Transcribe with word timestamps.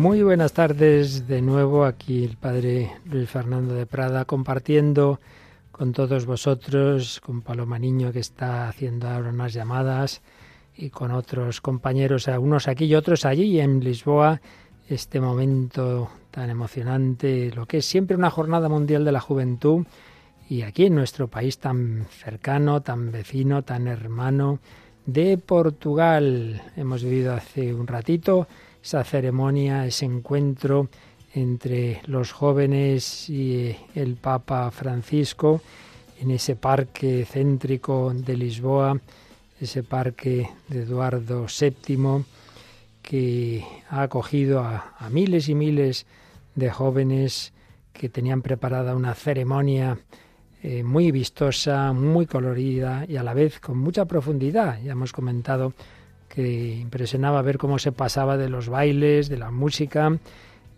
Muy 0.00 0.22
buenas 0.22 0.54
tardes 0.54 1.28
de 1.28 1.42
nuevo 1.42 1.84
aquí 1.84 2.24
el 2.24 2.38
padre 2.38 2.90
Luis 3.04 3.28
Fernando 3.28 3.74
de 3.74 3.84
Prada 3.84 4.24
compartiendo 4.24 5.20
con 5.70 5.92
todos 5.92 6.24
vosotros, 6.24 7.20
con 7.20 7.42
Paloma 7.42 7.78
Niño 7.78 8.10
que 8.10 8.20
está 8.20 8.66
haciendo 8.70 9.08
ahora 9.08 9.28
unas 9.28 9.52
llamadas 9.52 10.22
y 10.74 10.88
con 10.88 11.10
otros 11.10 11.60
compañeros, 11.60 12.28
unos 12.28 12.66
aquí 12.66 12.86
y 12.86 12.94
otros 12.94 13.26
allí 13.26 13.60
en 13.60 13.80
Lisboa, 13.80 14.40
este 14.88 15.20
momento 15.20 16.08
tan 16.30 16.48
emocionante, 16.48 17.50
lo 17.54 17.66
que 17.66 17.76
es 17.76 17.84
siempre 17.84 18.16
una 18.16 18.30
jornada 18.30 18.70
mundial 18.70 19.04
de 19.04 19.12
la 19.12 19.20
juventud 19.20 19.84
y 20.48 20.62
aquí 20.62 20.86
en 20.86 20.94
nuestro 20.94 21.28
país 21.28 21.58
tan 21.58 22.06
cercano, 22.08 22.80
tan 22.80 23.12
vecino, 23.12 23.64
tan 23.64 23.86
hermano 23.86 24.60
de 25.04 25.36
Portugal. 25.36 26.62
Hemos 26.74 27.04
vivido 27.04 27.34
hace 27.34 27.74
un 27.74 27.86
ratito 27.86 28.48
esa 28.82 29.04
ceremonia, 29.04 29.86
ese 29.86 30.06
encuentro 30.06 30.88
entre 31.34 32.02
los 32.06 32.32
jóvenes 32.32 33.28
y 33.28 33.76
el 33.94 34.16
Papa 34.16 34.70
Francisco 34.70 35.60
en 36.20 36.30
ese 36.32 36.56
parque 36.56 37.24
céntrico 37.24 38.12
de 38.14 38.36
Lisboa, 38.36 39.00
ese 39.60 39.82
parque 39.82 40.50
de 40.68 40.82
Eduardo 40.82 41.46
VII, 41.46 42.24
que 43.02 43.64
ha 43.88 44.02
acogido 44.02 44.60
a, 44.60 44.94
miles 45.10 45.48
y 45.48 45.54
miles 45.54 46.06
de 46.54 46.70
jóvenes 46.70 47.52
que 47.92 48.08
tenían 48.08 48.42
preparada 48.42 48.94
una 48.94 49.14
ceremonia 49.14 49.98
eh, 50.62 50.82
muy 50.82 51.10
vistosa, 51.10 51.92
muy 51.92 52.26
colorida 52.26 53.06
y 53.08 53.16
a 53.16 53.22
la 53.22 53.32
vez 53.32 53.60
con 53.60 53.78
mucha 53.78 54.04
profundidad. 54.04 54.78
Ya 54.82 54.92
hemos 54.92 55.12
comentado 55.12 55.72
que 56.32 56.76
impresionaba 56.76 57.42
ver 57.42 57.58
cómo 57.58 57.78
se 57.78 57.92
pasaba 57.92 58.36
de 58.36 58.48
los 58.48 58.68
bailes, 58.68 59.28
de 59.28 59.36
la 59.36 59.50
música, 59.50 60.16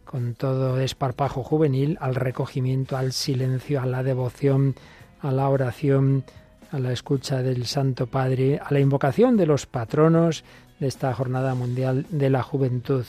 con 0.04 0.34
todo 0.34 0.80
esparpajo 0.80 1.42
juvenil, 1.42 1.98
al 2.00 2.14
recogimiento, 2.14 2.96
al 2.96 3.12
silencio, 3.12 3.80
a 3.80 3.86
la 3.86 4.02
devoción, 4.02 4.74
a 5.20 5.30
la 5.30 5.48
oración, 5.48 6.24
a 6.70 6.78
la 6.78 6.92
escucha 6.92 7.42
del 7.42 7.66
Santo 7.66 8.06
Padre, 8.06 8.60
a 8.64 8.72
la 8.72 8.80
invocación 8.80 9.36
de 9.36 9.46
los 9.46 9.66
patronos 9.66 10.42
de 10.80 10.88
esta 10.88 11.12
Jornada 11.14 11.54
Mundial 11.54 12.06
de 12.10 12.30
la 12.30 12.42
Juventud, 12.42 13.04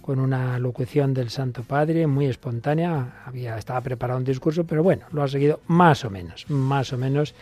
con 0.00 0.20
una 0.20 0.58
locución 0.60 1.14
del 1.14 1.30
Santo 1.30 1.64
Padre 1.64 2.06
muy 2.06 2.26
espontánea. 2.26 3.22
Había, 3.26 3.58
estaba 3.58 3.80
preparado 3.80 4.18
un 4.18 4.24
discurso, 4.24 4.64
pero 4.64 4.84
bueno, 4.84 5.06
lo 5.12 5.22
ha 5.22 5.28
seguido 5.28 5.60
más 5.66 6.04
o 6.04 6.10
menos, 6.10 6.48
más 6.48 6.92
o 6.92 6.98
menos 6.98 7.34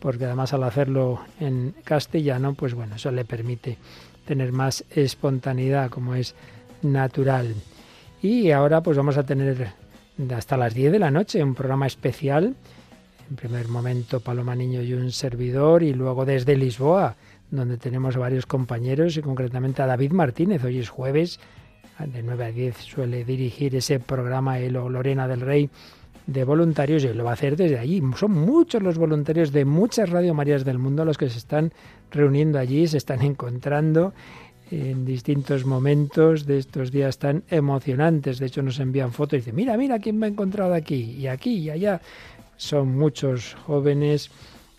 porque 0.00 0.24
además 0.24 0.52
al 0.52 0.64
hacerlo 0.64 1.20
en 1.40 1.74
castellano, 1.84 2.54
pues 2.54 2.74
bueno, 2.74 2.96
eso 2.96 3.10
le 3.10 3.24
permite 3.24 3.78
tener 4.24 4.52
más 4.52 4.84
espontaneidad, 4.90 5.90
como 5.90 6.14
es 6.14 6.34
natural. 6.82 7.54
Y 8.22 8.50
ahora 8.50 8.82
pues 8.82 8.96
vamos 8.96 9.16
a 9.16 9.24
tener 9.24 9.72
hasta 10.34 10.56
las 10.56 10.74
10 10.74 10.92
de 10.92 10.98
la 10.98 11.10
noche 11.10 11.42
un 11.42 11.54
programa 11.54 11.86
especial. 11.86 12.54
En 13.28 13.36
primer 13.36 13.68
momento 13.68 14.20
Paloma 14.20 14.54
Niño 14.54 14.82
y 14.82 14.92
un 14.92 15.10
servidor 15.10 15.82
y 15.82 15.92
luego 15.92 16.24
desde 16.24 16.56
Lisboa, 16.56 17.16
donde 17.50 17.76
tenemos 17.76 18.16
varios 18.16 18.46
compañeros 18.46 19.16
y 19.16 19.22
concretamente 19.22 19.82
a 19.82 19.86
David 19.86 20.12
Martínez. 20.12 20.62
Hoy 20.64 20.78
es 20.78 20.88
jueves, 20.88 21.40
de 21.98 22.22
9 22.22 22.44
a 22.44 22.52
10 22.52 22.76
suele 22.76 23.24
dirigir 23.24 23.74
ese 23.74 24.00
programa 24.00 24.58
Elo 24.58 24.88
Lorena 24.88 25.26
del 25.26 25.40
Rey 25.40 25.70
de 26.26 26.44
voluntarios 26.44 27.04
y 27.04 27.12
lo 27.12 27.24
va 27.24 27.30
a 27.30 27.34
hacer 27.34 27.56
desde 27.56 27.78
allí. 27.78 28.02
Son 28.16 28.32
muchos 28.32 28.82
los 28.82 28.98
voluntarios 28.98 29.52
de 29.52 29.64
muchas 29.64 30.10
Radio 30.10 30.34
Marías 30.34 30.64
del 30.64 30.78
mundo 30.78 31.04
los 31.04 31.18
que 31.18 31.30
se 31.30 31.38
están 31.38 31.72
reuniendo 32.10 32.58
allí, 32.58 32.86
se 32.88 32.98
están 32.98 33.22
encontrando 33.22 34.12
en 34.70 35.04
distintos 35.04 35.64
momentos 35.64 36.44
de 36.46 36.58
estos 36.58 36.90
días 36.90 37.18
tan 37.18 37.44
emocionantes. 37.48 38.38
De 38.38 38.46
hecho, 38.46 38.62
nos 38.62 38.80
envían 38.80 39.12
fotos 39.12 39.34
y 39.34 39.36
dicen, 39.38 39.54
mira, 39.54 39.76
mira 39.76 39.98
quién 39.98 40.18
me 40.18 40.26
ha 40.26 40.28
encontrado 40.28 40.74
aquí 40.74 41.16
y 41.18 41.28
aquí 41.28 41.58
y 41.58 41.70
allá. 41.70 42.00
Son 42.56 42.96
muchos 42.96 43.54
jóvenes 43.66 44.30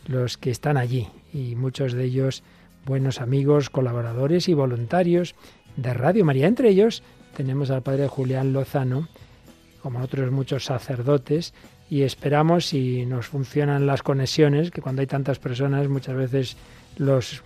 los 0.07 0.37
que 0.37 0.51
están 0.51 0.77
allí 0.77 1.07
y 1.33 1.55
muchos 1.55 1.93
de 1.93 2.03
ellos 2.03 2.43
buenos 2.85 3.21
amigos, 3.21 3.69
colaboradores 3.69 4.49
y 4.49 4.53
voluntarios 4.53 5.35
de 5.75 5.93
Radio 5.93 6.25
María. 6.25 6.47
Entre 6.47 6.69
ellos 6.69 7.03
tenemos 7.35 7.69
al 7.69 7.83
padre 7.83 8.07
Julián 8.07 8.53
Lozano, 8.53 9.07
como 9.87 10.03
otros 10.03 10.31
muchos 10.31 10.65
sacerdotes, 10.65 11.53
y 11.89 12.01
esperamos 12.01 12.65
si 12.65 13.05
nos 13.05 13.27
funcionan 13.27 13.87
las 13.87 14.03
conexiones, 14.03 14.69
que 14.69 14.81
cuando 14.81 14.99
hay 14.99 15.07
tantas 15.07 15.39
personas 15.39 15.87
muchas 15.87 16.13
veces 16.13 16.57
los, 16.97 17.41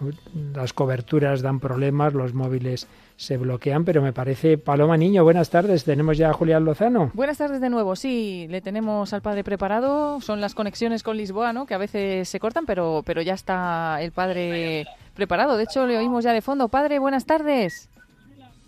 las 0.56 0.74
coberturas 0.74 1.44
dan 1.44 1.60
problemas, 1.60 2.16
los 2.16 2.34
móviles 2.34 2.88
se 3.16 3.38
bloquean, 3.38 3.86
pero 3.86 4.02
me 4.02 4.12
parece, 4.12 4.58
Paloma 4.58 4.98
Niño, 4.98 5.24
buenas 5.24 5.52
tardes, 5.52 5.84
tenemos 5.84 6.18
ya 6.18 6.32
a 6.32 6.34
Julián 6.34 6.66
Lozano. 6.66 7.12
Buenas 7.14 7.38
tardes 7.38 7.62
de 7.62 7.70
nuevo, 7.70 7.96
sí, 7.96 8.48
le 8.50 8.60
tenemos 8.60 9.14
al 9.14 9.22
padre 9.22 9.44
preparado, 9.44 10.20
son 10.20 10.42
las 10.42 10.56
conexiones 10.56 11.04
con 11.04 11.18
Lisboa, 11.18 11.54
¿no? 11.54 11.68
que 11.68 11.76
a 11.76 11.78
veces 11.78 12.28
se 12.28 12.40
cortan, 12.40 12.66
pero, 12.66 13.04
pero 13.06 13.22
ya 13.22 13.36
está 13.36 14.02
el 14.02 14.14
padre 14.14 14.88
preparado, 15.14 15.58
de 15.58 15.66
hecho 15.66 15.86
le 15.86 15.96
oímos 15.96 16.24
ya 16.24 16.34
de 16.34 16.42
fondo. 16.42 16.70
Padre, 16.70 16.98
buenas 16.98 17.28
tardes. 17.28 17.88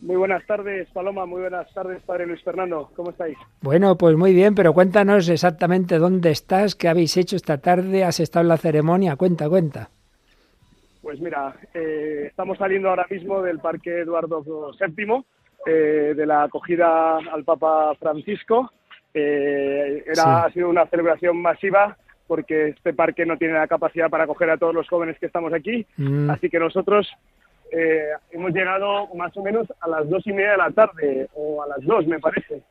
Muy 0.03 0.18
buenas 0.18 0.46
tardes, 0.46 0.90
Paloma. 0.90 1.25
Muy 1.25 1.40
buenas 1.40 1.74
tardes, 1.74 2.02
Padre 2.03 2.28
Luis 2.28 2.44
Fernando. 2.44 2.91
¿Cómo 2.94 3.12
estáis? 3.12 3.38
Bueno, 3.62 3.97
pues 3.97 4.18
muy 4.18 4.34
bien, 4.34 4.53
pero 4.53 4.74
cuéntanos 4.74 5.30
exactamente 5.30 5.97
dónde 5.97 6.30
estás, 6.30 6.75
qué 6.75 6.90
habéis 6.90 7.16
hecho 7.16 7.38
esta 7.38 7.59
tarde, 7.59 8.03
has 8.03 8.19
estado 8.19 8.44
en 8.44 8.50
la 8.50 8.58
ceremonia. 8.58 9.16
Cuenta, 9.16 9.47
cuenta. 9.47 9.90
Pues 11.02 11.22
mira, 11.22 11.56
eh, 11.74 12.25
estamos 12.28 12.58
saliendo 12.58 12.90
ahora 12.90 13.08
mismo 13.09 13.42
del 13.42 13.59
Parque 13.59 14.02
Eduardo 14.02 14.44
VII, 14.78 15.24
eh, 15.66 16.13
de 16.13 16.25
la 16.25 16.44
acogida 16.44 17.19
al 17.19 17.46
Papa 17.46 17.96
Francisco. 17.97 18.72
Eh, 19.13 20.03
era, 20.06 20.44
Ha 20.44 20.52
sido 20.52 20.68
una 20.68 20.86
celebración 20.88 21.42
masiva 21.42 21.96
porque 22.28 22.69
este 22.69 22.94
parque 22.94 23.25
no 23.25 23.38
tiene 23.38 23.53
la 23.53 23.68
capacidad 23.68 24.09
para 24.09 24.25
acoger 24.25 24.50
a 24.50 24.58
todos 24.58 24.75
los 24.75 24.90
jóvenes 24.90 25.18
que 25.18 25.28
estamos 25.28 25.53
aquí. 25.53 25.86
Mm. 25.96 26.30
Así 26.30 26.50
que 26.50 26.59
nosotros 26.59 27.08
eh, 27.75 28.09
hemos 28.31 28.53
llegado 28.53 29.07
más 29.16 29.35
o 29.35 29.41
menos 29.41 29.67
a 29.81 29.88
las 29.88 30.07
dos 30.07 30.25
y 30.28 30.31
media 30.31 30.51
de 30.51 30.57
la 30.57 30.72
tarde, 30.72 31.28
o 31.34 31.63
a 31.63 31.67
las 31.67 31.81
dos, 31.81 32.06
me 32.06 32.19
parece. 32.19 32.61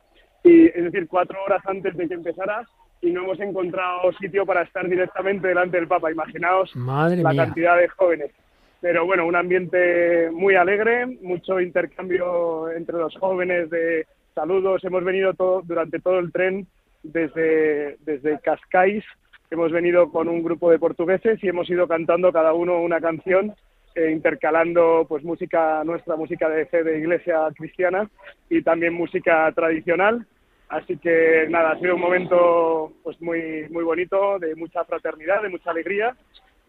Y, 0.43 0.67
es 0.67 0.83
decir, 0.83 1.07
cuatro 1.09 1.43
horas 1.43 1.61
antes 1.65 1.95
de 1.97 2.07
que 2.07 2.13
empezara, 2.13 2.65
y 3.01 3.11
no 3.11 3.23
hemos 3.23 3.39
encontrado 3.41 4.13
sitio 4.13 4.45
para 4.45 4.61
estar 4.61 4.87
directamente 4.87 5.49
delante 5.49 5.75
del 5.75 5.89
Papa. 5.89 6.09
Imaginaos 6.09 6.73
la 6.75 7.35
cantidad 7.35 7.77
de 7.77 7.89
jóvenes. 7.89 8.31
Pero 8.79 9.05
bueno, 9.05 9.25
un 9.25 9.35
ambiente 9.35 10.29
muy 10.31 10.55
alegre, 10.55 11.05
mucho 11.05 11.59
intercambio 11.59 12.71
entre 12.71 12.97
los 12.97 13.13
jóvenes 13.17 13.69
de 13.69 14.07
saludos. 14.33 14.83
Hemos 14.85 15.03
venido 15.03 15.33
todo, 15.33 15.61
durante 15.63 15.99
todo 15.99 16.19
el 16.19 16.31
tren 16.31 16.65
desde, 17.01 17.97
desde 18.05 18.39
Cascais. 18.39 19.03
Hemos 19.51 19.71
venido 19.73 20.09
con 20.09 20.29
un 20.29 20.41
grupo 20.41 20.71
de 20.71 20.79
portugueses 20.79 21.43
y 21.43 21.49
hemos 21.49 21.69
ido 21.69 21.89
cantando 21.89 22.31
cada 22.31 22.53
uno 22.53 22.81
una 22.81 23.01
canción 23.01 23.53
eh, 23.95 24.11
intercalando 24.11 25.05
pues 25.07 25.23
música 25.23 25.83
nuestra 25.83 26.15
música 26.15 26.49
de 26.49 26.65
fe 26.65 26.83
de 26.83 26.97
iglesia 26.97 27.47
cristiana 27.55 28.09
y 28.49 28.63
también 28.63 28.93
música 28.93 29.51
tradicional. 29.51 30.25
Así 30.69 30.97
que 30.97 31.45
nada 31.49 31.71
ha 31.71 31.79
sido 31.79 31.93
un 31.93 32.01
momento 32.01 32.93
pues 33.03 33.21
muy 33.21 33.67
muy 33.69 33.83
bonito 33.83 34.39
de 34.39 34.55
mucha 34.55 34.83
fraternidad 34.85 35.43
de 35.43 35.49
mucha 35.49 35.69
alegría. 35.69 36.15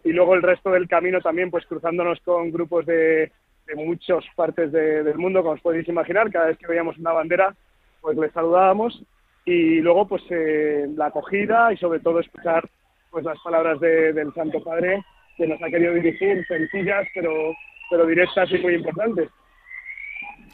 Y 0.04 0.12
luego 0.12 0.34
el 0.34 0.42
resto 0.42 0.70
del 0.70 0.86
camino 0.86 1.20
también 1.22 1.50
pues 1.50 1.64
cruzándonos 1.64 2.20
con 2.20 2.50
grupos 2.50 2.84
de, 2.84 3.32
de 3.66 3.74
muchas 3.74 4.22
partes 4.36 4.70
del 4.70 5.16
mundo 5.16 5.40
como 5.40 5.54
os 5.54 5.62
podéis 5.62 5.88
imaginar. 5.88 6.30
Cada 6.30 6.48
vez 6.48 6.58
que 6.58 6.66
veíamos 6.66 6.98
una 6.98 7.12
bandera 7.12 7.54
pues 8.02 8.18
les 8.18 8.32
saludábamos. 8.32 9.02
Y 9.46 9.80
luego 9.80 10.06
pues 10.06 10.22
eh, 10.28 10.86
la 10.94 11.06
acogida 11.06 11.72
y 11.72 11.78
sobre 11.78 12.00
todo 12.00 12.20
escuchar 12.20 12.68
pues 13.10 13.24
las 13.24 13.38
palabras 13.42 13.80
del 13.80 14.34
Santo 14.34 14.62
Padre 14.62 15.02
que 15.36 15.46
nos 15.46 15.62
ha 15.62 15.68
querido 15.68 15.94
dirigir, 15.94 16.44
sencillas 16.46 17.06
pero, 17.14 17.54
pero 17.90 18.06
directas 18.06 18.50
y 18.52 18.58
muy 18.58 18.74
importantes. 18.74 19.28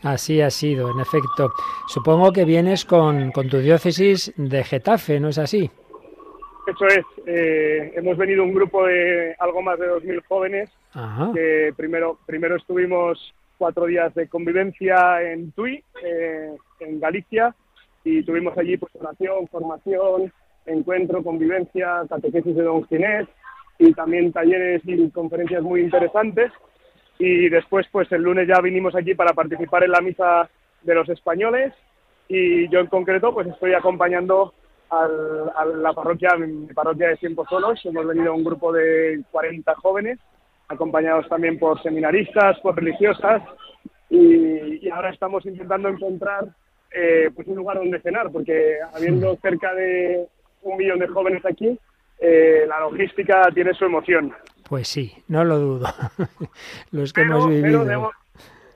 Así 0.02 0.40
ha 0.40 0.50
sido, 0.50 0.90
en 0.90 1.00
efecto. 1.00 1.52
Supongo 1.86 2.32
que 2.32 2.44
vienes 2.44 2.84
con, 2.84 3.32
con 3.32 3.48
tu 3.48 3.58
diócesis 3.58 4.32
de 4.36 4.64
Getafe, 4.64 5.20
¿no 5.20 5.28
es 5.28 5.38
así? 5.38 5.70
Eso 6.66 6.86
es. 6.86 7.04
Eh, 7.26 7.92
hemos 7.96 8.16
venido 8.16 8.44
un 8.44 8.54
grupo 8.54 8.86
de 8.86 9.34
algo 9.38 9.60
más 9.62 9.78
de 9.78 9.90
2.000 9.90 10.22
jóvenes 10.28 10.70
que 11.34 11.72
primero, 11.76 12.18
primero 12.26 12.56
estuvimos 12.56 13.34
cuatro 13.58 13.86
días 13.86 14.14
de 14.14 14.28
convivencia 14.28 15.22
en 15.22 15.52
Tui, 15.52 15.84
eh, 16.02 16.56
en 16.80 17.00
Galicia, 17.00 17.54
y 18.04 18.22
tuvimos 18.22 18.56
allí 18.56 18.76
pues 18.76 18.94
oración, 18.96 19.46
formación, 19.48 20.32
encuentro, 20.66 21.22
convivencia, 21.22 22.02
catequesis 22.08 22.56
de 22.56 22.62
Don 22.62 22.86
Ginés, 22.86 23.28
y 23.80 23.94
también 23.94 24.30
talleres 24.30 24.82
y 24.84 25.10
conferencias 25.10 25.62
muy 25.62 25.80
interesantes. 25.80 26.52
Y 27.18 27.48
después, 27.48 27.86
pues 27.90 28.10
el 28.12 28.22
lunes 28.22 28.46
ya 28.46 28.60
vinimos 28.60 28.94
aquí 28.94 29.14
para 29.14 29.32
participar 29.32 29.84
en 29.84 29.90
la 29.90 30.00
misa 30.00 30.48
de 30.82 30.94
los 30.94 31.08
españoles 31.08 31.72
y 32.28 32.68
yo 32.68 32.80
en 32.80 32.86
concreto 32.86 33.34
pues 33.34 33.48
estoy 33.48 33.74
acompañando 33.74 34.54
a 34.90 35.06
la 35.64 35.92
parroquia, 35.92 36.36
mi 36.36 36.66
parroquia 36.72 37.08
de 37.08 37.16
Tiempo 37.16 37.44
Solos. 37.48 37.80
Hemos 37.84 38.06
venido 38.06 38.34
un 38.34 38.44
grupo 38.44 38.72
de 38.72 39.22
40 39.30 39.74
jóvenes, 39.76 40.18
acompañados 40.68 41.28
también 41.28 41.58
por 41.58 41.82
seminaristas, 41.82 42.58
por 42.60 42.76
religiosas 42.76 43.42
y, 44.08 44.84
y, 44.84 44.90
ahora 44.90 45.10
estamos 45.10 45.46
intentando 45.46 45.88
encontrar 45.88 46.48
eh, 46.92 47.30
pues 47.34 47.46
un 47.46 47.56
lugar 47.56 47.78
donde 47.78 48.00
cenar, 48.00 48.30
porque 48.32 48.78
habiendo 48.92 49.36
cerca 49.36 49.72
de 49.74 50.26
un 50.62 50.76
millón 50.76 50.98
de 50.98 51.06
jóvenes 51.06 51.44
aquí, 51.46 51.78
eh, 52.20 52.64
la 52.68 52.80
logística 52.80 53.48
tiene 53.54 53.74
su 53.74 53.84
emoción. 53.84 54.32
Pues 54.68 54.88
sí, 54.88 55.12
no 55.28 55.44
lo 55.44 55.58
dudo. 55.58 55.88
Los 56.92 57.12
que 57.12 57.22
hemos 57.22 57.48
vivido. 57.48 57.84
debo, 57.84 58.12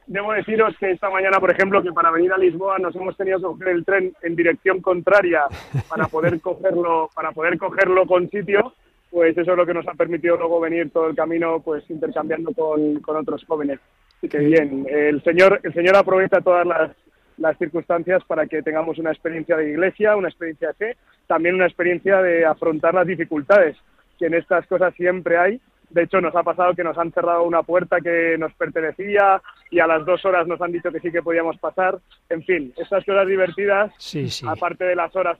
debo, 0.06 0.32
deciros 0.32 0.74
que 0.78 0.90
esta 0.90 1.10
mañana, 1.10 1.38
por 1.38 1.50
ejemplo, 1.50 1.82
que 1.82 1.92
para 1.92 2.10
venir 2.10 2.32
a 2.32 2.38
Lisboa 2.38 2.78
nos 2.78 2.96
hemos 2.96 3.16
tenido 3.16 3.38
que 3.38 3.44
coger 3.44 3.68
el 3.68 3.84
tren 3.84 4.12
en 4.22 4.34
dirección 4.34 4.80
contraria 4.80 5.42
para 5.88 6.06
poder 6.06 6.40
cogerlo, 6.42 7.10
para 7.14 7.32
poder 7.32 7.58
cogerlo 7.58 8.06
con 8.06 8.28
sitio 8.30 8.74
pues 9.14 9.38
eso 9.38 9.52
es 9.52 9.56
lo 9.56 9.64
que 9.64 9.72
nos 9.72 9.86
ha 9.86 9.94
permitido 9.94 10.36
luego 10.36 10.58
venir 10.58 10.90
todo 10.90 11.06
el 11.06 11.14
camino 11.14 11.60
pues 11.60 11.88
intercambiando 11.88 12.52
con, 12.52 12.98
con 12.98 13.16
otros 13.16 13.44
jóvenes. 13.46 13.78
Así 14.18 14.28
que 14.28 14.38
bien, 14.38 14.86
el 14.90 15.22
Señor, 15.22 15.60
el 15.62 15.72
Señor 15.72 15.94
aprovecha 15.94 16.40
todas 16.40 16.66
las, 16.66 16.90
las 17.38 17.58
circunstancias 17.58 18.22
para 18.24 18.46
que 18.46 18.62
tengamos 18.62 18.98
una 18.98 19.10
experiencia 19.10 19.56
de 19.56 19.70
iglesia, 19.70 20.16
una 20.16 20.28
experiencia 20.28 20.68
de 20.68 20.74
fe, 20.74 20.96
también 21.26 21.54
una 21.54 21.66
experiencia 21.66 22.22
de 22.22 22.44
afrontar 22.44 22.94
las 22.94 23.06
dificultades, 23.06 23.76
que 24.18 24.26
en 24.26 24.34
estas 24.34 24.66
cosas 24.66 24.94
siempre 24.94 25.36
hay. 25.36 25.60
De 25.90 26.02
hecho, 26.02 26.20
nos 26.20 26.34
ha 26.34 26.42
pasado 26.42 26.74
que 26.74 26.84
nos 26.84 26.98
han 26.98 27.12
cerrado 27.12 27.44
una 27.44 27.62
puerta 27.62 28.00
que 28.00 28.36
nos 28.38 28.52
pertenecía 28.54 29.40
y 29.70 29.80
a 29.80 29.86
las 29.86 30.04
dos 30.04 30.24
horas 30.24 30.46
nos 30.46 30.60
han 30.60 30.72
dicho 30.72 30.90
que 30.90 31.00
sí 31.00 31.12
que 31.12 31.22
podíamos 31.22 31.56
pasar. 31.58 31.98
En 32.28 32.42
fin, 32.42 32.72
estas 32.76 33.04
cosas 33.04 33.26
divertidas, 33.26 33.92
sí, 33.98 34.28
sí. 34.28 34.46
aparte 34.48 34.84
de 34.84 34.96
las 34.96 35.14
horas, 35.14 35.38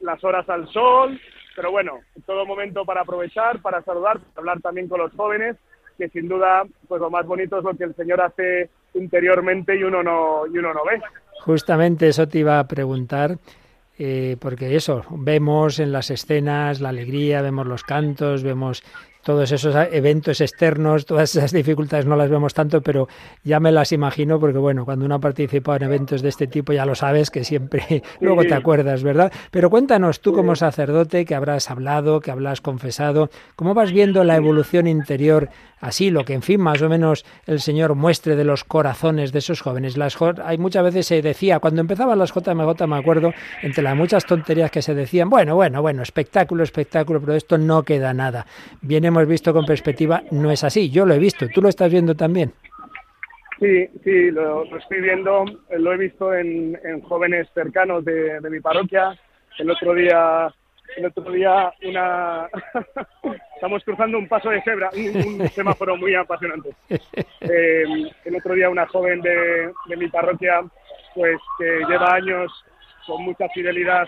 las 0.00 0.22
horas 0.22 0.48
al 0.48 0.68
sol, 0.68 1.18
pero 1.56 1.70
bueno, 1.70 2.00
todo 2.26 2.44
momento 2.46 2.84
para 2.84 3.00
aprovechar, 3.00 3.60
para 3.62 3.82
saludar, 3.82 4.18
para 4.20 4.38
hablar 4.38 4.60
también 4.60 4.88
con 4.88 5.00
los 5.00 5.12
jóvenes, 5.14 5.56
que 5.96 6.08
sin 6.10 6.28
duda, 6.28 6.64
pues 6.86 7.00
lo 7.00 7.10
más 7.10 7.26
bonito 7.26 7.58
es 7.58 7.64
lo 7.64 7.74
que 7.74 7.84
el 7.84 7.94
Señor 7.94 8.20
hace 8.20 8.68
interiormente 8.94 9.74
y 9.76 9.82
uno 9.82 10.02
no, 10.02 10.46
y 10.46 10.58
uno 10.58 10.74
no 10.74 10.84
ve. 10.84 11.00
Justamente 11.40 12.08
eso 12.08 12.26
te 12.28 12.38
iba 12.40 12.58
a 12.58 12.66
preguntar. 12.66 13.38
Eh, 13.98 14.36
porque 14.40 14.76
eso, 14.76 15.04
vemos 15.10 15.78
en 15.78 15.90
las 15.90 16.10
escenas 16.10 16.82
la 16.82 16.90
alegría, 16.90 17.40
vemos 17.40 17.66
los 17.66 17.82
cantos, 17.82 18.42
vemos 18.42 18.82
todos 19.26 19.50
esos 19.50 19.74
eventos 19.90 20.40
externos, 20.40 21.04
todas 21.04 21.34
esas 21.34 21.50
dificultades 21.50 22.06
no 22.06 22.14
las 22.14 22.30
vemos 22.30 22.54
tanto, 22.54 22.80
pero 22.80 23.08
ya 23.42 23.58
me 23.58 23.72
las 23.72 23.90
imagino 23.90 24.38
porque 24.38 24.58
bueno, 24.58 24.84
cuando 24.84 25.04
uno 25.04 25.16
ha 25.16 25.18
participado 25.18 25.78
en 25.78 25.82
eventos 25.82 26.22
de 26.22 26.28
este 26.28 26.46
tipo 26.46 26.72
ya 26.72 26.86
lo 26.86 26.94
sabes 26.94 27.32
que 27.32 27.42
siempre 27.42 28.04
luego 28.20 28.44
te 28.44 28.54
acuerdas, 28.54 29.02
¿verdad? 29.02 29.32
Pero 29.50 29.68
cuéntanos 29.68 30.20
tú 30.20 30.32
como 30.32 30.54
sacerdote 30.54 31.24
que 31.24 31.34
habrás 31.34 31.72
hablado, 31.72 32.20
que 32.20 32.30
habrás 32.30 32.60
confesado, 32.60 33.28
¿cómo 33.56 33.74
vas 33.74 33.90
viendo 33.90 34.22
la 34.22 34.36
evolución 34.36 34.86
interior 34.86 35.48
así, 35.80 36.10
lo 36.10 36.24
que 36.24 36.34
en 36.34 36.42
fin 36.42 36.60
más 36.60 36.82
o 36.82 36.88
menos 36.88 37.24
el 37.46 37.60
Señor 37.60 37.94
muestre 37.94 38.36
de 38.36 38.44
los 38.44 38.64
corazones 38.64 39.32
de 39.32 39.38
esos 39.38 39.60
jóvenes? 39.60 39.96
Las 39.96 40.16
hay 40.44 40.58
muchas 40.58 40.84
veces 40.84 41.06
se 41.06 41.22
decía, 41.22 41.58
cuando 41.58 41.80
empezaban 41.80 42.18
las 42.18 42.32
JMJ 42.32 42.86
me 42.86 42.96
acuerdo, 42.96 43.32
entre 43.62 43.82
las 43.82 43.96
muchas 43.96 44.24
tonterías 44.24 44.70
que 44.70 44.82
se 44.82 44.94
decían, 44.94 45.30
bueno, 45.30 45.54
bueno, 45.54 45.82
bueno, 45.82 46.02
espectáculo, 46.02 46.62
espectáculo, 46.62 47.20
pero 47.20 47.34
esto 47.34 47.58
no 47.58 47.82
queda 47.82 48.12
nada. 48.14 48.46
Viene 48.80 49.08
hemos 49.08 49.26
visto 49.26 49.52
con 49.52 49.64
perspectiva, 49.64 50.22
no 50.30 50.50
es 50.50 50.64
así. 50.64 50.90
Yo 50.90 51.06
lo 51.06 51.14
he 51.14 51.18
visto, 51.18 51.46
¿tú 51.48 51.62
lo 51.62 51.68
estás 51.68 51.90
viendo 51.90 52.14
también? 52.14 52.52
Sí, 53.58 53.88
sí, 54.04 54.30
lo, 54.30 54.64
estoy 54.76 55.00
viendo, 55.00 55.44
lo 55.70 55.92
he 55.92 55.96
visto 55.96 56.34
en, 56.34 56.78
jóvenes 57.02 57.48
cercanos 57.54 58.04
de, 58.04 58.38
mi 58.50 58.60
parroquia. 58.60 59.18
El 59.58 59.70
otro 59.70 59.94
día, 59.94 60.52
el 60.96 61.06
otro 61.06 61.30
día 61.32 61.72
una 61.82 62.48
estamos 63.66 63.82
cruzando 63.82 64.18
un 64.18 64.28
paso 64.28 64.48
de 64.50 64.62
cebra, 64.62 64.90
un, 64.94 65.48
semáforo 65.54 65.96
muy 65.96 66.14
apasionante. 66.14 66.70
Eh, 67.48 67.84
el 68.24 68.34
otro 68.34 68.54
día 68.54 68.68
una 68.68 68.86
joven 68.88 69.20
de, 69.20 69.72
de 69.86 69.96
mi 69.96 70.08
parroquia, 70.08 70.62
pues 71.14 71.38
que 71.56 71.84
lleva 71.88 72.14
años 72.14 72.50
con 73.06 73.22
mucha 73.22 73.48
fidelidad, 73.50 74.04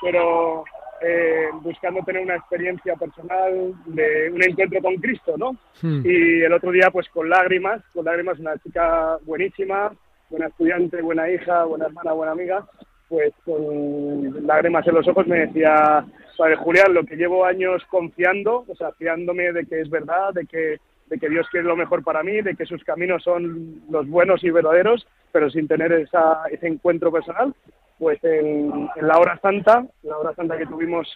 pero 0.00 0.64
eh, 1.02 1.48
buscando 1.60 2.00
tener 2.02 2.22
una 2.22 2.36
experiencia 2.36 2.94
personal 2.96 3.74
de 3.84 4.30
un 4.32 4.42
encuentro 4.42 4.80
con 4.80 4.94
Cristo, 4.96 5.34
¿no? 5.36 5.52
Hmm. 5.82 6.00
Y 6.02 6.40
el 6.40 6.52
otro 6.52 6.70
día, 6.70 6.90
pues 6.90 7.08
con 7.10 7.28
lágrimas, 7.28 7.82
con 7.92 8.06
lágrimas, 8.06 8.38
una 8.38 8.56
chica 8.58 9.18
buenísima, 9.26 9.92
buena 10.30 10.46
estudiante, 10.46 11.02
buena 11.02 11.30
hija, 11.30 11.64
buena 11.64 11.86
hermana, 11.86 12.12
buena 12.12 12.32
amiga, 12.32 12.66
pues 13.08 13.34
con 13.44 14.46
lágrimas 14.46 14.86
en 14.86 14.94
los 14.94 15.06
ojos 15.08 15.26
me 15.26 15.40
decía, 15.40 16.06
Padre 16.38 16.56
Julián, 16.56 16.94
lo 16.94 17.04
que 17.04 17.16
llevo 17.16 17.44
años 17.44 17.82
confiando, 17.90 18.64
o 18.68 18.74
sea, 18.76 18.92
fiándome 18.92 19.52
de 19.52 19.66
que 19.66 19.80
es 19.80 19.90
verdad, 19.90 20.32
de 20.32 20.46
que, 20.46 20.78
de 21.06 21.18
que 21.18 21.28
Dios 21.28 21.48
quiere 21.50 21.66
lo 21.66 21.76
mejor 21.76 22.04
para 22.04 22.22
mí, 22.22 22.40
de 22.42 22.54
que 22.54 22.64
sus 22.64 22.84
caminos 22.84 23.24
son 23.24 23.82
los 23.90 24.08
buenos 24.08 24.44
y 24.44 24.50
verdaderos, 24.50 25.04
pero 25.32 25.50
sin 25.50 25.66
tener 25.66 25.90
ese 25.92 26.66
encuentro 26.66 27.10
personal, 27.10 27.52
pues 27.98 28.22
en, 28.22 28.88
la 29.00 29.18
hora 29.18 29.36
santa, 29.42 29.84
la 30.04 30.16
hora 30.16 30.32
santa 30.36 30.56
que 30.56 30.66
tuvimos, 30.66 31.08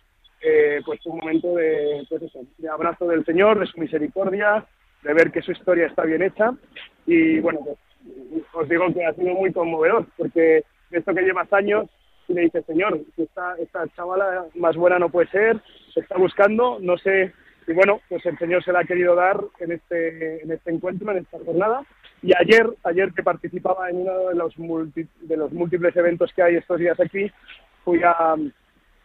eh, 0.43 0.81
pues 0.85 0.99
un 1.07 1.19
momento 1.19 1.55
de, 1.55 2.05
pues 2.09 2.21
de 2.59 2.69
abrazo 2.69 3.07
del 3.07 3.25
Señor, 3.25 3.61
de 3.61 3.67
su 3.67 3.79
misericordia, 3.79 4.67
de 5.05 5.15
ver 5.15 5.31
que 5.31 5.43
su 5.43 5.53
historia 5.53 5.87
está 5.87 6.03
bien 6.03 6.23
hecha. 6.23 6.53
Y 7.07 7.39
bueno, 7.39 7.61
pues 7.65 7.77
os 8.55 8.69
digo 8.69 8.93
que 8.93 9.07
ha 9.07 9.15
sido 9.15 9.35
muy 9.35 9.53
conmovedor 9.53 10.05
porque 10.17 10.65
de 10.91 10.99
esto 10.99 11.15
que 11.15 11.23
llevas 11.23 11.53
años 11.53 11.89
y 12.29 12.35
le 12.35 12.43
dices, 12.43 12.65
Señor, 12.67 13.01
esta, 13.17 13.57
esta 13.59 13.87
chavala 13.97 14.47
más 14.55 14.77
buena 14.77 14.99
no 14.99 15.09
puede 15.11 15.29
ser, 15.29 15.61
se 15.93 16.01
está 16.01 16.17
buscando, 16.17 16.79
no 16.81 16.97
sé, 16.99 17.33
y 17.67 17.73
bueno, 17.73 18.01
pues 18.09 18.25
el 18.27 18.39
Señor 18.39 18.65
se 18.65 18.73
la 18.73 18.81
ha 18.81 18.85
querido 18.85 19.15
dar 19.15 19.41
en 19.61 19.73
este, 19.73 20.43
en 20.43 20.51
este 20.51 20.71
encuentro, 20.71 21.11
en 21.13 21.19
esta 21.19 21.39
jornada. 21.45 21.85
Y 22.23 22.33
ayer, 22.37 22.67
ayer 22.85 23.13
que 23.13 23.23
participaba 23.23 23.89
en 23.89 23.99
uno 23.99 24.29
de 24.29 24.35
los, 24.35 24.55
de 24.57 25.37
los 25.37 25.53
múltiples 25.53 25.95
eventos 25.97 26.33
que 26.35 26.43
hay 26.43 26.57
estos 26.57 26.79
días 26.79 26.99
aquí, 27.01 27.31
fui 27.85 28.03
a, 28.03 28.11
a 28.11 28.37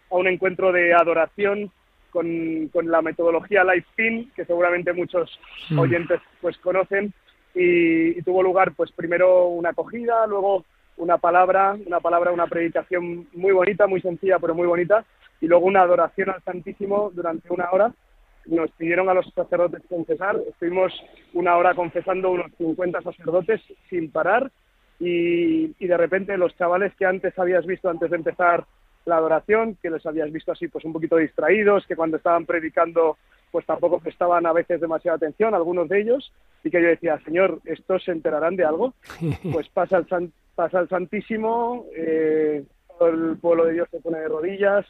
un 0.09 0.27
encuentro 0.27 0.71
de 0.71 0.93
adoración 0.93 1.71
con, 2.09 2.69
con 2.69 2.89
la 2.89 3.01
metodología 3.01 3.63
Life 3.63 3.87
Pin, 3.95 4.31
que 4.35 4.45
seguramente 4.45 4.93
muchos 4.93 5.39
mm. 5.69 5.79
oyentes 5.79 6.21
pues 6.41 6.57
conocen, 6.57 7.13
y, 7.53 8.21
tuvo 8.21 8.43
lugar 8.43 8.73
pues 8.75 8.91
primero 8.91 9.47
una 9.47 9.69
acogida, 9.69 10.27
luego 10.27 10.65
una 10.97 11.17
palabra, 11.17 11.77
una 11.85 11.99
palabra, 11.99 12.31
una 12.31 12.47
predicación 12.47 13.27
muy 13.33 13.51
bonita, 13.51 13.87
muy 13.87 14.01
sencilla, 14.01 14.39
pero 14.39 14.55
muy 14.55 14.67
bonita, 14.67 15.05
y 15.39 15.47
luego 15.47 15.65
una 15.65 15.81
adoración 15.81 16.29
al 16.29 16.43
Santísimo 16.43 17.11
durante 17.13 17.51
una 17.51 17.69
hora 17.71 17.93
nos 18.47 18.71
pidieron 18.71 19.09
a 19.09 19.13
los 19.13 19.25
sacerdotes 19.33 19.81
confesar, 19.89 20.37
estuvimos 20.49 20.93
una 21.33 21.57
hora 21.57 21.75
confesando 21.75 22.31
unos 22.31 22.51
50 22.57 23.01
sacerdotes 23.01 23.61
sin 23.89 24.09
parar 24.09 24.51
y, 24.99 25.73
de 25.85 25.97
repente 25.97 26.37
los 26.37 26.55
chavales 26.57 26.93
que 26.95 27.05
antes 27.05 27.37
habías 27.37 27.65
visto 27.65 27.89
antes 27.89 28.09
de 28.09 28.15
empezar 28.15 28.65
la 29.05 29.17
adoración, 29.17 29.77
que 29.81 29.89
les 29.89 30.05
habías 30.05 30.31
visto 30.31 30.51
así 30.51 30.67
pues 30.67 30.83
un 30.85 30.93
poquito 30.93 31.17
distraídos, 31.17 31.85
que 31.87 31.95
cuando 31.95 32.17
estaban 32.17 32.45
predicando 32.45 33.17
pues 33.51 33.65
tampoco 33.65 33.99
prestaban 33.99 34.45
a 34.45 34.53
veces 34.53 34.81
demasiada 34.81 35.15
atención, 35.15 35.53
algunos 35.53 35.87
de 35.87 36.01
ellos, 36.01 36.33
y 36.63 36.69
que 36.69 36.81
yo 36.81 36.89
decía, 36.89 37.19
Señor, 37.23 37.61
¿estos 37.63 38.03
se 38.03 38.11
enterarán 38.11 38.55
de 38.55 38.65
algo? 38.65 38.93
Pues 39.51 39.69
pasa 39.69 39.97
el, 39.97 40.31
pasa 40.57 40.79
el 40.79 40.89
Santísimo, 40.89 41.85
eh, 41.95 42.63
todo 42.97 43.09
el 43.09 43.37
pueblo 43.37 43.65
de 43.65 43.73
Dios 43.73 43.87
se 43.91 44.01
pone 44.01 44.19
de 44.19 44.27
rodillas 44.27 44.85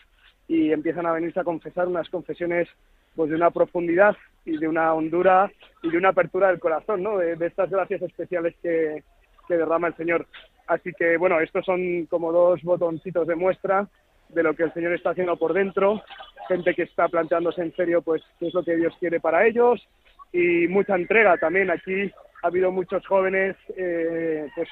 y 0.47 0.71
empiezan 0.71 1.05
a 1.05 1.12
venirse 1.12 1.41
a 1.41 1.43
confesar 1.43 1.89
unas 1.89 2.09
confesiones 2.09 2.69
pues 3.17 3.29
de 3.29 3.36
una 3.36 3.51
profundidad 3.51 4.15
y 4.45 4.57
de 4.57 4.67
una 4.67 4.93
hondura 4.93 5.51
y 5.83 5.89
de 5.89 5.97
una 5.97 6.09
apertura 6.09 6.47
del 6.47 6.62
corazón, 6.62 7.03
¿no? 7.03 7.17
De, 7.17 7.33
estas 7.45 7.69
gracias 7.69 8.01
especiales 8.01 8.55
que, 8.63 9.03
que, 9.45 9.57
derrama 9.57 9.89
el 9.89 9.95
Señor. 9.97 10.25
Así 10.67 10.93
que, 10.93 11.17
bueno, 11.17 11.41
estos 11.41 11.65
son 11.65 12.05
como 12.05 12.31
dos 12.31 12.62
botoncitos 12.63 13.27
de 13.27 13.36
muestra 13.36 13.89
de 14.29 14.43
lo 14.43 14.53
que 14.53 14.63
el 14.63 14.74
Señor 14.74 14.93
está 14.93 15.09
haciendo 15.09 15.36
por 15.36 15.51
dentro, 15.51 16.01
gente 16.47 16.74
que 16.75 16.83
está 16.83 17.09
planteándose 17.09 17.62
en 17.62 17.75
serio, 17.75 18.01
pues, 18.01 18.24
qué 18.39 18.47
es 18.47 18.53
lo 18.53 18.63
que 18.63 18.77
Dios 18.77 18.93
quiere 19.01 19.19
para 19.19 19.45
ellos 19.45 19.86
y 20.31 20.67
mucha 20.69 20.95
entrega 20.95 21.36
también. 21.38 21.69
Aquí 21.71 22.09
ha 22.44 22.48
habido 22.48 22.72
muchos 22.72 23.06
jóvenes, 23.08 23.56
eh, 23.75 24.48
pues, 24.56 24.70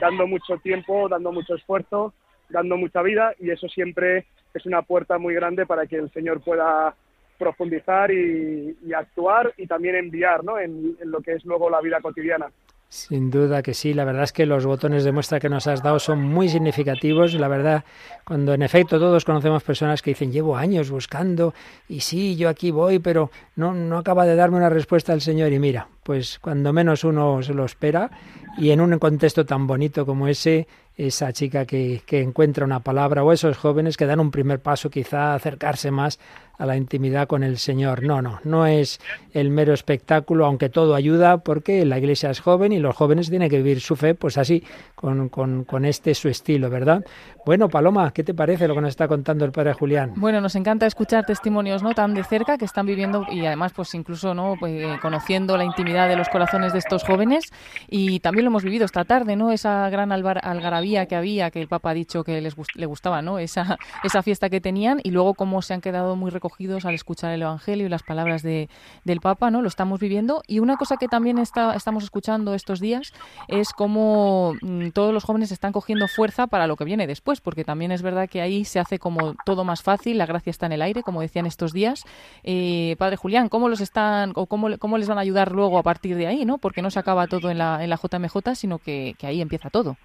dando 0.00 0.26
mucho 0.26 0.56
tiempo, 0.58 1.08
dando 1.08 1.32
mucho 1.32 1.54
esfuerzo, 1.54 2.14
dando 2.48 2.76
mucha 2.76 3.02
vida 3.02 3.34
y 3.38 3.50
eso 3.50 3.68
siempre 3.68 4.26
es 4.54 4.66
una 4.66 4.82
puerta 4.82 5.18
muy 5.18 5.34
grande 5.34 5.66
para 5.66 5.86
que 5.86 5.96
el 5.96 6.10
Señor 6.12 6.40
pueda 6.42 6.94
profundizar 7.38 8.10
y, 8.12 8.76
actuar 8.94 9.52
y 9.56 9.66
también 9.66 9.96
enviar 9.96 10.44
¿no? 10.44 10.58
en, 10.58 10.96
lo 11.04 11.20
que 11.20 11.32
es 11.32 11.44
luego 11.44 11.70
la 11.70 11.80
vida 11.80 12.00
cotidiana. 12.00 12.50
Sin 12.92 13.30
duda 13.30 13.62
que 13.62 13.72
sí, 13.72 13.94
la 13.94 14.04
verdad 14.04 14.24
es 14.24 14.32
que 14.34 14.44
los 14.44 14.66
botones 14.66 15.02
de 15.02 15.12
muestra 15.12 15.40
que 15.40 15.48
nos 15.48 15.66
has 15.66 15.82
dado 15.82 15.98
son 15.98 16.22
muy 16.22 16.50
significativos. 16.50 17.32
La 17.32 17.48
verdad, 17.48 17.84
cuando 18.22 18.52
en 18.52 18.60
efecto 18.60 18.98
todos 18.98 19.24
conocemos 19.24 19.62
personas 19.62 20.02
que 20.02 20.10
dicen 20.10 20.30
llevo 20.30 20.58
años 20.58 20.90
buscando 20.90 21.54
y 21.88 22.00
sí, 22.00 22.36
yo 22.36 22.50
aquí 22.50 22.70
voy, 22.70 22.98
pero 22.98 23.30
no, 23.56 23.72
no 23.72 23.96
acaba 23.96 24.26
de 24.26 24.36
darme 24.36 24.58
una 24.58 24.68
respuesta 24.68 25.14
el 25.14 25.22
Señor. 25.22 25.54
Y 25.54 25.58
mira, 25.58 25.88
pues 26.02 26.38
cuando 26.38 26.74
menos 26.74 27.02
uno 27.02 27.42
se 27.42 27.54
lo 27.54 27.64
espera 27.64 28.10
y 28.58 28.72
en 28.72 28.82
un 28.82 28.98
contexto 28.98 29.46
tan 29.46 29.66
bonito 29.66 30.04
como 30.04 30.28
ese, 30.28 30.68
esa 30.94 31.32
chica 31.32 31.64
que, 31.64 32.02
que 32.04 32.20
encuentra 32.20 32.66
una 32.66 32.80
palabra 32.80 33.24
o 33.24 33.32
esos 33.32 33.56
jóvenes 33.56 33.96
que 33.96 34.04
dan 34.04 34.20
un 34.20 34.30
primer 34.30 34.60
paso 34.60 34.90
quizá 34.90 35.32
a 35.32 35.34
acercarse 35.36 35.90
más 35.90 36.18
a 36.58 36.66
la 36.66 36.76
intimidad 36.76 37.26
con 37.26 37.42
el 37.42 37.58
Señor. 37.58 38.02
No, 38.02 38.22
no, 38.22 38.40
no 38.44 38.66
es 38.66 39.00
el 39.32 39.50
mero 39.50 39.74
espectáculo, 39.74 40.46
aunque 40.46 40.68
todo 40.68 40.94
ayuda, 40.94 41.38
porque 41.38 41.84
la 41.84 41.98
iglesia 41.98 42.30
es 42.30 42.40
joven 42.40 42.72
y 42.72 42.78
los 42.78 42.94
jóvenes 42.94 43.30
tienen 43.30 43.50
que 43.50 43.56
vivir 43.56 43.80
su 43.80 43.96
fe, 43.96 44.14
pues 44.14 44.38
así, 44.38 44.64
con, 44.94 45.28
con, 45.28 45.64
con 45.64 45.84
este 45.84 46.14
su 46.14 46.28
estilo, 46.28 46.70
¿verdad? 46.70 47.04
Bueno, 47.44 47.68
Paloma, 47.68 48.12
¿qué 48.12 48.22
te 48.22 48.34
parece 48.34 48.68
lo 48.68 48.74
que 48.74 48.82
nos 48.82 48.90
está 48.90 49.08
contando 49.08 49.44
el 49.44 49.50
padre 49.50 49.72
Julián? 49.72 50.12
Bueno, 50.16 50.40
nos 50.40 50.54
encanta 50.54 50.86
escuchar 50.86 51.26
testimonios 51.26 51.82
no 51.82 51.92
tan 51.92 52.14
de 52.14 52.22
cerca 52.22 52.56
que 52.56 52.64
están 52.64 52.86
viviendo 52.86 53.26
y 53.30 53.44
además, 53.44 53.72
pues 53.74 53.94
incluso 53.94 54.32
no 54.32 54.54
pues, 54.60 54.72
eh, 54.72 54.98
conociendo 55.02 55.56
la 55.56 55.64
intimidad 55.64 56.08
de 56.08 56.14
los 56.14 56.28
corazones 56.28 56.72
de 56.72 56.78
estos 56.78 57.02
jóvenes 57.02 57.52
y 57.88 58.20
también 58.20 58.44
lo 58.44 58.50
hemos 58.50 58.62
vivido 58.62 58.84
esta 58.84 59.04
tarde, 59.04 59.34
¿no? 59.34 59.50
Esa 59.50 59.90
gran 59.90 60.12
algarabía 60.12 61.06
que 61.06 61.16
había, 61.16 61.50
que 61.50 61.60
el 61.60 61.68
Papa 61.68 61.90
ha 61.90 61.94
dicho 61.94 62.22
que 62.22 62.40
les 62.40 62.54
le 62.74 62.86
gustaba, 62.86 63.22
¿no? 63.22 63.40
Esa, 63.40 63.76
esa 64.04 64.22
fiesta 64.22 64.48
que 64.48 64.60
tenían 64.60 65.00
y 65.02 65.10
luego 65.10 65.34
cómo 65.34 65.62
se 65.62 65.74
han 65.74 65.80
quedado 65.80 66.14
muy 66.14 66.30
recogidos 66.42 66.84
al 66.84 66.94
escuchar 66.94 67.30
el 67.32 67.42
Evangelio 67.42 67.86
y 67.86 67.88
las 67.88 68.02
palabras 68.02 68.42
de, 68.42 68.68
del 69.04 69.20
Papa, 69.20 69.50
¿no? 69.52 69.62
Lo 69.62 69.68
estamos 69.68 70.00
viviendo 70.00 70.42
y 70.48 70.58
una 70.58 70.76
cosa 70.76 70.96
que 70.96 71.06
también 71.06 71.38
está, 71.38 71.74
estamos 71.74 72.02
escuchando 72.02 72.54
estos 72.54 72.80
días 72.80 73.12
es 73.46 73.72
cómo 73.72 74.54
mm, 74.60 74.88
todos 74.88 75.14
los 75.14 75.22
jóvenes 75.22 75.52
están 75.52 75.70
cogiendo 75.70 76.08
fuerza 76.08 76.48
para 76.48 76.66
lo 76.66 76.74
que 76.74 76.84
viene 76.84 77.06
después 77.06 77.40
porque 77.40 77.62
también 77.62 77.92
es 77.92 78.02
verdad 78.02 78.28
que 78.28 78.40
ahí 78.40 78.64
se 78.64 78.80
hace 78.80 78.98
como 78.98 79.36
todo 79.46 79.62
más 79.62 79.82
fácil, 79.82 80.18
la 80.18 80.26
gracia 80.26 80.50
está 80.50 80.66
en 80.66 80.72
el 80.72 80.82
aire, 80.82 81.04
como 81.04 81.20
decían 81.20 81.46
estos 81.46 81.72
días. 81.72 82.04
Eh, 82.42 82.96
padre 82.98 83.16
Julián, 83.16 83.48
¿cómo 83.48 83.68
los 83.68 83.80
están 83.80 84.32
o 84.34 84.46
cómo, 84.46 84.76
cómo 84.78 84.98
les 84.98 85.08
van 85.08 85.18
a 85.18 85.20
ayudar 85.20 85.52
luego 85.52 85.78
a 85.78 85.84
partir 85.84 86.16
de 86.16 86.26
ahí, 86.26 86.44
no? 86.44 86.58
Porque 86.58 86.82
no 86.82 86.90
se 86.90 86.98
acaba 86.98 87.28
todo 87.28 87.50
en 87.50 87.58
la, 87.58 87.84
en 87.84 87.90
la 87.90 87.96
JMJ, 88.02 88.56
sino 88.56 88.78
que, 88.78 89.14
ahí 89.22 89.40
empieza 89.40 89.70
todo. 89.70 89.96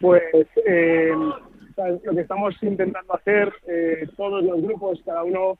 Pues 0.00 0.22
eh, 0.66 1.12
lo 1.76 2.14
que 2.14 2.20
estamos 2.20 2.54
intentando 2.62 3.14
hacer 3.14 3.52
eh, 3.66 4.08
todos 4.16 4.42
los 4.42 4.62
grupos, 4.62 5.00
cada 5.04 5.22
uno 5.22 5.58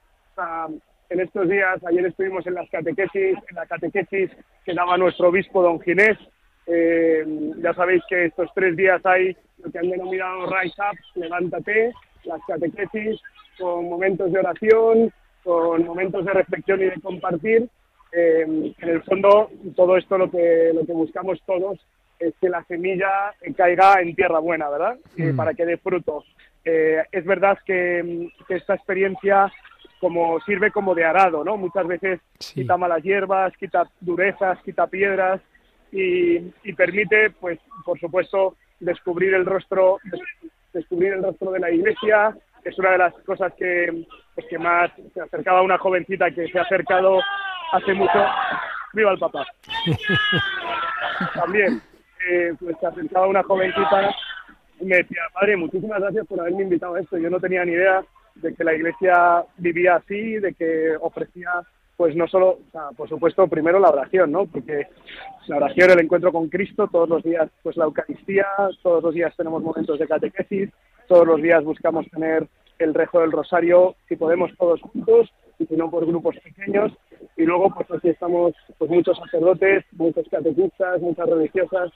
en 1.11 1.21
estos 1.21 1.49
días, 1.49 1.85
ayer 1.85 2.07
estuvimos 2.07 2.47
en 2.47 2.55
las 2.55 2.69
catequesis, 2.71 3.37
en 3.49 3.55
la 3.55 3.67
catequesis 3.67 4.31
que 4.65 4.75
daba 4.75 4.97
nuestro 4.97 5.29
obispo 5.29 5.63
don 5.63 5.81
Ginés, 5.81 6.19
eh, 6.67 7.25
ya 7.63 7.75
sabéis 7.75 8.03
que 8.09 8.27
estos 8.27 8.51
tres 8.55 8.77
días 8.77 9.05
hay 9.05 9.37
lo 9.59 9.71
que 9.71 9.79
han 9.79 9.91
denominado 9.91 10.47
Rise 10.47 10.81
Up, 10.81 10.99
levántate, 11.15 11.93
las 12.25 12.41
catequesis, 12.47 13.21
con 13.59 13.89
momentos 13.89 14.33
de 14.33 14.39
oración, 14.39 15.13
con 15.43 15.85
momentos 15.85 16.25
de 16.25 16.33
reflexión 16.33 16.81
y 16.81 16.85
de 16.87 17.01
compartir. 17.01 17.69
Eh, 18.13 18.75
en 18.79 18.89
el 18.89 19.03
fondo, 19.03 19.51
todo 19.77 19.97
esto 19.97 20.17
lo 20.17 20.31
que, 20.31 20.73
lo 20.75 20.87
que 20.87 20.93
buscamos 20.93 21.41
todos 21.47 21.79
es 22.29 22.35
que 22.41 22.49
la 22.49 22.65
semilla 22.65 23.35
caiga 23.57 24.01
en 24.01 24.15
tierra 24.15 24.39
buena, 24.39 24.69
¿verdad? 24.69 24.97
Mm. 25.17 25.37
para 25.37 25.55
que 25.55 25.67
dé 25.67 25.77
frutos. 25.77 26.25
Eh, 26.65 27.03
es 27.13 27.25
verdad 27.25 27.59
que, 27.67 28.31
que, 28.49 28.57
esta 28.57 28.75
experiencia 28.75 29.53
como 30.01 30.41
sirve 30.41 30.71
como 30.71 30.95
de 30.95 31.05
arado, 31.05 31.45
¿no? 31.45 31.57
Muchas 31.57 31.87
veces 31.87 32.21
quita 32.39 32.77
malas 32.77 33.03
hierbas, 33.03 33.57
quita 33.57 33.89
durezas, 34.01 34.59
quita 34.63 34.87
piedras, 34.87 35.41
y, 35.95 36.73
permite, 36.73 37.31
pues, 37.31 37.59
por 37.85 37.99
supuesto, 38.01 38.57
descubrir 38.81 39.33
el 39.35 39.47
rostro, 39.47 39.99
descubrir 40.73 41.13
el 41.13 41.23
rostro 41.23 41.53
de 41.53 41.61
la 41.61 41.71
Iglesia. 41.71 42.37
Es 42.65 42.77
una 42.79 42.91
de 42.93 42.99
las 42.99 43.15
cosas 43.21 43.53
que, 43.57 44.05
pues, 44.35 44.47
que 44.49 44.59
más 44.59 44.91
se 45.13 45.21
acercaba 45.21 45.61
a 45.61 45.63
una 45.63 45.79
jovencita 45.79 46.31
que 46.33 46.49
se 46.49 46.59
ha 46.59 46.63
acercado 46.63 47.21
hace 47.73 47.95
mucho. 47.95 48.25
¡Viva 48.93 49.13
el 49.13 49.19
papá! 49.19 49.47
También, 51.35 51.81
eh, 52.31 52.55
pues 52.59 52.77
se 52.81 52.87
acercaba 52.87 53.27
una 53.27 53.43
jovencita 53.43 54.15
y 54.81 54.85
me 54.85 54.97
decía, 54.97 55.21
padre, 55.33 55.57
muchísimas 55.57 56.01
gracias 56.01 56.27
por 56.27 56.41
haberme 56.41 56.63
invitado 56.63 56.95
a 56.95 57.01
esto. 57.01 57.17
Yo 57.19 57.31
no 57.31 57.41
tenía 57.41 57.65
ni 57.65 57.73
idea 57.73 58.05
de 58.37 58.55
que 58.55 58.65
la 58.65 58.75
Iglesia 58.75 59.45
vivía 59.59 59.97
así, 59.97 60.35
de 60.37 60.55
que 60.55 60.97
ofrecía 61.01 61.51
pues 61.97 62.17
no 62.17 62.27
solo, 62.27 62.49
o 62.49 62.71
sea, 62.73 62.89
por 62.97 63.09
supuesto, 63.09 63.47
primero 63.47 63.79
la 63.79 63.91
oración, 63.91 64.33
¿no? 64.33 64.47
Porque 64.47 64.89
la 65.47 65.59
oración, 65.59 65.91
el 65.91 66.01
encuentro 66.01 66.33
con 66.33 66.49
Cristo, 66.49 66.89
todos 66.91 67.09
los 67.09 67.23
días, 67.23 67.49
pues 67.63 67.77
la 67.77 67.85
Eucaristía, 67.85 68.47
todos 68.83 69.03
los 69.03 69.15
días 69.15 69.35
tenemos 69.37 69.63
momentos 69.63 69.99
de 69.99 70.09
catequesis, 70.09 70.71
todos 71.07 71.27
los 71.27 71.41
días 71.41 71.63
buscamos 71.63 72.07
tener 72.11 72.49
el 72.79 72.95
rejo 72.95 73.21
del 73.21 73.31
rosario, 73.31 73.95
si 74.09 74.17
podemos 74.17 74.51
todos 74.59 74.81
juntos, 74.81 75.33
y 75.59 75.67
si 75.67 75.77
no 75.77 75.91
por 75.91 76.07
grupos 76.07 76.37
pequeños, 76.39 76.93
y 77.37 77.45
luego 77.45 77.71
pues 77.75 77.91
aquí 77.91 78.09
estamos 78.09 78.55
pues 78.79 78.91
muchos 78.91 79.19
sacerdotes, 79.19 79.85
muchos 79.93 80.27
catequistas, 80.29 81.01
muchas 81.01 81.29
religiosas, 81.29 81.91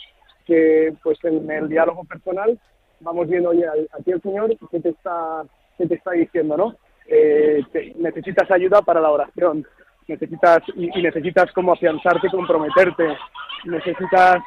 que 0.47 0.95
pues 1.03 1.19
en 1.25 1.51
el 1.51 1.69
diálogo 1.69 2.05
personal 2.05 2.59
vamos 3.01 3.29
viendo, 3.29 3.51
oye, 3.51 3.65
aquí 3.99 4.13
el 4.13 4.23
Señor, 4.23 4.57
¿qué 4.71 4.81
te 4.81 4.89
está, 4.91 5.45
qué 5.77 5.87
te 5.87 5.95
está 5.95 6.13
diciendo, 6.13 6.57
no? 6.57 6.77
Eh, 7.07 7.63
necesitas 7.97 8.51
ayuda 8.51 8.83
para 8.83 9.01
la 9.01 9.11
oración, 9.11 9.67
necesitas 10.07 10.63
y, 10.75 10.89
necesitas 11.03 11.53
como 11.53 11.73
afianzarte, 11.73 12.29
comprometerte, 12.31 13.17
necesitas 13.65 14.43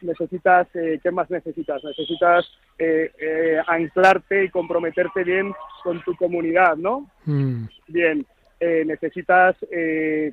necesitas 0.00 0.68
eh, 0.74 1.00
qué 1.02 1.10
más 1.10 1.30
necesitas 1.30 1.82
necesitas 1.82 2.46
eh, 2.78 3.10
eh, 3.18 3.58
anclarte 3.66 4.44
y 4.44 4.50
comprometerte 4.50 5.24
bien 5.24 5.54
con 5.82 6.02
tu 6.02 6.14
comunidad, 6.16 6.76
¿no? 6.76 7.08
Mm. 7.24 7.64
Bien, 7.88 8.26
necesitas 8.60 9.56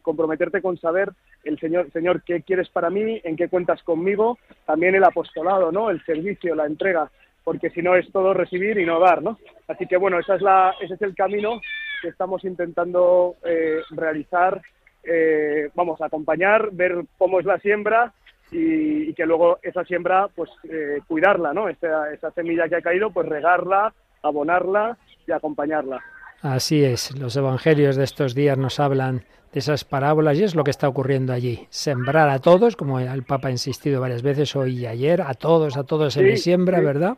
comprometerte 0.01 0.61
con 0.61 0.77
saber 0.77 1.11
el 1.43 1.59
Señor, 1.59 1.91
Señor, 1.91 2.23
qué 2.23 2.41
quieres 2.41 2.69
para 2.69 2.89
mí, 2.89 3.19
en 3.23 3.35
qué 3.35 3.49
cuentas 3.49 3.81
conmigo, 3.83 4.37
también 4.65 4.95
el 4.95 5.03
apostolado, 5.03 5.71
¿no? 5.71 5.89
El 5.89 6.03
servicio, 6.05 6.55
la 6.55 6.65
entrega, 6.65 7.09
porque 7.43 7.69
si 7.71 7.81
no 7.81 7.95
es 7.95 8.11
todo 8.11 8.33
recibir 8.33 8.77
y 8.77 8.85
no 8.85 8.99
dar, 8.99 9.21
¿no? 9.21 9.37
Así 9.67 9.87
que 9.87 9.97
bueno, 9.97 10.19
esa 10.19 10.35
es 10.35 10.41
la, 10.41 10.75
ese 10.81 10.93
es 10.93 11.01
el 11.01 11.15
camino 11.15 11.59
que 12.01 12.09
estamos 12.09 12.43
intentando 12.43 13.35
eh, 13.45 13.81
realizar, 13.91 14.61
eh, 15.03 15.69
vamos 15.75 16.01
acompañar, 16.01 16.69
ver 16.71 17.03
cómo 17.17 17.39
es 17.39 17.45
la 17.45 17.59
siembra 17.59 18.13
y, 18.51 19.13
que 19.13 19.25
luego 19.25 19.59
esa 19.61 19.83
siembra, 19.85 20.27
pues 20.35 20.49
eh, 20.69 20.99
cuidarla, 21.07 21.53
¿no? 21.53 21.69
Esa, 21.69 22.11
esa 22.11 22.31
semilla 22.31 22.67
que 22.67 22.75
ha 22.75 22.81
caído, 22.81 23.11
pues 23.11 23.27
regarla, 23.27 23.93
abonarla 24.21 24.97
y 25.27 25.31
acompañarla. 25.31 26.03
Así 26.41 26.83
es, 26.83 27.15
los 27.17 27.35
evangelios 27.35 27.95
de 27.95 28.03
estos 28.03 28.33
días 28.33 28.57
nos 28.57 28.79
hablan 28.79 29.25
de 29.53 29.59
esas 29.59 29.83
parábolas 29.83 30.37
y 30.37 30.43
es 30.43 30.55
lo 30.55 30.63
que 30.63 30.71
está 30.71 30.87
ocurriendo 30.87 31.33
allí. 31.33 31.67
Sembrar 31.69 32.29
a 32.29 32.39
todos, 32.39 32.75
como 32.75 32.99
el 32.99 33.23
Papa 33.23 33.49
ha 33.49 33.51
insistido 33.51 34.01
varias 34.01 34.21
veces 34.21 34.55
hoy 34.55 34.79
y 34.79 34.85
ayer, 34.87 35.21
a 35.21 35.33
todos, 35.33 35.77
a 35.77 35.83
todos 35.83 36.13
se 36.13 36.23
les 36.23 36.41
siembra, 36.41 36.79
¿verdad? 36.79 37.15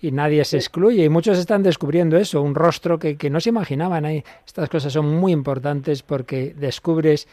y 0.00 0.12
nadie 0.12 0.44
se 0.44 0.56
excluye. 0.56 1.04
Y 1.04 1.08
muchos 1.08 1.38
están 1.38 1.62
descubriendo 1.62 2.16
eso, 2.16 2.40
un 2.42 2.54
rostro 2.54 2.98
que, 2.98 3.16
que 3.16 3.30
no 3.30 3.40
se 3.40 3.50
imaginaban. 3.50 4.04
Estas 4.06 4.68
cosas 4.68 4.92
son 4.92 5.08
muy 5.18 5.32
importantes 5.32 6.02
porque 6.02 6.54
descubres 6.56 7.26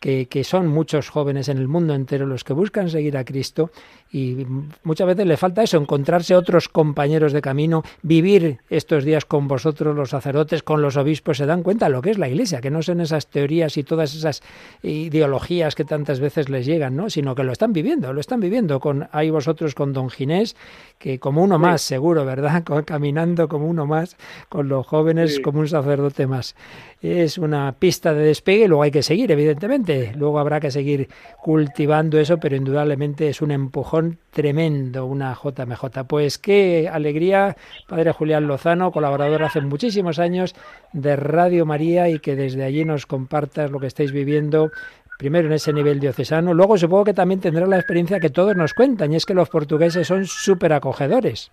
que, 0.00 0.26
que, 0.26 0.44
son 0.44 0.66
muchos 0.66 1.10
jóvenes 1.10 1.48
en 1.48 1.58
el 1.58 1.68
mundo 1.68 1.94
entero 1.94 2.26
los 2.26 2.42
que 2.42 2.52
buscan 2.52 2.90
seguir 2.90 3.16
a 3.16 3.24
Cristo 3.24 3.70
y 4.12 4.44
muchas 4.82 5.06
veces 5.06 5.26
le 5.26 5.36
falta 5.36 5.62
eso, 5.62 5.76
encontrarse 5.76 6.34
otros 6.34 6.68
compañeros 6.68 7.32
de 7.32 7.40
camino, 7.40 7.84
vivir 8.02 8.58
estos 8.68 9.04
días 9.04 9.24
con 9.24 9.46
vosotros, 9.46 9.94
los 9.94 10.10
sacerdotes, 10.10 10.64
con 10.64 10.82
los 10.82 10.96
obispos, 10.96 11.36
se 11.36 11.46
dan 11.46 11.62
cuenta 11.62 11.86
de 11.86 11.92
lo 11.92 12.02
que 12.02 12.10
es 12.10 12.18
la 12.18 12.28
Iglesia, 12.28 12.60
que 12.60 12.70
no 12.70 12.82
son 12.82 13.00
esas 13.00 13.28
teorías 13.28 13.76
y 13.76 13.84
todas 13.84 14.14
esas 14.14 14.42
ideologías 14.82 15.76
que 15.76 15.84
tantas 15.84 16.18
veces 16.18 16.48
les 16.48 16.66
llegan, 16.66 16.96
¿no? 16.96 17.08
sino 17.08 17.36
que 17.36 17.44
lo 17.44 17.52
están 17.52 17.72
viviendo, 17.72 18.12
lo 18.12 18.20
están 18.20 18.40
viviendo 18.40 18.80
con 18.80 19.08
ahí 19.12 19.30
vosotros 19.30 19.74
con 19.76 19.92
don 19.92 20.10
Ginés, 20.10 20.56
que 20.98 21.20
como 21.20 21.44
uno 21.44 21.58
más, 21.58 21.82
seguro, 21.82 22.24
¿verdad? 22.24 22.64
Caminando 22.84 23.48
como 23.48 23.66
uno 23.68 23.86
más, 23.86 24.16
con 24.48 24.68
los 24.68 24.86
jóvenes 24.86 25.40
como 25.40 25.60
un 25.60 25.68
sacerdote 25.68 26.26
más. 26.26 26.56
Es 27.02 27.38
una 27.38 27.72
pista 27.72 28.12
de 28.12 28.24
despegue, 28.24 28.68
luego 28.68 28.82
hay 28.82 28.90
que 28.90 29.02
seguir, 29.02 29.32
evidentemente, 29.32 30.12
luego 30.14 30.38
habrá 30.38 30.60
que 30.60 30.70
seguir 30.70 31.08
cultivando 31.42 32.18
eso, 32.18 32.36
pero 32.36 32.56
indudablemente 32.56 33.30
es 33.30 33.40
un 33.40 33.52
empujón 33.52 34.18
tremendo 34.28 35.06
una 35.06 35.34
JMJ. 35.34 36.04
Pues 36.06 36.36
qué 36.36 36.90
alegría, 36.92 37.56
Padre 37.88 38.12
Julián 38.12 38.46
Lozano, 38.46 38.92
colaborador 38.92 39.44
hace 39.44 39.62
muchísimos 39.62 40.18
años 40.18 40.54
de 40.92 41.16
Radio 41.16 41.64
María 41.64 42.10
y 42.10 42.18
que 42.18 42.36
desde 42.36 42.64
allí 42.64 42.84
nos 42.84 43.06
compartas 43.06 43.70
lo 43.70 43.80
que 43.80 43.86
estáis 43.86 44.12
viviendo 44.12 44.70
primero 45.18 45.48
en 45.48 45.54
ese 45.54 45.72
nivel 45.72 46.00
diocesano, 46.00 46.52
luego 46.52 46.76
supongo 46.76 47.04
que 47.04 47.14
también 47.14 47.40
tendrá 47.40 47.66
la 47.66 47.76
experiencia 47.76 48.20
que 48.20 48.30
todos 48.30 48.56
nos 48.56 48.74
cuentan, 48.74 49.12
y 49.12 49.16
es 49.16 49.24
que 49.24 49.34
los 49.34 49.48
portugueses 49.48 50.06
son 50.06 50.26
súper 50.26 50.74
acogedores. 50.74 51.50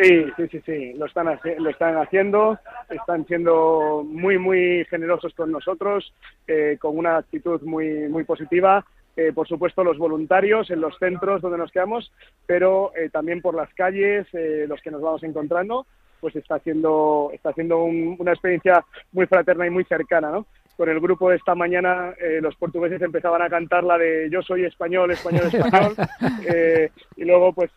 Sí, 0.00 0.26
sí, 0.36 0.48
sí, 0.48 0.62
sí, 0.64 0.92
lo 0.94 1.06
están, 1.06 1.26
lo 1.58 1.70
están 1.70 1.96
haciendo, 1.96 2.56
están 2.88 3.26
siendo 3.26 4.04
muy, 4.08 4.38
muy 4.38 4.84
generosos 4.84 5.34
con 5.34 5.50
nosotros, 5.50 6.14
eh, 6.46 6.78
con 6.80 6.96
una 6.96 7.16
actitud 7.16 7.60
muy, 7.62 8.08
muy 8.08 8.22
positiva. 8.22 8.84
Eh, 9.16 9.32
por 9.32 9.48
supuesto 9.48 9.82
los 9.82 9.98
voluntarios 9.98 10.70
en 10.70 10.80
los 10.80 10.96
centros 10.98 11.42
donde 11.42 11.58
nos 11.58 11.72
quedamos, 11.72 12.12
pero 12.46 12.92
eh, 12.94 13.10
también 13.10 13.42
por 13.42 13.56
las 13.56 13.74
calles, 13.74 14.28
eh, 14.32 14.66
los 14.68 14.80
que 14.80 14.92
nos 14.92 15.02
vamos 15.02 15.24
encontrando, 15.24 15.84
pues 16.20 16.36
está 16.36 16.54
haciendo, 16.54 17.30
está 17.32 17.50
haciendo 17.50 17.82
una 17.82 18.30
experiencia 18.30 18.84
muy 19.10 19.26
fraterna 19.26 19.66
y 19.66 19.70
muy 19.70 19.82
cercana, 19.82 20.30
¿no? 20.30 20.46
Con 20.76 20.88
el 20.88 21.00
grupo 21.00 21.30
de 21.30 21.36
esta 21.36 21.56
mañana 21.56 22.14
los 22.40 22.54
portugueses 22.54 23.02
empezaban 23.02 23.42
a 23.42 23.50
cantar 23.50 23.82
la 23.82 23.98
de 23.98 24.30
yo 24.30 24.42
soy 24.42 24.64
español, 24.64 25.10
español, 25.10 25.48
español, 25.52 25.96
y 27.16 27.24
luego 27.24 27.52
pues 27.52 27.72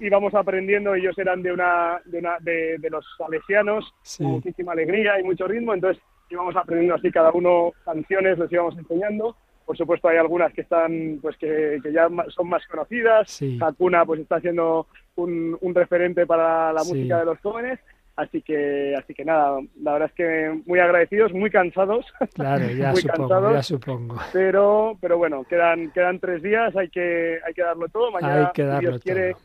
íbamos 0.00 0.34
aprendiendo, 0.34 0.94
ellos 0.94 1.16
eran 1.18 1.42
de 1.42 1.52
una 1.52 2.00
de, 2.04 2.18
una, 2.18 2.38
de, 2.40 2.78
los 2.90 3.04
salesianos, 3.16 3.92
con 4.18 4.26
muchísima 4.32 4.72
alegría 4.72 5.18
y 5.20 5.24
mucho 5.24 5.46
ritmo, 5.46 5.74
entonces 5.74 6.02
íbamos 6.28 6.54
aprendiendo 6.56 6.94
así 6.94 7.10
cada 7.10 7.30
uno 7.32 7.72
canciones, 7.84 8.38
les 8.38 8.52
íbamos 8.52 8.76
enseñando. 8.76 9.36
Por 9.64 9.76
supuesto 9.76 10.08
hay 10.08 10.16
algunas 10.16 10.52
que 10.52 10.62
están, 10.62 11.20
pues 11.22 11.36
que, 11.36 11.80
ya 11.92 12.08
son 12.28 12.48
más 12.48 12.66
conocidas. 12.66 13.40
Hakuna 13.60 14.04
pues 14.04 14.20
está 14.20 14.40
siendo 14.40 14.86
un, 15.14 15.56
un 15.60 15.74
referente 15.74 16.26
para 16.26 16.72
la 16.72 16.82
música 16.82 17.20
de 17.20 17.24
los 17.24 17.38
jóvenes 17.38 17.78
Así 18.20 18.42
que, 18.42 18.94
así 18.98 19.14
que 19.14 19.24
nada, 19.24 19.58
la 19.82 19.92
verdad 19.92 20.10
es 20.10 20.14
que 20.14 20.62
muy 20.66 20.78
agradecidos, 20.78 21.32
muy 21.32 21.50
cansados. 21.50 22.04
Claro, 22.34 22.66
ya 22.76 22.92
muy 22.92 23.00
supongo, 23.00 23.28
cansados, 23.28 23.52
ya 23.54 23.62
supongo. 23.62 24.16
Pero, 24.32 24.98
pero 25.00 25.16
bueno, 25.16 25.44
quedan, 25.44 25.90
quedan 25.92 26.18
tres 26.18 26.42
días, 26.42 26.76
hay 26.76 26.90
que, 26.90 27.38
hay 27.46 27.54
que 27.54 27.62
darlo 27.62 27.88
todo. 27.88 28.12
Mañana, 28.12 28.52
si 28.54 28.62
Dios 28.62 29.00
quiere, 29.02 29.36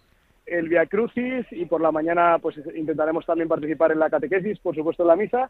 el 0.46 0.70
Via 0.70 0.86
Crucis 0.86 1.46
y 1.52 1.66
por 1.66 1.82
la 1.82 1.92
mañana 1.92 2.38
pues 2.40 2.56
intentaremos 2.76 3.26
también 3.26 3.48
participar 3.48 3.92
en 3.92 4.00
la 4.00 4.10
catequesis, 4.10 4.60
por 4.60 4.76
supuesto 4.76 5.04
en 5.04 5.08
la 5.08 5.16
misa. 5.16 5.50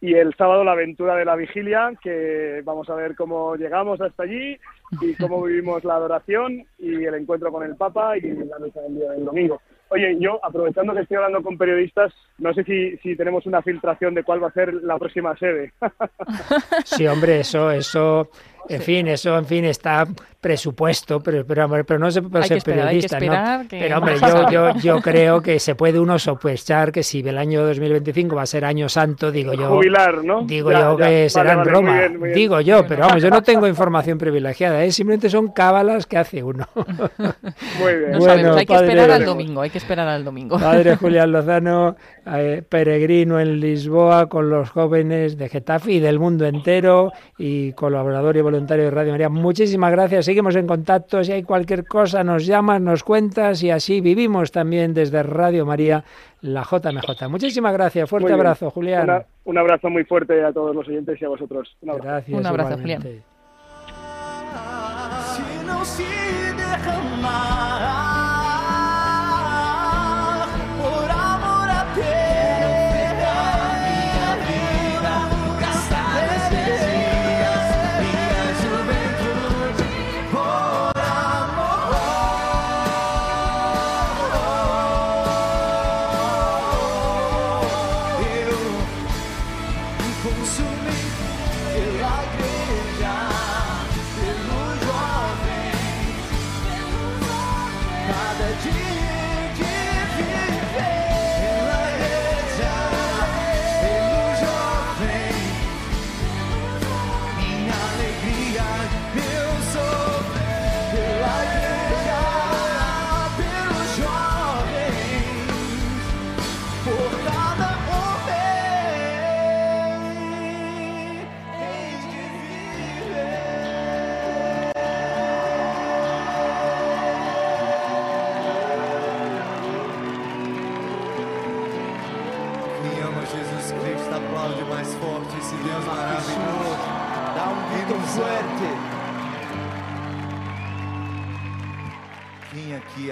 Y 0.00 0.14
el 0.14 0.34
sábado 0.34 0.64
la 0.64 0.72
aventura 0.72 1.14
de 1.14 1.24
la 1.24 1.36
vigilia, 1.36 1.92
que 2.02 2.60
vamos 2.64 2.90
a 2.90 2.94
ver 2.94 3.14
cómo 3.14 3.54
llegamos 3.54 4.00
hasta 4.00 4.24
allí 4.24 4.58
y 5.00 5.14
cómo 5.14 5.42
vivimos 5.42 5.84
la 5.84 5.94
adoración 5.94 6.64
y 6.78 7.04
el 7.04 7.14
encuentro 7.14 7.52
con 7.52 7.62
el 7.62 7.76
Papa 7.76 8.18
y 8.18 8.22
la 8.22 8.58
misa 8.58 8.80
del 8.80 8.96
día 8.96 9.10
del 9.12 9.24
domingo. 9.24 9.60
Oye, 9.90 10.16
yo 10.18 10.40
aprovechando 10.42 10.94
que 10.94 11.02
estoy 11.02 11.18
hablando 11.18 11.42
con 11.42 11.58
periodistas, 11.58 12.14
no 12.38 12.54
sé 12.54 12.64
si, 12.64 12.96
si 12.98 13.14
tenemos 13.14 13.44
una 13.44 13.60
filtración 13.60 14.14
de 14.14 14.24
cuál 14.24 14.42
va 14.42 14.48
a 14.48 14.52
ser 14.52 14.72
la 14.74 14.98
próxima 14.98 15.36
sede. 15.36 15.72
Sí, 16.84 17.06
hombre, 17.06 17.40
eso, 17.40 17.70
eso, 17.70 18.28
en 18.68 18.80
fin, 18.80 19.08
eso, 19.08 19.36
en 19.36 19.46
fin, 19.46 19.64
está 19.64 20.06
presupuesto, 20.40 21.20
pero, 21.20 21.46
pero, 21.46 21.68
pero 21.84 21.98
no 22.00 22.10
se 22.10 22.20
puede 22.20 22.44
ser 22.44 22.62
periodista, 22.62 23.20
¿no? 23.20 23.64
Pero 23.70 23.98
hombre, 23.98 24.16
yo, 24.20 24.50
yo, 24.50 24.74
yo 24.74 25.00
creo 25.00 25.40
que 25.40 25.60
se 25.60 25.76
puede 25.76 26.00
uno 26.00 26.18
sospechar 26.18 26.90
que 26.90 27.04
si 27.04 27.20
el 27.20 27.38
año 27.38 27.64
2025 27.64 28.34
va 28.34 28.42
a 28.42 28.46
ser 28.46 28.64
año 28.64 28.88
santo, 28.88 29.30
digo 29.30 29.54
yo. 29.54 29.68
Jubilar, 29.68 30.24
¿no? 30.24 30.42
Digo 30.42 30.72
yo 30.72 30.96
que 30.96 31.30
será 31.30 31.52
en 31.52 31.64
Roma. 31.64 32.00
Digo 32.34 32.60
yo, 32.60 32.84
pero 32.88 33.02
vamos, 33.02 33.22
yo 33.22 33.30
no 33.30 33.42
tengo 33.42 33.68
información 33.68 34.18
privilegiada, 34.18 34.84
¿eh? 34.84 34.90
simplemente 34.90 35.30
son 35.30 35.52
cábalas 35.52 36.06
que 36.06 36.18
hace 36.18 36.42
uno. 36.42 36.66
Muy 36.74 37.94
bien. 37.94 38.10
No 38.10 38.20
sabemos, 38.20 38.56
hay 38.56 38.66
que 38.66 38.74
esperar 38.74 39.10
al 39.12 39.24
domingo, 39.24 39.60
hay 39.62 39.70
que 39.70 39.78
esperar 39.78 40.08
al 40.08 40.24
domingo. 40.24 40.58
Padre 40.58 40.96
Julián 41.00 41.30
Lozano, 41.30 41.94
eh, 42.26 42.62
peregrino 42.68 43.38
en 43.38 43.60
Lisboa 43.60 44.28
con 44.28 44.50
los 44.50 44.70
jóvenes 44.70 45.38
de 45.38 45.48
Getafe 45.48 45.92
y 45.92 46.00
del 46.00 46.18
mundo 46.18 46.46
entero 46.46 47.12
y 47.38 47.72
colaborador 47.74 48.36
y 48.36 48.40
voluntario 48.40 48.51
de 48.52 48.90
Radio 48.90 49.12
María. 49.12 49.28
Muchísimas 49.28 49.90
gracias 49.90 50.24
seguimos 50.24 50.56
en 50.56 50.66
contacto. 50.66 51.22
Si 51.24 51.32
hay 51.32 51.42
cualquier 51.42 51.86
cosa, 51.86 52.22
nos 52.22 52.46
llamas, 52.46 52.80
nos 52.80 53.02
cuentas 53.02 53.62
y 53.62 53.70
así 53.70 54.00
vivimos 54.00 54.52
también 54.52 54.94
desde 54.94 55.22
Radio 55.22 55.66
María 55.66 56.04
la 56.42 56.62
JMJ. 56.62 57.28
Muchísimas 57.28 57.72
gracias. 57.72 58.08
Fuerte 58.08 58.32
abrazo, 58.32 58.70
Julián. 58.70 59.24
un 59.44 59.58
abrazo 59.58 59.90
muy 59.90 60.04
fuerte 60.04 60.42
a 60.44 60.52
todos 60.52 60.74
los 60.74 60.86
oyentes 60.88 61.20
y 61.20 61.24
a 61.24 61.28
vosotros. 61.28 61.76
Un 61.80 61.90
abrazo. 61.90 62.08
Gracias. 62.08 62.38
Un 62.38 62.46
abrazo, 62.46 62.78
Julián. 62.78 63.22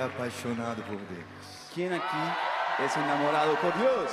Apaixonado 0.00 0.82
por 0.84 0.96
Deus? 0.96 1.70
¿Quién 1.74 1.92
aquí 1.92 2.84
es 2.84 2.96
enamorado 2.96 3.54
por 3.60 3.76
Dios? 3.78 4.10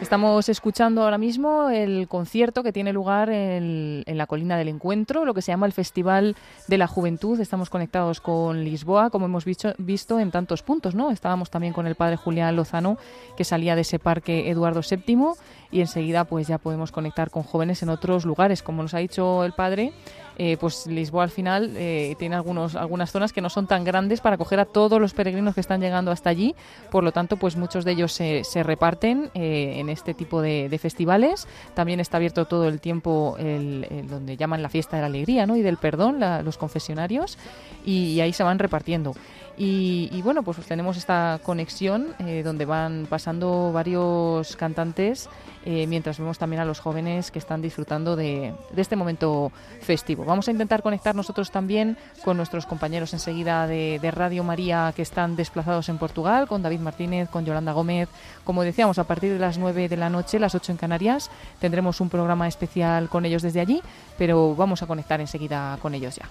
Estamos 0.00 0.48
escuchando 0.48 1.02
ahora 1.02 1.18
mismo 1.18 1.68
el 1.68 2.06
concierto 2.08 2.62
que 2.62 2.72
tiene 2.72 2.92
lugar 2.92 3.28
en, 3.30 4.04
la 4.06 4.26
colina 4.26 4.56
del 4.56 4.68
encuentro, 4.68 5.24
lo 5.24 5.34
que 5.34 5.42
se 5.42 5.52
llama 5.52 5.66
el 5.66 5.72
Festival 5.72 6.36
de 6.68 6.78
la 6.78 6.86
Juventud. 6.86 7.40
Estamos 7.40 7.70
conectados 7.70 8.20
con 8.20 8.64
Lisboa, 8.64 9.10
como 9.10 9.26
hemos 9.26 9.44
visto, 9.44 9.74
visto 9.78 10.20
en 10.20 10.30
tantos 10.30 10.62
puntos, 10.62 10.94
¿no? 10.94 11.10
Estábamos 11.10 11.50
también 11.50 11.72
con 11.72 11.86
el 11.86 11.96
padre 11.96 12.16
Julián 12.16 12.54
Lozano, 12.56 12.96
que 13.36 13.44
salía 13.44 13.74
de 13.74 13.82
ese 13.82 13.98
parque 13.98 14.50
Eduardo 14.50 14.80
VII, 14.88 15.32
y 15.70 15.80
enseguida 15.80 16.24
pues 16.24 16.46
ya 16.46 16.58
podemos 16.58 16.92
conectar 16.92 17.30
con 17.30 17.42
jóvenes 17.42 17.82
en 17.82 17.88
otros 17.88 18.24
lugares, 18.24 18.62
como 18.62 18.82
nos 18.82 18.94
ha 18.94 18.98
dicho 18.98 19.44
el 19.44 19.52
padre 19.52 19.92
eh, 20.36 20.56
pues 20.58 20.86
Lisboa 20.86 21.24
al 21.24 21.30
final 21.30 21.72
eh, 21.76 22.16
tiene 22.18 22.34
algunos, 22.34 22.74
algunas 22.74 23.10
zonas 23.10 23.32
que 23.32 23.40
no 23.40 23.48
son 23.48 23.66
tan 23.66 23.84
grandes 23.84 24.20
para 24.20 24.34
acoger 24.34 24.60
a 24.60 24.64
todos 24.64 25.00
los 25.00 25.14
peregrinos 25.14 25.54
que 25.54 25.60
están 25.60 25.80
llegando 25.80 26.10
hasta 26.10 26.30
allí. 26.30 26.54
Por 26.90 27.04
lo 27.04 27.12
tanto, 27.12 27.36
pues 27.36 27.56
muchos 27.56 27.84
de 27.84 27.92
ellos 27.92 28.12
se, 28.12 28.44
se 28.44 28.62
reparten 28.62 29.30
eh, 29.34 29.74
en 29.76 29.88
este 29.88 30.14
tipo 30.14 30.42
de, 30.42 30.74
festivales. 30.80 31.46
También 31.74 32.00
está 32.00 32.16
abierto 32.16 32.46
todo 32.46 32.66
el 32.66 32.80
tiempo 32.80 33.36
el, 33.38 34.06
donde 34.08 34.36
llaman 34.36 34.60
la 34.60 34.68
fiesta 34.68 34.96
de 34.96 35.02
la 35.02 35.06
alegría 35.06 35.46
¿no? 35.46 35.56
y 35.56 35.62
del 35.62 35.76
perdón, 35.76 36.18
los 36.44 36.58
confesionarios, 36.58 37.38
y, 37.84 38.20
ahí 38.20 38.32
se 38.32 38.42
van 38.42 38.58
repartiendo. 38.58 39.14
Y, 39.56 40.20
bueno, 40.22 40.42
pues 40.42 40.58
tenemos 40.66 40.96
esta 40.96 41.38
conexión 41.42 42.14
donde 42.42 42.64
van 42.64 43.06
pasando 43.08 43.70
varios 43.72 44.56
cantantes 44.56 45.28
eh, 45.66 45.86
mientras 45.86 46.18
vemos 46.18 46.38
también 46.38 46.60
a 46.60 46.64
los 46.66 46.78
jóvenes 46.78 47.30
que 47.30 47.38
están 47.38 47.62
disfrutando 47.62 48.16
de, 48.16 48.52
este 48.76 48.96
momento 48.96 49.50
festivo. 49.80 50.24
Vamos 50.24 50.46
a 50.48 50.50
intentar 50.50 50.82
conectar 50.82 51.14
nosotros 51.14 51.50
también 51.50 51.96
con 52.22 52.36
nuestros 52.36 52.66
compañeros 52.66 53.14
enseguida 53.14 53.66
de, 53.66 53.98
Radio 54.14 54.44
María 54.44 54.92
que 54.94 55.02
están 55.02 55.36
desplazados 55.36 55.88
en 55.88 55.98
Portugal, 55.98 56.46
con 56.46 56.62
David 56.62 56.80
Martínez, 56.80 57.30
con 57.30 57.46
Yolanda 57.46 57.72
Gómez. 57.72 58.08
Como 58.44 58.62
decíamos, 58.62 58.98
a 58.98 59.04
partir 59.04 59.32
de 59.32 59.38
las 59.38 59.56
9 59.56 59.88
de 59.88 59.96
la 59.96 60.10
noche, 60.10 60.38
las 60.38 60.54
8 60.54 60.72
en 60.72 60.78
Canarias, 60.78 61.30
tendremos 61.58 62.00
un 62.00 62.10
programa 62.10 62.46
especial 62.46 63.08
con 63.08 63.24
ellos 63.24 63.42
desde 63.42 63.60
allí, 63.60 63.80
pero 64.18 64.54
vamos 64.54 64.82
a 64.82 64.86
conectar 64.86 65.20
enseguida 65.20 65.78
con 65.80 65.94
ellos 65.94 66.16
ya. 66.16 66.28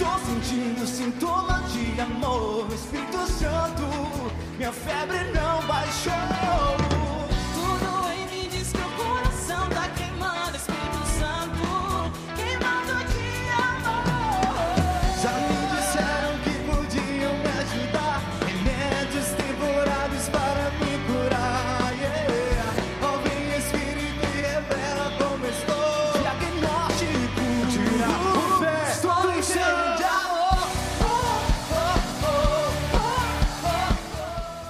Estou 0.00 0.18
sentindo 0.20 0.86
sintomas 0.86 1.74
de 1.74 2.00
amor, 2.00 2.66
Espírito 2.72 3.18
Santo, 3.32 3.82
minha 4.56 4.72
febre 4.72 5.18
não 5.34 5.60
baixou. 5.66 6.99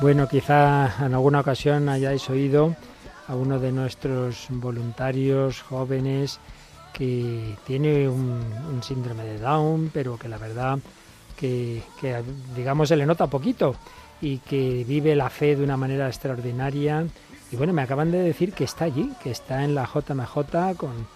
Bueno, 0.00 0.26
quizá 0.26 1.04
en 1.04 1.12
alguna 1.12 1.40
ocasión 1.40 1.90
hayáis 1.90 2.30
oído 2.30 2.74
a 3.28 3.34
uno 3.34 3.58
de 3.58 3.70
nuestros 3.70 4.46
voluntarios 4.48 5.60
jóvenes 5.60 6.40
que 6.94 7.54
tiene 7.66 8.08
un, 8.08 8.40
síndrome 8.82 9.24
de 9.24 9.38
Down, 9.38 9.90
pero 9.92 10.18
que 10.18 10.26
la 10.26 10.38
verdad 10.38 10.78
que, 11.36 11.82
digamos 12.56 12.88
se 12.88 12.96
le 12.96 13.04
nota 13.04 13.26
poquito 13.26 13.76
y 14.22 14.38
que 14.38 14.84
vive 14.88 15.14
la 15.14 15.28
fe 15.28 15.54
de 15.54 15.64
una 15.64 15.76
manera 15.76 16.06
extraordinaria. 16.06 17.04
Y 17.52 17.56
bueno, 17.56 17.74
me 17.74 17.82
acaban 17.82 18.10
de 18.10 18.22
decir 18.22 18.54
que 18.54 18.64
está 18.64 18.86
allí, 18.86 19.12
que 19.22 19.30
está 19.30 19.64
en 19.64 19.74
la 19.74 19.84
JMJ 19.84 20.76
con 20.78 21.06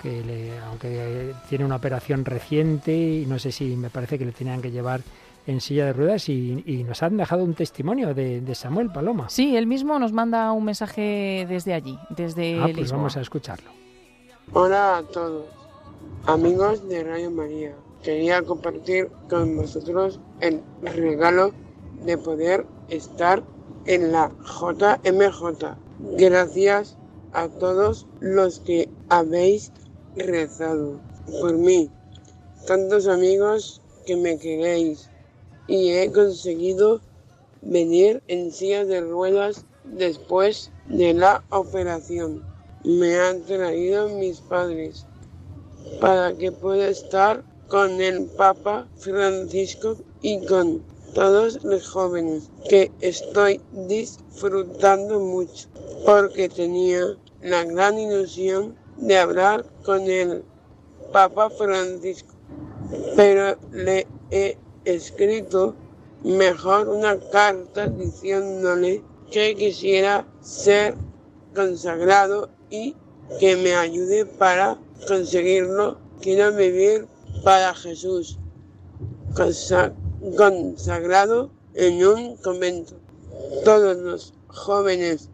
que 0.00 0.22
le, 0.22 0.56
aunque 0.60 1.34
tiene 1.48 1.64
una 1.64 1.76
operación 1.76 2.24
reciente 2.24 2.96
y 2.96 3.26
no 3.26 3.40
sé 3.40 3.50
si 3.50 3.76
me 3.76 3.90
parece 3.90 4.20
que 4.20 4.24
le 4.24 4.32
tenían 4.32 4.62
que 4.62 4.70
llevar 4.70 5.00
en 5.46 5.60
silla 5.60 5.86
de 5.86 5.92
ruedas 5.92 6.28
y, 6.28 6.84
nos 6.86 7.02
han 7.02 7.16
dejado 7.16 7.44
un 7.44 7.54
testimonio 7.54 8.14
de, 8.14 8.54
Samuel 8.54 8.90
Paloma. 8.90 9.28
Sí, 9.28 9.56
él 9.56 9.66
mismo 9.66 9.98
nos 9.98 10.12
manda 10.12 10.52
un 10.52 10.64
mensaje 10.64 11.46
desde 11.48 11.74
allí, 11.74 11.98
desde 12.10 12.60
ah, 12.60 12.68
pues 12.74 12.92
vamos 12.92 13.16
a 13.16 13.20
escucharlo. 13.20 13.70
Hola 14.52 14.98
a 14.98 15.02
todos, 15.02 15.46
amigos 16.26 16.88
de 16.88 17.04
Radio 17.04 17.30
María. 17.30 17.74
Quería 18.02 18.42
compartir 18.42 19.10
con 19.28 19.56
vosotros 19.56 20.20
el 20.40 20.62
regalo 20.82 21.52
de 22.04 22.16
poder 22.16 22.66
estar 22.88 23.42
en 23.86 24.12
la 24.12 24.32
JMJ. 24.44 25.76
Gracias 26.16 26.96
a 27.32 27.48
todos 27.48 28.06
los 28.20 28.60
que 28.60 28.88
habéis 29.08 29.72
rezado 30.16 31.00
por 31.40 31.54
mí, 31.54 31.90
tantos 32.66 33.06
amigos 33.06 33.82
que 34.06 34.16
me 34.16 34.38
queréis 34.38 35.09
y 35.70 35.92
he 35.92 36.10
conseguido 36.10 37.00
venir 37.62 38.22
en 38.26 38.50
silla 38.50 38.84
de 38.84 39.00
ruedas 39.00 39.64
después 39.84 40.72
de 40.88 41.14
la 41.14 41.44
operación. 41.50 42.42
Me 42.82 43.16
han 43.16 43.42
traído 43.44 44.08
mis 44.08 44.40
padres 44.40 45.06
para 46.00 46.34
que 46.34 46.50
pueda 46.50 46.88
estar 46.88 47.44
con 47.68 48.00
el 48.00 48.26
Papa 48.26 48.88
Francisco 48.96 49.96
y 50.22 50.44
con 50.44 50.82
todos 51.14 51.62
los 51.62 51.88
jóvenes 51.88 52.50
que 52.68 52.90
estoy 53.00 53.60
disfrutando 53.72 55.20
mucho 55.20 55.68
porque 56.04 56.48
tenía 56.48 57.16
la 57.42 57.62
gran 57.64 57.96
ilusión 57.96 58.74
de 58.96 59.18
hablar 59.18 59.64
con 59.84 60.02
el 60.02 60.42
Papa 61.12 61.48
Francisco 61.50 62.34
pero 63.14 63.56
le 63.72 64.06
he 64.30 64.56
escrito 64.84 65.74
mejor 66.24 66.88
una 66.88 67.18
carta 67.18 67.86
diciéndole 67.88 69.02
que 69.30 69.54
quisiera 69.54 70.26
ser 70.40 70.94
consagrado 71.54 72.50
y 72.68 72.96
que 73.38 73.56
me 73.56 73.74
ayude 73.74 74.26
para 74.26 74.78
conseguirlo. 75.06 75.98
Quiero 76.20 76.52
vivir 76.54 77.06
para 77.44 77.74
Jesús, 77.74 78.38
consagrado 80.36 81.50
en 81.74 82.04
un 82.04 82.36
convento. 82.36 82.94
Todos 83.64 83.96
los 83.96 84.34
jóvenes 84.48 85.30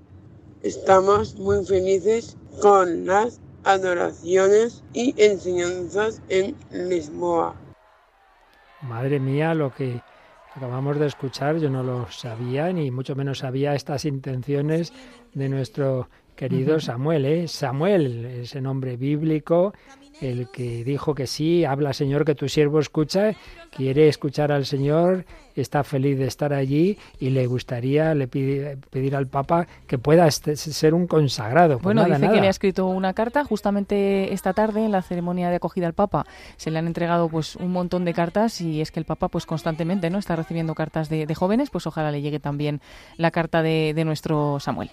estamos 0.62 1.34
muy 1.36 1.64
felices 1.64 2.36
con 2.60 3.06
las 3.06 3.40
adoraciones 3.64 4.84
y 4.92 5.14
enseñanzas 5.16 6.20
en 6.28 6.54
Lisboa. 6.70 7.56
Madre 8.82 9.18
mía, 9.20 9.54
lo 9.54 9.72
que 9.72 10.00
acabamos 10.54 10.98
de 10.98 11.06
escuchar, 11.06 11.58
yo 11.58 11.70
no 11.70 11.82
lo 11.82 12.10
sabía, 12.10 12.72
ni 12.72 12.90
mucho 12.90 13.14
menos 13.14 13.38
sabía 13.38 13.74
estas 13.74 14.04
intenciones 14.04 14.92
de 15.34 15.48
nuestro 15.48 16.08
querido 16.36 16.78
Samuel. 16.78 17.24
¿eh? 17.24 17.48
Samuel, 17.48 18.24
ese 18.42 18.60
nombre 18.60 18.96
bíblico, 18.96 19.72
el 20.20 20.48
que 20.50 20.84
dijo 20.84 21.14
que 21.14 21.26
sí, 21.26 21.64
habla 21.64 21.92
Señor, 21.92 22.24
que 22.24 22.34
tu 22.34 22.48
siervo 22.48 22.78
escucha, 22.78 23.32
quiere 23.70 24.08
escuchar 24.08 24.52
al 24.52 24.64
Señor, 24.64 25.24
está 25.54 25.82
feliz 25.84 26.18
de 26.18 26.26
estar 26.26 26.52
allí 26.52 26.98
y 27.18 27.30
le 27.30 27.46
gustaría 27.46 28.14
le 28.14 28.28
pide, 28.28 28.78
pedir 28.90 29.16
al 29.16 29.26
Papa 29.26 29.66
que 29.86 29.98
pueda 29.98 30.30
ser 30.30 30.94
un 30.94 31.06
consagrado. 31.06 31.78
Pues 31.78 31.94
bueno, 31.94 32.04
dice 32.04 32.32
que 32.32 32.40
le 32.40 32.46
ha 32.46 32.50
escrito 32.50 32.86
una 32.86 33.12
carta 33.14 33.44
justamente 33.44 34.32
esta 34.32 34.52
tarde 34.52 34.84
en 34.84 34.92
la 34.92 35.02
ceremonia 35.02 35.50
de 35.50 35.56
acogida 35.56 35.86
al 35.86 35.94
Papa. 35.94 36.26
Se 36.56 36.70
le 36.70 36.78
han 36.78 36.86
entregado 36.86 37.28
pues 37.28 37.56
un 37.56 37.72
montón 37.72 38.04
de 38.04 38.14
cartas 38.14 38.60
y 38.60 38.80
es 38.80 38.90
que 38.90 39.00
el 39.00 39.06
Papa 39.06 39.28
pues 39.28 39.46
constantemente 39.46 40.10
no 40.10 40.18
está 40.18 40.36
recibiendo 40.36 40.74
cartas 40.74 41.08
de, 41.08 41.26
jóvenes, 41.34 41.70
pues 41.70 41.86
ojalá 41.86 42.10
le 42.10 42.22
llegue 42.22 42.40
también 42.40 42.80
la 43.18 43.30
carta 43.30 43.62
de, 43.62 43.92
de 43.94 44.04
nuestro 44.04 44.58
Samuel. 44.60 44.90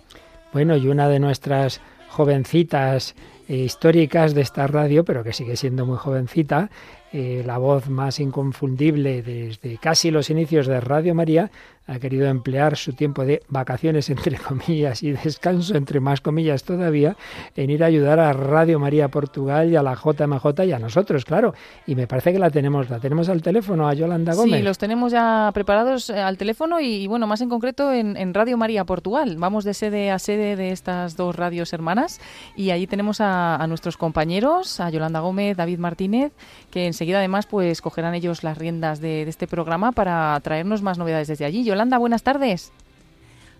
Bueno, 0.53 0.77
y 0.77 0.87
una 0.87 1.09
de 1.09 1.19
nuestras 1.19 1.81
jovencitas 2.09 3.15
eh, 3.47 3.55
históricas 3.57 4.35
de 4.35 4.41
esta 4.41 4.67
radio, 4.67 5.03
pero 5.03 5.23
que 5.23 5.33
sigue 5.33 5.57
siendo 5.57 5.85
muy 5.85 5.97
jovencita, 5.97 6.69
eh, 7.11 7.43
la 7.45 7.57
voz 7.57 7.89
más 7.89 8.19
inconfundible 8.19 9.23
desde 9.23 9.77
casi 9.79 10.11
los 10.11 10.29
inicios 10.29 10.67
de 10.67 10.79
Radio 10.79 11.15
María, 11.15 11.49
ha 11.85 11.99
querido 11.99 12.27
emplear 12.27 12.77
su 12.77 12.93
tiempo 12.93 13.25
de 13.25 13.41
vacaciones, 13.49 14.09
entre 14.09 14.37
comillas, 14.37 15.03
y 15.03 15.11
descanso, 15.11 15.75
entre 15.75 15.99
más 15.99 16.21
comillas 16.21 16.63
todavía, 16.63 17.17
en 17.55 17.69
ir 17.69 17.83
a 17.83 17.87
ayudar 17.87 18.19
a 18.19 18.31
Radio 18.31 18.79
María 18.79 19.09
Portugal 19.09 19.69
y 19.69 19.75
a 19.75 19.83
la 19.83 19.95
JMJ 19.95 20.63
y 20.65 20.71
a 20.71 20.79
nosotros, 20.79 21.25
claro. 21.25 21.53
Y 21.85 21.95
me 21.95 22.07
parece 22.07 22.31
que 22.31 22.39
la 22.39 22.49
tenemos, 22.49 22.89
la 22.89 22.99
tenemos 22.99 23.27
al 23.27 23.41
teléfono, 23.41 23.87
a 23.87 23.93
Yolanda 23.93 24.33
Gómez. 24.33 24.59
Sí, 24.59 24.63
los 24.63 24.77
tenemos 24.77 25.11
ya 25.11 25.51
preparados 25.53 26.09
eh, 26.09 26.19
al 26.19 26.37
teléfono 26.37 26.79
y, 26.79 27.07
bueno, 27.07 27.27
más 27.27 27.41
en 27.41 27.49
concreto 27.49 27.91
en, 27.91 28.33
Radio 28.33 28.57
María 28.57 28.83
Portugal. 28.85 29.35
Vamos 29.37 29.63
de 29.63 29.75
sede 29.75 30.09
a 30.09 30.17
sede 30.17 30.55
de 30.55 30.71
estas 30.71 31.15
dos 31.15 31.35
radios 31.35 31.71
hermanas 31.71 32.19
y 32.55 32.71
allí 32.71 32.87
tenemos 32.87 33.21
a, 33.21 33.63
nuestros 33.67 33.95
compañeros, 33.95 34.79
a 34.79 34.89
Yolanda 34.89 35.19
Gómez, 35.19 35.55
David 35.55 35.77
Martínez, 35.77 36.31
que 36.71 36.87
enseguida 36.87 37.19
además 37.19 37.45
pues 37.45 37.81
cogerán 37.81 38.15
ellos 38.15 38.43
las 38.43 38.57
riendas 38.57 39.01
de, 39.01 39.23
de 39.25 39.29
este 39.29 39.47
programa 39.47 39.91
para 39.91 40.39
traernos 40.41 40.81
más 40.81 40.97
novedades 40.97 41.27
desde 41.27 41.45
allí. 41.45 41.63
Yolanda, 41.73 41.97
buenas 41.97 42.21
tardes. 42.21 42.71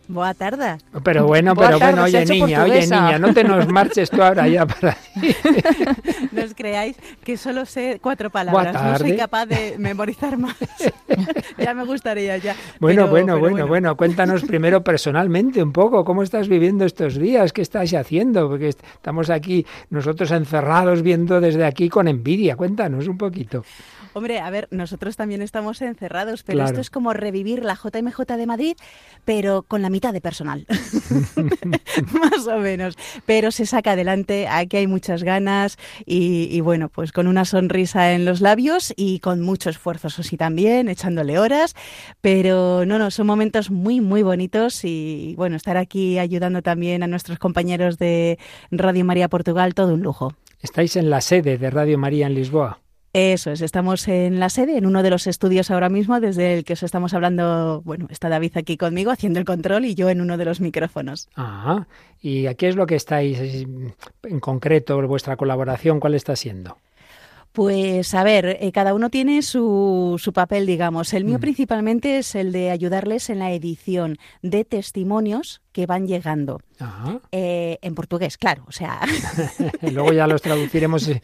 Buenas 0.08 0.38
tardes. 0.38 0.86
Pero 1.04 1.26
bueno, 1.26 1.56
pero 1.56 1.80
bueno, 1.80 2.04
oye 2.04 2.26
niña, 2.26 2.63
oye 2.63 2.82
niña, 2.82 3.17
no 3.17 3.34
te 3.34 3.43
nos 3.43 3.67
marches 3.69 4.12
tú 4.12 4.21
ahora 4.21 4.47
ya 4.47 4.67
para 4.67 4.95
No 6.32 6.43
os 6.43 6.54
creáis 6.54 6.95
que 7.23 7.38
solo 7.38 7.65
sé 7.65 7.99
cuatro 8.04 8.30
palabras, 8.30 8.76
no 8.76 8.97
soy 8.99 9.17
capaz 9.17 9.47
de 9.47 9.76
memorizar 9.80 10.38
más. 10.38 10.56
ya 11.58 11.73
me 11.73 11.86
gustaría 11.86 12.38
ya. 12.38 12.56
Bueno, 12.80 13.08
bueno, 13.08 13.39
bueno, 13.39 13.65
bueno, 13.65 13.97
cuéntanos 13.97 14.43
primero 14.43 14.84
personalmente 14.84 15.63
un 15.63 15.71
poco, 15.71 16.06
¿cómo 16.06 16.21
estás 16.21 16.47
viviendo 16.49 16.86
estos 16.86 17.17
días? 17.17 17.52
¿Qué 17.52 17.63
estás 17.63 17.93
haciendo? 17.93 18.47
Porque 18.47 18.67
estamos 18.67 19.32
aquí 19.32 19.65
nosotros 19.89 20.30
encerrados 20.32 21.02
viendo 21.02 21.41
desde 21.41 21.65
aquí 21.65 21.89
con 21.89 22.08
envidia. 22.08 22.58
Cuéntanos 22.58 23.08
un 23.08 23.17
poquito. 23.17 23.63
Hombre, 24.13 24.39
a 24.39 24.49
ver, 24.52 24.67
nosotros 24.69 25.15
también 25.15 25.41
estamos 25.41 25.82
encerrados, 25.82 26.43
pero 26.43 26.63
esto 26.63 26.80
es 26.80 26.91
como 26.91 27.13
revivir 27.13 27.63
la 27.63 27.76
JMJ 27.76 28.38
de 28.38 28.45
Madrid, 28.45 28.76
pero 29.26 29.63
con 29.63 29.82
la 29.82 29.89
mitad 29.89 30.13
de 30.13 30.21
personal. 30.21 30.67
Más 32.13 32.47
o 32.47 32.60
menos. 32.60 32.95
Pero 33.26 33.52
se 33.52 33.65
saca 33.65 33.93
adelante, 33.93 34.47
aquí 34.47 34.78
hay 34.78 34.88
muchas 34.88 35.23
ganas 35.23 35.78
y, 36.06 36.62
bueno, 36.62 36.89
pues 36.89 37.12
con 37.12 37.26
una 37.26 37.43
sonrisa 37.43 38.13
en 38.13 38.23
los 38.26 38.39
labios 38.39 38.93
y 38.95 39.19
con 39.19 39.41
mucho 39.41 39.71
esfuerzo, 39.71 40.10
eso 40.10 40.21
sí 40.21 40.38
también, 40.38 40.89
echándole 40.89 41.39
horas. 41.39 41.76
Pero 42.21 42.86
no, 42.86 42.99
no, 42.99 43.10
son 43.10 43.26
momentos 43.26 43.71
muy, 43.71 43.99
muy 43.99 44.21
bonitos 44.21 44.86
y 44.86 45.34
bueno, 45.38 45.56
estar 45.56 45.78
aquí 45.78 46.19
ayudando 46.19 46.62
también 46.62 47.02
a 47.02 47.08
nuestros 47.08 47.39
compañeros 47.39 47.97
de 47.97 48.38
Radio 48.69 49.06
María 49.06 49.28
Portugal, 49.28 49.73
todo 49.73 49.95
un 49.95 50.04
lujo. 50.04 50.36
Estáis 50.62 50.95
en 50.95 51.10
la 51.10 51.19
sede 51.19 51.58
de 51.58 51.69
Radio 51.71 51.97
María 51.97 52.28
en 52.28 52.36
Lisboa. 52.36 52.83
Eso 53.13 53.52
es, 53.52 53.62
estamos 53.62 54.08
en 54.08 54.39
la 54.39 54.49
sede, 54.49 54.76
en 54.76 54.88
uno 54.88 55.04
de 55.04 55.12
los 55.12 55.28
estudios 55.28 55.69
ahora 55.69 55.88
mismo, 55.88 56.19
desde 56.19 56.56
el 56.56 56.63
que 56.63 56.73
os 56.73 56.82
estamos 56.82 57.13
hablando. 57.13 57.84
Bueno, 57.86 58.08
está 58.10 58.28
David 58.28 58.58
aquí 58.58 58.76
conmigo 58.76 59.12
haciendo 59.12 59.38
el 59.38 59.45
control 59.45 59.86
y 59.86 59.93
yo 59.93 60.10
en 60.10 60.19
uno 60.19 60.36
de 60.36 60.45
los 60.45 60.60
micrófonos. 60.60 61.30
Ah, 61.36 61.86
¿y 62.21 62.47
a 62.47 62.56
qué 62.56 62.69
es 62.69 62.76
lo 62.76 62.88
que 62.88 62.95
estáis 62.95 63.39
en 63.39 64.39
concreto, 64.39 64.99
vuestra 65.08 65.38
colaboración, 65.38 65.99
cuál 65.99 66.15
está 66.15 66.36
siendo? 66.36 66.78
Pues 67.52 68.15
a 68.15 68.23
ver, 68.23 68.58
eh, 68.60 68.71
cada 68.71 68.95
uno 68.95 69.12
tiene 69.12 69.43
su, 69.43 70.15
su 70.19 70.34
papel, 70.34 70.65
digamos. 70.65 71.13
El 71.13 71.23
mío 71.23 71.38
mm. 71.38 71.41
principalmente 71.41 72.17
es 72.17 72.34
el 72.34 72.52
de 72.52 72.71
ayudarles 72.71 73.30
en 73.30 73.38
la 73.38 73.52
edición 73.52 74.17
de 74.41 74.65
testimonios 74.65 75.62
que 75.73 75.86
van 75.86 76.07
llegando. 76.07 76.62
Eh, 77.31 77.77
en 77.81 77.95
portugués, 77.95 78.38
claro, 78.38 78.63
o 78.67 78.71
sea... 78.71 78.99
Luego 79.81 80.12
ya 80.12 80.27
los 80.27 80.41
traduciremos 80.41 81.07
eh, 81.07 81.21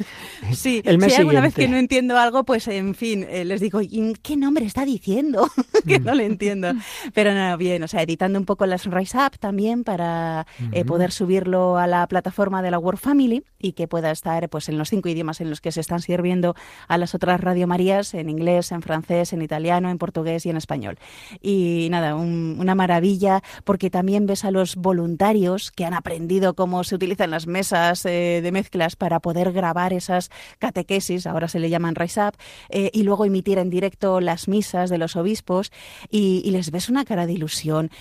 sí, 0.53 0.81
el 0.85 0.97
mes 0.97 1.13
si 1.13 1.19
alguna 1.19 1.41
vez 1.41 1.53
que 1.53 1.67
no 1.67 1.77
entiendo 1.77 2.17
algo, 2.17 2.45
pues 2.45 2.67
en 2.67 2.95
fin, 2.95 3.25
eh, 3.29 3.43
les 3.43 3.59
digo, 3.59 3.81
¿qué 4.21 4.37
nombre 4.37 4.65
está 4.65 4.85
diciendo? 4.85 5.49
que 5.87 5.99
no 5.99 6.13
le 6.13 6.25
entiendo. 6.25 6.71
Pero 7.13 7.33
no, 7.33 7.57
bien, 7.57 7.83
o 7.83 7.87
sea, 7.87 8.01
editando 8.01 8.39
un 8.39 8.45
poco 8.45 8.65
las 8.65 8.85
Rise 8.85 9.17
Up 9.17 9.37
también 9.39 9.83
para 9.83 10.47
poder 10.85 11.11
subirlo 11.11 11.77
a 11.77 11.87
la 11.87 12.07
plataforma 12.07 12.61
de 12.61 12.71
la 12.71 12.79
World 12.79 12.99
Family 12.99 13.43
y 13.59 13.73
que 13.73 13.87
pueda 13.87 14.11
estar 14.11 14.47
pues 14.49 14.69
en 14.69 14.77
los 14.77 14.89
cinco 14.89 15.09
idiomas 15.09 15.41
en 15.41 15.49
los 15.49 15.61
que 15.61 15.71
se 15.71 15.81
están 15.81 16.01
sirviendo 16.01 16.55
a 16.87 16.97
las 16.97 17.13
otras 17.13 17.41
Radio 17.41 17.67
Marías, 17.67 18.13
en 18.13 18.29
inglés, 18.29 18.71
en 18.71 18.81
francés, 18.81 19.33
en 19.33 19.41
italiano, 19.41 19.89
en 19.89 19.97
portugués 19.97 20.45
y 20.45 20.49
en 20.49 20.57
español. 20.57 20.97
Y 21.41 21.87
nada, 21.91 22.15
una 22.15 22.75
maravilla, 22.75 23.41
porque 23.63 23.89
también 23.89 24.25
ves 24.25 24.38
ves 24.39 24.45
a 24.45 24.51
los 24.51 24.75
voluntarios 24.75 25.71
que 25.71 25.85
han 25.85 25.93
aprendido 25.93 26.53
cómo 26.53 26.83
se 26.83 26.95
utilizan 26.95 27.31
las 27.31 27.47
mesas 27.47 28.05
eh, 28.05 28.39
de 28.41 28.51
mezclas 28.51 28.95
para 28.95 29.19
poder 29.19 29.51
grabar 29.51 29.91
esas 29.91 30.29
catequesis, 30.59 31.27
ahora 31.27 31.47
se 31.47 31.59
le 31.59 31.69
llaman 31.69 31.95
Rise 31.95 32.21
Up, 32.21 32.33
eh, 32.69 32.89
y 32.93 33.03
luego 33.03 33.25
emitir 33.25 33.57
en 33.57 33.69
directo 33.69 34.21
las 34.21 34.47
misas 34.47 34.89
de 34.89 34.97
los 34.97 35.15
obispos 35.15 35.71
y, 36.09 36.49
les 36.49 36.71
ves 36.71 36.89
una 36.89 37.05
cara 37.05 37.27
de 37.27 37.33
ilusión. 37.33 37.91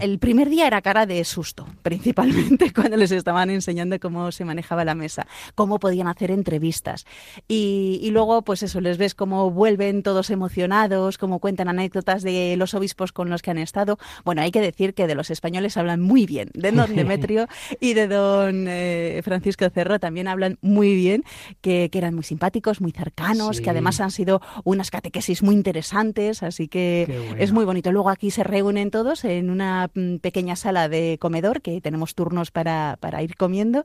El 0.00 0.18
primer 0.18 0.48
día 0.48 0.66
era 0.66 0.80
cara 0.80 1.04
de 1.04 1.22
susto, 1.24 1.66
principalmente 1.82 2.72
cuando 2.74 2.96
les 2.96 3.10
estaban 3.10 3.50
enseñando 3.50 3.98
cómo 4.00 4.32
se 4.32 4.44
manejaba 4.44 4.84
la 4.84 4.94
mesa, 4.94 5.26
cómo 5.54 5.78
podían 5.78 6.06
hacer 6.06 6.30
entrevistas. 6.30 7.06
Y, 7.48 8.00
y 8.02 8.10
luego, 8.10 8.42
pues 8.42 8.62
eso, 8.62 8.80
les 8.80 8.98
ves 8.98 9.14
cómo 9.14 9.50
vuelven 9.50 10.02
todos 10.02 10.30
emocionados, 10.30 11.18
cómo 11.18 11.38
cuentan 11.38 11.68
anécdotas 11.68 12.22
de 12.22 12.56
los 12.56 12.74
obispos 12.74 13.12
con 13.12 13.30
los 13.30 13.42
que 13.42 13.50
han 13.50 13.58
estado. 13.58 13.98
Bueno, 14.24 14.42
hay 14.42 14.50
que 14.50 14.60
decir 14.60 14.94
que 14.94 15.06
de 15.06 15.14
los 15.14 15.30
españoles 15.30 15.76
hablan 15.78 15.87
muy 15.96 16.26
bien, 16.26 16.50
de 16.54 16.72
don 16.72 16.94
Demetrio 16.96 17.46
y 17.80 17.94
de 17.94 18.08
don 18.08 18.66
eh, 18.68 19.20
Francisco 19.24 19.68
Cerro 19.70 19.98
también 19.98 20.28
hablan 20.28 20.58
muy 20.60 20.94
bien, 20.94 21.24
que, 21.60 21.90
eran 21.98 22.14
muy 22.14 22.22
simpáticos, 22.22 22.80
muy 22.80 22.92
cercanos, 22.92 23.60
que 23.60 23.70
además 23.70 24.00
han 24.00 24.12
sido 24.12 24.40
unas 24.62 24.92
catequesis 24.92 25.42
muy 25.42 25.56
interesantes, 25.56 26.44
así 26.44 26.68
que 26.68 27.34
es 27.38 27.50
muy 27.50 27.64
bonito. 27.64 27.90
Luego 27.90 28.10
aquí 28.10 28.30
se 28.30 28.44
reúnen 28.44 28.92
todos 28.92 29.24
en 29.24 29.50
una 29.50 29.90
mm, 29.92 30.18
pequeña 30.18 30.54
sala 30.54 30.88
de 30.88 31.18
comedor, 31.18 31.60
que 31.60 31.80
tenemos 31.80 32.14
turnos 32.14 32.52
para, 32.52 32.98
para 33.00 33.20
ir 33.22 33.34
comiendo, 33.34 33.84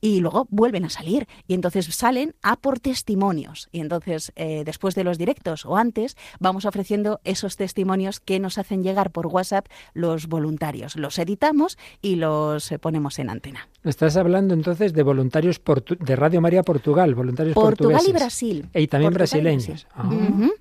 y 0.00 0.20
luego 0.20 0.46
vuelven 0.50 0.86
a 0.86 0.90
salir. 0.90 1.26
Y 1.46 1.52
entonces 1.52 1.86
salen 1.94 2.34
a 2.42 2.56
por 2.56 2.80
testimonios. 2.80 3.68
Y 3.72 3.80
entonces, 3.80 4.32
eh, 4.36 4.62
después 4.64 4.94
de 4.94 5.04
los 5.04 5.18
directos 5.18 5.66
o 5.66 5.76
antes, 5.76 6.16
vamos 6.38 6.64
ofreciendo 6.64 7.20
esos 7.24 7.56
testimonios 7.56 8.20
que 8.20 8.40
nos 8.40 8.58
hacen 8.58 8.82
llegar 8.82 9.10
por 9.10 9.26
WhatsApp 9.26 9.66
los 9.92 10.26
voluntarios. 10.26 10.96
Los 10.96 11.18
editamos 11.40 11.78
y 12.02 12.16
los 12.16 12.70
eh, 12.70 12.78
ponemos 12.78 13.18
en 13.18 13.30
antena. 13.30 13.68
Estás 13.82 14.16
hablando 14.16 14.52
entonces 14.52 14.92
de 14.92 15.02
voluntarios 15.02 15.60
de 15.98 16.16
Radio 16.16 16.40
María 16.42 16.62
Portugal, 16.62 17.14
voluntarios 17.14 17.54
Portugal 17.54 18.02
y 18.06 18.12
Brasil. 18.12 18.68
Y 18.74 18.86
también 18.88 19.14
brasileños. 19.14 19.86
Ah. 19.94 20.10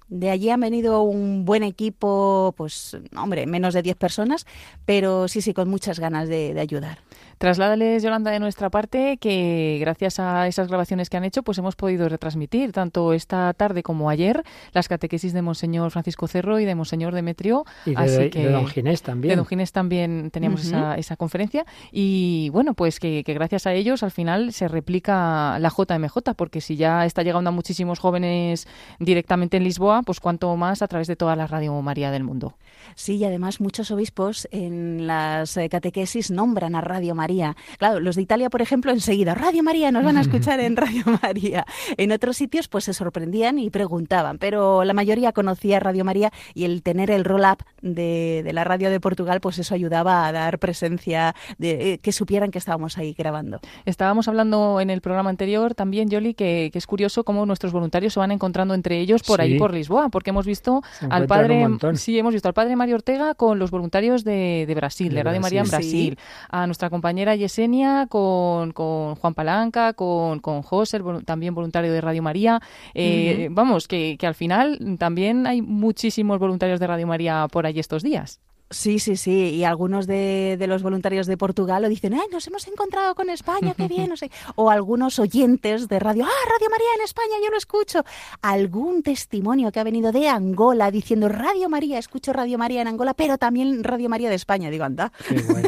De 0.08 0.30
allí 0.30 0.50
han 0.50 0.62
venido 0.62 1.02
un 1.02 1.44
buen 1.44 1.64
equipo, 1.64 2.54
pues, 2.56 2.98
hombre, 3.18 3.46
menos 3.46 3.74
de 3.74 3.82
10 3.82 3.98
personas, 3.98 4.46
pero 4.86 5.28
sí, 5.28 5.42
sí, 5.42 5.54
con 5.54 5.70
muchas 5.70 6.00
ganas 6.00 6.30
de 6.30 6.58
ayudar. 6.58 7.00
Trasládales, 7.40 8.04
Yolanda, 8.04 8.32
de 8.32 8.40
nuestra 8.42 8.70
parte 8.70 9.16
que 9.16 9.78
gracias 9.80 10.20
a 10.20 10.46
esas 10.48 10.68
grabaciones 10.68 11.10
que 11.10 11.16
han 11.16 11.24
hecho, 11.24 11.42
pues 11.42 11.58
hemos 11.58 11.78
podido 11.78 12.10
retransmitir 12.10 12.74
tanto 12.74 13.14
esta 13.14 13.54
tarde 13.54 13.82
como 13.82 14.10
ayer 14.10 14.44
las 14.74 14.90
catequesis 14.90 15.32
de 15.32 15.42
Monseñor 15.42 15.90
Francisco 15.90 16.28
Cerro 16.28 16.60
y 16.60 16.66
de 16.66 16.76
Monseñor 16.76 17.16
Demetrio. 17.16 17.64
Y 17.86 17.96
de, 17.96 18.30
que, 18.30 18.50
Don 18.50 18.68
Ginés 18.68 19.04
también. 19.04 19.30
De 19.30 19.36
Don 19.38 19.46
Ginés 19.46 19.72
también 19.72 20.32
teníamos 20.32 20.66
esa, 20.66 20.98
esa, 20.98 21.16
conferencia. 21.16 21.66
Y 21.94 22.50
bueno, 22.50 22.74
pues 22.74 23.00
que, 23.00 23.24
gracias 23.26 23.66
a 23.68 23.74
ellos 23.74 24.04
al 24.04 24.12
final 24.12 24.52
se 24.52 24.68
replica 24.68 25.58
la 25.60 25.70
JMJ, 25.70 26.34
porque 26.36 26.60
si 26.60 26.76
ya 26.76 27.06
está 27.06 27.24
llegando 27.24 27.52
a 27.52 27.54
muchísimos 27.54 28.00
jóvenes 28.00 28.68
directamente 29.00 29.56
en 29.56 29.64
Lisboa, 29.64 30.02
pues 30.02 30.20
cuanto 30.20 30.54
más 30.58 30.82
a 30.82 30.90
través 30.90 31.08
de 31.08 31.16
toda 31.16 31.38
la 31.38 31.48
Radio 31.48 31.82
María 31.82 32.12
del 32.12 32.26
mundo. 32.26 32.56
Sí, 32.96 33.16
y 33.16 33.24
además 33.24 33.62
muchos 33.62 33.92
obispos 33.92 34.46
en 34.52 35.08
las 35.08 35.56
eh, 35.56 35.70
catequesis 35.70 36.32
nombran 36.32 36.76
a 36.76 36.82
Radio 36.82 37.16
María 37.16 37.29
Claro, 37.78 38.00
los 38.00 38.16
de 38.16 38.24
Italia, 38.24 38.50
por 38.50 38.62
ejemplo, 38.62 38.92
enseguida, 38.92 39.36
Radio 39.36 39.64
María, 39.64 39.92
nos 39.92 40.04
van 40.04 40.18
a 40.18 40.22
escuchar 40.30 40.60
en 40.60 40.76
Radio 40.76 41.04
María. 41.22 41.66
En 41.98 42.12
otros 42.12 42.38
sitios, 42.38 42.68
pues 42.68 42.86
se 42.86 42.94
sorprendían 42.94 43.60
y 43.60 43.70
preguntaban, 43.70 44.38
pero 44.40 44.84
la 44.84 44.94
mayoría 44.94 45.32
conocía 45.32 45.80
Radio 45.80 46.04
María 46.06 46.32
y 46.54 46.66
el 46.66 46.82
tener 46.82 47.12
el 47.12 47.24
roll-up 47.26 47.64
de, 47.82 48.50
la 48.52 48.64
radio 48.64 48.90
de 48.90 49.00
Portugal, 49.00 49.42
pues 49.42 49.60
eso 49.60 49.76
ayudaba 49.76 50.28
a 50.28 50.32
dar 50.32 50.60
presencia, 50.60 51.36
de 51.58 51.94
eh, 51.94 51.98
que 52.00 52.12
supieran 52.12 52.52
que 52.52 52.58
estábamos 52.58 52.98
ahí 52.98 53.14
grabando. 53.18 53.60
Estábamos 53.86 54.28
hablando 54.28 54.82
en 54.82 54.90
el 54.90 55.02
programa 55.02 55.30
anterior 55.30 55.76
también, 55.76 56.10
Yoli, 56.10 56.34
que, 56.34 56.72
es 56.74 56.88
curioso 56.88 57.24
cómo 57.24 57.46
nuestros 57.46 57.74
voluntarios 57.74 58.14
se 58.14 58.20
van 58.20 58.32
encontrando 58.32 58.74
entre 58.74 59.00
ellos 59.00 59.22
por 59.24 59.42
ahí, 59.42 59.60
por 59.60 59.74
Lisboa, 59.74 60.10
porque 60.10 60.30
hemos 60.30 60.46
visto 60.46 60.82
al 61.10 61.28
padre, 61.28 61.68
sí, 61.96 62.18
hemos 62.18 62.34
visto 62.34 62.48
al 62.48 62.54
padre 62.54 62.76
Mario 62.76 62.96
Ortega 62.96 63.36
con 63.36 63.60
los 63.60 63.70
voluntarios 63.70 64.24
de, 64.24 64.72
Brasil, 64.76 65.14
de, 65.14 65.24
Radio 65.24 65.42
María 65.42 65.62
en 65.62 65.68
Brasil, 65.68 66.18
a 66.50 66.66
nuestra 66.66 66.90
compañera 66.90 67.19
compañera 67.20 67.36
Yesenia, 67.36 68.08
con, 68.08 68.72
con 68.72 69.16
Juan 69.16 69.34
Palanca, 69.34 69.94
con, 69.94 70.40
con 70.40 70.62
José, 70.62 71.02
también 71.26 71.54
voluntario 71.54 71.92
de 71.92 72.00
Radio 72.00 72.24
María. 72.24 72.62
Eh, 72.94 73.50
vamos, 73.52 73.90
que, 73.90 74.16
que 74.18 74.26
al 74.26 74.36
final 74.36 74.96
también 74.98 75.46
hay 75.46 75.62
muchísimos 75.62 76.40
voluntarios 76.40 76.80
de 76.80 76.88
Radio 76.88 77.08
María 77.08 77.48
por 77.52 77.66
allí 77.66 77.82
estos 77.82 78.04
días. 78.04 78.40
Sí, 78.72 79.00
sí, 79.00 79.16
sí. 79.16 79.56
Y 79.56 79.64
algunos 79.64 80.06
de, 80.06 80.56
de, 80.60 80.68
los 80.68 80.84
voluntarios 80.84 81.26
de 81.26 81.38
Portugal 81.38 81.82
lo 81.82 81.90
dicen, 81.90 82.14
¡ay, 82.14 82.28
nos 82.32 82.46
hemos 82.48 82.68
encontrado 82.68 83.16
con 83.16 83.30
España, 83.30 83.74
qué 83.76 83.88
bien! 83.88 84.10
No 84.10 84.18
sé. 84.18 84.30
O 84.56 84.70
algunos 84.70 85.20
oyentes 85.20 85.88
de 85.88 86.00
radio, 86.00 86.26
¡ah, 86.26 86.50
Radio 86.52 86.70
María 86.70 86.88
en 86.98 87.04
España, 87.04 87.36
yo 87.44 87.50
lo 87.50 87.58
escucho! 87.58 88.04
Algún 88.42 89.02
testimonio 89.02 89.72
que 89.72 89.80
ha 89.80 89.84
venido 89.84 90.12
de 90.12 90.28
Angola 90.28 90.92
diciendo, 90.92 91.30
Radio 91.30 91.70
María, 91.70 91.98
escucho 91.98 92.34
Radio 92.34 92.58
María 92.58 92.82
en 92.82 92.90
Angola, 92.90 93.14
pero 93.14 93.38
también 93.38 93.84
Radio 93.84 94.10
María 94.10 94.30
de 94.30 94.36
España. 94.36 94.70
Digo, 94.70 94.84
anda. 94.84 95.12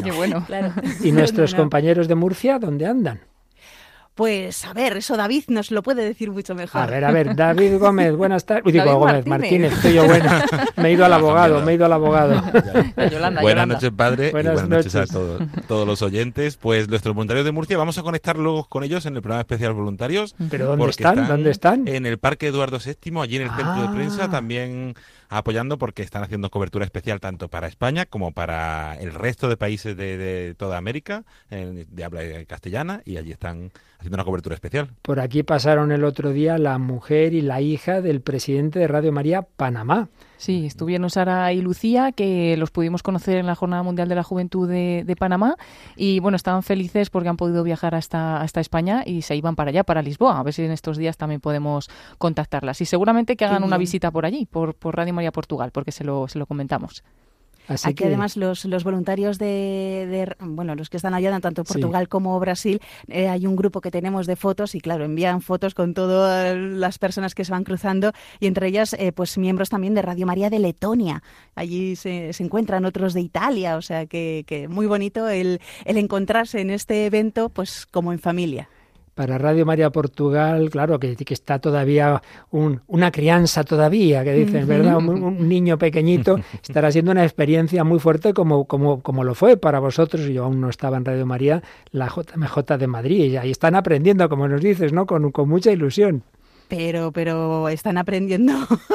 Qué 0.02 0.12
bueno. 0.12 0.44
Claro. 0.52 0.72
¿Y 1.02 1.12
nuestros 1.12 1.54
compañeros 1.54 2.08
de 2.08 2.14
Murcia 2.14 2.58
dónde 2.58 2.86
andan? 2.86 3.31
Pues 4.14 4.66
a 4.66 4.74
ver, 4.74 4.98
eso 4.98 5.16
David 5.16 5.44
nos 5.48 5.70
lo 5.70 5.82
puede 5.82 6.04
decir 6.04 6.30
mucho 6.30 6.54
mejor. 6.54 6.82
A 6.82 6.86
ver, 6.86 7.04
a 7.04 7.10
ver, 7.10 7.34
David 7.34 7.78
Gómez, 7.78 8.14
buenas 8.14 8.44
tardes. 8.44 8.66
Uy, 8.66 8.72
digo 8.72 8.98
Gómez 8.98 9.26
Martínez, 9.26 9.72
estoy 9.72 9.94
yo 9.94 10.04
buena. 10.04 10.44
Me 10.76 10.88
he 10.88 10.92
ido 10.92 11.06
al 11.06 11.12
abogado, 11.14 11.62
me 11.62 11.72
he 11.72 11.74
ido 11.76 11.86
al 11.86 11.94
abogado. 11.94 12.42
buenas 13.40 13.68
noches, 13.68 13.90
padre, 13.96 14.30
buenas 14.30 14.52
y 14.52 14.66
buenas 14.66 14.84
noches. 14.84 14.94
a 14.96 15.06
todos, 15.06 15.42
todos 15.66 15.86
los 15.86 16.02
oyentes. 16.02 16.58
Pues 16.58 16.90
nuestros 16.90 17.14
voluntarios 17.14 17.46
de 17.46 17.52
Murcia, 17.52 17.78
vamos 17.78 17.96
a 17.96 18.02
conectar 18.02 18.36
luego 18.36 18.64
con 18.64 18.84
ellos 18.84 19.06
en 19.06 19.16
el 19.16 19.22
programa 19.22 19.40
especial 19.40 19.72
voluntarios. 19.72 20.34
¿Pero 20.50 20.66
dónde 20.66 20.90
están? 20.90 21.26
¿Dónde 21.26 21.50
están? 21.50 21.88
En 21.88 22.04
el 22.04 22.18
Parque 22.18 22.48
Eduardo 22.48 22.78
VII, 22.84 23.18
allí 23.18 23.36
en 23.36 23.42
el 23.42 23.50
centro 23.50 23.80
de 23.80 23.88
prensa, 23.94 24.24
ah. 24.24 24.30
también 24.30 24.94
apoyando 25.30 25.78
porque 25.78 26.02
están 26.02 26.22
haciendo 26.22 26.50
cobertura 26.50 26.84
especial 26.84 27.18
tanto 27.18 27.48
para 27.48 27.66
España 27.66 28.04
como 28.04 28.32
para 28.32 28.96
el 29.00 29.14
resto 29.14 29.48
de 29.48 29.56
países 29.56 29.96
de, 29.96 30.54
toda 30.58 30.76
América 30.76 31.24
de 31.48 32.04
habla 32.04 32.20
castellana 32.44 33.00
y 33.06 33.16
allí 33.16 33.32
están 33.32 33.72
haciendo 34.02 34.16
una 34.16 34.24
cobertura 34.24 34.54
especial. 34.54 34.90
Por 35.00 35.20
aquí 35.20 35.44
pasaron 35.44 35.92
el 35.92 36.02
otro 36.04 36.32
día 36.32 36.58
la 36.58 36.78
mujer 36.78 37.34
y 37.34 37.40
la 37.40 37.60
hija 37.60 38.00
del 38.00 38.20
presidente 38.20 38.80
de 38.80 38.88
Radio 38.88 39.12
María 39.12 39.42
Panamá. 39.42 40.08
Sí, 40.38 40.66
estuvieron 40.66 41.08
Sara 41.08 41.52
y 41.52 41.60
Lucía, 41.60 42.10
que 42.10 42.56
los 42.56 42.72
pudimos 42.72 43.04
conocer 43.04 43.36
en 43.36 43.46
la 43.46 43.54
Jornada 43.54 43.84
Mundial 43.84 44.08
de 44.08 44.16
la 44.16 44.24
Juventud 44.24 44.68
de, 44.68 45.16
Panamá. 45.16 45.54
Y 45.94 46.18
bueno, 46.18 46.34
estaban 46.34 46.64
felices 46.64 47.10
porque 47.10 47.28
han 47.28 47.36
podido 47.36 47.62
viajar 47.62 47.94
hasta, 47.94 48.40
hasta 48.40 48.60
España 48.60 49.04
y 49.06 49.22
se 49.22 49.36
iban 49.36 49.54
para 49.54 49.70
allá, 49.70 49.84
para 49.84 50.02
Lisboa. 50.02 50.40
A 50.40 50.42
ver 50.42 50.52
si 50.52 50.64
en 50.64 50.72
estos 50.72 50.96
días 50.96 51.16
también 51.16 51.40
podemos 51.40 51.88
contactarlas. 52.18 52.80
Y 52.80 52.86
seguramente 52.86 53.36
que 53.36 53.44
hagan 53.44 53.62
una 53.62 53.78
visita 53.78 54.10
por 54.10 54.26
allí, 54.26 54.46
por, 54.46 54.74
por 54.74 54.96
Radio 54.96 55.14
María 55.14 55.30
Portugal, 55.30 55.70
porque 55.72 55.92
se 55.92 56.02
lo, 56.02 56.26
se 56.26 56.40
lo 56.40 56.46
comentamos. 56.46 57.04
Aquí 57.68 58.04
además 58.04 58.36
los, 58.36 58.64
los 58.64 58.84
voluntarios 58.84 59.38
de, 59.38 60.34
bueno, 60.40 60.74
los 60.74 60.90
que 60.90 60.96
están 60.96 61.14
allá, 61.14 61.38
tanto 61.40 61.64
Portugal 61.64 62.08
como 62.08 62.38
Brasil, 62.40 62.80
eh, 63.08 63.28
hay 63.28 63.46
un 63.46 63.56
grupo 63.56 63.80
que 63.80 63.90
tenemos 63.90 64.26
de 64.26 64.36
fotos 64.36 64.74
y 64.74 64.80
claro, 64.80 65.04
envían 65.04 65.40
fotos 65.40 65.74
con 65.74 65.94
todas 65.94 66.56
las 66.56 66.98
personas 66.98 67.34
que 67.34 67.44
se 67.44 67.52
van 67.52 67.64
cruzando 67.64 68.12
y 68.40 68.46
entre 68.46 68.68
ellas 68.68 68.94
eh, 68.98 69.12
pues 69.12 69.38
miembros 69.38 69.70
también 69.70 69.94
de 69.94 70.02
Radio 70.02 70.26
María 70.26 70.50
de 70.50 70.58
Letonia. 70.58 71.22
Allí 71.54 71.96
se, 71.96 72.32
se 72.32 72.42
encuentran 72.42 72.84
otros 72.84 73.14
de 73.14 73.20
Italia, 73.20 73.76
o 73.76 73.82
sea 73.82 74.06
que, 74.06 74.44
que 74.46 74.68
muy 74.68 74.86
bonito 74.86 75.28
el, 75.28 75.60
el 75.84 75.96
encontrarse 75.96 76.60
en 76.60 76.70
este 76.70 77.06
evento 77.06 77.48
pues 77.48 77.86
como 77.86 78.12
en 78.12 78.18
familia 78.18 78.68
para 79.14 79.38
Radio 79.38 79.66
María 79.66 79.90
Portugal, 79.90 80.70
claro, 80.70 80.98
que, 80.98 81.16
que 81.16 81.34
está 81.34 81.58
todavía 81.58 82.22
un, 82.50 82.80
una 82.86 83.10
crianza 83.10 83.62
todavía, 83.64 84.24
que 84.24 84.32
dicen, 84.32 84.66
¿verdad? 84.66 84.96
Un, 84.96 85.48
niño 85.48 85.78
pequeñito, 85.78 86.38
estará 86.62 86.90
siendo 86.90 87.10
una 87.12 87.24
experiencia 87.24 87.84
muy 87.84 87.98
fuerte 87.98 88.32
como, 88.32 88.64
como, 88.64 89.02
como 89.02 89.24
lo 89.24 89.34
fue 89.34 89.56
para 89.56 89.80
vosotros, 89.80 90.26
yo 90.26 90.44
aún 90.44 90.60
no 90.60 90.70
estaba 90.70 90.96
en 90.96 91.04
Radio 91.04 91.26
María, 91.26 91.62
la 91.90 92.08
JMJ 92.08 92.78
de 92.78 92.86
Madrid, 92.86 93.32
y 93.32 93.36
ahí 93.36 93.50
están 93.50 93.74
aprendiendo, 93.74 94.28
como 94.28 94.48
nos 94.48 94.62
dices, 94.62 94.92
¿no? 94.92 95.06
Con, 95.06 95.30
con 95.30 95.48
mucha 95.48 95.70
ilusión 95.70 96.22
pero, 96.68 97.12
pero 97.12 97.68
están 97.68 97.98
aprendiendo. 97.98 98.54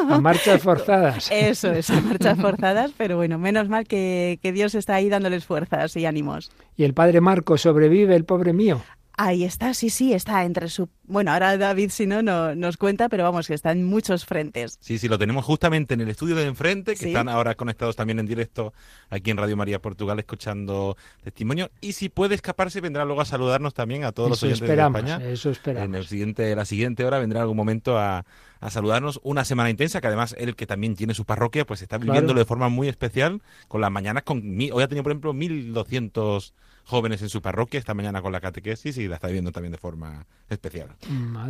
A 0.09 0.19
marchas 0.19 0.63
forzadas. 0.63 1.29
Eso 1.31 1.71
es, 1.71 1.91
a 1.91 2.01
marchas 2.01 2.39
forzadas, 2.39 2.91
pero 2.97 3.17
bueno, 3.17 3.37
menos 3.37 3.69
mal 3.69 3.87
que, 3.87 4.39
que 4.41 4.51
Dios 4.51 4.73
está 4.73 4.95
ahí 4.95 5.09
dándoles 5.09 5.45
fuerzas 5.45 5.95
y 5.95 6.07
ánimos. 6.07 6.49
¿Y 6.75 6.85
el 6.85 6.95
padre 6.95 7.21
Marco 7.21 7.55
sobrevive, 7.55 8.15
el 8.15 8.25
pobre 8.25 8.51
mío? 8.51 8.81
Ahí 9.19 9.43
está, 9.43 9.73
sí, 9.73 9.89
sí, 9.89 10.13
está 10.13 10.45
entre 10.45 10.69
su 10.69 10.89
Bueno, 11.05 11.31
ahora 11.31 11.57
David, 11.57 11.89
si 11.89 12.05
no, 12.05 12.21
no, 12.21 12.53
nos 12.53 12.77
cuenta, 12.77 13.09
pero 13.09 13.23
vamos, 13.23 13.47
que 13.47 13.55
está 13.55 13.71
en 13.71 13.83
muchos 13.83 14.25
frentes. 14.25 14.77
Sí, 14.79 14.99
sí, 14.99 15.07
lo 15.07 15.17
tenemos 15.17 15.43
justamente 15.43 15.95
en 15.95 16.01
el 16.01 16.09
estudio 16.09 16.35
de 16.35 16.45
enfrente, 16.45 16.95
que 16.95 17.07
están 17.07 17.27
ahora 17.27 17.55
conectados 17.55 17.95
también 17.95 18.19
en 18.19 18.27
directo 18.27 18.73
aquí 19.09 19.31
en 19.31 19.37
Radio 19.37 19.57
María 19.57 19.81
Portugal, 19.81 20.19
escuchando 20.19 20.97
testimonio. 21.23 21.71
Y 21.81 21.93
si 21.93 22.09
puede 22.09 22.35
escaparse, 22.35 22.79
vendrá 22.79 23.05
luego 23.05 23.21
a 23.21 23.25
saludarnos 23.25 23.73
también 23.73 24.03
a 24.03 24.11
todos 24.11 24.29
los 24.29 24.43
oyentes 24.43 24.67
de 24.67 24.79
España. 24.79 25.19
Eso 25.23 25.49
esperamos. 25.49 25.87
En 25.89 25.95
el 25.95 26.05
siguiente, 26.05 26.55
la 26.55 26.65
siguiente 26.65 27.03
hora 27.03 27.17
vendrá 27.17 27.41
algún 27.41 27.57
momento 27.57 27.97
a, 27.97 28.23
a 28.59 28.69
saludarnos. 28.69 29.19
Una 29.23 29.45
semana 29.45 29.69
intensa, 29.69 30.01
que 30.01 30.07
además 30.07 30.35
él, 30.37 30.55
que 30.55 30.67
también 30.67 30.95
tiene 30.95 31.13
su 31.13 31.25
parroquia, 31.25 31.65
pues 31.65 31.81
está 31.81 31.97
viviéndolo 31.97 32.39
de 32.39 32.45
forma 32.45 32.69
muy 32.69 32.87
especial, 32.87 33.41
con 33.67 33.81
las 33.81 33.91
mañanas 33.91 34.23
con... 34.23 34.41
Hoy 34.71 34.83
ha 34.83 34.87
tenido, 34.87 35.03
por 35.03 35.11
ejemplo, 35.11 35.33
1.200 35.33 36.53
jóvenes 36.87 37.21
en 37.21 37.29
su 37.29 37.41
parroquia 37.41 37.79
esta 37.79 37.93
mañana 37.93 38.21
con 38.21 38.31
la 38.31 38.39
catequesis 38.39 38.97
y 38.97 39.07
la 39.07 39.15
está 39.15 39.27
viendo 39.27 39.51
también 39.51 39.73
de 39.73 39.77
forma 39.77 40.25
especial. 40.49 40.87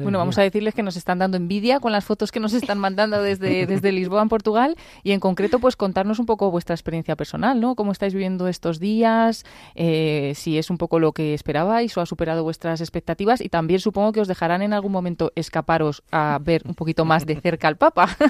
bueno, 0.01 0.17
vamos 0.17 0.37
a 0.39 0.41
decirles 0.41 0.73
que 0.73 0.81
nos 0.81 0.97
están 0.97 1.19
dando 1.19 1.37
envidia 1.37 1.79
con 1.79 1.91
las 1.91 2.03
fotos 2.03 2.31
que 2.31 2.39
nos 2.39 2.53
están 2.53 2.79
mandando 2.79 3.21
desde, 3.21 3.65
desde 3.67 3.91
Lisboa, 3.91 4.23
en 4.23 4.29
Portugal, 4.29 4.75
y 5.03 5.11
en 5.11 5.19
concreto, 5.19 5.59
pues 5.59 5.75
contarnos 5.75 6.17
un 6.17 6.25
poco 6.25 6.49
vuestra 6.49 6.73
experiencia 6.73 7.15
personal, 7.15 7.61
¿no? 7.61 7.75
¿Cómo 7.75 7.91
estáis 7.91 8.13
viviendo 8.13 8.47
estos 8.47 8.79
días? 8.79 9.45
Eh, 9.75 10.33
si 10.35 10.57
es 10.57 10.71
un 10.71 10.79
poco 10.79 10.99
lo 10.99 11.11
que 11.11 11.35
esperabais 11.35 11.95
o 11.95 12.01
ha 12.01 12.07
superado 12.07 12.43
vuestras 12.43 12.81
expectativas, 12.81 13.39
y 13.39 13.49
también 13.49 13.79
supongo 13.79 14.13
que 14.13 14.21
os 14.21 14.27
dejarán 14.27 14.63
en 14.63 14.73
algún 14.73 14.91
momento 14.91 15.31
escaparos 15.35 16.01
a 16.11 16.39
ver 16.41 16.63
un 16.65 16.73
poquito 16.73 16.96
más 17.05 17.25
de 17.25 17.39
cerca 17.39 17.67
al 17.67 17.77
Papa. 17.77 18.15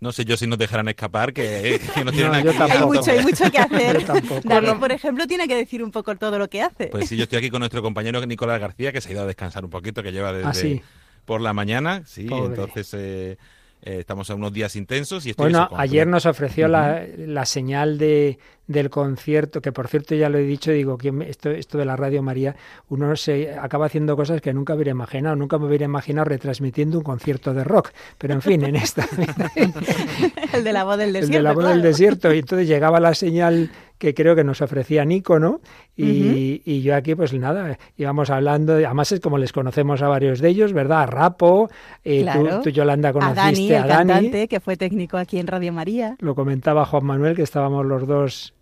No 0.00 0.12
sé 0.12 0.26
yo 0.26 0.36
si 0.36 0.46
nos 0.46 0.58
dejarán 0.58 0.86
escapar, 0.88 1.32
que, 1.32 1.80
no 2.04 2.12
tienen 2.12 2.44
no, 2.44 2.64
Hay 2.64 2.80
mucho, 2.80 3.10
hay 3.10 3.22
mucho 3.22 3.50
que 3.50 3.56
hacer. 3.56 4.04
David, 4.44 4.72
por 4.78 4.92
ejemplo, 4.92 5.26
tiene 5.26 5.48
que 5.48 5.54
decir 5.56 5.82
un 5.82 5.90
poco 5.90 6.14
todo 6.16 6.38
lo 6.38 6.50
que 6.50 6.60
hace. 6.60 6.88
Pues 6.88 7.08
sí, 7.08 7.16
yo 7.16 7.22
estoy 7.22 7.38
aquí 7.38 7.48
con 7.48 7.60
nuestro 7.60 7.80
compañero 7.80 8.20
Nicolás 8.26 8.60
García, 8.60 8.92
que 8.92 9.00
se 9.00 9.08
ha 9.08 9.12
ido 9.12 9.22
a 9.22 9.26
descansar 9.26 9.64
un 9.64 9.70
poquito, 9.70 10.02
que 10.02 10.12
lleva 10.12 10.30
desde 10.34 10.82
ah, 10.84 10.86
por 11.24 11.40
la 11.40 11.54
mañana. 11.54 12.02
Sí, 12.04 12.26
entonces... 12.30 12.92
Eh, 12.92 13.38
eh, 13.86 13.98
estamos 14.00 14.30
a 14.30 14.34
unos 14.34 14.50
días 14.50 14.76
intensos 14.76 15.26
y 15.26 15.30
estoy 15.30 15.52
Bueno, 15.52 15.68
ayer 15.76 16.06
nos 16.06 16.24
ofreció 16.24 16.68
la, 16.68 17.04
la, 17.18 17.44
señal 17.44 17.98
de, 17.98 18.38
del 18.66 18.88
concierto, 18.88 19.60
que 19.60 19.72
por 19.72 19.88
cierto 19.88 20.14
ya 20.14 20.30
lo 20.30 20.38
he 20.38 20.42
dicho, 20.42 20.70
digo, 20.70 20.96
que 20.96 21.12
esto, 21.28 21.50
esto 21.50 21.76
de 21.76 21.84
la 21.84 21.94
Radio 21.94 22.22
María, 22.22 22.56
uno 22.88 23.14
se 23.14 23.52
acaba 23.52 23.84
haciendo 23.84 24.16
cosas 24.16 24.40
que 24.40 24.54
nunca 24.54 24.74
hubiera 24.74 24.92
imaginado, 24.92 25.36
nunca 25.36 25.58
me 25.58 25.66
hubiera 25.66 25.84
imaginado 25.84 26.24
retransmitiendo 26.24 26.96
un 26.96 27.04
concierto 27.04 27.52
de 27.52 27.62
rock, 27.62 27.90
pero 28.16 28.32
en 28.32 28.40
fin, 28.40 28.64
en 28.64 28.76
esta... 28.76 29.06
el 30.54 30.64
de 30.64 30.72
la 30.72 30.84
voz 30.84 30.96
del 30.96 31.12
desierto. 31.12 31.36
El 31.36 31.42
de 31.42 31.42
la 31.42 31.52
voz 31.52 31.68
del 31.68 31.82
desierto, 31.82 32.32
y 32.32 32.38
entonces 32.38 32.66
llegaba 32.66 33.00
la 33.00 33.14
señal 33.14 33.70
que 34.04 34.12
creo 34.12 34.36
que 34.36 34.44
nos 34.44 34.60
ofrecía 34.60 35.02
Nico, 35.06 35.38
¿no? 35.38 35.62
Y, 35.96 36.60
y, 36.66 36.82
yo 36.82 36.94
aquí, 36.94 37.14
pues 37.14 37.32
nada, 37.32 37.78
íbamos 37.96 38.28
hablando, 38.28 38.74
además 38.74 39.12
es 39.12 39.20
como 39.20 39.38
les 39.38 39.50
conocemos 39.50 40.02
a 40.02 40.08
varios 40.08 40.40
de 40.40 40.50
ellos, 40.50 40.74
¿verdad? 40.74 41.04
A 41.04 41.06
Rapo, 41.06 41.70
eh, 42.04 42.26
tú, 42.62 42.68
Yolanda, 42.68 43.14
conociste 43.14 43.76
a 43.76 43.86
Dani, 43.86 44.12
cantante, 44.12 44.48
que 44.48 44.60
fue 44.60 44.76
técnico 44.76 45.16
aquí 45.16 45.38
en 45.38 45.46
Radio 45.46 45.72
María. 45.72 46.16
Lo 46.20 46.34
comentaba 46.34 46.84
Juan 46.84 47.06
Manuel, 47.06 47.34
que 47.34 47.42
estábamos 47.42 47.86
los 47.86 48.06
dos 48.06 48.52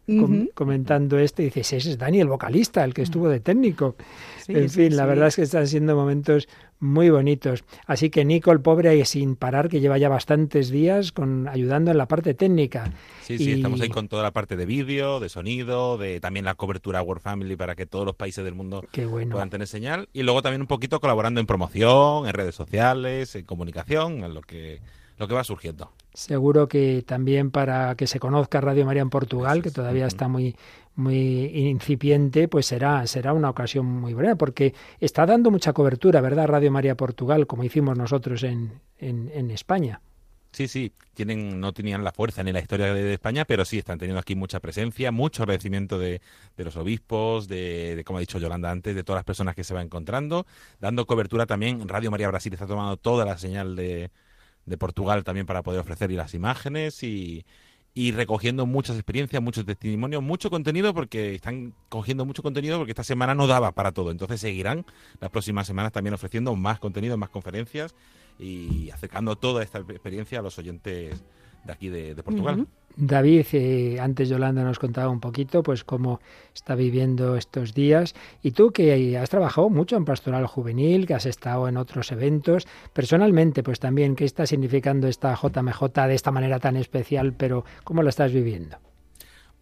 comentando 0.54 1.18
esto 1.18 1.42
y 1.42 1.46
dices, 1.46 1.72
ese 1.72 1.90
es 1.90 1.98
Dani, 1.98 2.20
el 2.20 2.28
vocalista, 2.28 2.84
el 2.84 2.94
que 2.94 3.02
estuvo 3.02 3.28
de 3.28 3.40
técnico. 3.40 3.96
en 4.46 4.70
fin, 4.70 4.94
la 4.96 5.06
verdad 5.06 5.28
es 5.28 5.36
que 5.36 5.42
están 5.42 5.66
siendo 5.66 5.96
momentos 5.96 6.48
muy 6.82 7.10
bonitos. 7.10 7.64
Así 7.86 8.10
que 8.10 8.24
Nico, 8.24 8.50
el 8.50 8.60
pobre, 8.60 8.88
ahí 8.88 9.04
sin 9.04 9.36
parar, 9.36 9.68
que 9.68 9.80
lleva 9.80 9.98
ya 9.98 10.08
bastantes 10.08 10.68
días 10.68 11.12
con, 11.12 11.48
ayudando 11.48 11.92
en 11.92 11.98
la 11.98 12.06
parte 12.06 12.34
técnica. 12.34 12.92
Sí, 13.22 13.38
sí, 13.38 13.52
estamos 13.52 13.80
ahí 13.80 13.88
con 13.88 14.08
toda 14.08 14.22
la 14.24 14.32
parte 14.32 14.56
de 14.56 14.66
vídeo, 14.66 15.20
de 15.20 15.28
sonido, 15.28 15.96
de 15.96 16.18
también 16.20 16.44
la 16.44 16.56
cobertura 16.56 17.00
World 17.00 17.22
Family 17.22 17.54
para 17.56 17.76
que 17.76 17.86
todos 17.86 18.04
los 18.04 18.16
países 18.16 18.44
del 18.44 18.54
mundo 18.54 18.84
puedan 19.30 19.48
tener 19.48 19.68
señal. 19.68 20.08
Y 20.12 20.24
luego 20.24 20.42
también 20.42 20.60
un 20.60 20.66
poquito 20.66 21.00
colaborando 21.00 21.40
en 21.40 21.46
promoción, 21.46 22.26
en 22.26 22.34
redes 22.34 22.56
sociales, 22.56 23.34
en 23.36 23.44
comunicación, 23.44 24.24
en 24.24 24.34
lo 24.34 24.42
que 24.42 24.80
lo 25.18 25.28
que 25.28 25.34
va 25.34 25.44
surgiendo. 25.44 25.92
Seguro 26.14 26.68
que 26.68 27.04
también 27.06 27.50
para 27.50 27.94
que 27.94 28.06
se 28.06 28.18
conozca 28.18 28.60
Radio 28.60 28.84
María 28.84 29.02
en 29.02 29.10
Portugal, 29.10 29.62
que 29.62 29.70
todavía 29.70 30.06
está 30.06 30.26
muy 30.26 30.56
muy 30.94 31.46
incipiente, 31.68 32.48
pues 32.48 32.66
será, 32.66 33.06
será 33.06 33.32
una 33.32 33.50
ocasión 33.50 33.86
muy 33.86 34.14
buena, 34.14 34.36
porque 34.36 34.74
está 35.00 35.26
dando 35.26 35.50
mucha 35.50 35.72
cobertura, 35.72 36.20
¿verdad? 36.20 36.46
Radio 36.46 36.70
María 36.70 36.96
Portugal, 36.96 37.46
como 37.46 37.64
hicimos 37.64 37.96
nosotros 37.96 38.42
en, 38.42 38.80
en, 38.98 39.50
España. 39.50 40.00
Sí, 40.52 40.68
sí, 40.68 40.92
tienen, 41.14 41.60
no 41.60 41.72
tenían 41.72 42.04
la 42.04 42.12
fuerza 42.12 42.42
ni 42.42 42.52
la 42.52 42.60
historia 42.60 42.92
de, 42.92 43.14
España, 43.14 43.46
pero 43.46 43.64
sí 43.64 43.78
están 43.78 43.98
teniendo 43.98 44.20
aquí 44.20 44.34
mucha 44.34 44.60
presencia, 44.60 45.10
mucho 45.10 45.42
agradecimiento 45.42 45.98
de, 45.98 46.20
de 46.56 46.64
los 46.64 46.76
obispos, 46.76 47.48
de, 47.48 48.02
como 48.04 48.18
ha 48.18 48.20
dicho 48.20 48.38
Yolanda 48.38 48.70
antes, 48.70 48.94
de 48.94 49.02
todas 49.02 49.18
las 49.18 49.24
personas 49.24 49.54
que 49.54 49.64
se 49.64 49.72
va 49.72 49.80
encontrando, 49.80 50.46
dando 50.78 51.06
cobertura 51.06 51.46
también. 51.46 51.88
Radio 51.88 52.10
María 52.10 52.28
Brasil 52.28 52.52
está 52.52 52.66
tomando 52.66 52.98
toda 52.98 53.24
la 53.24 53.38
señal 53.38 53.76
de, 53.76 54.10
de 54.66 54.78
Portugal 54.78 55.24
también 55.24 55.46
para 55.46 55.62
poder 55.62 55.80
ofrecer 55.80 56.10
las 56.12 56.34
imágenes 56.34 57.02
y, 57.02 57.44
y 57.94 58.12
recogiendo 58.12 58.64
muchas 58.64 58.96
experiencias, 58.96 59.42
muchos 59.42 59.66
testimonios, 59.66 60.22
mucho 60.22 60.50
contenido 60.50 60.94
porque 60.94 61.34
están 61.34 61.74
cogiendo 61.88 62.24
mucho 62.24 62.42
contenido 62.42 62.78
porque 62.78 62.92
esta 62.92 63.04
semana 63.04 63.34
no 63.34 63.46
daba 63.46 63.72
para 63.72 63.92
todo. 63.92 64.10
Entonces 64.10 64.40
seguirán 64.40 64.86
las 65.20 65.30
próximas 65.30 65.66
semanas 65.66 65.92
también 65.92 66.14
ofreciendo 66.14 66.56
más 66.56 66.78
contenido, 66.78 67.16
más 67.18 67.28
conferencias 67.28 67.94
y 68.38 68.90
acercando 68.90 69.36
toda 69.36 69.62
esta 69.62 69.78
experiencia 69.80 70.38
a 70.38 70.42
los 70.42 70.58
oyentes 70.58 71.22
de 71.64 71.72
aquí 71.72 71.88
de, 71.90 72.14
Portugal. 72.22 72.66
David, 72.96 73.46
eh, 73.52 73.98
antes 74.00 74.28
Yolanda 74.28 74.62
nos 74.64 74.78
contaba 74.78 75.10
un 75.10 75.20
poquito, 75.20 75.62
pues 75.62 75.84
cómo 75.84 76.20
está 76.54 76.74
viviendo 76.74 77.36
estos 77.36 77.74
días. 77.74 78.14
Y 78.42 78.52
tú 78.52 78.70
que 78.70 79.18
has 79.18 79.30
trabajado 79.30 79.70
mucho 79.70 79.96
en 79.96 80.04
pastoral 80.04 80.46
juvenil, 80.46 81.06
que 81.06 81.14
has 81.14 81.26
estado 81.26 81.68
en 81.68 81.76
otros 81.76 82.12
eventos, 82.12 82.66
personalmente, 82.92 83.62
pues 83.62 83.80
también, 83.80 84.16
¿qué 84.16 84.24
está 84.24 84.46
significando 84.46 85.08
esta 85.08 85.34
JMJ 85.34 86.06
de 86.06 86.14
esta 86.14 86.30
manera 86.30 86.58
tan 86.58 86.76
especial, 86.76 87.32
pero 87.32 87.64
cómo 87.84 88.02
lo 88.02 88.08
estás 88.08 88.32
viviendo? 88.32 88.76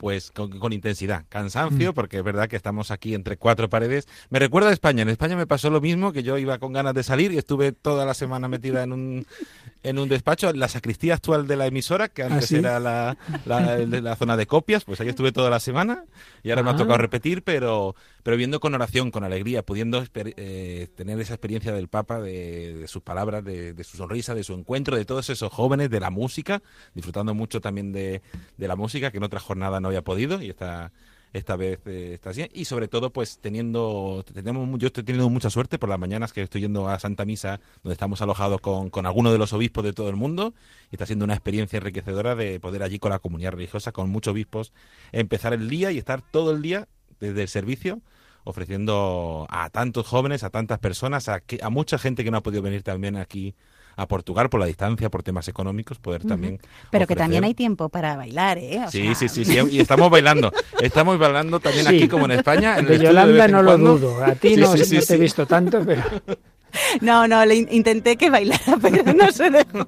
Pues 0.01 0.31
con, 0.31 0.73
intensidad, 0.73 1.27
cansancio, 1.29 1.93
mm. 1.93 1.95
porque 1.95 2.17
es 2.17 2.25
verdad 2.25 2.49
que 2.49 2.57
estamos 2.57 2.91
aquí 2.91 3.15
entre 3.15 3.37
cuatro 3.37 3.69
paredes. 3.69 4.09
Me 4.31 4.39
recuerda 4.39 4.71
a 4.71 4.73
España, 4.73 5.03
en 5.03 5.11
España 5.11 5.37
me 5.37 5.47
pasó 5.47 5.69
lo 5.69 5.83
mismo, 5.83 6.11
que 6.11 6.23
yo 6.23 6.39
iba 6.39 6.57
con 6.57 6.73
ganas 6.73 6.95
de 6.95 7.03
salir 7.03 7.33
y 7.33 7.37
estuve 7.37 7.73
toda 7.73 8.07
la 8.07 8.15
semana 8.15 8.49
metida 8.49 8.83
en 8.83 8.95
un, 8.95 9.27
en 9.83 9.99
un 9.99 10.09
despacho, 10.09 10.51
la 10.55 10.69
sacristía 10.69 11.13
actual 11.13 11.47
de 11.47 11.57
la 11.57 11.67
emisora, 11.67 12.09
que 12.09 12.23
antes 12.23 12.51
¿Ah, 12.51 12.57
era 12.57 12.81
la, 12.81 13.19
la, 13.45 14.17
zona 14.17 14.39
de 14.39 14.47
copias, 14.47 14.85
pues 14.85 15.03
ahí 15.03 15.09
estuve 15.11 15.33
toda 15.33 15.51
la 15.51 15.61
semana 15.61 16.05
y 16.43 16.49
ahora 16.49 16.63
me 16.63 16.71
ha 16.71 16.77
tocado 16.77 16.95
ah. 16.95 16.99
repetir, 16.99 17.43
pero, 17.43 17.95
pero 18.23 18.37
viendo 18.37 18.61
con 18.61 18.75
oración, 18.75 19.11
con 19.11 19.25
alegría, 19.25 19.65
pudiendo 19.65 20.05
eh, 20.15 20.89
tener 20.95 21.21
esa 21.21 21.35
experiencia 21.35 21.73
del 21.73 21.89
Papa, 21.89 22.21
de, 22.21 22.85
sus 22.87 23.03
palabras, 23.03 23.45
de, 23.45 23.73
de, 23.73 23.85
su 23.85 23.97
sonrisa, 23.97 24.35
de 24.35 24.45
su 24.45 24.55
encuentro, 24.55 24.97
de 24.97 25.05
todos 25.05 25.31
esos 25.31 25.53
jóvenes, 25.53 25.91
de 25.91 26.01
la 26.01 26.11
música, 26.11 26.63
disfrutando 26.95 27.35
mucho 27.35 27.61
también 27.61 27.93
de, 27.93 28.23
de 28.57 28.69
la 28.69 28.77
música, 28.77 29.11
que 29.11 29.19
en 29.19 29.25
otra 29.25 29.41
jornada 29.41 29.81
no 29.81 29.89
había 29.89 30.03
podido 30.03 30.43
y 30.43 30.51
esta, 30.51 30.93
esta 31.33 31.57
vez 31.57 31.81
eh, 31.87 32.13
está 32.15 32.31
así. 32.31 32.49
Y 32.53 32.65
sobre 32.65 32.89
todo, 32.89 33.11
pues 33.11 33.39
teniendo, 33.39 34.25
tenemos, 34.33 34.79
yo 34.79 34.89
estoy 34.89 35.05
teniendo 35.05 35.31
mucha 35.31 35.51
suerte 35.51 35.79
por 35.79 35.89
las 35.89 35.99
mañanas 35.99 36.33
que 36.33 36.43
estoy 36.43 36.63
yendo 36.63 36.89
a 36.89 36.99
Santa 36.99 37.25
Misa, 37.25 37.61
donde 37.83 37.95
estamos 37.95 38.21
alojados 38.23 38.61
con, 38.61 38.91
con 38.91 39.07
algunos 39.07 39.33
de 39.33 39.39
los 39.39 39.53
obispos 39.53 39.85
de 39.85 39.93
todo 39.93 40.09
el 40.09 40.17
mundo, 40.17 40.55
y 40.91 40.97
está 40.97 41.07
siendo 41.07 41.25
una 41.25 41.35
experiencia 41.35 41.77
enriquecedora 41.79 42.35
de 42.35 42.61
poder 42.61 42.83
allí 42.83 42.99
con 42.99 43.11
la 43.11 43.19
comunidad 43.19 43.53
religiosa, 43.53 43.93
con 43.93 44.11
muchos 44.11 44.33
obispos, 44.33 44.73
empezar 45.13 45.53
el 45.53 45.69
día 45.69 45.93
y 45.93 45.99
estar 45.99 46.23
todo 46.23 46.53
el 46.53 46.63
día 46.63 46.89
desde 47.21 47.43
el 47.43 47.49
servicio 47.49 48.01
ofreciendo 48.45 49.47
a 49.51 49.71
tantos 49.71 50.07
jóvenes, 50.07 50.45
a 50.45 50.51
tantas 50.51 50.79
personas, 50.79 51.29
a, 51.29 51.41
que, 51.41 51.61
a 51.63 51.71
mucha 51.71 51.99
gente 51.99 52.25
que 52.25 52.31
no 52.31 52.39
ha 52.39 52.43
podido 52.43 52.63
venir 52.63 52.83
también 52.83 53.17
aquí 53.17 53.55
a 53.97 54.07
Portugal 54.07 54.49
por 54.49 54.61
la 54.61 54.67
distancia, 54.67 55.11
por 55.11 55.23
temas 55.23 55.49
económicos, 55.49 55.99
poder 55.99 56.25
también. 56.25 56.59
Pero 56.91 57.07
que 57.07 57.17
también 57.17 57.45
hay 57.45 57.55
tiempo 57.55 57.89
para 57.89 58.17
bailar, 58.17 58.57
¿eh? 58.59 58.81
sí, 58.89 59.15
sí, 59.15 59.29
sí, 59.29 59.45
sí, 59.45 59.59
y 59.71 59.81
estamos 59.81 60.11
bailando. 60.11 60.53
Estamos 60.81 61.19
bailando 61.19 61.61
también 61.61 61.87
aquí 61.87 62.09
como 62.09 62.25
en 62.25 62.33
España. 62.33 62.81
de 62.81 62.99
Yolanda 62.99 63.49
no 63.49 63.63
lo 63.63 63.77
dudo, 63.77 64.25
a 64.25 64.35
ti 64.35 64.57
no, 64.57 64.75
no 64.75 64.83
te 64.83 65.15
he 65.15 65.19
visto 65.19 65.47
tanto, 65.47 65.85
pero... 65.85 66.03
No, 67.01 67.27
no, 67.27 67.45
le 67.45 67.57
intenté 67.57 68.17
que 68.17 68.31
bailara, 68.31 68.77
pero 68.83 69.13
no 69.13 69.31
se 69.31 69.51
dejó. 69.51 69.87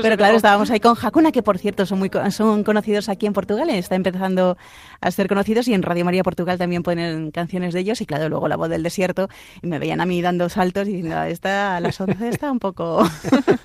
pero 0.00 0.16
claro, 0.16 0.36
estábamos 0.36 0.70
ahí 0.70 0.80
con 0.80 0.96
Hakuna, 1.00 1.32
que 1.32 1.42
por 1.42 1.58
cierto 1.58 1.86
son 1.86 1.98
muy 1.98 2.10
son 2.30 2.64
conocidos 2.64 3.08
aquí 3.08 3.26
en 3.26 3.32
Portugal, 3.32 3.70
está 3.70 3.94
empezando 3.94 4.56
a 5.00 5.10
ser 5.10 5.28
conocidos 5.28 5.68
y 5.68 5.74
en 5.74 5.82
Radio 5.82 6.04
María 6.04 6.22
Portugal 6.22 6.58
también 6.58 6.82
ponen 6.82 7.30
canciones 7.30 7.74
de 7.74 7.80
ellos 7.80 8.00
y 8.00 8.06
claro, 8.06 8.28
luego 8.28 8.48
La 8.48 8.56
Voz 8.56 8.68
del 8.68 8.82
Desierto 8.82 9.28
y 9.62 9.66
me 9.66 9.78
veían 9.78 10.00
a 10.00 10.06
mí 10.06 10.22
dando 10.22 10.48
saltos 10.48 10.88
y 10.88 10.92
diciendo, 10.92 11.22
esta 11.22 11.76
a 11.76 11.80
las 11.80 12.00
11 12.00 12.28
está 12.28 12.50
un 12.50 12.58
poco... 12.58 13.02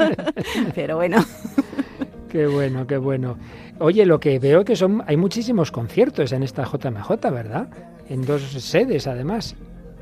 pero 0.75 0.95
bueno. 0.95 1.23
Qué 2.30 2.47
bueno, 2.47 2.86
qué 2.86 2.97
bueno. 2.97 3.38
Oye, 3.80 4.06
lo 4.06 4.19
que 4.19 4.39
veo 4.39 4.65
que 4.65 4.75
son 4.75 5.03
hay 5.08 5.17
muchísimos 5.17 5.71
conciertos 5.71 6.32
en 6.32 6.43
esta 6.43 6.63
JMJ, 6.63 7.10
¿verdad? 7.32 7.67
En 8.10 8.25
dos 8.25 8.41
sedes 8.41 9.08
además. 9.08 9.56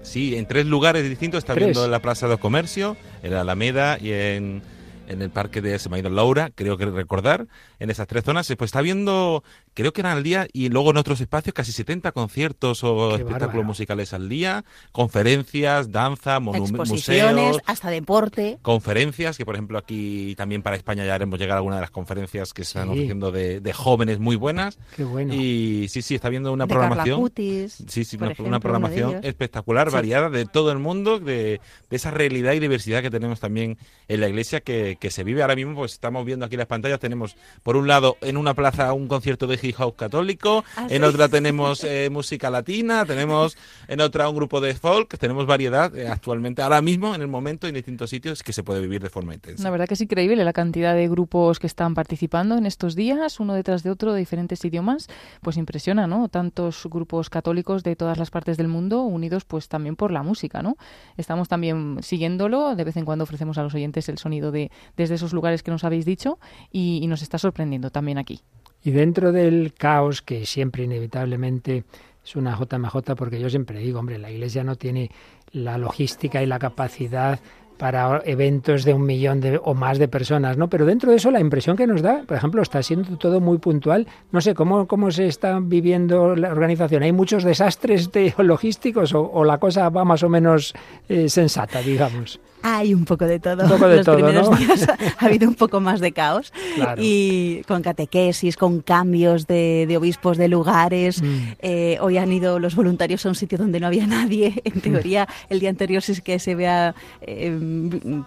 Sí, 0.06 0.36
en 0.36 0.46
tres 0.46 0.66
lugares 0.66 1.08
distintos. 1.10 1.40
Está 1.40 1.56
viendo 1.56 1.84
en 1.84 1.92
la 1.92 2.00
Plaza 2.00 2.28
de 2.28 2.38
Comercio, 2.38 2.96
en 3.24 3.32
la 3.32 3.42
Alameda 3.42 3.98
y 4.00 4.12
en, 4.12 4.62
en 5.08 5.22
el 5.22 5.30
parque 5.30 5.62
de 5.62 5.78
se 5.80 5.90
Laura, 5.90 6.52
creo 6.54 6.78
que 6.78 6.86
recordar, 6.86 7.48
en 7.80 7.90
esas 7.90 8.08
tres 8.08 8.24
zonas, 8.24 8.52
pues 8.58 8.70
está 8.70 8.82
viendo, 8.82 9.44
creo 9.74 9.94
que 9.94 10.02
eran 10.02 10.18
al 10.18 10.24
día, 10.24 10.48
y 10.54 10.70
luego 10.70 10.92
en 10.92 10.98
otros 10.98 11.22
espacios 11.22 11.54
casi 11.54 11.72
70 11.72 12.12
conciertos 12.12 12.84
o 12.84 13.16
espectáculos 13.16 13.66
musicales 13.66 14.14
al 14.14 14.30
día, 14.30 14.64
conferencias, 14.92 15.92
danza, 15.92 16.40
museos, 16.40 17.60
hasta 17.66 17.90
deporte. 17.90 18.58
Conferencias, 18.62 19.38
que 19.38 19.46
por 19.46 19.56
ejemplo 19.56 19.78
aquí 19.78 20.36
también 20.36 20.62
para 20.62 20.76
España 20.76 21.06
ya 21.06 21.16
haremos 21.16 21.40
llegar 21.40 21.56
a 21.56 21.58
alguna 21.58 21.76
de 21.76 21.82
las 21.82 21.92
conferencias 21.92 22.54
que 22.54 22.64
están 22.64 22.90
ofreciendo 22.90 23.32
de, 23.32 23.74
jóvenes 23.74 24.20
muy 24.20 24.36
buenas. 24.36 24.78
Qué 24.96 25.04
bueno. 25.04 25.34
Y 25.34 25.88
sí, 25.90 26.02
sí, 26.02 26.16
está 26.16 26.30
viendo 26.30 26.54
una 26.54 26.68
programación. 26.68 27.32
sí, 27.36 28.06
sí, 28.06 28.18
una, 28.40 28.60
programación 28.60 29.20
espectacular, 29.24 29.92
variada 29.92 30.30
de 30.30 30.46
todo 30.46 30.72
el 30.72 30.80
mundo, 30.80 31.20
de, 31.20 31.60
de 31.90 31.96
esa 31.96 32.12
realidad 32.12 32.54
y 32.54 32.60
diversidad 32.60 33.02
que 33.02 33.10
tenemos 33.10 33.40
también 33.40 33.78
en 34.08 34.22
la 34.22 34.30
iglesia 34.30 34.62
que, 34.62 34.98
que, 35.00 35.12
se 35.12 35.24
vive 35.24 35.42
ahora 35.42 35.56
mismo, 35.56 35.76
pues 35.76 35.94
estamos 35.94 36.26
viendo 36.26 36.46
aquí 36.46 36.58
las 36.58 36.68
pantallas, 36.68 37.00
tenemos 37.00 37.36
por 37.66 37.78
un 37.78 37.88
lado 37.88 38.18
en 38.22 38.38
una 38.38 38.54
plaza 38.54 38.94
un 38.94 39.08
concierto 39.08 39.48
de 39.48 39.58
hip 39.60 39.76
hop 39.80 39.96
católico, 39.96 40.64
ah, 40.78 40.86
en 40.88 41.04
otra 41.04 41.30
tenemos 41.30 41.84
eh, 41.84 42.10
música 42.12 42.52
latina, 42.52 43.08
tenemos 43.08 43.58
en 43.88 44.02
otra 44.02 44.30
un 44.30 44.36
grupo 44.36 44.62
de 44.62 44.76
folk, 44.76 45.18
tenemos 45.18 45.48
variedad 45.48 45.94
eh, 45.98 46.08
actualmente, 46.08 46.62
ahora 46.62 46.84
mismo 46.84 47.16
en 47.16 47.22
el 47.22 47.28
momento 47.28 47.66
en 47.66 47.74
distintos 47.74 48.12
sitios 48.12 48.44
que 48.44 48.54
se 48.54 48.62
puede 48.62 48.82
vivir 48.82 49.02
de 49.02 49.10
forma 49.10 49.34
intensa. 49.34 49.64
La 49.64 49.72
verdad 49.72 49.88
que 49.88 49.96
es 49.96 50.02
increíble 50.02 50.46
la 50.46 50.54
cantidad 50.54 50.94
de 50.94 51.08
grupos 51.08 51.58
que 51.58 51.66
están 51.66 51.96
participando 51.96 52.56
en 52.56 52.68
estos 52.68 52.94
días, 52.96 53.40
uno 53.40 53.56
detrás 53.56 53.82
de 53.82 53.90
otro, 53.90 54.14
de 54.14 54.20
diferentes 54.20 54.64
idiomas, 54.64 55.08
pues 55.42 55.58
impresiona, 55.58 56.06
¿no? 56.06 56.30
Tantos 56.30 56.86
grupos 56.86 57.32
católicos 57.32 57.82
de 57.82 57.96
todas 57.96 58.20
las 58.20 58.30
partes 58.30 58.58
del 58.58 58.68
mundo 58.68 59.02
unidos 59.02 59.44
pues 59.44 59.70
también 59.70 59.96
por 59.96 60.12
la 60.12 60.22
música, 60.22 60.62
¿no? 60.62 60.78
Estamos 61.18 61.48
también 61.48 61.98
siguiéndolo, 62.04 62.76
de 62.76 62.84
vez 62.84 62.96
en 62.96 63.06
cuando 63.06 63.24
ofrecemos 63.24 63.58
a 63.58 63.64
los 63.64 63.74
oyentes 63.74 64.08
el 64.08 64.20
sonido 64.20 64.52
de, 64.52 64.70
desde 64.96 65.16
esos 65.16 65.34
lugares 65.34 65.64
que 65.64 65.72
nos 65.72 65.84
habéis 65.84 66.06
dicho 66.06 66.38
y, 66.72 67.06
nos 67.06 67.22
está 67.22 67.38
sorprendiendo 67.38 67.55
también 67.92 68.18
aquí. 68.18 68.42
Y 68.84 68.92
dentro 68.92 69.32
del 69.32 69.74
caos 69.74 70.22
que 70.22 70.46
siempre 70.46 70.84
inevitablemente 70.84 71.84
es 72.24 72.36
una 72.36 72.58
JMJ, 72.58 73.16
porque 73.16 73.40
yo 73.40 73.50
siempre 73.50 73.80
digo, 73.80 74.00
hombre, 74.00 74.18
la 74.18 74.30
Iglesia 74.30 74.64
no 74.64 74.76
tiene 74.76 75.10
la 75.52 75.78
logística 75.78 76.44
y 76.44 76.46
la 76.46 76.60
capacidad 76.60 77.40
para 77.78 78.22
eventos 78.26 78.84
de 78.86 78.94
un 78.94 79.06
millón 79.06 79.42
de, 79.42 79.60
o 79.62 79.74
más 79.74 79.98
de 79.98 80.08
personas, 80.08 80.58
¿no? 80.58 80.70
Pero 80.70 80.86
dentro 80.86 81.12
de 81.12 81.18
eso 81.18 81.32
la 81.32 81.40
impresión 81.40 81.76
que 81.76 81.88
nos 81.88 82.02
da, 82.02 82.24
por 82.26 82.38
ejemplo, 82.38 82.62
está 82.62 82.82
siendo 82.82 83.18
todo 83.18 83.42
muy 83.42 83.58
puntual. 83.58 84.08
No 84.32 84.42
sé 84.42 84.54
cómo, 84.54 84.88
cómo 84.88 85.12
se 85.12 85.28
está 85.28 85.60
viviendo 85.62 86.36
la 86.36 86.52
organización. 86.52 87.04
¿Hay 87.04 87.12
muchos 87.12 87.44
desastres 87.44 88.12
de, 88.12 88.34
logísticos 88.38 89.14
o, 89.14 89.44
la 89.44 89.58
cosa 89.58 89.90
va 89.90 90.06
más 90.06 90.24
o 90.24 90.30
menos 90.30 90.74
eh, 91.10 91.28
sensata, 91.30 91.82
digamos? 91.82 92.40
Hay 92.68 92.96
un 92.96 93.06
poco 93.06 93.26
de 93.26 93.40
todo. 93.40 93.64
Un 93.64 93.70
poco 93.70 93.88
de 93.88 93.98
Los 93.98 94.16
primeros 94.16 94.58
días 94.58 94.88
ha 94.90 95.26
habido 95.26 95.48
un 95.48 95.54
poco 95.54 95.82
más 95.82 96.00
de 96.00 96.14
caos. 96.14 96.52
Y 96.98 97.62
con 97.68 97.84
catequesis, 97.84 98.58
con 98.58 98.82
cambios 98.82 99.46
de, 99.46 99.96
obispos 99.96 100.36
de 100.38 100.48
lugares. 100.48 101.22
Mm. 101.22 101.28
Eh, 101.60 101.98
hoy 102.02 102.18
han 102.18 102.32
ido 102.32 102.58
los 102.58 102.76
voluntarios 102.76 103.24
a 103.28 103.30
un 103.30 103.36
sitio 103.36 103.60
donde 103.60 103.80
no 103.80 103.86
había 103.86 104.08
nadie. 104.08 104.64
En 104.66 104.82
teoría, 104.82 105.28
el 105.50 105.60
día 105.60 105.70
anterior 105.70 106.02
sí 106.02 106.14
es 106.14 106.22
que 106.22 106.40
se 106.40 106.56
vea 106.56 106.96
eh, 107.22 107.56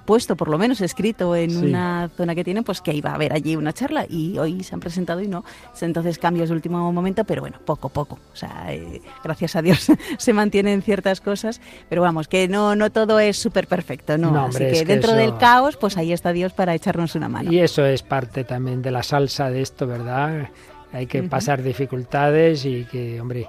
puesto, 0.07 0.37
por 0.37 0.49
lo 0.49 0.57
menos 0.57 0.81
escrito 0.81 1.35
en 1.35 1.57
una 1.57 2.09
zona 2.17 2.35
que 2.35 2.45
tienen, 2.45 2.63
pues 2.63 2.81
que 2.81 2.95
iba 2.95 3.11
a 3.11 3.15
haber 3.17 3.33
allí 3.33 3.57
una 3.57 3.73
charla. 3.73 4.07
Y 4.09 4.39
hoy 4.39 4.63
se 4.63 4.75
han 4.75 4.81
presentado 4.81 5.21
y 5.21 5.27
no. 5.27 5.45
Entonces, 5.81 6.17
cambios 6.19 6.49
de 6.49 6.55
último 6.55 6.93
momento, 6.93 7.25
pero 7.25 7.43
bueno, 7.43 7.59
poco, 7.65 7.89
poco. 7.89 8.21
O 8.33 8.37
sea, 8.37 8.67
eh, 8.69 9.03
gracias 9.25 9.57
a 9.57 9.63
Dios 9.63 9.89
se 10.19 10.33
mantienen 10.33 10.81
ciertas 10.83 11.21
cosas. 11.21 11.61
Pero 11.89 12.03
vamos, 12.03 12.29
que 12.29 12.47
no, 12.47 12.77
no 12.77 12.91
todo 12.91 13.19
es 13.19 13.37
súper 13.37 13.67
perfecto, 13.67 14.17
¿no? 14.17 14.28
Así 14.37 14.59
que 14.59 14.85
dentro 14.85 15.15
del 15.15 15.37
caos, 15.37 15.77
pues 15.77 15.97
ahí 15.97 16.13
está 16.13 16.33
Dios 16.33 16.53
para 16.53 16.75
echarnos 16.75 17.15
una 17.15 17.29
mano. 17.29 17.53
Y 17.53 17.59
eso 17.61 17.85
es 17.85 18.03
parte 18.03 18.45
también 18.45 18.83
de 18.83 18.91
la 18.91 19.03
salsa 19.03 19.51
de 19.51 19.63
esto, 19.63 19.87
¿verdad? 19.87 20.51
Hay 20.93 21.07
que 21.07 21.23
pasar 21.23 21.63
dificultades 21.63 22.65
y 22.65 22.85
que, 22.85 23.21
hombre, 23.21 23.49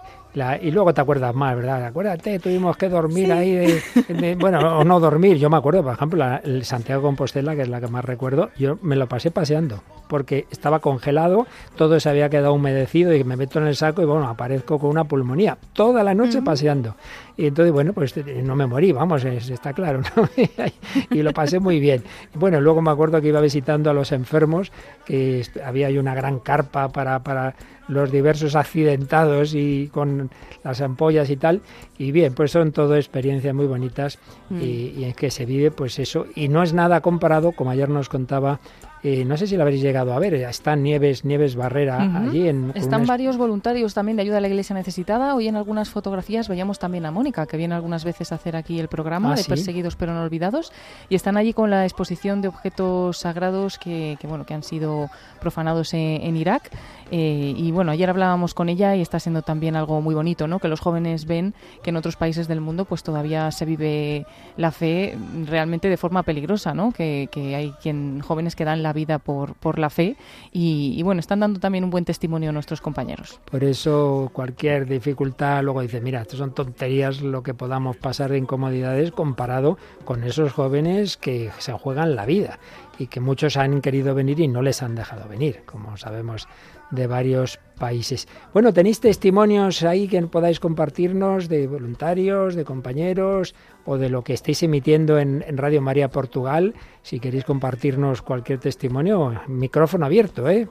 y 0.62 0.72
luego 0.72 0.94
te 0.94 1.02
acuerdas 1.02 1.34
más, 1.34 1.56
¿verdad? 1.56 1.86
Acuérdate, 1.86 2.40
tuvimos 2.40 2.78
que 2.78 2.88
dormir 2.88 3.32
ahí, 3.32 3.80
bueno, 4.40 4.80
o 4.80 4.84
no 4.84 5.00
dormir. 5.00 5.38
Yo 5.38 5.50
me 5.50 5.58
acuerdo, 5.58 5.84
por 5.84 5.94
ejemplo, 5.94 6.24
el 6.44 6.64
Santiago 6.66 7.02
Compostela, 7.02 7.56
que 7.56 7.64
es 7.64 7.70
la 7.70 7.82
que 7.82 7.88
más 7.88 8.06
recuerdo, 8.06 8.50
yo 8.58 8.78
me 8.82 8.96
lo 8.96 9.08
pasé 9.08 9.32
paseando, 9.32 9.82
porque 10.08 10.46
estaba 10.52 10.80
congelado, 10.80 11.48
todo 11.76 12.00
se 12.00 12.10
había 12.10 12.30
quedado 12.30 12.54
humedecido 12.54 13.14
y 13.16 13.24
me 13.24 13.38
meto 13.38 13.60
en 13.60 13.68
el 13.68 13.76
saco 13.76 14.02
y 14.04 14.06
bueno, 14.06 14.28
aparezco 14.28 14.78
con 14.78 14.92
una 14.92 15.06
pulmonía, 15.06 15.58
toda 15.74 16.04
la 16.04 16.14
noche 16.14 16.42
paseando. 16.42 16.96
Y 17.36 17.48
entonces, 17.48 17.74
bueno, 17.74 17.94
pues 17.94 18.14
no 18.44 18.56
me 18.56 18.68
morí, 18.68 18.92
vamos, 18.92 19.24
está 19.26 19.74
claro, 19.74 20.02
¿no? 20.16 20.30
y 21.10 21.24
lo 21.24 21.32
pasé 21.34 21.60
muy 21.60 21.80
bien. 21.80 22.04
Bueno, 22.36 22.62
luego 22.62 22.82
me 22.82 22.92
acuerdo 22.92 23.20
que 23.22 23.30
iba 23.30 23.42
visitando 23.42 23.90
a 23.90 23.94
los 23.94 24.12
enfermos, 24.12 24.72
que 25.06 25.44
había 25.66 25.88
ahí 25.88 25.98
una 25.98 26.14
gran 26.14 26.40
carpa 26.40 26.90
para, 26.90 27.24
para 27.24 27.56
los 27.90 28.12
diversos 28.12 28.56
accidentados 28.56 29.54
y 29.54 29.90
con 29.92 30.30
las 30.64 30.80
ampollas 30.82 31.30
y 31.30 31.36
tal. 31.36 31.62
Y 31.98 32.12
bien, 32.12 32.34
pues 32.34 32.52
son 32.52 32.72
todo 32.72 32.96
experiencias 32.96 33.54
muy 33.54 33.66
bonitas 33.66 34.20
mm. 34.50 34.62
y, 34.62 35.04
en 35.04 35.14
que 35.14 35.32
se 35.32 35.46
vive 35.46 35.72
pues 35.72 36.00
eso. 36.00 36.26
Y 36.36 36.48
no 36.48 36.64
es 36.64 36.74
nada 36.74 37.02
comparado, 37.02 37.52
como 37.52 37.72
ayer 37.72 37.90
nos 37.90 38.08
contaba 38.08 38.60
eh, 39.02 39.24
no 39.24 39.38
sé 39.38 39.48
si 39.48 39.56
lo 39.56 39.64
habréis 39.64 39.82
llegado 39.82 40.14
a 40.14 40.20
ver, 40.20 40.34
están 40.34 40.84
Nieves, 40.84 41.24
Nieves 41.24 41.56
Barrera 41.56 42.02
allí. 42.22 42.50
En, 42.50 42.74
están 42.76 43.06
varios 43.06 43.38
voluntarios 43.38 43.94
también 43.94 44.18
de 44.18 44.24
ayuda 44.24 44.40
a 44.40 44.42
la 44.42 44.50
iglesia 44.50 44.74
necesitada. 44.74 45.36
Hoy 45.36 45.48
en 45.48 45.56
algunas 45.56 45.90
fotografías 45.90 46.50
veíamos 46.50 46.80
también 46.80 47.06
a 47.06 47.12
Mónica, 47.12 47.46
que 47.46 47.56
viene 47.56 47.76
algunas 47.76 48.04
veces 48.04 48.34
a 48.34 48.36
hacer 48.36 48.58
aquí 48.58 48.78
el 48.78 48.90
programa 48.90 49.32
ah, 49.32 49.36
de 49.36 49.44
Perseguidos 49.46 49.96
pero 49.96 50.14
no 50.14 50.22
olvidados. 50.22 50.74
Y 51.08 51.16
están 51.16 51.38
allí 51.38 51.54
con 51.54 51.70
la 51.70 51.86
exposición 51.86 52.42
de 52.42 52.50
objetos 52.50 53.20
sagrados 53.20 53.80
que, 53.80 54.18
bueno, 54.24 54.46
que 54.46 54.54
han 54.54 54.64
sido 54.64 55.10
profanados 55.40 55.94
en 55.94 56.36
Irak. 56.36 56.70
Eh, 57.12 57.54
y 57.56 57.72
bueno, 57.72 57.92
ayer 57.92 58.10
hablábamos 58.10 58.54
con 58.54 58.70
ella 58.70 58.96
y 58.96 59.02
está 59.02 59.20
siendo 59.20 59.42
también 59.42 59.76
algo 59.76 60.02
muy 60.02 60.16
bonito, 60.16 60.48
¿no? 60.48 60.60
Que 60.60 60.68
los 60.68 60.80
jóvenes 60.80 61.26
ven 61.26 61.54
que 61.84 61.90
en 61.90 61.96
otros 61.96 62.16
países 62.16 62.48
del 62.48 62.62
mundo 62.62 62.86
pues 62.86 63.04
todavía 63.04 63.52
se 63.52 63.66
vive 63.66 64.26
la 64.58 64.72
fe 64.72 65.18
realmente 65.46 65.90
de 65.90 65.98
forma 65.98 66.24
peligrosa, 66.24 66.74
¿no? 66.74 66.92
Que, 66.92 67.28
hay 67.40 67.72
quien 67.82 68.20
jóvenes 68.22 68.56
que 68.56 68.66
dan 68.66 68.84
la 68.84 68.94
vida 68.94 69.18
por, 69.18 69.56
por 69.56 69.80
la 69.80 69.90
fe 69.90 70.16
y, 70.52 71.02
bueno, 71.04 71.20
están 71.20 71.40
dando 71.40 71.60
también 71.60 71.84
un 71.84 71.90
buen 71.90 72.06
testimonio 72.06 72.50
a 72.50 72.54
nuestros 72.54 72.82
compañeros. 72.82 73.40
Por 73.50 73.64
eso 73.64 74.30
cualquier 74.34 74.86
dificultad 74.86 75.64
luego 75.64 75.82
dice, 75.82 76.02
mira, 76.02 76.22
esto 76.22 76.38
son 76.38 76.54
tonterías 76.54 77.22
lo 77.22 77.44
que 77.44 77.54
podamos 77.54 77.98
pasar 77.98 78.32
de 78.32 78.38
incomodidades 78.38 79.12
comparado 79.12 79.78
con 80.06 80.24
esos 80.24 80.54
jóvenes 80.54 81.18
que 81.18 81.50
se 81.58 81.74
juegan 81.74 82.16
la 82.16 82.26
vida 82.26 82.60
y 83.00 83.08
que 83.08 83.20
muchos 83.22 83.58
han 83.58 83.82
querido 83.82 84.14
venir 84.14 84.40
y 84.40 84.48
no 84.48 84.62
les 84.62 84.84
han 84.84 84.96
dejado 84.96 85.28
venir, 85.28 85.64
como 85.66 85.98
sabemos 85.98 86.48
de 86.92 87.08
varios 87.08 87.60
países. 87.78 88.28
Bueno, 88.54 88.74
¿tenéis 88.74 89.00
testimonios 89.00 89.84
ahí 89.84 90.08
que 90.08 90.22
podáis 90.24 90.60
compartirnos 90.60 91.48
de 91.48 91.68
voluntarios, 91.68 92.56
de 92.56 92.66
compañeros 92.66 93.56
o 93.86 93.98
de 93.98 94.10
lo 94.10 94.24
que 94.24 94.34
estéis 94.34 94.64
emitiendo 94.64 95.18
en, 95.18 95.44
en 95.48 95.58
Radio 95.58 95.82
María 95.82 96.10
Portugal? 96.10 96.76
Si 97.02 97.20
queréis 97.20 97.46
compartirnos 97.46 98.22
cualquier 98.22 98.60
testimonio, 98.60 99.42
micrófono 99.48 100.06
abierto, 100.06 100.50
¿eh? 100.50 100.68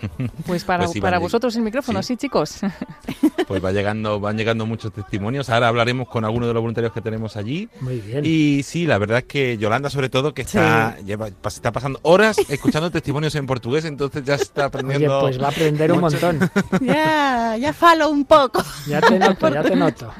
Pues 0.46 0.64
para, 0.64 0.86
pues 0.86 1.00
para 1.00 1.18
vosotros 1.18 1.54
el 1.56 1.62
micrófono, 1.62 2.02
sí. 2.02 2.16
chicos. 2.16 2.60
Pues 3.46 3.64
va 3.64 3.72
llegando, 3.72 4.20
van 4.20 4.36
llegando 4.36 4.64
muchos 4.64 4.92
testimonios. 4.92 5.50
Ahora 5.50 5.66
hablaremos 5.66 6.08
con 6.08 6.24
algunos 6.24 6.46
de 6.46 6.54
los 6.54 6.60
voluntarios 6.60 6.92
que 6.92 7.00
tenemos 7.00 7.36
allí. 7.36 7.68
Muy 7.80 7.98
bien. 7.98 8.24
Y 8.24 8.62
sí, 8.62 8.86
la 8.86 8.96
verdad 8.96 9.18
es 9.18 9.24
que 9.24 9.58
Yolanda, 9.58 9.90
sobre 9.90 10.08
todo, 10.08 10.32
que 10.32 10.42
está, 10.42 10.96
lleva, 11.00 11.28
está 11.28 11.72
pasando 11.72 11.98
horas 12.02 12.36
escuchando 12.48 12.90
testimonios 12.92 13.34
en 13.34 13.46
portugués, 13.46 13.86
entonces 13.86 14.22
ya 14.24 14.36
está 14.36 14.66
aprendiendo. 14.66 15.18
Oye, 15.18 15.30
pues 15.30 15.42
va 15.42 15.46
a 15.46 15.50
aprender 15.50 15.90
un 15.90 16.00
montón. 16.00 16.38
Ya, 16.80 17.56
ya 17.56 17.72
falo 17.72 18.10
un 18.10 18.24
poco. 18.24 18.62
Ya 18.86 19.00
te 19.00 19.18
noto, 19.18 19.48
ya 19.48 19.62
te 19.62 19.74
noto. 19.74 20.12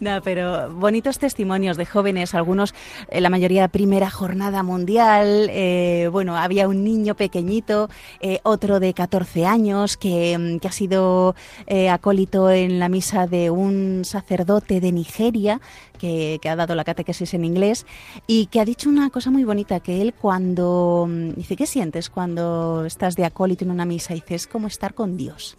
No, 0.00 0.20
pero 0.22 0.72
bonitos 0.72 1.18
testimonios 1.18 1.76
de 1.76 1.86
jóvenes, 1.86 2.34
algunos, 2.34 2.74
eh, 3.08 3.20
la 3.20 3.30
mayoría 3.30 3.68
primera 3.68 4.10
jornada 4.10 4.62
mundial. 4.62 5.48
Eh, 5.50 6.08
bueno, 6.10 6.36
había 6.36 6.68
un 6.68 6.84
niño 6.84 7.14
pequeñito, 7.14 7.88
eh, 8.20 8.40
otro 8.42 8.80
de 8.80 8.91
14 8.94 9.46
años 9.46 9.96
que, 9.96 10.36
mm, 10.38 10.58
que 10.58 10.68
ha 10.68 10.72
sido 10.72 11.34
acólito 11.90 12.50
en 12.50 12.78
la 12.78 12.88
misa 12.88 13.26
de 13.26 13.50
un 13.50 14.04
sacerdote 14.04 14.80
de 14.80 14.92
Nigeria 14.92 15.60
que, 15.98 16.38
que, 16.42 16.48
ha 16.48 16.56
dado 16.56 16.74
la 16.74 16.84
catequesis 16.84 17.32
en 17.34 17.44
inglés 17.44 17.86
y 18.26 18.46
que 18.46 18.60
ha 18.60 18.64
dicho 18.64 18.88
una 18.88 19.10
cosa 19.10 19.30
muy 19.30 19.44
bonita, 19.44 19.80
que 19.80 20.02
él 20.02 20.14
cuando 20.14 21.06
mm, 21.08 21.34
dice, 21.34 21.56
¿qué 21.56 21.66
sientes 21.66 22.10
cuando 22.10 22.84
estás 22.84 23.16
de 23.16 23.24
acólito 23.24 23.64
en 23.64 23.70
una 23.70 23.84
misa? 23.84 24.14
Dice, 24.14 24.34
es 24.34 24.46
como 24.46 24.66
estar 24.66 24.94
con 24.94 25.16
Dios. 25.16 25.56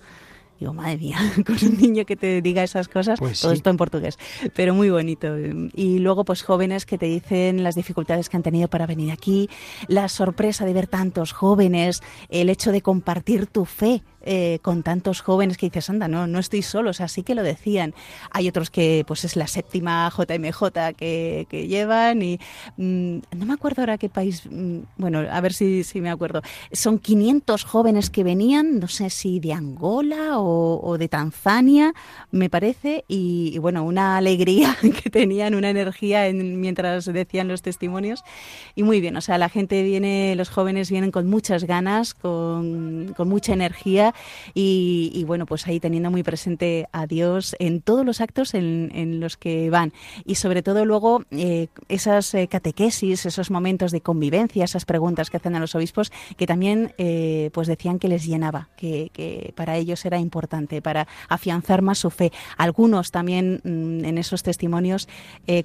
Digo, 0.63 0.73
madre 0.73 0.95
mía, 0.97 1.17
con 1.45 1.57
un 1.61 1.77
niño 1.77 2.05
que 2.05 2.15
te 2.15 2.41
diga 2.41 2.63
esas 2.63 2.87
cosas, 2.87 3.19
pues 3.19 3.41
todo 3.41 3.51
esto 3.51 3.69
en 3.69 3.75
portugués, 3.75 4.17
pero 4.55 4.73
muy 4.73 4.89
bonito. 4.89 5.35
Y 5.37 5.99
luego, 5.99 6.23
pues 6.23 6.41
jóvenes 6.41 6.85
que 6.85 6.97
te 6.97 7.05
dicen 7.05 7.63
las 7.63 7.75
dificultades 7.75 8.29
que 8.29 8.37
han 8.37 8.43
tenido 8.43 8.69
para 8.69 8.85
venir 8.85 9.11
aquí, 9.11 9.49
la 9.89 10.07
sorpresa 10.07 10.63
de 10.65 10.71
ver 10.71 10.87
tantos 10.87 11.33
jóvenes, 11.33 12.01
el 12.29 12.47
hecho 12.47 12.71
de 12.71 12.81
compartir 12.81 13.45
tu 13.47 13.65
fe 13.65 14.03
eh, 14.25 14.59
con 14.61 14.83
tantos 14.83 15.21
jóvenes 15.21 15.57
que 15.57 15.65
dices, 15.65 15.89
anda, 15.89 16.07
no, 16.07 16.27
no 16.27 16.39
estoy 16.39 16.61
solo, 16.61 16.91
o 16.91 16.93
sea, 16.93 17.09
sí 17.09 17.23
que 17.23 17.35
lo 17.35 17.43
decían. 17.43 17.93
Hay 18.31 18.47
otros 18.47 18.69
que 18.69 19.03
pues 19.05 19.25
es 19.25 19.35
la 19.35 19.47
séptima 19.47 20.09
JMJ 20.09 20.95
que, 20.95 21.67
llevan 21.67 22.21
y 22.21 22.39
mm, 22.77 23.17
no 23.37 23.45
me 23.45 23.53
acuerdo 23.53 23.81
ahora 23.81 23.97
qué 23.97 24.07
país, 24.09 24.43
mm, 24.49 24.79
bueno, 24.97 25.19
a 25.29 25.41
ver 25.41 25.53
si, 25.53 25.83
si 25.83 25.99
me 25.99 26.09
acuerdo. 26.09 26.41
Son 26.71 26.99
500 26.99 27.65
jóvenes 27.65 28.09
que 28.09 28.23
venían, 28.23 28.79
no 28.79 28.87
sé 28.87 29.09
si 29.09 29.39
de 29.41 29.51
Angola 29.51 30.39
o, 30.39 30.97
de 30.97 31.09
Tanzania, 31.09 31.93
me 32.31 32.49
parece, 32.49 33.03
y, 33.07 33.57
bueno, 33.57 33.83
una 33.83 34.17
alegría 34.17 34.77
que 35.03 35.09
tenían, 35.09 35.55
una 35.55 35.69
energía 35.69 36.27
en, 36.27 36.61
mientras 36.61 37.05
decían 37.05 37.47
los 37.47 37.61
testimonios. 37.61 38.23
Y 38.75 38.83
muy 38.83 39.01
bien, 39.01 39.17
o 39.17 39.21
sea, 39.21 39.37
la 39.37 39.49
gente 39.49 39.83
viene, 39.83 40.35
los 40.35 40.49
jóvenes 40.49 40.89
vienen 40.89 41.11
con 41.11 41.27
muchas 41.27 41.65
ganas, 41.65 42.13
con, 42.13 43.13
con 43.17 43.27
mucha 43.27 43.53
energía 43.53 44.12
y, 44.53 45.23
bueno, 45.25 45.45
pues 45.45 45.67
ahí 45.67 45.79
teniendo 45.79 46.11
muy 46.11 46.23
presente 46.23 46.87
a 46.91 47.07
Dios 47.07 47.55
en 47.59 47.81
todos 47.81 48.05
los 48.05 48.21
actos 48.21 48.53
en, 48.53 49.19
los 49.19 49.37
que 49.37 49.69
van. 49.69 49.93
Y 50.25 50.35
sobre 50.35 50.63
todo 50.63 50.85
luego 50.85 51.23
eh, 51.31 51.67
esas 51.87 52.33
eh, 52.33 52.47
catequesis, 52.47 53.25
esos 53.25 53.51
momentos 53.51 53.91
de 53.91 54.01
convivencia, 54.01 54.65
esas 54.65 54.85
preguntas 54.85 55.29
que 55.29 55.37
hacen 55.37 55.55
a 55.55 55.59
los 55.59 55.75
obispos, 55.75 56.11
que 56.37 56.47
también 56.47 56.93
eh, 56.97 57.49
pues 57.53 57.67
decían 57.67 57.99
que 57.99 58.07
les 58.07 58.25
llenaba, 58.25 58.69
que, 58.75 59.09
que, 59.13 59.53
para 59.55 59.77
ellos 59.77 60.05
era 60.05 60.19
importante, 60.19 60.81
para 60.81 61.07
afianzar 61.29 61.81
más 61.81 61.99
su 61.99 62.09
fe. 62.09 62.31
Algunos 62.57 63.11
también 63.11 63.61
mm, 63.63 64.05
en 64.05 64.17
esos 64.17 64.43
testimonios 64.43 65.07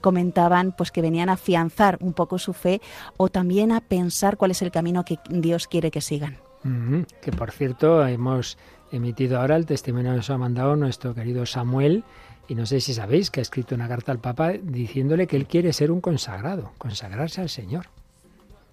comentaban 0.00 0.74
pues 0.76 0.90
que 0.90 1.02
venían 1.02 1.28
a 1.28 1.34
afianzar 1.34 1.98
un 2.00 2.12
poco 2.12 2.38
su 2.38 2.52
fe 2.52 2.80
o 3.16 3.28
también 3.28 3.72
a 3.72 3.80
pensar 3.80 4.36
cuál 4.36 4.50
es 4.50 4.62
el 4.62 4.70
camino 4.70 5.04
que 5.04 5.18
Dios 5.30 5.66
quiere 5.66 5.90
que 5.90 6.00
sigan. 6.00 6.47
Que 6.62 7.32
por 7.32 7.50
cierto, 7.50 8.06
hemos 8.06 8.58
emitido 8.90 9.40
ahora 9.40 9.56
el 9.56 9.66
testimonio 9.66 10.12
que 10.12 10.16
nos 10.18 10.30
ha 10.30 10.38
mandado 10.38 10.76
nuestro 10.76 11.14
querido 11.14 11.46
Samuel. 11.46 12.04
Y 12.48 12.54
no 12.54 12.64
sé 12.64 12.80
si 12.80 12.94
sabéis 12.94 13.30
que 13.30 13.40
ha 13.40 13.42
escrito 13.42 13.74
una 13.74 13.88
carta 13.88 14.12
al 14.12 14.20
Papa 14.20 14.52
diciéndole 14.52 15.26
que 15.26 15.36
él 15.36 15.46
quiere 15.46 15.72
ser 15.72 15.90
un 15.90 16.00
consagrado, 16.00 16.72
consagrarse 16.78 17.42
al 17.42 17.50
Señor. 17.50 17.86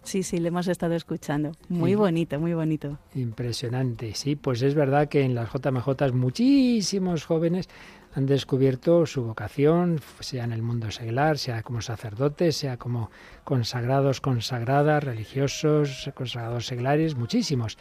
Sí, 0.06 0.22
sí, 0.22 0.38
le 0.38 0.50
hemos 0.50 0.68
estado 0.68 0.94
escuchando. 0.94 1.52
Muy 1.68 1.96
bonito, 1.96 2.40
muy 2.40 2.54
bonito. 2.54 3.00
Impresionante, 3.16 4.14
sí. 4.14 4.36
Pues 4.36 4.62
es 4.62 4.76
verdad 4.76 5.10
que 5.10 5.24
en 5.24 5.34
las 5.34 5.50
JMJ 5.52 6.14
muchísimos 6.14 7.26
jóvenes 7.26 7.68
han 8.16 8.26
descubierto 8.26 9.06
su 9.06 9.24
vocación, 9.24 10.00
sea 10.22 10.46
en 10.46 10.54
el 10.54 10.62
mundo 10.62 10.90
seglar, 10.90 11.38
sea 11.38 11.64
como 11.64 11.82
sacerdotes, 11.82 12.56
sea 12.56 12.78
como 12.78 13.12
consagrados, 13.44 14.22
consagradas, 14.22 15.04
religiosos, 15.04 16.10
consagrados 16.16 16.66
seglares, 16.66 17.16
muchísimos. 17.16 17.78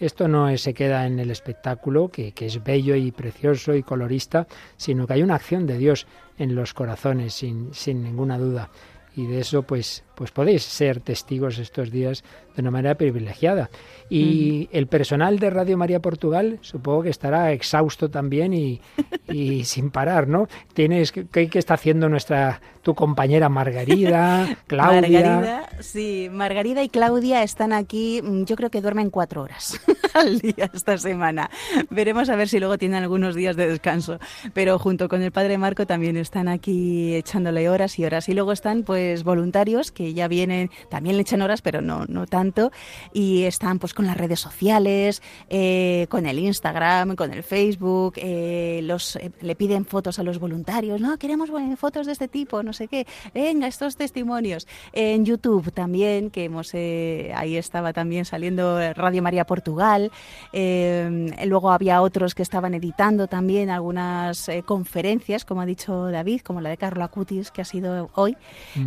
Esto 0.00 0.26
no 0.26 0.56
se 0.56 0.72
queda 0.72 1.06
en 1.06 1.18
el 1.18 1.30
espectáculo, 1.30 2.08
que, 2.08 2.32
es 2.34 2.64
bello 2.64 2.96
y 2.96 3.12
precioso 3.12 3.74
y 3.74 3.82
colorista, 3.82 4.46
sino 4.76 5.06
que 5.06 5.12
hay 5.12 5.22
una 5.22 5.36
acción 5.36 5.66
de 5.66 5.76
Dios 5.76 6.06
en 6.38 6.54
los 6.54 6.72
corazones, 6.72 7.34
sin 7.34 8.02
ninguna 8.02 8.38
duda. 8.38 8.70
Y 9.16 9.26
de 9.26 9.40
eso, 9.40 9.62
pues, 9.62 10.02
pues 10.16 10.32
podéis 10.32 10.64
ser 10.64 11.00
testigos 11.00 11.58
estos 11.58 11.92
días 11.92 12.24
de 12.54 12.62
una 12.62 12.70
manera 12.70 12.96
privilegiada. 12.96 13.70
Y 14.10 14.68
el 14.72 14.86
personal 14.86 15.38
de 15.38 15.50
Radio 15.50 15.76
María 15.76 16.00
Portugal 16.00 16.58
supongo 16.62 17.04
que 17.04 17.10
estará 17.10 17.52
exhausto 17.52 18.10
también 18.10 18.52
y, 18.52 18.80
sin 19.64 19.90
parar, 19.90 20.28
¿no? 20.28 20.48
Tienes 20.72 21.12
¿qué, 21.12 21.26
¿Qué, 21.26 21.58
está 21.58 21.74
haciendo 21.74 22.08
nuestra 22.08 22.60
tu 22.82 22.94
compañera 22.94 23.48
Margarida, 23.48 24.56
Claudia? 24.66 25.00
Margarida, 25.00 25.68
sí, 25.80 26.28
Margarida 26.30 26.82
y 26.82 26.88
Claudia 26.88 27.42
están 27.42 27.72
aquí, 27.72 28.20
mm, 28.22 28.44
yo 28.44 28.56
creo 28.56 28.70
que 28.70 28.80
duermen 28.80 29.10
cuatro 29.10 29.42
horas 29.42 29.80
al 30.24 30.38
día 30.38 30.70
esta 30.72 30.96
semana. 30.98 31.50
Veremos 31.90 32.28
a 32.28 32.36
ver 32.36 32.48
si 32.48 32.58
luego 32.58 32.78
tienen 32.78 33.02
algunos 33.02 33.34
días 33.34 33.56
de 33.56 33.68
descanso. 33.68 34.18
Pero 34.52 34.78
junto 34.78 35.08
con 35.08 35.22
el 35.22 35.32
padre 35.32 35.58
Marco 35.58 35.86
también 35.86 36.16
están 36.16 36.48
aquí 36.48 37.14
echándole 37.14 37.68
horas 37.68 37.98
y 37.98 38.04
horas. 38.04 38.28
Y 38.28 38.34
luego 38.34 38.52
están 38.52 38.82
pues 38.82 39.24
voluntarios 39.24 39.92
que 39.92 40.14
ya 40.14 40.28
vienen, 40.28 40.70
también 40.88 41.16
le 41.16 41.22
echan 41.22 41.42
horas, 41.42 41.62
pero 41.62 41.80
no, 41.80 42.04
no 42.06 42.26
tanto, 42.26 42.70
y 43.12 43.44
están 43.44 43.78
pues 43.78 43.94
con 43.94 44.06
las 44.06 44.16
redes 44.16 44.40
sociales, 44.40 45.22
eh, 45.48 46.06
con 46.08 46.26
el 46.26 46.38
Instagram, 46.38 47.16
con 47.16 47.32
el 47.32 47.42
Facebook, 47.42 48.14
eh, 48.16 48.86
eh, 48.86 49.30
le 49.40 49.54
piden 49.56 49.84
fotos 49.84 50.18
a 50.18 50.22
los 50.22 50.38
voluntarios, 50.38 51.00
no, 51.00 51.18
queremos 51.18 51.50
fotos 51.76 52.06
de 52.06 52.12
este 52.12 52.28
tipo, 52.28 52.62
no 52.62 52.72
sé 52.72 52.88
qué, 52.88 53.06
venga, 53.32 53.66
estos 53.66 53.96
testimonios. 53.96 54.66
En 54.92 55.24
YouTube 55.24 55.72
también, 55.72 56.30
que 56.30 56.44
hemos, 56.44 56.74
ahí 56.74 57.56
estaba 57.56 57.92
también 57.92 58.24
saliendo 58.24 58.92
Radio 58.94 59.22
María 59.22 59.44
Portugal, 59.44 60.03
luego 60.52 61.70
había 61.70 62.02
otros 62.02 62.34
que 62.34 62.42
estaban 62.42 62.74
editando 62.74 63.26
también 63.26 63.70
algunas 63.70 64.50
conferencias, 64.66 65.44
como 65.44 65.60
ha 65.60 65.66
dicho 65.66 66.10
David, 66.10 66.40
como 66.42 66.60
la 66.60 66.70
de 66.70 66.76
Carlo 66.76 67.04
Acutis, 67.04 67.50
que 67.50 67.62
ha 67.62 67.64
sido 67.64 68.10
hoy, 68.14 68.36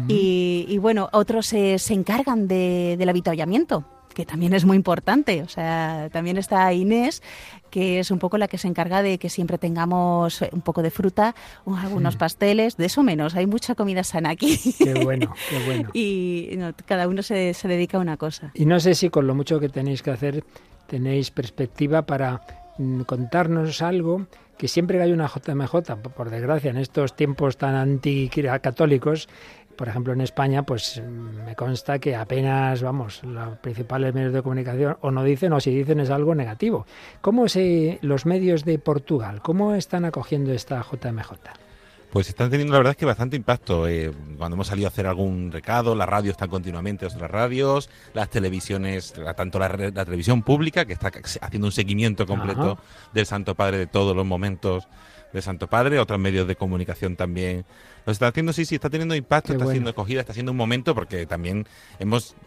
y, 0.07 0.65
y 0.68 0.78
bueno, 0.78 1.09
otros 1.11 1.47
se, 1.47 1.78
encargan 1.93 2.47
del 2.47 3.09
avituallamiento 3.09 3.86
que 4.13 4.26
también 4.26 4.53
es 4.53 4.65
muy 4.65 4.76
importante. 4.76 5.43
O 5.43 5.47
sea, 5.47 6.09
también 6.11 6.38
está 6.38 6.74
Inés, 6.74 7.22
que 7.70 7.99
es 7.99 8.09
un 8.09 8.18
poco 8.18 8.39
la 8.39 8.47
que 8.47 8.57
se 8.57 8.68
encarga 8.68 9.03
de 9.03 9.20
que 9.20 9.30
siempre 9.30 9.59
tengamos 9.59 10.41
un 10.51 10.61
poco 10.61 10.82
de 10.82 10.89
fruta, 10.89 11.36
algunos 11.68 12.15
pasteles, 12.15 12.78
de 12.78 12.86
eso 12.86 13.03
menos. 13.03 13.36
Hay 13.36 13.45
mucha 13.45 13.76
comida 13.76 14.03
sana 14.03 14.32
aquí. 14.32 14.57
Qué 14.80 14.95
bueno, 15.03 15.36
qué 15.51 15.63
bueno. 15.68 15.89
y 15.93 16.57
cada 16.88 17.07
uno 17.07 17.22
se, 17.22 17.53
se 17.53 17.68
dedica 17.68 17.97
a 17.97 18.01
una 18.01 18.18
cosa. 18.18 18.49
Y 18.55 18.65
no 18.65 18.80
sé 18.80 18.95
si 18.95 19.11
con 19.11 19.28
lo 19.28 19.36
mucho 19.36 19.59
que 19.59 19.70
tenéis 19.70 20.01
que 20.01 20.09
hacer 20.09 20.43
tenéis 20.88 21.31
perspectiva 21.31 22.03
para 22.03 22.41
mm, 22.77 23.01
contarnos 23.01 23.81
algo 23.81 24.27
que 24.57 24.67
siempre 24.67 25.01
hay 25.01 25.11
una 25.11 25.27
JMJ, 25.27 25.75
por 26.15 26.29
desgracia, 26.29 26.71
en 26.71 26.77
estos 26.77 27.15
tiempos 27.15 27.57
tan 27.57 27.75
anticatólicos, 27.75 29.29
por 29.75 29.88
ejemplo, 29.88 30.11
en 30.13 30.21
España, 30.21 30.63
pues 30.63 31.01
me 31.45 31.55
consta 31.55 31.99
que 31.99 32.15
apenas, 32.15 32.81
vamos, 32.81 33.23
los 33.23 33.59
principales 33.59 34.13
medios 34.15 34.33
de 34.33 34.41
comunicación 34.41 34.97
o 35.01 35.11
no 35.11 35.23
dicen 35.23 35.53
o 35.53 35.59
si 35.59 35.69
dicen 35.69 35.99
es 35.99 36.09
algo 36.09 36.33
negativo. 36.33 36.88
¿Cómo 37.21 37.47
se 37.47 37.99
los 38.01 38.25
medios 38.25 38.65
de 38.65 38.79
Portugal, 38.79 39.41
cómo 39.43 39.75
están 39.75 40.03
acogiendo 40.05 40.51
esta 40.51 40.81
JMJ? 40.81 41.66
Pues 42.12 42.30
están 42.30 42.49
teniendo 42.49 42.74
la 42.74 42.80
verdad 42.80 42.91
es 42.91 42.97
que 42.97 43.05
bastante 43.05 43.36
impacto. 43.36 43.88
Eh, 43.88 44.12
cuando 44.38 44.55
hemos 44.55 44.68
salido 44.68 44.88
a 44.88 44.89
hacer 44.89 45.08
algún 45.08 45.51
recado, 45.51 45.93
las 45.93 46.08
radios 46.08 46.34
están 46.34 46.49
continuamente, 46.49 47.05
otras 47.05 47.30
radios, 47.30 47.89
las 48.14 48.30
televisiones, 48.30 49.14
tanto 49.36 49.60
la, 49.60 49.70
televisión 49.70 50.41
pública, 50.41 50.86
que 50.86 50.93
está 50.93 51.12
haciendo 51.41 51.68
un 51.68 51.72
seguimiento 51.72 52.26
completo 52.26 52.80
del 53.14 53.26
Santo 53.26 53.55
Padre 53.55 53.78
de 53.78 53.88
todos 53.88 54.16
los 54.16 54.26
momentos 54.26 54.88
del 55.34 55.43
Santo 55.43 55.68
Padre, 55.68 55.99
otros 55.99 56.20
medios 56.20 56.47
de 56.47 56.55
comunicación 56.55 57.18
también 57.18 57.66
lo 58.08 58.14
está 58.14 58.28
haciendo, 58.28 58.53
sí, 58.53 58.64
sí, 58.64 58.76
está 58.76 58.89
teniendo 58.89 59.16
impacto, 59.16 59.51
está 59.51 59.70
siendo 59.70 59.89
acogida, 59.89 60.22
está 60.22 60.34
siendo 60.34 60.53
un 60.53 60.58
momento 60.58 60.95
porque 60.95 61.26
también 61.26 61.68
hemos 61.99 62.38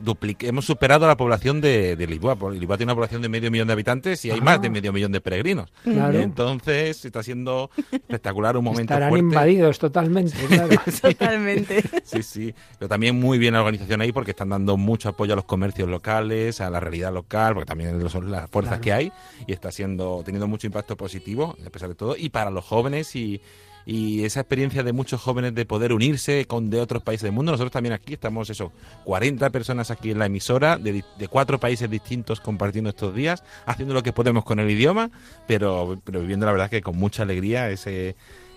hemos 0.40 0.64
superado 0.64 1.06
la 1.06 1.18
población 1.18 1.60
de, 1.60 1.96
de 1.96 2.06
Lisboa. 2.06 2.34
Lisboa 2.50 2.78
tiene 2.78 2.90
una 2.90 2.94
población 2.94 3.20
de 3.20 3.28
medio 3.28 3.50
millón 3.50 3.66
de 3.66 3.74
habitantes 3.74 4.24
y 4.24 4.30
hay 4.30 4.40
más 4.40 4.62
de 4.62 4.68
ah. 4.68 4.70
medio 4.70 4.90
millón 4.90 5.12
de 5.12 5.20
peregrinos. 5.20 5.70
Entonces 5.84 7.04
está 7.04 7.22
siendo 7.22 7.70
espectacular 7.92 8.56
un 8.56 8.64
momento 8.64 8.94
Estarán 8.94 9.14
invadidos 9.14 9.78
totalmente, 9.78 10.34
claro. 10.48 10.74
totalmente. 11.02 11.82
Sí, 12.04 12.22
sí. 12.22 12.54
Pero 12.78 12.88
también 12.88 13.20
muy 13.20 13.36
bien 13.38 13.52
la 13.52 13.60
organización 13.60 14.00
ahí 14.00 14.12
porque 14.12 14.30
están 14.30 14.48
dando 14.48 14.78
mucho 14.78 15.10
apoyo 15.10 15.34
a 15.34 15.36
los 15.36 15.44
comercios 15.44 15.90
locales, 15.90 16.62
a 16.62 16.70
la 16.70 16.80
realidad 16.80 17.12
local, 17.12 17.52
porque 17.52 17.66
también 17.66 18.08
son 18.08 18.30
las 18.30 18.48
fuerzas 18.48 18.80
que 18.80 18.94
hay 18.94 19.12
y 19.46 19.52
está 19.52 19.70
siendo 19.70 20.22
teniendo 20.24 20.48
mucho 20.48 20.66
impacto 20.66 20.96
positivo, 20.96 21.54
a 21.66 21.68
pesar 21.68 21.90
de 21.90 21.96
todo, 21.96 22.16
y 22.16 22.30
para 22.30 22.50
los 22.50 22.64
jóvenes 22.64 23.14
y 23.14 23.42
y 23.86 24.24
esa 24.24 24.40
experiencia 24.40 24.82
de 24.82 24.92
muchos 24.92 25.20
jóvenes 25.20 25.54
de 25.54 25.64
poder 25.64 25.92
unirse 25.92 26.44
con 26.46 26.70
de 26.70 26.80
otros 26.80 27.02
países 27.02 27.24
del 27.24 27.32
mundo. 27.32 27.52
Nosotros 27.52 27.72
también 27.72 27.92
aquí 27.92 28.14
estamos, 28.14 28.50
eso, 28.50 28.72
40 29.04 29.50
personas 29.50 29.90
aquí 29.90 30.10
en 30.10 30.18
la 30.18 30.26
emisora 30.26 30.76
de, 30.76 31.04
de 31.18 31.28
cuatro 31.28 31.58
países 31.58 31.90
distintos 31.90 32.40
compartiendo 32.40 32.90
estos 32.90 33.14
días, 33.14 33.42
haciendo 33.66 33.94
lo 33.94 34.02
que 34.02 34.12
podemos 34.12 34.44
con 34.44 34.60
el 34.60 34.70
idioma, 34.70 35.10
pero, 35.46 36.00
pero 36.04 36.20
viviendo 36.20 36.46
la 36.46 36.52
verdad 36.52 36.70
que 36.70 36.82
con 36.82 36.96
mucha 36.96 37.22
alegría 37.22 37.70
ese 37.70 38.16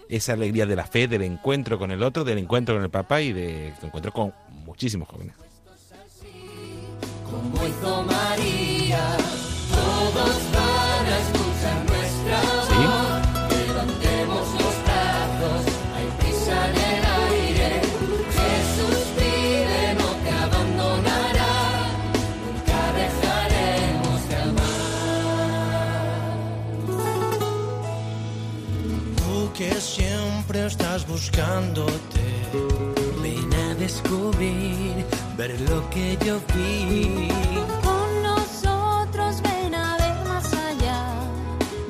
esa 0.09 0.34
alegría 0.34 0.65
de 0.65 0.76
la 0.76 0.86
fe, 0.86 1.07
del 1.07 1.24
encuentro 1.24 1.80
con 1.80 1.91
el 1.91 2.03
otro, 2.03 2.24
del 2.24 2.38
encuentro 2.38 2.76
con 2.76 2.84
el 2.84 2.89
papá 2.89 3.21
y 3.21 3.34
del 3.34 3.74
encuentro 3.82 4.11
con 4.11 4.34
muchísimos 4.65 5.07
jóvenes. 5.07 5.34
estás 30.66 31.07
buscándote. 31.07 32.22
Ven 33.22 33.53
a 33.53 33.76
descubrir, 33.76 35.05
ver 35.38 35.59
lo 35.61 35.89
que 35.89 36.18
yo 36.26 36.39
vi. 36.55 37.28
Con 37.84 38.24
nosotros 38.24 39.41
ven 39.41 39.76
a 39.76 39.97
ver 39.97 40.28
más 40.28 40.53
allá 40.53 41.05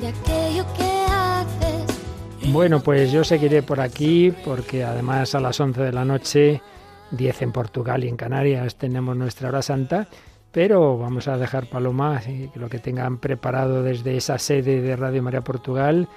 de 0.00 0.08
aquello 0.08 0.64
que 0.76 1.06
haces. 1.08 2.52
Bueno, 2.52 2.80
pues 2.80 3.12
yo 3.12 3.24
seguiré 3.24 3.62
por 3.62 3.80
aquí 3.80 4.32
porque 4.44 4.84
además 4.84 5.34
a 5.34 5.40
las 5.40 5.58
11 5.60 5.82
de 5.82 5.92
la 5.92 6.04
noche, 6.04 6.62
10 7.10 7.42
en 7.42 7.52
Portugal 7.52 8.04
y 8.04 8.08
en 8.08 8.16
Canarias, 8.16 8.76
tenemos 8.76 9.16
nuestra 9.16 9.48
hora 9.48 9.62
santa 9.62 10.08
pero 10.54 10.96
vamos 10.96 11.26
a 11.26 11.36
dejar 11.36 11.66
Paloma, 11.66 12.22
lo 12.54 12.68
que 12.68 12.78
tengan 12.78 13.18
preparado 13.18 13.82
desde 13.82 14.16
esa 14.16 14.38
sede 14.38 14.80
de 14.82 14.94
Radio 14.94 15.20
María 15.20 15.42
Portugal, 15.42 16.08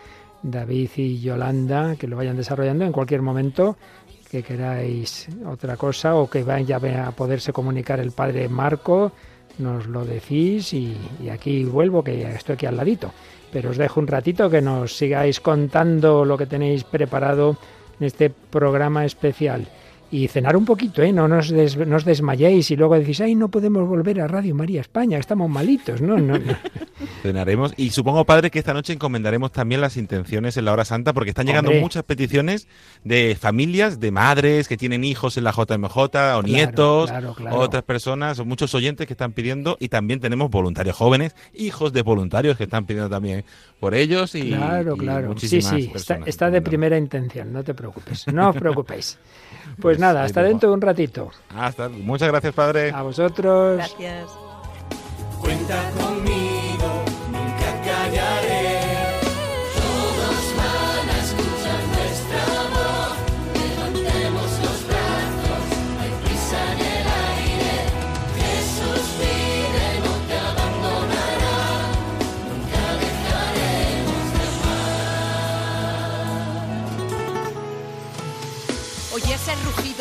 David 0.44 0.90
y 0.98 1.20
Yolanda, 1.20 1.96
que 1.96 2.08
lo 2.08 2.18
vayan 2.18 2.38
desarrollando 2.38 2.86
en 2.86 2.92
cualquier 2.92 3.22
momento 3.22 3.78
que 4.30 4.44
queráis 4.44 5.28
otra 5.46 5.78
cosa 5.78 6.16
o 6.16 6.30
que 6.30 6.44
vaya 6.44 6.78
a 7.08 7.12
poderse 7.12 7.54
comunicar 7.54 8.00
el 8.00 8.12
padre 8.12 8.50
Marco, 8.50 9.14
nos 9.58 9.88
lo 9.88 10.06
decís 10.06 10.74
y, 10.74 10.98
y 11.24 11.30
aquí 11.30 11.64
vuelvo, 11.64 12.04
que 12.04 12.30
estoy 12.30 12.54
aquí 12.54 12.66
al 12.66 12.78
ladito 12.78 13.12
pero 13.52 13.72
os 13.72 13.78
dejo 13.78 14.00
un 14.00 14.08
ratito 14.08 14.50
que 14.50 14.62
nos 14.62 14.96
sigáis 14.96 15.40
contando 15.40 16.26
lo 16.26 16.38
que 16.38 16.46
tenéis 16.46 16.84
preparado 16.84 17.58
en 18.00 18.06
este 18.06 18.30
programa 18.30 19.06
especial. 19.06 19.68
Y 20.10 20.30
cenar 20.30 20.56
un 20.56 20.64
poquito, 20.64 21.02
¿eh? 21.02 21.12
No 21.12 21.28
nos, 21.28 21.50
desmayéis 21.50 22.72
y 22.72 22.78
luego 22.78 22.98
decís, 22.98 23.20
ay, 23.20 23.36
no 23.36 23.50
podemos 23.50 23.88
volver 23.88 24.22
a 24.22 24.28
Radio 24.28 24.56
María 24.56 24.80
España, 24.80 25.18
estamos 25.18 25.50
malitos. 25.50 26.00
No, 26.02 26.18
no, 26.18 26.38
no. 26.38 26.56
Cenaremos. 27.24 27.74
Y 27.76 27.90
supongo, 27.90 28.24
padre, 28.24 28.50
que 28.50 28.60
esta 28.60 28.74
noche 28.74 28.94
encomendaremos 28.94 29.52
también 29.52 29.82
las 29.82 29.98
intenciones 29.98 30.56
en 30.56 30.64
la 30.64 30.72
hora 30.72 30.86
santa, 30.86 31.12
porque 31.12 31.32
están 31.32 31.46
llegando 31.46 31.74
muchas 31.74 32.04
peticiones 32.04 32.70
de 33.04 33.36
familias, 33.38 34.00
de 34.00 34.12
madres 34.12 34.70
que 34.70 34.78
tienen 34.78 35.04
hijos 35.04 35.36
en 35.36 35.44
la 35.44 35.52
JMJ, 35.52 35.98
o 36.38 36.42
nietos, 36.42 37.12
o 37.52 37.56
otras 37.58 37.84
personas, 37.84 38.40
o 38.40 38.46
muchos 38.46 38.74
oyentes 38.76 39.08
que 39.08 39.14
están 39.14 39.34
pidiendo, 39.34 39.76
y 39.78 39.90
también 39.90 40.22
tenemos 40.22 40.50
voluntarios 40.50 40.96
jóvenes, 40.96 41.36
hijos 41.54 41.92
de 41.92 42.02
voluntarios 42.02 42.56
que 42.56 42.64
están 42.64 42.86
pidiendo 42.86 43.10
también 43.10 43.44
por 43.82 43.94
ellos. 43.94 44.36
Y, 44.36 44.52
claro, 44.52 44.96
claro. 44.96 45.36
Sí, 45.38 45.62
sí, 45.62 45.92
está, 45.94 46.20
está 46.26 46.50
de 46.50 46.62
primera 46.62 46.98
intención, 46.98 47.52
no 47.52 47.62
te 47.62 47.74
preocupes, 47.74 48.26
no 48.28 48.52
os 48.52 48.56
preocupéis. 48.56 49.20
Pues, 49.98 50.02
nada, 50.02 50.24
hasta 50.24 50.44
dentro 50.44 50.70
de 50.70 50.76
un 50.76 50.82
ratito. 50.82 51.32
Hasta, 51.56 51.90
muchas 51.90 52.28
gracias, 52.28 52.54
padre. 52.54 52.92
A 52.92 53.02
vosotros. 53.02 53.78
Gracias. 53.78 54.28
Cuenta 55.42 55.90
conmigo, 55.98 56.37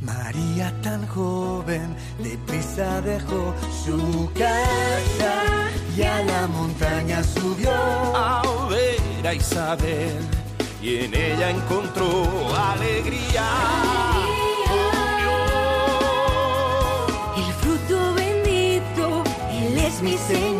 María 0.00 0.72
tan 0.82 1.06
joven, 1.08 1.94
deprisa 2.18 3.02
dejó 3.02 3.54
su 3.84 4.30
casa 4.32 5.68
y 5.94 6.02
a 6.02 6.22
la 6.24 6.46
montaña 6.46 7.22
subió 7.22 7.70
a 7.70 8.42
ver 8.70 9.26
a 9.26 9.34
Isabel 9.34 10.18
y 10.80 11.04
en 11.04 11.14
ella 11.14 11.50
encontró 11.50 12.08
alegría. 12.56 13.46
El 17.36 17.52
fruto 17.60 18.14
bendito, 18.14 19.22
Él 19.52 19.78
es 19.78 20.00
mi 20.00 20.16
Señor. 20.16 20.59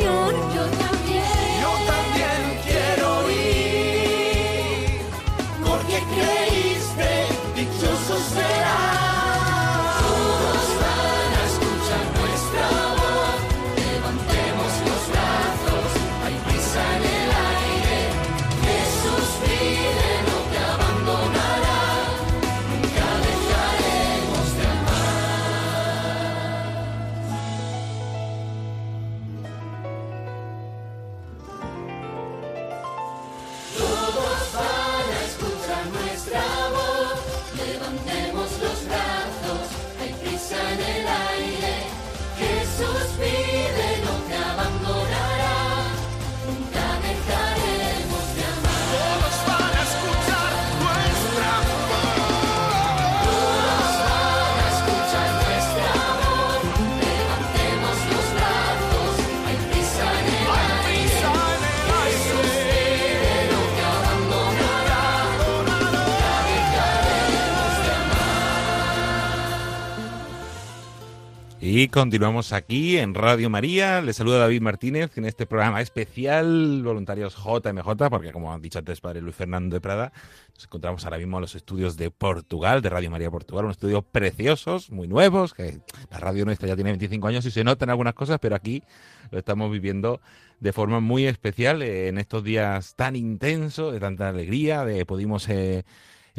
Y 71.73 71.87
continuamos 71.87 72.53
aquí 72.53 72.99
en 72.99 73.15
Radio 73.15 73.49
María. 73.49 74.03
Les 74.03 74.17
saluda 74.17 74.39
David 74.39 74.61
Martínez 74.61 75.17
en 75.17 75.25
este 75.25 75.47
programa 75.47 75.81
especial 75.81 76.83
Voluntarios 76.83 77.37
JMJ, 77.37 78.09
porque 78.11 78.33
como 78.33 78.53
ha 78.53 78.59
dicho 78.59 78.81
antes 78.81 79.01
padre 79.01 79.21
Luis 79.21 79.37
Fernando 79.37 79.77
de 79.77 79.81
Prada, 79.81 80.13
nos 80.53 80.65
encontramos 80.65 81.05
ahora 81.05 81.19
mismo 81.19 81.37
en 81.37 81.43
los 81.43 81.55
estudios 81.55 81.97
de 81.97 82.11
Portugal, 82.11 82.83
de 82.83 82.91
Radio 82.91 83.09
María 83.13 83.31
Portugal, 83.31 83.67
unos 83.67 83.77
estudios 83.77 84.03
preciosos, 84.03 84.91
muy 84.91 85.07
nuevos, 85.07 85.55
que 85.55 85.79
la 86.11 86.19
radio 86.19 86.45
nuestra 86.45 86.67
ya 86.67 86.75
tiene 86.75 86.91
25 86.91 87.29
años 87.29 87.47
y 87.47 87.53
se 87.53 87.63
notan 87.63 87.89
algunas 87.89 88.15
cosas, 88.15 88.41
pero 88.41 88.57
aquí 88.57 88.83
lo 89.31 89.39
estamos 89.39 89.71
viviendo 89.71 90.21
de 90.59 90.73
forma 90.73 90.99
muy 90.99 91.27
especial 91.27 91.83
eh, 91.83 92.09
en 92.09 92.19
estos 92.19 92.43
días 92.43 92.97
tan 92.97 93.15
intensos, 93.15 93.93
de 93.93 94.01
tanta 94.01 94.29
alegría, 94.29 94.85
de 94.85 95.07
pudimos... 95.07 95.49
Eh, 95.49 95.85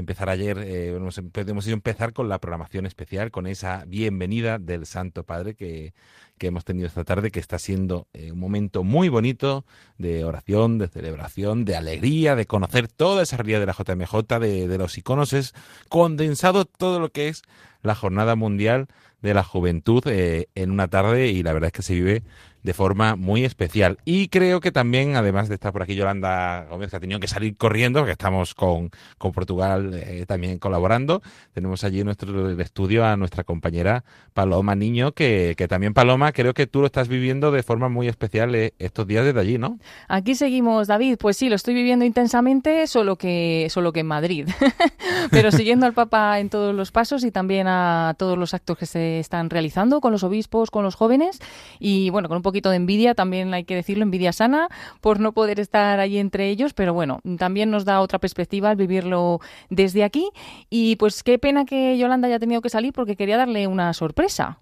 empezar 0.02 0.30
ayer, 0.30 0.58
eh, 0.60 0.96
hemos 0.96 1.68
empezar 1.68 2.14
con 2.14 2.28
la 2.28 2.40
programación 2.40 2.86
especial, 2.86 3.32
con 3.32 3.48
esa 3.48 3.86
bienvenida 3.88 4.60
del 4.60 4.86
Santo 4.86 5.24
Padre 5.24 5.56
que, 5.56 5.94
que 6.38 6.48
hemos 6.48 6.66
tenido 6.66 6.88
esta 6.88 7.04
tarde, 7.04 7.32
que 7.32 7.40
está 7.40 7.58
siendo 7.60 8.08
eh, 8.14 8.32
un 8.32 8.40
momento 8.40 8.84
muy 8.84 9.10
bonito 9.10 9.66
de 9.98 10.26
oración, 10.26 10.78
de 10.78 10.88
celebración, 10.88 11.66
de 11.66 11.76
alegría, 11.76 12.36
de 12.36 12.46
conocer 12.46 12.88
toda 12.88 13.24
esa 13.24 13.38
realidad 13.38 13.60
de 13.60 13.66
la 13.68 13.74
JMJ, 13.74 14.40
de, 14.40 14.68
de 14.68 14.78
los 14.78 14.98
iconos, 14.98 15.34
es 15.34 15.54
condensado 15.88 16.66
todo 16.66 17.00
lo 17.00 17.10
que 17.10 17.30
es 17.30 17.44
la 17.82 17.96
Jornada 17.96 18.36
Mundial 18.36 18.88
de 19.22 19.34
la 19.34 19.44
Juventud 19.44 20.04
eh, 20.08 20.48
en 20.56 20.72
una 20.72 20.88
tarde 20.88 21.28
y 21.28 21.44
la 21.44 21.54
verdad 21.54 21.68
es 21.68 21.74
que 21.74 21.84
se 21.84 21.94
vive 21.94 22.24
de 22.64 22.74
forma 22.74 23.16
muy 23.16 23.44
especial. 23.46 23.98
Y 24.06 24.28
creo 24.28 24.60
que 24.60 24.72
también, 24.72 25.16
además 25.16 25.50
de 25.50 25.56
estar 25.56 25.72
por 25.72 25.84
aquí 25.84 25.96
Yolanda 25.96 26.66
Gómez, 26.70 26.90
que 26.90 26.98
ha 26.98 27.00
tenido 27.00 27.20
que 27.20 27.28
salir 27.28 27.56
corriendo, 27.58 28.00
porque 28.00 28.14
estamos 28.14 28.54
con, 28.54 28.92
con 29.18 29.32
Portugal 29.32 29.92
eh, 29.94 30.26
también 30.28 30.60
colaborando, 30.60 31.22
tenemos 31.54 31.84
allí 31.84 32.04
nuestro 32.04 32.50
estudio 32.60 33.06
a 33.06 33.18
nuestra 33.18 33.44
compañera 33.44 34.04
Paloma 34.34 34.76
Niño, 34.76 35.12
que, 35.12 35.56
que 35.58 35.68
también 35.68 35.94
Paloma, 35.94 36.32
creo 36.32 36.54
que 36.54 36.68
tú 36.68 36.82
lo 36.82 36.86
estás 36.86 37.08
viviendo 37.08 37.52
de 37.52 37.64
forma 37.64 37.90
muy 37.90 38.08
especial 38.08 38.54
eh, 38.56 38.74
estos 38.80 39.08
días 39.08 39.26
desde 39.26 39.40
allí, 39.40 39.58
¿no? 39.58 39.80
Aquí 40.08 40.36
seguimos, 40.36 40.88
David. 40.88 41.18
Pues 41.20 41.38
sí, 41.38 41.50
lo 41.50 41.56
estoy 41.56 41.74
viviendo 41.74 42.06
intensamente, 42.06 42.88
solo 42.88 43.16
que, 43.16 43.68
solo 43.70 43.92
que 43.92 44.02
en 44.02 44.08
Madrid. 44.08 44.48
Pero 45.32 45.52
siguiendo 45.52 45.86
al 45.86 45.94
Papa 45.94 46.40
en 46.40 46.50
todos 46.50 46.74
los 46.76 46.92
pasos 46.92 47.24
y 47.24 47.32
también 47.32 47.68
a 47.68 48.16
todos 48.18 48.38
los 48.38 48.54
actos 48.54 48.78
que 48.78 48.86
se 48.86 49.20
están 49.20 49.50
realizando 49.50 50.02
con 50.02 50.12
los 50.12 50.24
obispos, 50.24 50.72
con 50.72 50.84
los 50.84 50.96
jóvenes 50.96 51.40
y 51.80 52.10
bueno, 52.10 52.28
con 52.28 52.38
un 52.38 52.44
poquito 52.52 52.70
de 52.70 52.76
envidia, 52.76 53.16
también 53.16 53.54
hay 53.54 53.64
que 53.64 53.76
decirlo, 53.76 54.04
envidia 54.04 54.34
sana 54.34 54.68
por 55.00 55.22
no 55.22 55.32
poder 55.32 55.60
estar 55.62 56.02
allí 56.02 56.18
entre 56.18 56.50
ellos, 56.50 56.74
pero 56.74 56.94
bueno, 56.94 57.22
también 57.38 57.72
nos 57.72 57.86
da 57.86 58.02
otra 58.02 58.20
perspectiva 58.20 58.70
al 58.70 58.76
vivirlo 58.76 59.40
desde 59.70 60.04
aquí 60.04 60.30
y 60.70 60.98
pues 60.98 61.24
qué 61.24 61.40
pena 61.40 61.64
que 61.64 61.98
Yolanda 61.98 62.28
haya 62.28 62.40
tenido 62.40 62.62
que 62.62 62.70
salir 62.70 62.92
porque 62.92 63.16
quería 63.16 63.38
darle 63.38 63.68
una 63.68 63.94
sorpresa. 63.94 64.60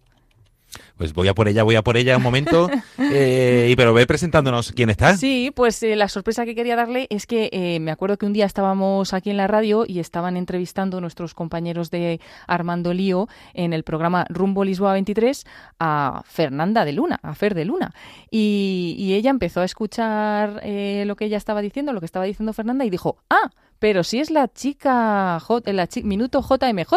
Pues 0.98 1.14
voy 1.14 1.28
a 1.28 1.34
por 1.34 1.48
ella, 1.48 1.64
voy 1.64 1.76
a 1.76 1.82
por 1.82 1.98
ella 1.98 2.18
un 2.18 2.24
momento. 2.24 2.70
Eh, 3.12 3.70
y 3.72 3.76
pero 3.76 3.94
ve 3.94 4.06
presentándonos 4.06 4.72
quién 4.72 4.90
está. 4.90 5.16
Sí, 5.16 5.52
pues 5.56 5.82
eh, 5.84 5.96
la 5.96 6.10
sorpresa 6.10 6.46
que 6.46 6.54
quería 6.54 6.76
darle 6.76 7.08
es 7.10 7.26
que 7.26 7.50
eh, 7.52 7.80
me 7.80 7.92
acuerdo 7.92 8.18
que 8.18 8.26
un 8.26 8.34
día 8.34 8.46
estábamos 8.46 9.14
aquí 9.14 9.30
en 9.30 9.38
la 9.38 9.48
radio 9.48 9.86
y 9.88 10.00
estaban 10.00 10.38
entrevistando 10.38 11.02
nuestros 11.02 11.34
compañeros 11.34 11.90
de 11.90 12.20
Armando 12.46 12.94
Lío 12.94 13.28
en 13.54 13.74
el 13.74 13.84
programa 13.84 14.26
Rumbo 14.30 14.64
Lisboa 14.64 14.94
23 14.94 15.46
a 15.80 16.22
Fernanda 16.26 16.86
de 16.86 16.94
Luna, 16.94 17.20
a 17.24 17.34
Fer 17.34 17.56
de 17.56 17.66
Luna. 17.66 17.94
Y, 18.30 18.96
y 19.00 19.14
ella 19.14 19.32
empezó 19.32 19.62
a 19.62 19.66
escuchar 19.66 20.62
lo 20.64 21.16
que 21.16 21.26
ella 21.26 21.38
estaba 21.38 21.62
diciendo, 21.62 21.94
lo 21.94 22.02
que 22.02 22.06
estaba 22.06 22.26
diciendo 22.26 22.54
Fernanda 22.54 22.86
y 22.86 22.90
dijo, 22.90 23.18
ah, 23.30 23.50
pero 23.80 24.04
si 24.04 24.20
es 24.20 24.30
la 24.30 24.48
chica 24.48 25.40
J, 25.40 25.74
la 25.74 25.88
Minuto 26.04 26.42
JMJ. 26.42 26.94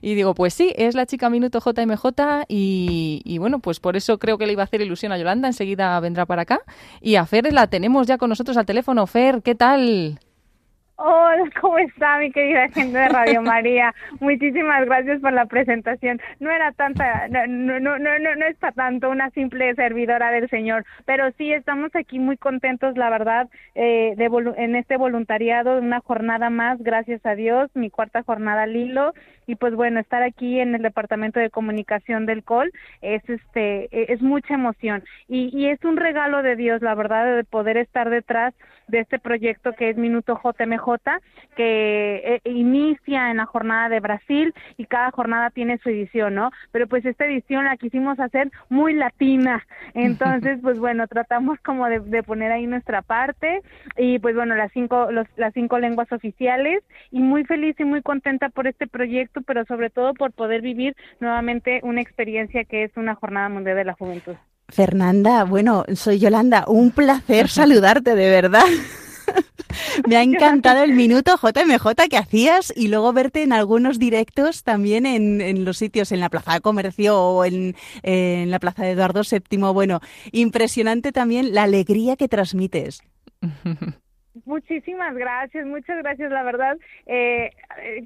Y 0.00 0.14
digo, 0.14 0.34
pues 0.34 0.54
sí, 0.54 0.72
es 0.76 0.94
la 0.94 1.06
chica 1.06 1.30
Minuto 1.30 1.60
JMJ 1.60 2.44
y, 2.48 3.22
y, 3.24 3.38
bueno, 3.38 3.60
pues 3.60 3.80
por 3.80 3.96
eso 3.96 4.18
creo 4.18 4.38
que 4.38 4.46
le 4.46 4.52
iba 4.52 4.62
a 4.62 4.64
hacer 4.64 4.80
ilusión 4.80 5.12
a 5.12 5.18
Yolanda, 5.18 5.48
enseguida 5.48 5.98
vendrá 6.00 6.26
para 6.26 6.42
acá. 6.42 6.60
Y 7.00 7.16
a 7.16 7.26
Fer 7.26 7.52
la 7.52 7.66
tenemos 7.66 8.06
ya 8.06 8.18
con 8.18 8.30
nosotros 8.30 8.56
al 8.56 8.66
teléfono. 8.66 9.06
Fer, 9.06 9.42
¿qué 9.42 9.54
tal? 9.54 10.18
Hola, 10.96 11.50
¿cómo 11.60 11.76
está 11.78 12.18
mi 12.18 12.30
querida 12.30 12.68
gente 12.68 12.96
de 12.96 13.08
Radio 13.08 13.42
María? 13.42 13.92
Muchísimas 14.20 14.84
gracias 14.86 15.20
por 15.20 15.32
la 15.32 15.46
presentación. 15.46 16.20
No 16.38 16.52
era 16.52 16.70
tanta, 16.70 17.26
no, 17.28 17.46
no, 17.48 17.80
no, 17.80 17.98
no, 17.98 18.36
no 18.36 18.46
es 18.46 18.56
para 18.58 18.72
tanto 18.72 19.10
una 19.10 19.30
simple 19.30 19.74
servidora 19.74 20.30
del 20.30 20.48
Señor, 20.50 20.84
pero 21.04 21.32
sí 21.32 21.52
estamos 21.52 21.90
aquí 21.96 22.20
muy 22.20 22.36
contentos, 22.36 22.96
la 22.96 23.10
verdad, 23.10 23.48
eh, 23.74 24.14
de 24.16 24.54
en 24.56 24.76
este 24.76 24.96
voluntariado, 24.96 25.78
una 25.78 26.00
jornada 26.00 26.48
más, 26.50 26.80
gracias 26.80 27.24
a 27.26 27.34
Dios, 27.34 27.70
mi 27.74 27.90
cuarta 27.90 28.22
jornada 28.22 28.66
Lilo, 28.66 29.14
y 29.46 29.56
pues 29.56 29.74
bueno, 29.74 30.00
estar 30.00 30.22
aquí 30.22 30.60
en 30.60 30.74
el 30.74 30.82
departamento 30.82 31.40
de 31.40 31.50
comunicación 31.50 32.24
del 32.24 32.44
COL 32.44 32.72
es 33.02 33.28
este, 33.28 33.88
e, 33.90 34.12
es 34.12 34.22
mucha 34.22 34.54
emoción 34.54 35.02
y, 35.28 35.50
y 35.56 35.66
es 35.66 35.82
un 35.84 35.96
regalo 35.96 36.42
de 36.42 36.56
Dios, 36.56 36.82
la 36.82 36.94
verdad, 36.94 37.36
de 37.36 37.44
poder 37.44 37.76
estar 37.76 38.10
detrás 38.10 38.54
de 38.88 39.00
este 39.00 39.18
proyecto 39.18 39.72
que 39.72 39.90
es 39.90 39.96
Minuto 39.96 40.40
JMJ 40.42 40.84
que 41.56 42.22
eh, 42.24 42.40
inicia 42.44 43.30
en 43.30 43.38
la 43.38 43.46
jornada 43.46 43.88
de 43.88 44.00
Brasil 44.00 44.54
y 44.76 44.86
cada 44.86 45.10
jornada 45.10 45.50
tiene 45.50 45.78
su 45.78 45.88
edición, 45.88 46.34
¿no? 46.34 46.50
Pero 46.72 46.86
pues 46.86 47.04
esta 47.04 47.26
edición 47.26 47.64
la 47.64 47.76
quisimos 47.76 48.18
hacer 48.20 48.50
muy 48.68 48.94
latina, 48.94 49.64
entonces 49.94 50.58
pues 50.62 50.78
bueno, 50.78 51.06
tratamos 51.06 51.58
como 51.60 51.86
de, 51.86 52.22
poner 52.22 52.52
ahí 52.52 52.66
nuestra 52.66 53.02
parte 53.02 53.62
y 53.96 54.18
pues 54.18 54.34
bueno, 54.34 54.54
las 54.54 54.72
cinco, 54.72 55.08
las 55.10 55.54
cinco 55.54 55.78
lenguas 55.78 56.10
oficiales 56.12 56.82
y 57.10 57.20
muy 57.20 57.44
feliz 57.44 57.78
y 57.78 57.84
muy 57.84 58.02
contenta 58.02 58.48
por 58.48 58.66
este 58.66 58.86
proyecto, 58.86 59.42
pero 59.42 59.64
sobre 59.66 59.90
todo 59.90 60.14
por 60.14 60.32
poder 60.32 60.62
vivir 60.62 60.96
nuevamente 61.20 61.80
una 61.82 62.00
experiencia 62.00 62.64
que 62.64 62.84
es 62.84 62.96
una 62.96 63.14
jornada 63.14 63.48
mundial 63.48 63.76
de 63.76 63.84
la 63.84 63.94
juventud. 63.94 64.36
Fernanda, 64.74 65.44
bueno, 65.44 65.84
soy 65.94 66.18
Yolanda, 66.18 66.64
un 66.66 66.90
placer 66.90 67.48
saludarte 67.48 68.16
de 68.16 68.28
verdad. 68.28 68.66
Me 70.08 70.16
ha 70.16 70.22
encantado 70.22 70.82
el 70.82 70.92
minuto 70.92 71.36
JMJ 71.36 72.08
que 72.10 72.16
hacías 72.16 72.72
y 72.76 72.88
luego 72.88 73.12
verte 73.12 73.44
en 73.44 73.52
algunos 73.52 74.00
directos 74.00 74.64
también 74.64 75.06
en, 75.06 75.64
los 75.64 75.78
sitios, 75.78 76.10
en 76.10 76.18
la 76.20 76.28
Plaza 76.28 76.54
de 76.54 76.60
Comercio 76.60 77.16
o 77.16 77.44
en, 77.44 77.76
en 78.02 78.50
la 78.50 78.58
Plaza 78.58 78.84
de 78.84 78.90
Eduardo 78.90 79.22
VII. 79.22 79.58
Bueno, 79.72 80.00
impresionante 80.32 81.12
también 81.12 81.54
la 81.54 81.62
alegría 81.62 82.16
que 82.16 82.28
transmites. 82.28 83.02
Muchísimas 84.44 85.14
gracias, 85.14 85.64
muchas 85.64 85.98
gracias. 85.98 86.30
La 86.32 86.42
verdad, 86.42 86.76
eh, 87.06 87.50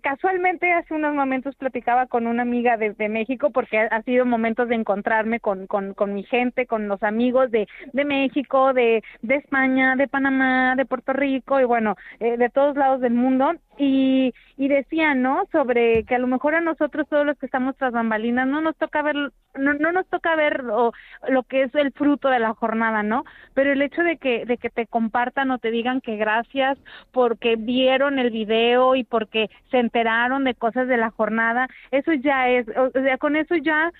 casualmente 0.03 0.73
hace 0.73 0.95
unos 0.95 1.15
momentos 1.15 1.55
platicaba 1.57 2.07
con 2.07 2.27
una 2.27 2.43
amiga 2.43 2.77
de, 2.77 3.09
México 3.09 3.51
porque 3.51 3.79
ha, 3.79 4.03
sido 4.03 4.27
momentos 4.27 4.69
de 4.69 4.75
encontrarme 4.75 5.41
con, 5.41 5.67
con, 5.67 6.15
mi 6.15 6.25
gente, 6.25 6.67
con 6.67 6.89
los 6.89 7.03
amigos 7.03 7.51
de, 7.51 7.69
de 7.93 8.05
México, 8.05 8.73
de, 8.73 9.03
de 9.23 9.37
España, 9.37 9.97
de 9.97 10.09
Panamá, 10.09 10.75
de 10.77 10.85
Puerto 10.85 11.13
Rico 11.13 11.61
y 11.61 11.65
bueno, 11.65 11.97
eh, 12.21 12.37
de 12.37 12.51
todos 12.51 12.77
lados 12.77 13.01
del 13.01 13.15
mundo 13.15 13.53
y, 13.79 14.35
y 14.57 14.69
decían, 14.69 15.23
¿no? 15.23 15.45
Sobre 15.53 16.05
que 16.05 16.17
a 16.17 16.19
lo 16.19 16.27
mejor 16.27 16.57
a 16.57 16.61
nosotros 16.61 17.09
todos 17.09 17.25
los 17.25 17.39
que 17.39 17.47
estamos 17.47 17.77
tras 17.77 17.93
bambalinas 17.93 18.47
no 18.47 18.61
nos 18.61 18.77
toca 18.77 19.03
ver, 19.03 19.15
no, 19.55 19.75
no 19.75 19.93
nos 19.93 20.07
toca 20.09 20.35
ver 20.35 20.65
lo, 20.65 20.93
lo 21.29 21.43
que 21.45 21.63
es 21.63 21.75
el 21.77 21.93
fruto 21.93 22.29
de 22.29 22.41
la 22.41 22.55
jornada, 22.55 23.03
¿no? 23.03 23.25
Pero 23.55 23.73
el 23.73 23.81
hecho 23.81 24.03
de 24.03 24.17
que, 24.17 24.45
de 24.45 24.59
que 24.59 24.71
te 24.71 24.87
compartan 24.87 25.51
o 25.53 25.59
te 25.59 25.71
digan 25.71 26.01
que 26.01 26.17
gracias 26.17 26.77
porque 27.13 27.55
vieron 27.57 28.19
el 28.19 28.31
video 28.31 28.97
y 28.97 29.05
porque 29.05 29.49
se 29.71 29.79
enteraron 29.79 30.45
de 30.45 30.55
cosas 30.55 30.89
de 30.89 30.97
la 30.97 31.11
jornada, 31.11 31.69
eso 31.91 32.13
ya 32.13 32.49
es, 32.49 32.67
o 32.77 32.91
sea, 32.91 33.19
con 33.19 33.37
eso 33.37 33.57
ya 33.57 33.93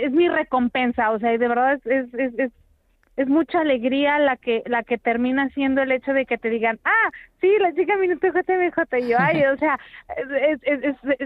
es 0.00 0.12
mi 0.12 0.28
recompensa, 0.28 1.10
o 1.10 1.18
sea, 1.18 1.30
de 1.30 1.48
verdad 1.48 1.80
es, 1.84 2.12
es, 2.14 2.38
es 2.38 2.52
es 3.16 3.28
mucha 3.28 3.60
alegría 3.60 4.18
la 4.18 4.36
que 4.36 4.62
la 4.66 4.82
que 4.82 4.98
termina 4.98 5.48
siendo 5.50 5.82
el 5.82 5.92
hecho 5.92 6.12
de 6.12 6.26
que 6.26 6.38
te 6.38 6.50
digan 6.50 6.80
ah 6.84 7.10
sí 7.40 7.48
la 7.60 7.72
chica 7.74 7.96
minuto 7.96 8.26
JMJ 8.26 8.98
y 8.98 9.08
yo 9.08 9.16
ay 9.18 9.44
o 9.44 9.56
sea 9.56 9.78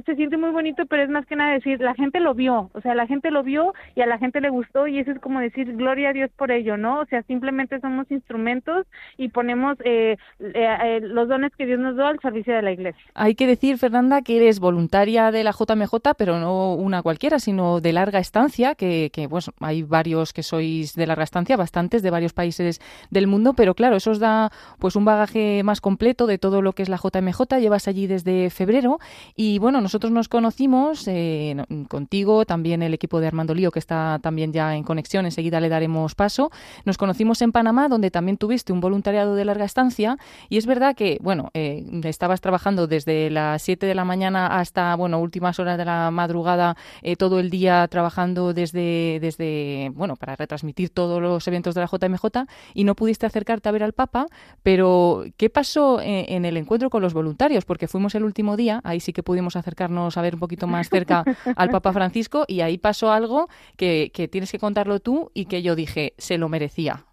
se 0.04 0.14
siente 0.16 0.36
muy 0.36 0.50
bonito 0.50 0.84
pero 0.86 1.02
es 1.02 1.08
más 1.08 1.24
que 1.26 1.36
nada 1.36 1.52
decir 1.52 1.80
la 1.80 1.94
gente 1.94 2.20
lo 2.20 2.34
vio 2.34 2.70
o 2.74 2.80
sea 2.82 2.94
la 2.94 3.06
gente 3.06 3.30
lo 3.30 3.42
vio 3.42 3.72
y 3.94 4.02
a 4.02 4.06
la 4.06 4.18
gente 4.18 4.40
le 4.40 4.50
gustó 4.50 4.86
y 4.86 4.98
eso 4.98 5.12
es 5.12 5.20
como 5.20 5.40
decir 5.40 5.76
gloria 5.76 6.10
a 6.10 6.12
Dios 6.12 6.30
por 6.36 6.50
ello 6.50 6.76
no 6.76 7.00
o 7.00 7.06
sea 7.06 7.22
simplemente 7.22 7.80
somos 7.80 8.10
instrumentos 8.10 8.86
y 9.16 9.28
ponemos 9.28 9.78
eh, 9.84 10.16
eh, 10.40 10.52
eh, 10.54 11.00
los 11.00 11.28
dones 11.28 11.52
que 11.56 11.66
Dios 11.66 11.80
nos 11.80 11.96
da 11.96 12.08
al 12.08 12.20
servicio 12.20 12.54
de 12.54 12.62
la 12.62 12.72
iglesia. 12.72 13.00
Hay 13.14 13.34
que 13.34 13.46
decir 13.46 13.78
Fernanda 13.78 14.22
que 14.22 14.36
eres 14.36 14.60
voluntaria 14.60 15.30
de 15.30 15.44
la 15.44 15.52
JMJ 15.52 16.14
pero 16.16 16.38
no 16.38 16.74
una 16.74 17.02
cualquiera 17.02 17.38
sino 17.38 17.80
de 17.80 17.92
larga 17.92 18.18
estancia 18.18 18.74
que 18.74 19.10
que 19.12 19.28
pues 19.28 19.50
hay 19.60 19.82
varios 19.82 20.32
que 20.32 20.42
sois 20.42 20.94
de 20.94 21.06
larga 21.06 21.24
estancia 21.24 21.56
bastante 21.56 21.77
de 21.78 22.10
varios 22.10 22.32
países 22.32 22.80
del 23.10 23.28
mundo, 23.28 23.54
pero 23.54 23.74
claro, 23.74 23.96
eso 23.96 24.10
os 24.10 24.18
da 24.18 24.50
pues 24.80 24.96
un 24.96 25.04
bagaje 25.04 25.62
más 25.62 25.80
completo 25.80 26.26
de 26.26 26.36
todo 26.36 26.60
lo 26.60 26.72
que 26.72 26.82
es 26.82 26.88
la 26.88 26.98
JMJ. 26.98 27.60
Llevas 27.60 27.86
allí 27.86 28.08
desde 28.08 28.50
febrero 28.50 28.98
y 29.36 29.58
bueno, 29.60 29.80
nosotros 29.80 30.12
nos 30.12 30.28
conocimos 30.28 31.06
eh, 31.06 31.56
contigo, 31.88 32.44
también 32.44 32.82
el 32.82 32.94
equipo 32.94 33.20
de 33.20 33.28
Armando 33.28 33.54
Lío 33.54 33.70
que 33.70 33.78
está 33.78 34.18
también 34.20 34.52
ya 34.52 34.74
en 34.74 34.82
conexión, 34.82 35.24
enseguida 35.24 35.60
le 35.60 35.68
daremos 35.68 36.16
paso. 36.16 36.50
Nos 36.84 36.98
conocimos 36.98 37.40
en 37.42 37.52
Panamá, 37.52 37.88
donde 37.88 38.10
también 38.10 38.38
tuviste 38.38 38.72
un 38.72 38.80
voluntariado 38.80 39.36
de 39.36 39.44
larga 39.44 39.64
estancia 39.64 40.18
y 40.48 40.56
es 40.56 40.66
verdad 40.66 40.96
que, 40.96 41.18
bueno, 41.22 41.50
eh, 41.54 41.84
estabas 42.04 42.40
trabajando 42.40 42.88
desde 42.88 43.30
las 43.30 43.62
7 43.62 43.86
de 43.86 43.94
la 43.94 44.04
mañana 44.04 44.58
hasta, 44.58 44.96
bueno, 44.96 45.20
últimas 45.20 45.60
horas 45.60 45.78
de 45.78 45.84
la 45.84 46.10
madrugada, 46.10 46.76
eh, 47.02 47.14
todo 47.14 47.38
el 47.38 47.50
día 47.50 47.86
trabajando 47.88 48.52
desde, 48.52 49.18
desde, 49.20 49.92
bueno, 49.94 50.16
para 50.16 50.34
retransmitir 50.34 50.90
todos 50.90 51.22
los 51.22 51.46
eventos 51.46 51.67
de 51.74 51.80
la 51.80 51.86
JMJ 51.86 52.46
y 52.74 52.84
no 52.84 52.94
pudiste 52.94 53.26
acercarte 53.26 53.68
a 53.68 53.72
ver 53.72 53.82
al 53.82 53.92
Papa, 53.92 54.26
pero 54.62 55.24
¿qué 55.36 55.50
pasó 55.50 56.00
en, 56.00 56.44
el 56.44 56.56
encuentro 56.56 56.90
con 56.90 57.02
los 57.02 57.14
voluntarios? 57.14 57.64
Porque 57.64 57.88
fuimos 57.88 58.14
el 58.14 58.24
último 58.24 58.56
día, 58.56 58.80
ahí 58.84 59.00
sí 59.00 59.12
que 59.12 59.22
pudimos 59.22 59.56
acercarnos 59.56 60.16
a 60.16 60.22
ver 60.22 60.34
un 60.34 60.40
poquito 60.40 60.66
más 60.66 60.88
cerca 60.88 61.24
al 61.56 61.70
Papa 61.70 61.92
Francisco 61.92 62.44
y 62.46 62.60
ahí 62.60 62.78
pasó 62.78 63.12
algo 63.12 63.48
que, 63.76 64.10
que 64.14 64.28
tienes 64.28 64.52
que 64.52 64.58
contarlo 64.58 65.00
tú 65.00 65.30
y 65.34 65.46
que 65.46 65.62
yo 65.62 65.74
dije, 65.74 66.14
se 66.18 66.38
lo 66.38 66.48
merecía. 66.48 67.07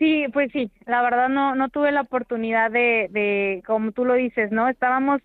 Sí, 0.00 0.24
pues 0.32 0.50
sí, 0.52 0.72
la 0.86 1.02
verdad 1.02 1.28
no 1.28 1.54
no 1.54 1.68
tuve 1.68 1.92
la 1.92 2.00
oportunidad 2.00 2.70
de, 2.70 3.08
de 3.10 3.62
como 3.66 3.92
tú 3.92 4.06
lo 4.06 4.14
dices, 4.14 4.50
¿no? 4.50 4.66
Estábamos 4.70 5.20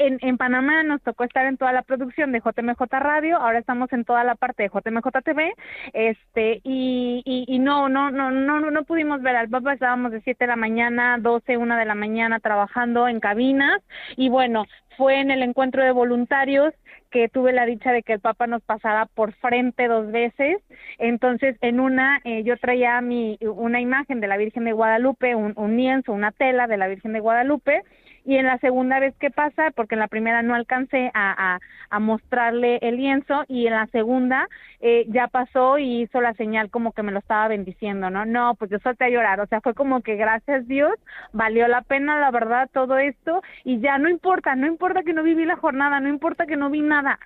en, 0.00 0.18
en 0.22 0.38
Panamá, 0.38 0.82
nos 0.82 1.02
tocó 1.02 1.24
estar 1.24 1.44
en 1.44 1.58
toda 1.58 1.74
la 1.74 1.82
producción 1.82 2.32
de 2.32 2.40
JMJ 2.40 2.80
Radio, 2.90 3.36
ahora 3.36 3.58
estamos 3.58 3.92
en 3.92 4.06
toda 4.06 4.24
la 4.24 4.34
parte 4.34 4.62
de 4.62 4.70
JMJ 4.70 5.08
TV, 5.22 5.52
este, 5.92 6.62
y, 6.64 7.22
y, 7.26 7.44
y 7.46 7.58
no, 7.58 7.90
no, 7.90 8.10
no, 8.10 8.30
no, 8.30 8.60
no 8.70 8.84
pudimos 8.84 9.20
ver 9.20 9.36
al 9.36 9.50
Papa, 9.50 9.74
estábamos 9.74 10.10
de 10.12 10.22
7 10.22 10.44
de 10.44 10.48
la 10.48 10.56
mañana, 10.56 11.18
12, 11.20 11.58
1 11.58 11.76
de 11.76 11.84
la 11.84 11.94
mañana 11.94 12.40
trabajando 12.40 13.08
en 13.08 13.20
cabinas, 13.20 13.82
y 14.16 14.30
bueno, 14.30 14.64
fue 14.96 15.20
en 15.20 15.30
el 15.30 15.42
encuentro 15.42 15.82
de 15.82 15.92
voluntarios 15.92 16.74
que 17.10 17.28
tuve 17.28 17.52
la 17.52 17.66
dicha 17.66 17.92
de 17.92 18.02
que 18.02 18.14
el 18.14 18.20
Papa 18.20 18.46
nos 18.46 18.62
pasara 18.62 19.06
por 19.06 19.32
frente 19.34 19.86
dos 19.86 20.10
veces. 20.10 20.56
Entonces, 20.98 21.56
en 21.60 21.78
una, 21.78 22.20
eh, 22.24 22.42
yo 22.42 22.56
traía 22.56 23.00
mi, 23.00 23.38
una 23.42 23.80
imagen 23.80 24.20
de 24.20 24.26
la 24.26 24.38
Virgen 24.38 24.64
de 24.64 24.72
Guadalupe, 24.72 25.34
un, 25.34 25.52
un 25.56 25.76
lienzo, 25.76 26.12
una 26.12 26.32
tela 26.32 26.66
de 26.66 26.78
la 26.78 26.88
Virgen 26.88 27.12
de 27.12 27.20
Guadalupe, 27.20 27.82
y 28.24 28.36
en 28.36 28.46
la 28.46 28.58
segunda 28.58 29.00
vez 29.00 29.14
que 29.18 29.30
pasa, 29.30 29.70
porque 29.74 29.94
en 29.94 30.00
la 30.00 30.08
primera 30.08 30.42
no 30.42 30.54
alcancé 30.54 31.10
a, 31.14 31.58
mostrarle 32.00 32.78
el 32.80 32.96
lienzo 32.96 33.44
y 33.48 33.66
en 33.66 33.74
la 33.74 33.86
segunda 33.88 34.48
eh, 34.80 35.04
ya 35.08 35.28
pasó 35.28 35.78
y 35.78 36.02
hizo 36.02 36.20
la 36.20 36.32
señal 36.34 36.70
como 36.70 36.92
que 36.92 37.02
me 37.02 37.12
lo 37.12 37.18
estaba 37.18 37.48
bendiciendo, 37.48 38.08
¿no? 38.08 38.24
No, 38.24 38.54
pues 38.54 38.70
yo 38.70 38.78
solté 38.78 39.04
a 39.04 39.10
llorar, 39.10 39.40
o 39.40 39.46
sea, 39.46 39.60
fue 39.60 39.74
como 39.74 40.00
que 40.00 40.16
gracias 40.16 40.66
Dios, 40.66 40.92
valió 41.32 41.68
la 41.68 41.82
pena 41.82 42.18
la 42.18 42.30
verdad 42.30 42.70
todo 42.72 42.96
esto 42.96 43.42
y 43.64 43.80
ya 43.80 43.98
no 43.98 44.08
importa, 44.08 44.54
no 44.54 44.66
importa 44.66 45.02
que 45.02 45.12
no 45.12 45.22
viví 45.22 45.44
la 45.44 45.56
jornada, 45.56 46.00
no 46.00 46.08
importa 46.08 46.46
que 46.46 46.56
no 46.56 46.70
vi 46.70 46.80
nada, 46.80 47.18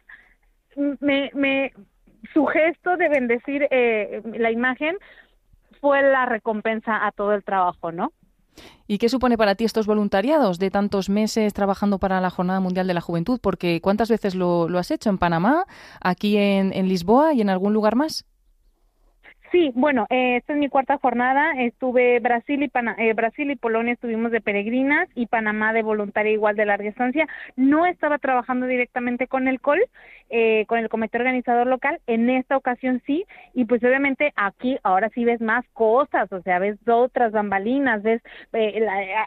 me, 1.01 1.31
me, 1.35 1.73
su 2.33 2.45
gesto 2.47 2.97
de 2.97 3.09
bendecir 3.09 3.69
eh, 3.71 4.23
la 4.25 4.51
imagen 4.51 4.97
fue 5.81 6.03
la 6.03 6.27
recompensa 6.27 7.07
a 7.07 7.13
todo 7.13 7.35
el 7.35 7.45
trabajo, 7.45 7.93
¿no? 7.93 8.13
¿Y 8.87 8.99
qué 8.99 9.09
supone 9.09 9.37
para 9.37 9.55
ti 9.55 9.65
estos 9.65 9.87
voluntariados 9.87 10.59
de 10.59 10.71
tantos 10.71 11.09
meses 11.09 11.53
trabajando 11.55 11.99
para 11.99 12.21
la 12.21 12.31
Jornada 12.31 12.61
Mundial 12.61 12.87
de 12.87 12.95
la 12.95 13.01
Juventud? 13.01 13.41
Porque 13.43 13.81
¿cuántas 13.81 14.11
veces 14.11 14.35
lo, 14.35 14.67
has 14.79 14.91
hecho? 14.91 15.11
¿En 15.11 15.19
Panamá, 15.19 15.65
aquí 16.01 16.37
en, 16.37 16.71
Lisboa 16.89 17.35
y 17.35 17.41
en 17.41 17.51
algún 17.51 17.73
lugar 17.73 17.97
más? 17.97 18.25
Sí, 19.53 19.71
bueno, 19.75 20.07
eh, 20.11 20.37
esta 20.37 20.53
es 20.53 20.59
mi 20.59 20.69
cuarta 20.69 20.99
jornada. 20.99 21.53
Estuve 21.63 22.19
Brasil 22.21 22.63
y 22.63 22.71
eh, 22.99 23.13
Brasil 23.15 23.51
y 23.51 23.57
Polonia 23.57 23.93
estuvimos 23.93 24.33
de 24.33 24.41
peregrinas 24.41 25.09
y 25.15 25.27
Panamá 25.27 25.73
de 25.73 25.83
voluntaria 25.83 26.33
igual 26.33 26.57
de 26.57 26.67
larga 26.67 26.89
estancia. 26.89 27.27
No 27.55 27.87
estaba 27.87 28.19
trabajando 28.19 28.67
directamente 28.67 29.29
con 29.29 29.49
el 29.49 29.61
COL, 29.61 29.81
eh, 30.31 30.65
con 30.67 30.79
el 30.79 30.89
comité 30.89 31.19
organizador 31.19 31.67
local. 31.67 32.01
En 32.07 32.31
esta 32.31 32.57
ocasión 32.57 33.03
sí, 33.07 33.25
y 33.55 33.65
pues 33.65 33.83
obviamente 33.83 34.33
aquí 34.37 34.79
ahora 34.83 35.09
sí 35.11 35.25
ves 35.25 35.41
más 35.41 35.65
cosas, 35.73 36.33
o 36.33 36.43
sea, 36.43 36.59
ves 36.59 36.77
otras 36.87 37.33
bambalinas, 37.33 38.03
ves 38.03 38.23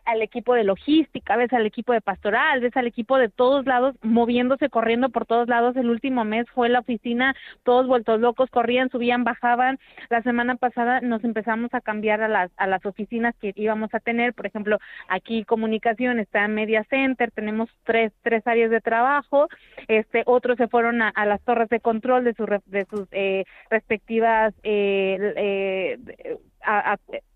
al 0.05 0.21
equipo 0.21 0.53
de 0.53 0.63
logística, 0.63 1.35
ves 1.37 1.53
al 1.53 1.65
equipo 1.65 1.93
de 1.93 2.01
pastoral, 2.01 2.61
ves 2.61 2.75
al 2.77 2.87
equipo 2.87 3.17
de 3.17 3.29
todos 3.29 3.65
lados 3.65 3.95
moviéndose, 4.01 4.69
corriendo 4.69 5.09
por 5.09 5.25
todos 5.25 5.47
lados. 5.47 5.75
El 5.75 5.89
último 5.89 6.23
mes 6.23 6.47
fue 6.53 6.69
la 6.69 6.79
oficina, 6.79 7.35
todos 7.63 7.87
vueltos 7.87 8.19
locos, 8.19 8.49
corrían, 8.49 8.89
subían, 8.89 9.23
bajaban 9.23 9.79
la 10.09 10.21
semana 10.21 10.55
pasada 10.55 11.01
nos 11.01 11.23
empezamos 11.23 11.73
a 11.73 11.81
cambiar 11.81 12.21
a 12.21 12.27
las, 12.27 12.51
a 12.57 12.67
las 12.67 12.85
oficinas 12.85 13.35
que 13.39 13.53
íbamos 13.55 13.93
a 13.93 13.99
tener. 13.99 14.33
Por 14.33 14.45
ejemplo, 14.45 14.79
aquí 15.07 15.43
comunicación 15.43 16.19
está 16.19 16.45
en 16.45 16.55
Media 16.55 16.83
Center, 16.89 17.31
tenemos 17.31 17.69
tres, 17.83 18.11
tres 18.21 18.45
áreas 18.47 18.71
de 18.71 18.81
trabajo. 18.81 19.47
Este, 19.87 20.23
otros 20.25 20.57
se 20.57 20.67
fueron 20.67 20.88
a, 21.01 21.25
las 21.25 21.41
torres 21.41 21.69
de 21.69 21.79
control 21.79 22.23
de, 22.23 22.33
de 22.65 22.85
sus 22.85 23.07
eh, 23.11 23.45
respectivas 23.69 24.53
eh, 24.63 25.33
eh, 25.35 26.37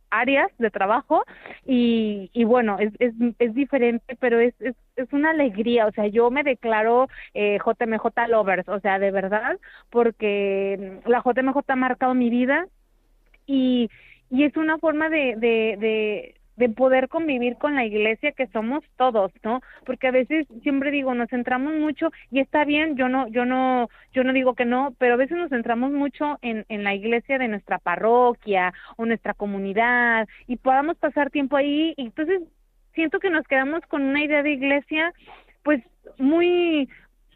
áreas 0.09 0.51
de 0.57 0.69
trabajo. 0.69 1.23
Y, 1.65 2.29
y 2.33 2.43
bueno, 2.43 2.77
es, 2.79 2.93
es, 2.99 3.13
es 3.39 3.53
diferente, 3.53 4.15
pero 4.19 4.39
es, 4.39 4.53
es, 4.59 4.75
es 4.95 5.11
una 5.11 5.31
alegría, 5.31 5.87
o 5.87 5.91
sea, 5.91 6.07
yo 6.07 6.29
me 6.31 6.43
declaro 6.43 7.07
eh, 7.33 7.57
JMJ 7.65 8.27
Lovers, 8.29 8.67
o 8.69 8.79
sea, 8.79 8.99
de 8.99 9.11
verdad, 9.11 9.59
porque 9.89 10.99
la 11.05 11.23
JMJ 11.23 11.57
ha 11.67 11.75
marcado 11.75 12.13
mi 12.13 12.29
vida. 12.29 12.67
Y, 13.45 13.89
y 14.29 14.45
es 14.45 14.55
una 14.55 14.77
forma 14.77 15.09
de, 15.09 15.35
de 15.37 16.35
de 16.55 16.69
poder 16.69 17.09
convivir 17.09 17.57
con 17.57 17.75
la 17.75 17.85
iglesia 17.85 18.31
que 18.31 18.47
somos 18.47 18.83
todos, 18.97 19.31
¿no? 19.43 19.61
Porque 19.85 20.07
a 20.07 20.11
veces 20.11 20.47
siempre 20.61 20.91
digo, 20.91 21.13
nos 21.13 21.29
centramos 21.29 21.73
mucho 21.73 22.11
y 22.31 22.39
está 22.39 22.65
bien, 22.65 22.95
yo 22.95 23.09
no 23.09 23.27
yo 23.27 23.45
no 23.45 23.89
yo 24.13 24.23
no 24.23 24.33
digo 24.33 24.53
que 24.53 24.65
no, 24.65 24.93
pero 24.99 25.15
a 25.15 25.17
veces 25.17 25.37
nos 25.37 25.49
centramos 25.49 25.91
mucho 25.91 26.37
en 26.41 26.65
en 26.69 26.83
la 26.83 26.93
iglesia 26.93 27.37
de 27.37 27.47
nuestra 27.47 27.79
parroquia 27.79 28.73
o 28.97 29.05
nuestra 29.05 29.33
comunidad 29.33 30.27
y 30.47 30.57
podamos 30.57 30.97
pasar 30.97 31.29
tiempo 31.29 31.57
ahí 31.57 31.93
y 31.97 32.05
entonces 32.05 32.41
siento 32.93 33.19
que 33.19 33.29
nos 33.29 33.47
quedamos 33.47 33.81
con 33.87 34.03
una 34.03 34.23
idea 34.23 34.43
de 34.43 34.51
iglesia 34.51 35.13
pues 35.63 35.81
muy 36.17 36.89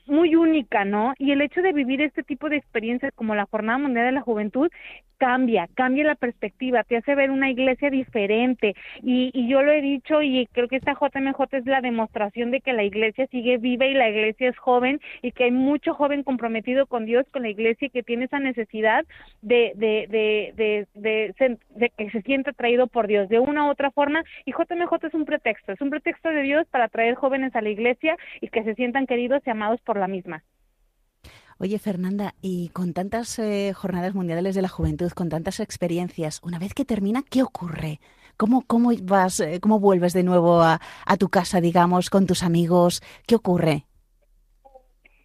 muy 0.08 0.36
única, 0.36 0.86
¿no? 0.86 1.14
Y 1.18 1.32
el 1.32 1.42
hecho 1.42 1.62
de 1.62 1.74
vivir 1.74 2.02
este 2.02 2.24
tipo 2.24 2.50
de 2.50 2.58
experiencias 2.58 3.14
como 3.16 3.36
la 3.36 3.46
Jornada 3.46 3.78
Mundial 3.78 4.06
de 4.06 4.12
la 4.14 4.22
Juventud 4.22 4.70
cambia, 5.18 5.68
cambia 5.74 6.04
la 6.04 6.16
perspectiva, 6.16 6.84
te 6.84 6.98
hace 6.98 7.16
ver 7.16 7.32
una 7.32 7.50
iglesia 7.50 7.90
diferente. 7.90 8.76
Y, 9.02 9.32
y 9.34 9.48
yo 9.48 9.62
lo 9.62 9.72
he 9.72 9.82
dicho 9.82 10.22
y 10.22 10.48
creo 10.52 10.68
que 10.68 10.78
esta 10.78 10.94
JMJ 10.94 11.42
es 11.52 11.66
la 11.66 11.82
demostración 11.82 12.52
de 12.52 12.62
que 12.62 12.74
la 12.74 12.84
iglesia 12.84 13.28
sigue 13.28 13.58
viva 13.58 13.86
y 13.86 13.94
la 13.94 14.10
iglesia 14.10 14.50
es 14.50 14.58
joven 14.58 15.00
y 15.22 15.32
que 15.32 15.46
hay 15.46 15.52
mucho 15.52 15.94
joven 15.94 16.24
comprometido 16.24 16.86
con 16.86 17.06
Dios, 17.06 17.26
con 17.32 17.42
la 17.42 17.50
iglesia 17.50 17.88
y 17.88 17.90
que 17.90 18.04
tiene 18.04 18.26
esa 18.26 18.40
necesidad 18.40 19.06
de, 19.42 19.74
de, 19.76 20.08
de, 20.10 20.88
de, 20.96 21.58
de, 21.76 21.90
que 21.90 22.12
se 22.12 22.22
sienta 22.22 22.52
atraído 22.52 22.88
por 22.88 23.08
Dios 23.08 23.30
de 23.30 23.40
una 23.40 23.66
u 23.66 23.70
otra 23.70 23.92
forma. 23.92 24.24
Y 24.46 24.52
JMJ 24.52 25.08
es 25.08 25.14
un 25.14 25.26
pretexto, 25.26 25.72
es 25.72 25.82
un 25.82 25.90
pretexto 25.90 26.30
de 26.30 26.44
Dios 26.44 26.68
para 26.70 26.86
atraer 26.86 27.16
jóvenes 27.16 27.56
a 27.56 27.62
la 27.62 27.70
iglesia 27.70 28.16
y 28.42 28.50
que 28.50 28.64
se 28.64 28.76
sientan 28.76 29.08
queridos 29.08 29.42
y 29.46 29.50
amados 29.50 29.82
por 29.82 29.97
la 29.98 30.08
misma. 30.08 30.44
Oye, 31.60 31.80
Fernanda, 31.80 32.36
y 32.40 32.70
con 32.70 32.94
tantas 32.94 33.40
eh, 33.40 33.74
jornadas 33.74 34.14
mundiales 34.14 34.54
de 34.54 34.62
la 34.62 34.68
juventud, 34.68 35.12
con 35.12 35.30
tantas 35.30 35.60
experiencias, 35.60 36.40
una 36.44 36.60
vez 36.60 36.76
que 36.76 36.86
termina, 36.86 37.24
¿qué 37.28 37.42
ocurre? 37.42 38.00
¿Cómo, 38.38 38.62
cómo 38.68 38.92
vas, 39.02 39.40
eh, 39.40 39.60
cómo 39.60 39.80
vuelves 39.80 40.14
de 40.14 40.24
nuevo 40.24 40.62
a, 40.62 40.80
a, 41.08 41.18
tu 41.18 41.30
casa, 41.30 41.60
digamos, 41.60 42.12
con 42.12 42.28
tus 42.28 42.44
amigos? 42.44 43.02
¿Qué 43.26 43.34
ocurre? 43.34 43.86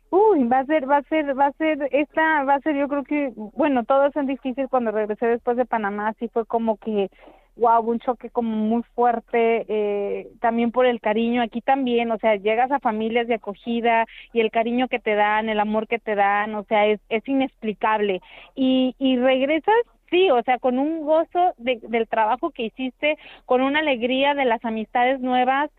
Uy, 0.09 0.45
va 0.45 0.61
a 0.61 0.67
ser, 0.67 0.89
va 0.91 0.99
a 0.99 1.03
ser, 1.03 1.39
va 1.39 1.47
a 1.47 1.53
ser, 1.53 1.89
esta, 1.93 2.45
va 2.45 2.55
a 2.55 2.61
ser, 2.61 2.77
yo 2.77 2.89
creo 2.89 3.05
que, 3.05 3.33
bueno, 3.37 3.85
todo 3.85 4.07
es 4.07 4.27
difícil 4.27 4.69
cuando 4.71 4.91
regresé 4.91 5.27
después 5.27 5.59
de 5.59 5.67
Panamá, 5.67 6.09
así 6.09 6.29
fue 6.29 6.47
como 6.47 6.79
que 6.79 7.11
wow, 7.57 7.81
un 7.83 8.01
choque 8.01 8.31
como 8.31 8.51
muy 8.57 8.83
fuerte, 8.95 9.67
eh, 9.69 10.29
también 10.41 10.73
por 10.73 10.87
el 10.87 11.01
cariño, 11.01 11.43
aquí 11.43 11.61
también, 11.61 12.11
o 12.11 12.19
sea, 12.19 12.37
llegas 12.37 12.71
a 12.71 12.81
familias 12.81 13.27
de 13.29 13.35
acogida 13.35 14.07
y 14.33 14.41
el 14.41 14.51
cariño 14.51 14.89
que 14.89 14.99
te 14.99 15.15
dan, 15.15 15.49
el 15.49 15.61
amor 15.61 15.87
que 15.87 15.99
te 15.99 16.15
dan, 16.15 16.55
o 16.55 16.65
sea, 16.65 16.87
es, 16.87 17.01
es 17.09 17.27
inexplicable. 17.29 18.21
Y, 18.55 18.95
y 18.99 19.17
regresas 19.19 19.75
sí, 20.11 20.31
o 20.31 20.43
sea, 20.43 20.59
con 20.59 20.79
un 20.79 21.05
gozo 21.05 21.55
de, 21.57 21.81
del 21.83 22.07
trabajo 22.07 22.51
que 22.51 22.65
hiciste, 22.65 23.17
con 23.47 23.63
una 23.63 23.81
alegría 23.81 24.35
de 24.35 24.45
las 24.45 24.65
amistades 24.65 25.21
nuevas, 25.21 25.71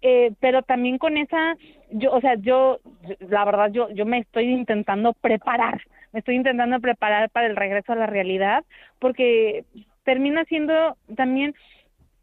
eh, 0.00 0.32
pero 0.40 0.62
también 0.62 0.96
con 0.96 1.18
esa, 1.18 1.56
yo, 1.90 2.12
o 2.12 2.20
sea, 2.20 2.36
yo, 2.36 2.78
la 3.18 3.44
verdad, 3.44 3.70
yo, 3.70 3.90
yo 3.90 4.06
me 4.06 4.18
estoy 4.18 4.44
intentando 4.44 5.12
preparar, 5.12 5.82
me 6.12 6.20
estoy 6.20 6.36
intentando 6.36 6.80
preparar 6.80 7.28
para 7.30 7.48
el 7.48 7.56
regreso 7.56 7.92
a 7.92 7.96
la 7.96 8.06
realidad, 8.06 8.64
porque 8.98 9.64
termina 10.10 10.44
siendo 10.46 10.96
también 11.14 11.54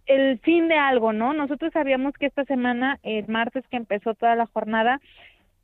el 0.07 0.39
fin 0.39 0.67
de 0.67 0.75
algo, 0.75 1.13
¿no? 1.13 1.31
Nosotros 1.31 1.71
sabíamos 1.71 2.13
que 2.15 2.25
esta 2.25 2.43
semana, 2.43 2.99
el 3.01 3.25
martes 3.29 3.63
que 3.69 3.77
empezó 3.77 4.13
toda 4.13 4.35
la 4.35 4.45
jornada, 4.45 4.99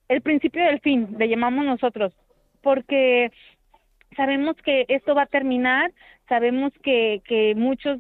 el 0.08 0.22
principio 0.22 0.64
del 0.64 0.80
fin, 0.80 1.18
le 1.20 1.28
llamamos 1.28 1.66
nosotros, 1.66 2.14
porque 2.62 3.30
sabemos 4.16 4.56
que 4.64 4.86
esto 4.88 5.14
va 5.14 5.24
a 5.24 5.36
terminar, 5.38 5.92
sabemos 6.28 6.72
que, 6.82 7.22
que 7.26 7.54
muchos 7.56 8.00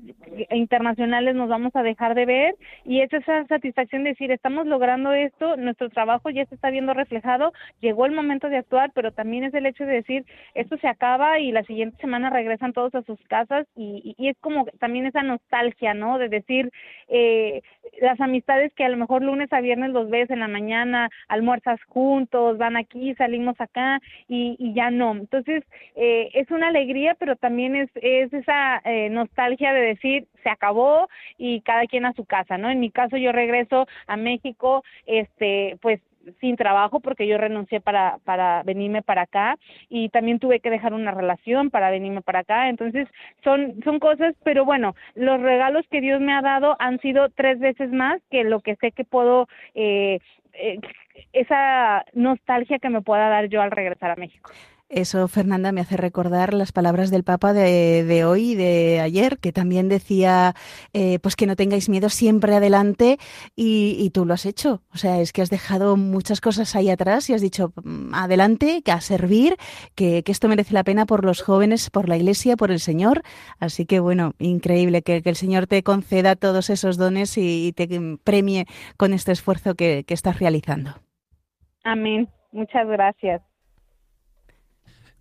internacionales 0.52 1.36
nos 1.36 1.50
vamos 1.50 1.76
a 1.76 1.84
dejar 1.84 2.16
de 2.16 2.26
ver 2.26 2.56
y 2.86 3.02
es 3.02 3.12
esa 3.14 3.46
satisfacción 3.48 4.04
de 4.04 4.12
decir, 4.12 4.32
estamos 4.32 4.66
logrando 4.68 5.14
esto, 5.14 5.58
nuestro 5.58 5.90
trabajo 5.90 6.30
ya 6.30 6.46
se 6.46 6.56
está 6.56 6.70
viendo 6.70 6.94
reflejado, 6.94 7.54
llegó 7.82 8.06
el 8.06 8.14
momento 8.14 8.50
de 8.50 8.58
actuar, 8.58 8.92
pero 8.94 9.12
también 9.12 9.44
es 9.44 9.54
el 9.54 9.66
hecho 9.66 9.86
de 9.86 9.94
decir, 9.94 10.26
esto 10.54 10.78
se 10.78 10.88
acaba 10.88 11.40
y 11.40 11.52
la 11.52 11.64
siguiente 11.64 11.98
semana 11.98 12.30
regresan 12.30 12.74
todos 12.74 12.94
a 12.96 13.04
sus 13.04 13.20
casas 13.28 13.68
y, 13.76 14.16
y 14.18 14.30
es 14.30 14.38
como 14.40 14.66
también 14.80 15.06
esa 15.06 15.24
nostalgia, 15.24 15.94
¿no? 15.94 16.18
De 16.18 16.30
decir, 16.30 16.72
eh, 17.08 17.62
las 18.02 18.20
amistades 18.20 18.74
que 18.74 18.86
a 18.86 18.90
lo 18.90 18.98
mejor 18.98 19.22
lunes 19.22 19.52
a 19.54 19.62
viernes 19.62 19.92
los 19.92 20.10
ves 20.10 20.30
en 20.30 20.40
la 20.40 20.48
mañana, 20.48 21.10
almuerzas 21.28 21.80
juntos, 21.88 22.58
van 22.58 22.76
aquí, 22.76 23.14
salimos 23.16 23.60
acá 23.60 24.00
y, 24.28 24.56
y 24.60 24.74
ya 24.74 24.90
no. 24.92 25.12
Entonces, 25.12 25.64
eh, 25.96 26.30
es 26.34 26.50
una 26.52 26.70
alegría, 26.70 27.16
pero 27.20 27.36
también 27.36 27.76
es 27.76 27.90
es 28.22 28.34
esa 28.34 28.82
eh, 28.86 29.10
nostalgia 29.10 29.74
de 29.74 29.82
decir 29.82 30.28
se 30.44 30.50
acabó 30.50 31.08
y 31.38 31.62
cada 31.62 31.86
quien 31.86 32.06
a 32.06 32.14
su 32.14 32.26
casa, 32.26 32.58
¿no? 32.58 32.70
En 32.70 32.80
mi 32.80 32.92
caso 32.92 33.18
yo 33.18 33.32
regreso 33.32 33.88
a 34.08 34.18
México, 34.18 34.84
este, 35.06 35.78
pues 35.82 36.02
sin 36.40 36.56
trabajo 36.56 37.00
porque 37.00 37.28
yo 37.28 37.38
renuncié 37.38 37.82
para 37.82 38.18
para 38.24 38.64
venirme 38.64 39.02
para 39.02 39.24
acá 39.24 39.58
y 39.90 40.10
también 40.10 40.40
tuve 40.40 40.60
que 40.60 40.70
dejar 40.70 40.94
una 40.94 41.12
relación 41.12 41.70
para 41.70 41.92
venirme 41.92 42.22
para 42.22 42.40
acá 42.40 42.70
entonces 42.70 43.08
son 43.44 43.76
son 43.84 44.00
cosas 44.00 44.36
pero 44.44 44.66
bueno 44.66 44.96
los 45.16 45.42
regalos 45.42 45.86
que 45.90 46.02
Dios 46.02 46.22
me 46.22 46.34
ha 46.34 46.42
dado 46.42 46.76
han 46.80 47.00
sido 47.00 47.30
tres 47.30 47.60
veces 47.60 47.92
más 47.92 48.22
que 48.32 48.44
lo 48.44 48.62
que 48.62 48.76
sé 48.78 48.92
que 48.92 49.04
puedo 49.04 49.48
eh, 49.76 50.20
eh, 50.54 50.80
esa 51.34 52.06
nostalgia 52.14 52.80
que 52.80 52.90
me 52.90 53.02
pueda 53.02 53.30
dar 53.30 53.48
yo 53.50 53.62
al 53.62 53.72
regresar 53.72 54.12
a 54.12 54.16
México 54.16 54.52
Eso, 54.90 55.28
Fernanda, 55.28 55.72
me 55.72 55.82
hace 55.82 55.98
recordar 55.98 56.54
las 56.54 56.72
palabras 56.72 57.10
del 57.10 57.24
Papa 57.24 57.52
de, 57.52 58.26
hoy 58.26 58.52
y 58.52 58.56
de 58.56 59.00
ayer, 59.00 59.40
que 59.40 59.52
también 59.52 59.90
decía, 59.90 60.54
eh, 60.94 61.18
pues 61.20 61.36
que 61.36 61.48
no 61.48 61.56
tengáis 61.56 61.90
miedo 61.90 62.10
siempre 62.10 62.56
adelante 62.56 63.18
y, 63.56 64.12
tú 64.12 64.26
lo 64.26 64.36
has 64.36 64.46
hecho. 64.46 64.84
O 64.94 64.98
sea, 64.98 65.20
es 65.20 65.34
que 65.34 65.42
has 65.42 65.50
dejado 65.50 65.98
muchas 65.98 66.42
cosas 66.42 66.76
ahí 66.76 66.92
atrás 66.92 67.28
y 67.30 67.34
has 67.34 67.42
dicho, 67.42 67.74
mm, 67.84 68.14
adelante, 68.14 68.84
que 68.84 68.92
a 68.92 69.02
servir, 69.02 69.58
que, 69.96 70.24
esto 70.28 70.48
merece 70.48 70.74
la 70.74 70.84
pena 70.84 71.06
por 71.08 71.26
los 71.26 71.42
jóvenes, 71.42 71.90
por 71.90 72.08
la 72.08 72.18
Iglesia, 72.18 72.56
por 72.56 72.70
el 72.70 72.80
Señor. 72.80 73.24
Así 73.60 73.86
que, 73.88 74.00
bueno, 74.00 74.34
increíble 74.38 75.02
que, 75.02 75.24
el 75.26 75.36
Señor 75.36 75.66
te 75.66 75.82
conceda 75.82 76.36
todos 76.36 76.70
esos 76.70 76.98
dones 76.98 77.36
y, 77.38 77.74
te 77.74 77.88
premie 78.24 78.68
con 78.98 79.14
este 79.14 79.32
esfuerzo 79.32 79.74
que 79.74 80.06
estás 80.08 80.40
realizando. 80.40 80.92
Amén. 81.84 82.30
Muchas 82.52 82.88
gracias. 82.88 83.42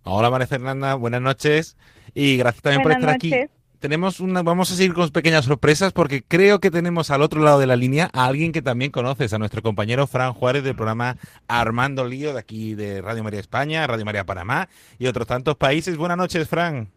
Hola 0.05 0.29
María 0.29 0.47
Fernanda, 0.47 0.95
buenas 0.95 1.21
noches 1.21 1.77
y 2.13 2.35
gracias 2.35 2.61
también 2.61 2.83
por 2.83 2.91
estar 2.91 3.09
aquí. 3.09 3.33
Tenemos 3.79 4.19
una, 4.19 4.43
vamos 4.43 4.71
a 4.71 4.75
seguir 4.75 4.93
con 4.93 5.09
pequeñas 5.09 5.45
sorpresas 5.45 5.93
porque 5.93 6.23
creo 6.23 6.59
que 6.59 6.71
tenemos 6.71 7.09
al 7.09 7.21
otro 7.21 7.41
lado 7.41 7.59
de 7.59 7.67
la 7.67 7.77
línea 7.77 8.09
a 8.13 8.25
alguien 8.25 8.51
que 8.51 8.61
también 8.61 8.91
conoces, 8.91 9.33
a 9.33 9.39
nuestro 9.39 9.61
compañero 9.61 10.05
Fran 10.05 10.33
Juárez 10.33 10.63
del 10.63 10.75
programa 10.75 11.17
Armando 11.47 12.05
Lío 12.05 12.33
de 12.33 12.39
aquí 12.39 12.75
de 12.75 13.01
Radio 13.01 13.23
María 13.23 13.39
España, 13.39 13.87
Radio 13.87 14.03
María 14.03 14.25
Panamá 14.25 14.67
y 14.99 15.07
otros 15.07 15.25
tantos 15.25 15.55
países. 15.55 15.95
Buenas 15.95 16.17
noches, 16.17 16.49
Fran. 16.49 16.89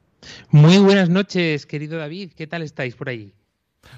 Muy 0.51 0.79
buenas 0.79 1.09
noches, 1.09 1.65
querido 1.65 1.99
David. 1.99 2.33
¿Qué 2.37 2.49
tal 2.49 2.63
estáis 2.63 2.97
por 2.97 3.09
ahí? 3.09 3.33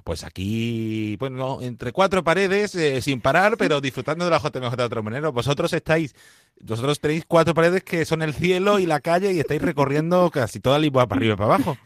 Pues 0.04 0.24
aquí, 0.24 1.16
bueno, 1.18 1.58
entre 1.62 1.92
cuatro 1.92 2.24
paredes, 2.24 2.74
eh, 2.74 3.00
sin 3.02 3.20
parar, 3.20 3.56
pero 3.56 3.80
disfrutando 3.80 4.24
de 4.24 4.30
la 4.30 4.38
JMJ 4.38 4.76
de 4.76 4.82
otro 4.82 5.02
manera. 5.02 5.28
Vosotros 5.30 5.72
estáis, 5.72 6.14
vosotros 6.60 7.00
tenéis 7.00 7.24
cuatro 7.26 7.54
paredes 7.54 7.84
que 7.84 8.04
son 8.04 8.22
el 8.22 8.34
cielo 8.34 8.78
y 8.78 8.86
la 8.86 9.00
calle 9.00 9.32
y 9.32 9.40
estáis 9.40 9.62
recorriendo 9.62 10.30
casi 10.30 10.60
toda 10.60 10.78
Lisboa 10.78 11.06
para 11.06 11.18
arriba 11.18 11.34
y 11.34 11.36
para 11.36 11.54
abajo. 11.54 11.76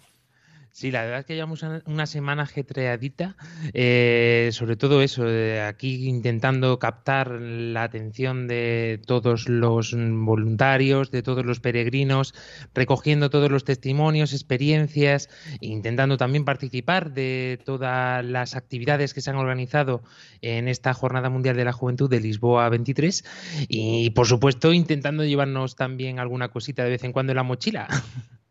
Sí, 0.74 0.90
la 0.90 1.02
verdad 1.02 1.20
es 1.20 1.26
que 1.26 1.34
llevamos 1.34 1.62
una 1.84 2.06
semana 2.06 2.44
ajetreadita, 2.44 3.36
eh, 3.74 4.48
sobre 4.52 4.76
todo 4.76 5.02
eso, 5.02 5.26
aquí 5.68 6.08
intentando 6.08 6.78
captar 6.78 7.30
la 7.30 7.82
atención 7.82 8.48
de 8.48 8.98
todos 9.06 9.50
los 9.50 9.94
voluntarios, 9.94 11.10
de 11.10 11.22
todos 11.22 11.44
los 11.44 11.60
peregrinos, 11.60 12.34
recogiendo 12.74 13.28
todos 13.28 13.50
los 13.50 13.64
testimonios, 13.64 14.32
experiencias, 14.32 15.28
intentando 15.60 16.16
también 16.16 16.46
participar 16.46 17.12
de 17.12 17.60
todas 17.66 18.24
las 18.24 18.56
actividades 18.56 19.12
que 19.12 19.20
se 19.20 19.28
han 19.28 19.36
organizado 19.36 20.02
en 20.40 20.68
esta 20.68 20.94
Jornada 20.94 21.28
Mundial 21.28 21.54
de 21.54 21.66
la 21.66 21.74
Juventud 21.74 22.08
de 22.08 22.20
Lisboa 22.20 22.70
23 22.70 23.24
y, 23.68 24.08
por 24.10 24.26
supuesto, 24.26 24.72
intentando 24.72 25.22
llevarnos 25.22 25.76
también 25.76 26.18
alguna 26.18 26.48
cosita 26.48 26.82
de 26.82 26.90
vez 26.90 27.04
en 27.04 27.12
cuando 27.12 27.32
en 27.32 27.36
la 27.36 27.42
mochila. 27.42 27.88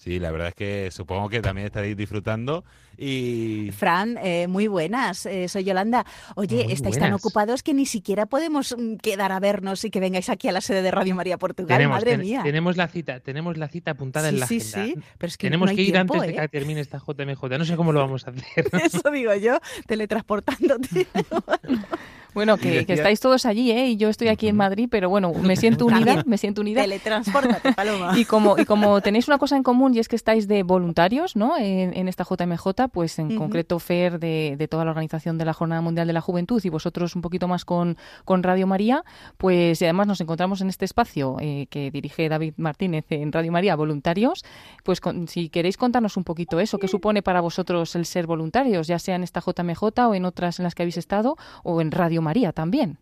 Sí, 0.00 0.18
la 0.18 0.30
verdad 0.30 0.48
es 0.48 0.54
que 0.54 0.90
supongo 0.90 1.28
que 1.28 1.42
también 1.42 1.66
estaréis 1.66 1.94
disfrutando. 1.94 2.64
Y... 3.00 3.70
Fran, 3.72 4.18
eh, 4.22 4.46
muy 4.46 4.66
buenas, 4.66 5.24
eh, 5.24 5.48
soy 5.48 5.64
Yolanda. 5.64 6.04
Oye, 6.34 6.66
estáis 6.70 6.98
tan 6.98 7.14
ocupados 7.14 7.62
que 7.62 7.72
ni 7.72 7.86
siquiera 7.86 8.26
podemos 8.26 8.76
mm, 8.76 8.96
quedar 8.96 9.32
a 9.32 9.40
vernos 9.40 9.82
y 9.84 9.90
que 9.90 10.00
vengáis 10.00 10.28
aquí 10.28 10.48
a 10.48 10.52
la 10.52 10.60
sede 10.60 10.82
de 10.82 10.90
Radio 10.90 11.14
María 11.14 11.38
Portugal, 11.38 11.88
madre 11.88 12.18
mía. 12.18 12.42
Tenemos 12.42 12.76
la 12.76 12.88
cita, 12.88 13.20
tenemos 13.20 13.56
la 13.56 13.68
cita 13.68 13.92
apuntada 13.92 14.28
en 14.28 14.38
la 14.38 14.46
sí, 14.46 14.58
agenda. 14.58 14.84
Sí, 14.84 14.94
pero 15.16 15.28
es 15.28 15.38
que 15.38 15.46
tenemos 15.46 15.70
que 15.70 15.80
ir 15.80 15.96
antes 15.96 16.20
de 16.20 16.34
que 16.34 16.44
¿eh? 16.44 16.48
termine 16.48 16.80
esta 16.80 16.98
JMJ. 16.98 17.42
No 17.58 17.64
sé 17.64 17.74
cómo 17.76 17.92
lo 17.92 18.00
vamos 18.00 18.26
a 18.26 18.32
hacer. 18.32 18.68
Eso 18.84 19.10
digo 19.10 19.34
yo, 19.34 19.58
teletransportándote. 19.86 21.06
Bueno, 22.34 22.56
que, 22.56 22.84
estáis 22.88 23.20
todos 23.20 23.46
allí, 23.46 23.70
¿eh? 23.70 23.88
Y 23.88 23.96
yo 23.96 24.08
estoy 24.08 24.28
aquí 24.28 24.48
en 24.48 24.56
Madrid, 24.56 24.88
pero 24.90 25.08
bueno, 25.08 25.32
me 25.42 25.56
siento 25.56 25.86
unida, 25.86 26.22
me 26.26 26.38
siento 26.38 26.60
unida. 26.60 26.82
Teletransportate, 26.82 27.72
Paloma. 27.72 28.18
Y 28.18 28.24
como, 28.24 28.58
y 28.58 28.64
como 28.64 29.00
tenéis 29.00 29.28
una 29.28 29.38
cosa 29.38 29.56
en 29.56 29.62
común 29.62 29.94
y 29.94 29.98
es 29.98 30.08
que 30.08 30.16
estáis 30.16 30.46
de 30.48 30.62
voluntarios, 30.62 31.36
¿no? 31.36 31.56
En, 31.58 32.08
esta 32.08 32.24
JMJ, 32.24 32.88
pues 32.92 33.18
en 33.18 33.36
concreto 33.36 33.78
FER 33.78 34.18
de, 34.18 34.68
toda 34.70 34.84
la 34.84 34.90
organización 34.90 35.38
de 35.38 35.44
la 35.44 35.52
Jornada 35.52 35.80
Mundial 35.80 36.06
de 36.06 36.12
la 36.12 36.20
Juventud 36.20 36.60
y 36.64 36.68
vosotros 36.68 37.16
un 37.16 37.22
poquito 37.22 37.48
más 37.48 37.64
con, 37.64 37.96
con 38.24 38.42
Radio 38.42 38.66
María, 38.66 39.04
pues 39.36 39.80
y 39.80 39.84
además 39.84 40.06
nos 40.06 40.20
encontramos 40.20 40.60
en 40.60 40.68
este 40.68 40.84
espacio 40.84 41.36
eh, 41.40 41.66
que 41.70 41.90
dirige 41.90 42.28
David 42.28 42.54
Martínez 42.56 43.04
en 43.10 43.32
Radio 43.32 43.52
María, 43.52 43.76
voluntarios, 43.76 44.44
pues 44.84 45.00
si 45.26 45.48
queréis 45.48 45.76
contarnos 45.76 46.16
un 46.16 46.24
poquito 46.24 46.60
eso, 46.60 46.78
¿qué 46.78 46.88
supone 46.88 47.22
para 47.22 47.40
vosotros 47.40 47.94
el 47.96 48.06
ser 48.06 48.26
voluntarios, 48.26 48.86
ya 48.86 48.98
sea 48.98 49.16
en 49.16 49.22
esta 49.22 49.40
JMJ 49.40 49.82
o 49.82 50.14
en 50.14 50.24
otras 50.24 50.58
en 50.58 50.64
las 50.64 50.74
que 50.74 50.82
habéis 50.82 50.96
estado 50.96 51.36
o 51.62 51.80
en 51.80 51.90
Radio 51.90 52.22
María 52.22 52.52
también. 52.52 52.98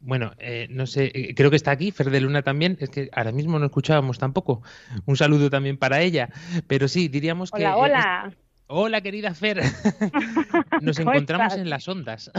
Bueno, 0.00 0.32
eh, 0.38 0.68
no 0.70 0.86
sé, 0.86 1.10
eh, 1.12 1.34
creo 1.34 1.50
que 1.50 1.56
está 1.56 1.72
aquí, 1.72 1.90
Fer 1.90 2.10
de 2.10 2.20
Luna 2.20 2.42
también, 2.42 2.76
es 2.80 2.88
que 2.88 3.08
ahora 3.12 3.32
mismo 3.32 3.58
no 3.58 3.66
escuchábamos 3.66 4.18
tampoco. 4.18 4.62
Un 5.06 5.16
saludo 5.16 5.50
también 5.50 5.76
para 5.76 6.00
ella, 6.00 6.28
pero 6.66 6.86
sí, 6.86 7.08
diríamos 7.08 7.50
que... 7.50 7.66
Hola, 7.66 7.76
hola. 7.76 8.32
Hola, 8.68 9.00
querida 9.00 9.34
Fer. 9.34 9.62
Nos 10.82 10.98
encontramos 10.98 11.54
en 11.54 11.70
las 11.70 11.88
ondas. 11.88 12.30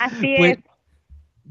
Así 0.00 0.34
pues 0.38 0.58
es. 0.58 0.69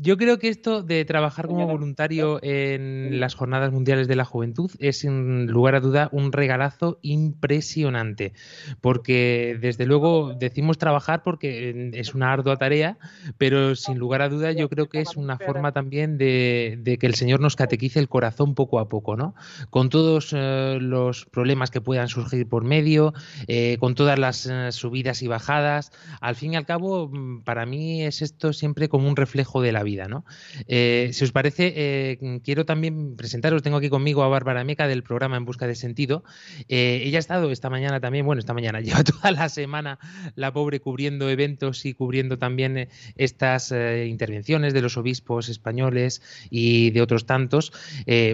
Yo 0.02 0.16
creo 0.16 0.40
que 0.40 0.48
esto 0.48 0.82
de 0.82 1.04
trabajar 1.04 1.48
como 1.48 1.68
voluntario 1.68 2.40
en 2.42 3.20
las 3.20 3.36
Jornadas 3.36 3.74
Mundiales 3.74 4.08
de 4.08 4.16
la 4.16 4.24
Juventud 4.24 4.72
es, 4.80 5.00
sin 5.00 5.48
lugar 5.48 5.76
a 5.76 5.82
duda, 5.82 6.08
un 6.14 6.32
regalazo 6.32 7.00
impresionante. 7.02 8.32
Porque, 8.80 9.58
desde 9.60 9.86
luego, 9.86 10.36
decimos 10.40 10.78
trabajar 10.78 11.22
porque 11.22 11.92
es 11.96 12.16
una 12.16 12.32
ardua 12.32 12.56
tarea, 12.56 12.98
pero 13.38 13.76
sin 13.76 13.98
lugar 13.98 14.22
a 14.22 14.30
duda 14.30 14.54
yo 14.54 14.70
creo 14.70 14.88
que 14.88 15.02
es 15.02 15.18
una 15.18 15.38
forma 15.38 15.74
también 15.74 16.18
de, 16.18 16.98
que 16.98 17.06
el 17.06 17.16
Señor 17.16 17.42
nos 17.42 17.58
catequice 17.58 18.00
el 18.00 18.08
corazón 18.08 18.56
poco 18.56 18.80
a 18.80 18.88
poco, 18.88 19.18
¿no? 19.18 19.36
Con 19.70 19.90
todos 19.90 20.30
eh, 20.32 20.78
los 20.80 21.26
problemas 21.26 21.72
que 21.72 21.82
puedan 21.82 22.08
surgir 22.08 22.48
por 22.48 22.64
medio, 22.64 23.14
eh, 23.48 23.76
con 23.82 23.96
todas 23.96 24.18
las 24.18 24.46
eh, 24.46 24.72
subidas 24.72 25.22
y 25.24 25.28
bajadas. 25.28 25.92
Al 26.22 26.36
fin 26.36 26.54
y 26.54 26.56
al 26.56 26.66
cabo, 26.66 27.10
mm, 27.10 27.42
para 27.44 27.66
mí 27.66 28.04
es 28.04 28.22
esto 28.22 28.54
siempre 28.54 28.88
como 28.88 29.10
un 29.10 29.18
reflejo 29.18 29.62
de 29.62 29.74
la 29.74 29.84
vida 29.84 29.89
vida. 29.90 30.08
¿no? 30.08 30.26
Eh, 30.68 31.10
si 31.14 31.24
os 31.24 31.32
parece, 31.32 31.74
eh, 31.76 32.40
quiero 32.44 32.66
también 32.66 33.16
presentaros, 33.16 33.64
tengo 33.64 33.78
aquí 33.78 33.90
conmigo 33.90 34.24
a 34.24 34.28
Bárbara 34.28 34.64
Meca 34.64 34.88
del 34.88 35.04
programa 35.04 35.38
En 35.38 35.46
Busca 35.46 35.68
de 35.68 35.76
Sentido. 35.76 36.24
Eh, 36.68 37.02
ella 37.06 37.18
ha 37.18 37.26
estado 37.26 37.52
esta 37.52 37.70
mañana 37.70 38.00
también, 38.00 38.26
bueno, 38.26 38.40
esta 38.40 38.54
mañana, 38.54 38.82
lleva 38.86 39.04
toda 39.04 39.32
la 39.32 39.50
semana 39.50 40.00
la 40.36 40.54
pobre 40.54 40.80
cubriendo 40.80 41.30
eventos 41.30 41.86
y 41.86 41.94
cubriendo 41.94 42.38
también 42.38 42.90
estas 43.16 43.72
intervenciones 43.72 44.74
de 44.74 44.82
los 44.82 44.98
obispos 44.98 45.50
españoles 45.50 46.22
y 46.50 46.92
de 46.92 47.02
otros 47.02 47.26
tantos. 47.26 47.72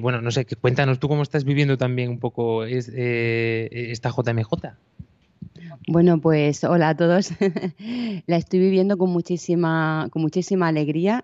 bueno, 0.02 0.22
no 0.22 0.32
sé, 0.32 0.46
cuéntanos 0.46 1.00
tú 1.00 1.08
cómo 1.08 1.24
estás 1.24 1.44
viviendo 1.46 1.78
también 1.78 2.10
un 2.10 2.20
poco 2.20 2.66
esta 2.66 4.10
JMJ. 4.10 4.76
Bueno, 5.88 6.20
pues 6.20 6.64
hola 6.64 6.90
a 6.90 6.96
todos. 6.96 7.32
La 8.28 8.38
estoy 8.38 8.60
viviendo 8.60 8.98
con 8.98 9.12
muchísima, 9.12 10.08
con 10.12 10.22
muchísima 10.22 10.68
alegría 10.68 11.24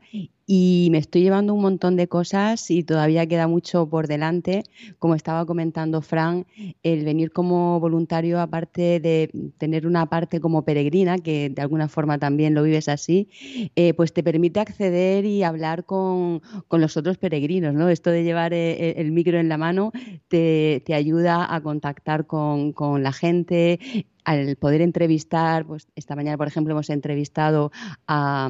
y 0.54 0.90
me 0.92 0.98
estoy 0.98 1.22
llevando 1.22 1.54
un 1.54 1.62
montón 1.62 1.96
de 1.96 2.10
cosas 2.10 2.70
y 2.72 2.84
todavía 2.84 3.26
queda 3.26 3.48
mucho 3.48 3.88
por 3.88 4.08
delante. 4.08 4.64
Como 5.00 5.16
estaba 5.16 5.46
comentando 5.46 6.02
Fran, 6.02 6.46
el 6.84 7.06
venir 7.06 7.32
como 7.32 7.80
voluntario, 7.80 8.38
aparte 8.42 9.00
de 9.00 9.32
tener 9.58 9.88
una 9.88 10.08
parte 10.08 10.42
como 10.42 10.66
peregrina, 10.66 11.20
que 11.20 11.50
de 11.50 11.62
alguna 11.62 11.88
forma 11.88 12.18
también 12.18 12.54
lo 12.54 12.64
vives 12.64 12.90
así, 12.90 13.30
eh, 13.78 13.94
pues 13.94 14.12
te 14.12 14.24
permite 14.24 14.60
acceder 14.60 15.24
y 15.24 15.42
hablar 15.44 15.86
con, 15.86 16.42
los 16.70 16.98
otros 16.98 17.18
peregrinos. 17.18 17.74
¿no? 17.74 17.88
Esto 17.88 18.10
de 18.10 18.26
llevar 18.26 18.52
eh, 18.54 18.96
el, 18.98 19.14
micro 19.14 19.40
en 19.40 19.48
la 19.48 19.58
mano 19.58 19.94
te, 20.28 20.84
ayuda 20.94 21.56
a 21.56 21.62
contactar 21.62 22.28
con, 22.28 22.74
con 22.74 23.04
la 23.04 23.14
gente, 23.14 23.80
al 24.24 24.56
poder 24.56 24.82
entrevistar, 24.82 25.66
pues 25.66 25.88
esta 25.96 26.16
mañana, 26.16 26.38
por 26.38 26.48
ejemplo, 26.48 26.74
hemos 26.74 26.90
entrevistado 26.90 27.72
a, 28.08 28.50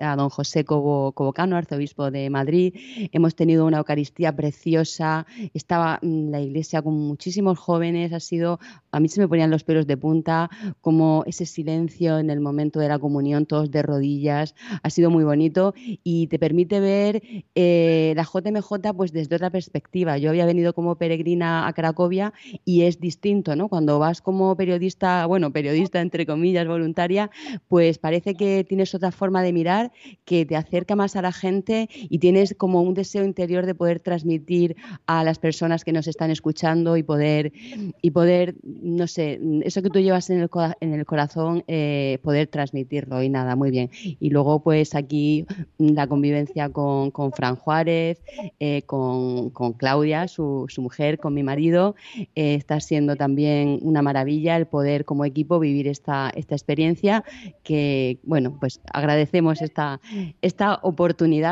a, 0.00 0.16
don 0.16 0.28
José 0.30 0.64
Cobo, 0.64 1.12
Cobocano, 1.32 1.56
arzobispo 1.56 2.10
de 2.10 2.28
Madrid. 2.28 2.74
Hemos 3.10 3.34
tenido 3.34 3.64
una 3.64 3.78
Eucaristía 3.78 4.36
preciosa. 4.36 5.26
Estaba 5.54 5.98
mm, 6.02 6.30
la 6.30 6.42
iglesia 6.42 6.82
con 6.82 6.92
muchísimos 6.92 7.58
jóvenes. 7.58 8.12
Ha 8.12 8.20
sido, 8.20 8.60
a 8.90 9.00
mí 9.00 9.08
se 9.08 9.18
me 9.18 9.28
ponían 9.28 9.50
los 9.50 9.64
pelos 9.64 9.86
de 9.86 9.96
punta, 9.96 10.50
como 10.82 11.24
ese 11.26 11.46
silencio 11.46 12.18
en 12.18 12.28
el 12.28 12.40
momento 12.40 12.80
de 12.80 12.88
la 12.88 12.98
comunión, 12.98 13.46
todos 13.46 13.70
de 13.70 13.80
rodillas. 13.80 14.54
Ha 14.82 14.90
sido 14.90 15.08
muy 15.08 15.24
bonito 15.24 15.72
y 16.04 16.26
te 16.26 16.38
permite 16.38 16.80
ver 16.80 17.22
eh, 17.54 18.12
la 18.14 18.24
JMJ 18.24 18.92
pues 18.94 19.12
desde 19.12 19.36
otra 19.36 19.48
perspectiva. 19.48 20.18
Yo 20.18 20.28
había 20.28 20.44
venido 20.44 20.74
como 20.74 20.96
peregrina 20.96 21.66
a 21.66 21.72
Cracovia 21.72 22.34
y 22.66 22.82
es 22.82 23.00
distinto, 23.00 23.56
¿no? 23.56 23.68
Cuando 23.70 23.98
vas 23.98 24.20
como 24.20 24.54
periodista 24.54 25.24
bueno, 25.24 25.50
periodista 25.50 26.02
entre 26.02 26.26
comillas, 26.26 26.68
voluntaria, 26.68 27.30
pues 27.68 27.96
parece 27.96 28.34
que 28.34 28.64
tienes 28.68 28.94
otra 28.94 29.12
forma 29.12 29.42
de 29.42 29.54
mirar 29.54 29.92
que 30.26 30.44
te 30.44 30.56
acerca 30.56 30.94
más 30.94 31.11
a 31.16 31.22
la 31.22 31.32
gente 31.32 31.88
y 31.92 32.18
tienes 32.18 32.54
como 32.56 32.82
un 32.82 32.94
deseo 32.94 33.24
interior 33.24 33.66
de 33.66 33.74
poder 33.74 34.00
transmitir 34.00 34.76
a 35.06 35.24
las 35.24 35.38
personas 35.38 35.84
que 35.84 35.92
nos 35.92 36.06
están 36.06 36.30
escuchando 36.30 36.96
y 36.96 37.02
poder, 37.02 37.52
y 38.00 38.10
poder 38.10 38.54
no 38.62 39.06
sé, 39.06 39.40
eso 39.64 39.82
que 39.82 39.90
tú 39.90 40.00
llevas 40.00 40.30
en 40.30 40.40
el, 40.40 40.50
en 40.80 40.94
el 40.94 41.06
corazón, 41.06 41.64
eh, 41.68 42.18
poder 42.22 42.46
transmitirlo 42.48 43.22
y 43.22 43.28
nada, 43.28 43.56
muy 43.56 43.70
bien. 43.70 43.90
Y 44.20 44.30
luego 44.30 44.62
pues 44.62 44.94
aquí 44.94 45.46
la 45.78 46.06
convivencia 46.06 46.68
con, 46.70 47.10
con 47.10 47.32
Fran 47.32 47.56
Juárez, 47.56 48.22
eh, 48.60 48.82
con, 48.82 49.50
con, 49.50 49.72
Claudia, 49.72 50.28
su, 50.28 50.66
su, 50.68 50.82
mujer, 50.82 51.18
con 51.18 51.34
mi 51.34 51.42
marido, 51.42 51.94
eh, 52.34 52.54
está 52.54 52.80
siendo 52.80 53.16
también 53.16 53.78
una 53.82 54.02
maravilla 54.02 54.56
el 54.56 54.66
poder 54.66 55.04
como 55.04 55.24
equipo 55.24 55.58
vivir 55.58 55.88
esta, 55.88 56.30
esta 56.34 56.54
experiencia 56.54 57.24
que, 57.62 58.18
bueno, 58.22 58.56
pues 58.58 58.80
agradecemos 58.92 59.62
esta, 59.62 60.00
esta 60.40 60.78
oportunidad 60.82 61.01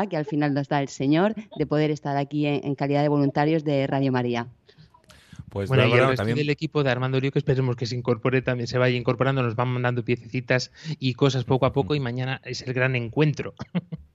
que 0.09 0.17
al 0.17 0.25
final 0.25 0.53
nos 0.53 0.67
da 0.67 0.81
el 0.81 0.87
Señor 0.87 1.35
de 1.57 1.65
poder 1.65 1.91
estar 1.91 2.17
aquí 2.17 2.45
en, 2.45 2.75
calidad 2.75 3.01
de 3.01 3.09
voluntarios 3.09 3.63
de 3.63 3.85
Radio 3.87 4.11
María. 4.11 4.47
Pues 5.49 5.67
bueno, 5.67 5.85
y 5.85 5.91
el 5.91 5.99
resto 5.99 6.15
también... 6.15 6.37
del 6.37 6.49
equipo 6.49 6.83
de 6.83 6.91
Armando 6.91 7.19
Lío 7.19 7.31
que 7.31 7.39
esperemos 7.39 7.75
que 7.75 7.85
se 7.85 7.95
incorpore 7.95 8.41
también, 8.41 8.67
se 8.67 8.77
vaya 8.77 8.95
incorporando, 8.95 9.43
nos 9.43 9.55
van 9.55 9.67
mandando 9.67 10.05
piececitas 10.05 10.71
y 10.99 11.13
cosas 11.15 11.43
poco 11.43 11.65
a 11.65 11.73
poco 11.73 11.93
y 11.93 11.99
mañana 11.99 12.39
es 12.45 12.61
el 12.61 12.73
gran 12.73 12.95
encuentro. 12.95 13.53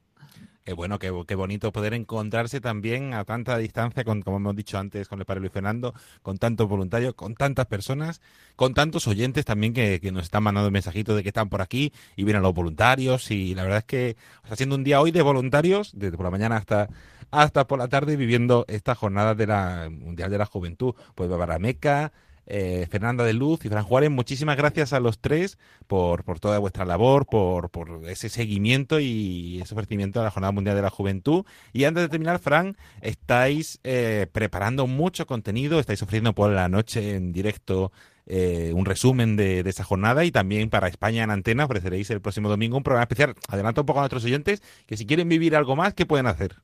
Qué 0.67 0.73
bueno, 0.73 0.99
qué, 0.99 1.13
qué, 1.29 1.37
bonito 1.37 1.71
poder 1.71 1.95
encontrarse 1.95 2.61
también 2.61 3.15
a 3.15 3.25
tanta 3.25 3.57
distancia, 3.57 4.03
con, 4.03 4.23
como 4.23 4.39
hemos 4.39 4.57
dicho 4.57 4.77
antes 4.79 5.07
con 5.07 5.21
el 5.21 5.25
padre 5.25 5.39
Luis 5.39 5.53
Fernando, 5.53 5.95
con 6.23 6.39
tantos 6.39 6.69
voluntarios, 6.69 7.15
con 7.15 7.37
tantas 7.37 7.67
personas, 7.67 8.21
con 8.57 8.75
tantos 8.75 9.07
oyentes 9.07 9.45
también 9.45 9.73
que, 9.73 10.01
nos 10.13 10.25
están 10.25 10.43
mandando 10.43 10.73
mensajitos 10.73 11.15
de 11.15 11.23
que 11.23 11.29
están 11.29 11.51
por 11.51 11.63
aquí 11.63 11.93
y 12.17 12.25
vienen 12.25 12.43
los 12.43 12.53
voluntarios. 12.53 13.31
Y 13.31 13.55
la 13.55 13.63
verdad 13.63 13.79
es 13.79 13.85
que 13.85 14.17
está 14.43 14.57
siendo 14.57 14.75
un 14.75 14.83
día 14.83 15.01
hoy 15.01 15.13
de 15.13 15.23
voluntarios, 15.23 15.93
desde 15.95 16.17
por 16.17 16.25
la 16.25 16.33
mañana 16.33 16.57
hasta, 16.57 16.89
hasta 17.31 17.69
por 17.69 17.79
la 17.79 17.87
tarde, 17.87 18.17
viviendo 18.17 18.65
esta 18.67 18.97
jornada 18.97 19.37
de 19.37 19.47
la 19.47 19.89
Mundial 19.89 20.33
de 20.33 20.39
la 20.39 20.47
Juventud. 20.47 20.97
Pues 21.15 21.31
Meca, 21.61 22.13
eh, 22.47 22.87
Fernanda 22.91 23.25
de 23.25 23.33
Luz 23.33 23.65
y 23.65 23.69
Fran 23.69 23.85
Juárez, 23.85 24.11
muchísimas 24.11 24.57
gracias 24.57 24.93
a 24.93 25.01
los 25.01 25.19
tres 25.19 25.59
por, 25.87 26.25
por 26.25 26.41
toda 26.41 26.59
vuestra 26.59 26.85
labor, 26.85 27.27
por, 27.27 27.71
por 27.71 28.09
ese 28.09 28.29
seguimiento 28.29 29.01
y 29.01 29.61
ese 29.61 29.75
ofrecimiento 29.75 30.21
a 30.21 30.25
la 30.25 30.31
Jornada 30.31 30.53
Mundial 30.53 30.77
de 30.77 30.83
la 30.83 30.91
Juventud. 30.91 31.45
Y 31.73 31.85
antes 31.85 32.03
de 32.03 32.09
terminar, 32.09 32.39
Fran, 32.39 32.77
estáis 33.01 33.81
eh, 33.85 34.27
preparando 34.33 34.87
mucho 34.87 35.27
contenido, 35.27 35.81
estáis 35.81 36.03
ofreciendo 36.03 36.35
por 36.35 36.51
la 36.51 36.69
noche 36.69 37.17
en 37.17 37.33
directo 37.33 37.93
eh, 38.27 38.73
un 38.75 38.85
resumen 38.85 39.37
de, 39.37 39.63
de, 39.63 39.71
esa 39.71 39.85
jornada 39.85 40.25
y 40.25 40.33
también 40.33 40.69
para 40.71 40.89
España 40.89 41.23
en 41.23 41.31
Antena 41.31 41.65
ofreceréis 41.65 42.11
el 42.11 42.21
próximo 42.21 42.49
domingo 42.49 42.77
un 42.77 42.83
programa 42.83 43.05
especial. 43.05 43.35
Adelanto 43.49 43.83
un 43.83 43.87
poco 43.87 44.01
a 44.01 44.03
nuestros 44.03 44.25
oyentes 44.25 44.63
que 44.87 44.97
si 44.97 45.07
quieren 45.07 45.29
vivir 45.29 45.55
algo 45.57 45.77
más, 45.77 45.95
¿qué 45.95 46.07
pueden 46.07 46.27
hacer? 46.27 46.57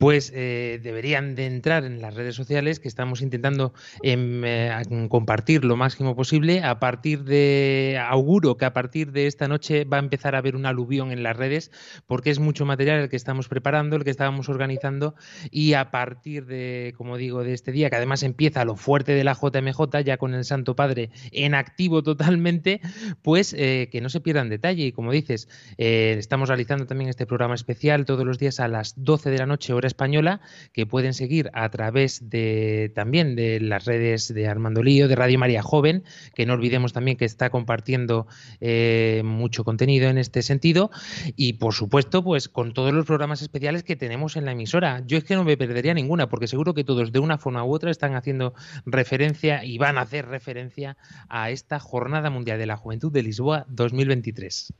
Pues 0.00 0.32
eh, 0.34 0.80
deberían 0.82 1.34
de 1.34 1.44
entrar 1.44 1.84
en 1.84 2.00
las 2.00 2.14
redes 2.14 2.34
sociales 2.34 2.80
que 2.80 2.88
estamos 2.88 3.20
intentando 3.20 3.74
em, 4.02 4.42
eh, 4.46 4.72
compartir 5.10 5.62
lo 5.62 5.76
máximo 5.76 6.16
posible. 6.16 6.62
A 6.62 6.80
partir 6.80 7.22
de, 7.24 8.00
auguro 8.08 8.56
que 8.56 8.64
a 8.64 8.72
partir 8.72 9.12
de 9.12 9.26
esta 9.26 9.46
noche 9.46 9.84
va 9.84 9.98
a 9.98 10.00
empezar 10.00 10.34
a 10.34 10.38
haber 10.38 10.56
un 10.56 10.64
aluvión 10.64 11.12
en 11.12 11.22
las 11.22 11.36
redes 11.36 11.70
porque 12.06 12.30
es 12.30 12.38
mucho 12.38 12.64
material 12.64 12.98
el 12.98 13.08
que 13.10 13.16
estamos 13.16 13.48
preparando, 13.48 13.94
el 13.94 14.04
que 14.04 14.08
estábamos 14.08 14.48
organizando 14.48 15.16
y 15.50 15.74
a 15.74 15.90
partir 15.90 16.46
de, 16.46 16.94
como 16.96 17.18
digo, 17.18 17.44
de 17.44 17.52
este 17.52 17.70
día, 17.70 17.90
que 17.90 17.96
además 17.96 18.22
empieza 18.22 18.64
lo 18.64 18.76
fuerte 18.76 19.12
de 19.12 19.22
la 19.22 19.34
JMJ, 19.34 20.02
ya 20.02 20.16
con 20.16 20.32
el 20.32 20.46
Santo 20.46 20.74
Padre 20.74 21.10
en 21.30 21.54
activo 21.54 22.02
totalmente, 22.02 22.80
pues 23.20 23.52
eh, 23.52 23.90
que 23.92 24.00
no 24.00 24.08
se 24.08 24.20
pierdan 24.20 24.48
detalle. 24.48 24.86
Y 24.86 24.92
como 24.92 25.12
dices, 25.12 25.46
estamos 25.76 26.48
realizando 26.48 26.86
también 26.86 27.10
este 27.10 27.26
programa 27.26 27.54
especial 27.54 28.06
todos 28.06 28.24
los 28.24 28.38
días 28.38 28.60
a 28.60 28.68
las 28.68 28.94
12 28.96 29.28
de 29.28 29.36
la 29.36 29.44
noche, 29.44 29.74
hora 29.74 29.89
española 29.90 30.40
que 30.72 30.86
pueden 30.86 31.12
seguir 31.14 31.50
a 31.52 31.68
través 31.68 32.30
de 32.30 32.92
también 32.94 33.36
de 33.36 33.60
las 33.60 33.84
redes 33.84 34.32
de 34.32 34.48
Armando 34.48 34.82
Lío, 34.82 35.08
de 35.08 35.16
Radio 35.16 35.38
María 35.38 35.62
Joven, 35.62 36.04
que 36.34 36.46
no 36.46 36.54
olvidemos 36.54 36.92
también 36.92 37.16
que 37.16 37.24
está 37.24 37.50
compartiendo 37.50 38.26
eh, 38.60 39.22
mucho 39.24 39.64
contenido 39.64 40.08
en 40.08 40.18
este 40.18 40.42
sentido 40.42 40.90
y 41.36 41.54
por 41.54 41.74
supuesto 41.74 42.24
pues 42.24 42.48
con 42.48 42.72
todos 42.72 42.92
los 42.92 43.06
programas 43.06 43.42
especiales 43.42 43.82
que 43.82 43.96
tenemos 43.96 44.36
en 44.36 44.44
la 44.44 44.52
emisora. 44.52 45.02
Yo 45.06 45.18
es 45.18 45.24
que 45.24 45.34
no 45.34 45.44
me 45.44 45.56
perdería 45.56 45.94
ninguna 45.94 46.28
porque 46.28 46.46
seguro 46.46 46.74
que 46.74 46.84
todos 46.84 47.12
de 47.12 47.18
una 47.18 47.38
forma 47.38 47.64
u 47.64 47.74
otra 47.74 47.90
están 47.90 48.14
haciendo 48.14 48.54
referencia 48.86 49.64
y 49.64 49.78
van 49.78 49.98
a 49.98 50.02
hacer 50.02 50.26
referencia 50.26 50.96
a 51.28 51.50
esta 51.50 51.78
Jornada 51.78 52.30
Mundial 52.30 52.58
de 52.58 52.66
la 52.66 52.76
Juventud 52.76 53.12
de 53.12 53.22
Lisboa 53.22 53.66
2023. 53.68 54.72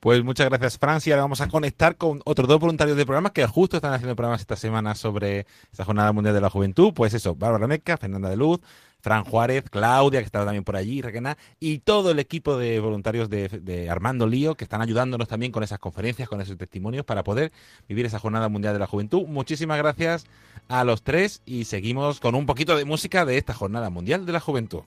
Pues 0.00 0.24
muchas 0.24 0.48
gracias, 0.48 0.78
Francia. 0.78 1.14
Ahora 1.14 1.22
vamos 1.22 1.40
a 1.40 1.48
conectar 1.48 1.96
con 1.96 2.20
otros 2.24 2.48
dos 2.48 2.60
voluntarios 2.60 2.96
de 2.96 3.04
programas 3.04 3.32
que 3.32 3.46
justo 3.46 3.76
están 3.76 3.92
haciendo 3.92 4.16
programas 4.16 4.40
esta 4.40 4.56
semana 4.56 4.94
sobre 4.94 5.46
esta 5.70 5.84
Jornada 5.84 6.12
Mundial 6.12 6.34
de 6.34 6.40
la 6.40 6.50
Juventud. 6.50 6.92
Pues 6.94 7.14
eso, 7.14 7.34
Bárbara 7.34 7.66
Meca, 7.66 7.96
Fernanda 7.96 8.28
de 8.28 8.36
Luz, 8.36 8.60
Fran 9.00 9.24
Juárez, 9.24 9.64
Claudia, 9.70 10.20
que 10.20 10.26
estaba 10.26 10.44
también 10.44 10.64
por 10.64 10.76
allí, 10.76 11.02
Requena, 11.02 11.38
y 11.60 11.78
todo 11.78 12.10
el 12.10 12.18
equipo 12.18 12.56
de 12.56 12.80
voluntarios 12.80 13.30
de, 13.30 13.88
Armando 13.90 14.26
Lío, 14.26 14.56
que 14.56 14.64
están 14.64 14.82
ayudándonos 14.82 15.28
también 15.28 15.52
con 15.52 15.62
esas 15.62 15.78
conferencias, 15.78 16.28
con 16.28 16.40
esos 16.40 16.56
testimonios, 16.56 17.04
para 17.04 17.22
poder 17.22 17.52
vivir 17.88 18.06
esa 18.06 18.18
Jornada 18.18 18.48
Mundial 18.48 18.74
de 18.74 18.80
la 18.80 18.86
Juventud. 18.86 19.26
Muchísimas 19.26 19.78
gracias 19.78 20.26
a 20.68 20.84
los 20.84 21.02
tres 21.02 21.42
y 21.46 21.64
seguimos 21.64 22.20
con 22.20 22.34
un 22.34 22.46
poquito 22.46 22.76
de 22.76 22.84
música 22.84 23.24
de 23.24 23.38
esta 23.38 23.54
Jornada 23.54 23.88
Mundial 23.90 24.26
de 24.26 24.32
la 24.32 24.40
Juventud. 24.40 24.82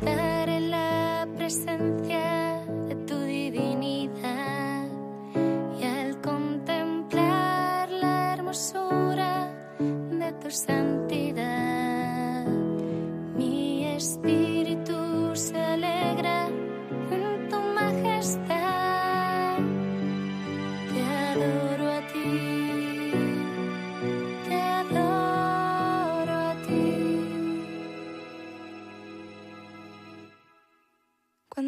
Estar 0.00 0.48
en 0.48 0.70
la 0.70 1.26
presencia 1.36 2.62
de 2.88 2.94
tu 3.06 3.18
divinidad. 3.20 4.86
Y 5.78 5.84
al 5.84 6.20
contemplar 6.20 7.90
la 7.90 8.34
hermosura 8.34 9.48
de 9.78 10.32
tu 10.32 10.50
santidad, 10.50 11.05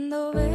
Cuando 0.08 0.32
veo 0.32 0.47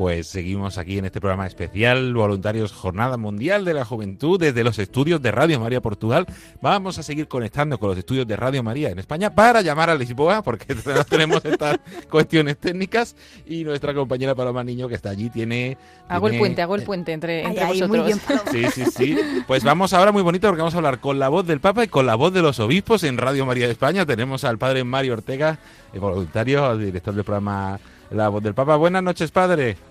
Pues 0.00 0.28
seguimos 0.28 0.78
aquí 0.78 0.96
en 0.96 1.04
este 1.04 1.20
programa 1.20 1.46
especial, 1.46 2.14
Voluntarios 2.14 2.72
Jornada 2.72 3.18
Mundial 3.18 3.66
de 3.66 3.74
la 3.74 3.84
Juventud, 3.84 4.40
desde 4.40 4.64
los 4.64 4.78
estudios 4.78 5.20
de 5.20 5.30
Radio 5.30 5.60
María 5.60 5.82
Portugal. 5.82 6.24
Vamos 6.62 6.96
a 6.96 7.02
seguir 7.02 7.28
conectando 7.28 7.76
con 7.78 7.90
los 7.90 7.98
estudios 7.98 8.26
de 8.26 8.34
Radio 8.34 8.62
María 8.62 8.88
en 8.88 8.98
España 8.98 9.34
para 9.34 9.60
llamar 9.60 9.90
a 9.90 9.94
Lisboa, 9.94 10.40
porque 10.40 10.74
tenemos 11.10 11.44
estas 11.44 11.80
cuestiones 12.08 12.56
técnicas. 12.56 13.14
Y 13.44 13.62
nuestra 13.62 13.92
compañera 13.92 14.34
Paloma 14.34 14.64
Niño, 14.64 14.88
que 14.88 14.94
está 14.94 15.10
allí, 15.10 15.28
tiene 15.28 15.76
Hago 16.08 16.28
el 16.28 16.38
puente, 16.38 16.62
hago 16.62 16.76
el 16.76 16.82
puente 16.84 17.12
entre, 17.12 17.44
entre 17.44 17.66
vosotros. 17.66 18.20
sí, 18.50 18.64
sí, 18.72 18.84
sí. 18.86 19.18
Pues 19.46 19.64
vamos 19.64 19.92
ahora 19.92 20.12
muy 20.12 20.22
bonito 20.22 20.48
porque 20.48 20.62
vamos 20.62 20.72
a 20.72 20.78
hablar 20.78 21.00
con 21.00 21.18
la 21.18 21.28
voz 21.28 21.46
del 21.46 21.60
Papa 21.60 21.84
y 21.84 21.88
con 21.88 22.06
la 22.06 22.14
voz 22.14 22.32
de 22.32 22.40
los 22.40 22.58
obispos 22.58 23.04
en 23.04 23.18
Radio 23.18 23.44
María 23.44 23.66
de 23.66 23.72
España. 23.72 24.06
Tenemos 24.06 24.44
al 24.44 24.56
padre 24.56 24.82
Mario 24.82 25.12
Ortega, 25.12 25.58
el 25.92 26.00
voluntario, 26.00 26.78
director 26.78 27.12
del 27.12 27.24
programa 27.24 27.78
La 28.10 28.30
Voz 28.30 28.42
del 28.42 28.54
Papa. 28.54 28.76
Buenas 28.76 29.02
noches, 29.02 29.30
padre. 29.30 29.89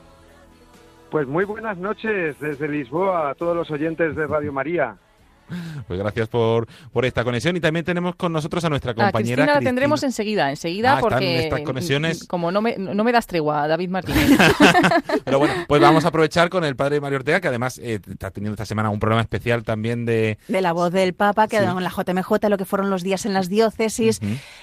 Pues 1.09 1.27
muy 1.27 1.43
buenas 1.43 1.75
noches 1.77 2.39
desde 2.39 2.67
Lisboa 2.67 3.31
a 3.31 3.35
todos 3.35 3.55
los 3.55 3.71
oyentes 3.71 4.15
de 4.15 4.27
Radio 4.27 4.53
María. 4.53 4.95
Pues 5.87 5.99
gracias 5.99 6.27
por, 6.27 6.67
por 6.91 7.05
esta 7.05 7.23
conexión 7.23 7.55
y 7.57 7.59
también 7.59 7.83
tenemos 7.83 8.15
con 8.15 8.31
nosotros 8.31 8.63
a 8.65 8.69
nuestra 8.69 8.93
compañera. 8.93 9.43
Cristina, 9.43 9.53
la 9.53 9.59
tendremos 9.59 10.03
enseguida, 10.03 10.49
enseguida, 10.49 10.97
ah, 10.97 10.99
porque 10.99 11.45
estas 11.45 11.61
conexiones... 11.61 12.27
como 12.27 12.51
no 12.51 12.61
me, 12.61 12.77
no 12.77 13.03
me 13.03 13.11
das 13.11 13.25
tregua, 13.27 13.67
David 13.67 13.89
Martínez. 13.89 14.29
Pero 15.25 15.39
bueno, 15.39 15.53
pues 15.67 15.81
vamos 15.81 16.05
a 16.05 16.09
aprovechar 16.09 16.49
con 16.49 16.63
el 16.63 16.75
padre 16.75 17.01
Mario 17.01 17.19
Ortega, 17.19 17.41
que 17.41 17.47
además 17.47 17.79
eh, 17.79 17.99
está 18.09 18.31
teniendo 18.31 18.53
esta 18.53 18.65
semana 18.65 18.89
un 18.89 18.99
programa 18.99 19.21
especial 19.21 19.63
también 19.63 20.05
de... 20.05 20.37
De 20.47 20.61
la 20.61 20.73
voz 20.73 20.91
del 20.91 21.13
Papa, 21.13 21.47
que 21.47 21.57
sí. 21.57 21.63
en 21.63 21.83
la 21.83 21.89
JMJ, 21.89 22.49
lo 22.49 22.57
que 22.57 22.65
fueron 22.65 22.89
los 22.89 23.03
días 23.03 23.25
en 23.25 23.33
las 23.33 23.49
diócesis, 23.49 24.19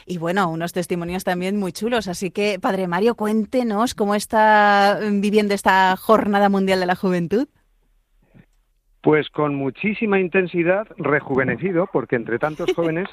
y 0.07 0.19
bueno, 0.19 0.49
unos 0.49 0.73
testimonios 0.73 1.25
también 1.25 1.57
muy 1.57 1.73
chulos. 1.73 2.09
Así 2.09 2.31
que, 2.31 2.59
padre 2.61 2.87
Mario, 2.89 3.15
cuéntenos 3.15 3.95
cómo 3.95 4.15
está 4.15 4.99
viviendo 5.11 5.55
esta 5.55 5.97
Jornada 5.97 6.49
Mundial 6.49 6.81
de 6.81 6.87
la 6.87 6.95
Juventud. 6.95 7.49
Pues 9.07 9.31
con 9.31 9.55
muchísima 9.55 10.19
intensidad, 10.19 10.89
rejuvenecido, 10.99 11.89
porque 11.93 12.17
entre 12.17 12.41
tantos 12.41 12.73
jóvenes, 12.75 13.09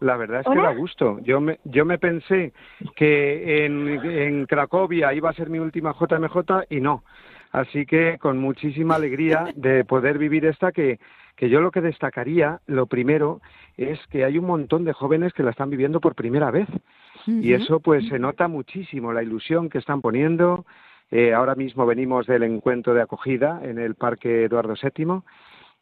la 0.00 0.16
verdad 0.16 0.40
es 0.40 0.46
que 0.52 0.60
da 0.60 0.74
gusto. 0.74 1.20
Yo 1.20 1.40
me, 1.40 1.60
yo 1.62 1.84
me 1.84 1.98
pensé 1.98 2.52
que 2.96 3.64
en, 3.64 3.86
en 4.04 4.46
Cracovia 4.46 5.14
iba 5.14 5.30
a 5.30 5.34
ser 5.34 5.48
mi 5.48 5.60
última 5.60 5.94
JMJ 5.94 6.64
y 6.68 6.80
no. 6.80 7.04
Así 7.52 7.86
que 7.86 8.18
con 8.18 8.38
muchísima 8.38 8.96
alegría 8.96 9.46
de 9.54 9.84
poder 9.84 10.18
vivir 10.18 10.46
esta 10.46 10.72
que, 10.72 10.98
que 11.36 11.48
yo 11.48 11.60
lo 11.60 11.70
que 11.70 11.80
destacaría, 11.80 12.58
lo 12.66 12.86
primero, 12.86 13.40
es 13.76 14.00
que 14.08 14.24
hay 14.24 14.38
un 14.38 14.46
montón 14.46 14.84
de 14.84 14.94
jóvenes 14.94 15.32
que 15.32 15.44
la 15.44 15.50
están 15.50 15.70
viviendo 15.70 16.00
por 16.00 16.16
primera 16.16 16.50
vez. 16.50 16.66
Y 17.28 17.52
eso 17.52 17.78
pues 17.78 18.08
se 18.08 18.18
nota 18.18 18.48
muchísimo, 18.48 19.12
la 19.12 19.22
ilusión 19.22 19.68
que 19.68 19.78
están 19.78 20.00
poniendo, 20.00 20.66
eh, 21.10 21.32
ahora 21.32 21.54
mismo 21.54 21.86
venimos 21.86 22.26
del 22.26 22.42
encuentro 22.42 22.94
de 22.94 23.02
acogida 23.02 23.60
en 23.62 23.78
el 23.78 23.94
Parque 23.94 24.44
Eduardo 24.44 24.74
VII 24.80 25.22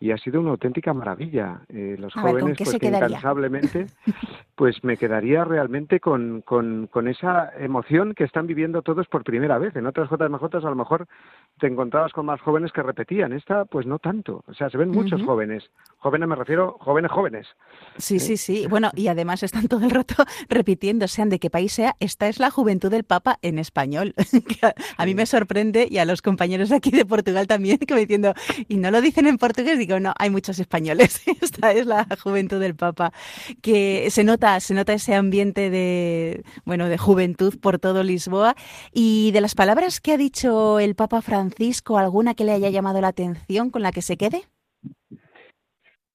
y 0.01 0.11
ha 0.11 0.19
sido 0.19 0.41
una 0.41 0.51
auténtica 0.51 0.93
maravilla. 0.93 1.61
Eh, 1.69 1.97
los 1.99 2.13
jóvenes, 2.13 2.59
pues 2.59 2.75
incansablemente, 2.75 3.87
pues 4.55 4.83
me 4.83 4.97
quedaría 4.97 5.45
realmente 5.45 6.01
con, 6.01 6.43
con, 6.43 6.89
con, 6.89 7.09
esa 7.09 7.53
emoción 7.59 8.15
que 8.15 8.25
están 8.25 8.47
viviendo 8.47 8.83
todos 8.83 9.07
por 9.07 9.25
primera 9.25 9.59
vez. 9.59 9.75
En 9.77 9.87
otras 9.87 10.11
JMJ 10.11 10.57
a 10.57 10.71
lo 10.71 10.75
mejor 10.75 11.07
te 11.59 11.69
encontrabas 11.69 12.13
con 12.13 12.27
más 12.27 12.41
jóvenes 12.41 12.73
que 12.73 12.83
repetían. 12.83 13.33
Esta, 13.33 13.65
pues 13.65 13.87
no 13.87 13.99
tanto. 13.99 14.45
O 14.47 14.55
sea, 14.55 14.69
se 14.69 14.79
ven 14.79 14.91
muchos 14.91 15.23
jóvenes. 15.23 15.71
Jóvenes 15.99 16.29
me 16.29 16.37
refiero, 16.37 16.77
jóvenes 16.81 17.11
jóvenes. 17.11 17.47
Sí, 17.97 18.19
sí, 18.19 18.37
sí. 18.37 18.67
Bueno, 18.69 18.91
y 18.95 19.09
además 19.09 19.43
están 19.43 19.69
todo 19.69 19.85
el 19.85 19.91
rato 19.91 20.15
repitiendo, 20.49 21.09
sean 21.09 21.31
de 21.31 21.39
qué 21.39 21.51
país 21.51 21.73
sea, 21.73 21.95
esta 22.01 22.29
es 22.29 22.39
la 22.41 22.51
juventud 22.51 22.91
del 22.91 23.05
Papa 23.05 23.39
en 23.43 23.59
español. 23.59 24.15
a 24.99 25.07
mí 25.07 25.15
me 25.15 25.27
sorprende 25.27 25.87
y 25.91 25.99
a 25.99 26.05
los 26.05 26.21
compañeros 26.21 26.73
aquí 26.73 26.91
de 26.91 27.07
Portugal 27.07 27.47
también, 27.47 27.79
que 27.79 27.95
me 27.95 28.01
diciendo, 28.01 28.35
y 28.69 28.77
no 28.77 28.91
lo 28.91 29.01
dicen 29.01 29.27
en 29.27 29.39
portugués, 29.39 29.79
digo, 29.87 30.01
no, 30.01 30.13
hay 30.19 30.31
muchos 30.31 30.59
españoles. 30.59 31.23
Esta 31.43 31.73
es 31.73 31.87
la 31.87 32.07
juventud 32.23 32.61
del 32.61 32.75
Papa, 32.75 33.13
que 33.63 34.11
se 34.11 34.25
nota, 34.25 34.59
se 34.61 34.75
nota 34.75 34.93
ese 34.93 35.15
ambiente 35.15 35.71
de, 35.71 36.45
bueno, 36.65 36.89
de 36.89 36.99
juventud 36.99 37.59
por 37.61 37.79
todo 37.79 38.03
Lisboa. 38.03 38.55
Y 38.93 39.31
de 39.33 39.41
las 39.41 39.55
palabras 39.55 40.01
que 40.01 40.13
ha 40.13 40.17
dicho 40.17 40.79
el 40.79 40.95
Papa 40.95 41.23
Francisco, 41.23 41.99
¿alguna 41.99 42.35
que 42.35 42.45
le 42.45 42.53
haya 42.53 42.71
llamado 42.71 43.01
la 43.01 43.09
atención 43.09 43.71
con 43.71 43.83
la 43.83 43.93
que 43.93 44.03
se 44.03 44.17
quede? 44.17 44.43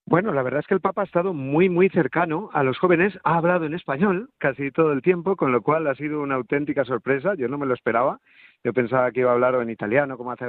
Bueno, 0.09 0.33
la 0.33 0.41
verdad 0.41 0.61
es 0.61 0.65
que 0.65 0.73
el 0.73 0.81
Papa 0.81 1.01
ha 1.01 1.05
estado 1.05 1.35
muy, 1.35 1.69
muy 1.69 1.87
cercano 1.89 2.49
a 2.53 2.63
los 2.63 2.79
jóvenes, 2.79 3.13
ha 3.23 3.37
hablado 3.37 3.65
en 3.67 3.75
español 3.75 4.31
casi 4.39 4.71
todo 4.71 4.91
el 4.91 5.03
tiempo, 5.03 5.35
con 5.35 5.51
lo 5.51 5.61
cual 5.61 5.85
ha 5.85 5.93
sido 5.93 6.21
una 6.21 6.33
auténtica 6.33 6.83
sorpresa, 6.83 7.35
yo 7.35 7.47
no 7.47 7.59
me 7.59 7.67
lo 7.67 7.75
esperaba, 7.75 8.19
yo 8.63 8.73
pensaba 8.73 9.11
que 9.11 9.19
iba 9.19 9.29
a 9.29 9.35
hablar 9.35 9.53
en 9.53 9.69
italiano, 9.69 10.17
como 10.17 10.31
hace 10.31 10.45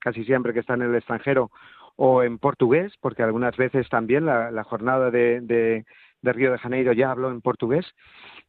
casi 0.00 0.24
siempre 0.24 0.52
que 0.52 0.60
está 0.60 0.74
en 0.74 0.82
el 0.82 0.94
extranjero, 0.94 1.50
o 1.96 2.22
en 2.22 2.38
portugués, 2.38 2.92
porque 3.00 3.22
algunas 3.22 3.56
veces 3.56 3.88
también 3.88 4.26
la, 4.26 4.64
jornada 4.64 5.10
de, 5.10 5.40
de, 5.40 5.84
Río 6.22 6.52
de 6.52 6.58
Janeiro 6.58 6.92
ya 6.92 7.10
habló 7.10 7.30
en 7.30 7.40
portugués. 7.40 7.86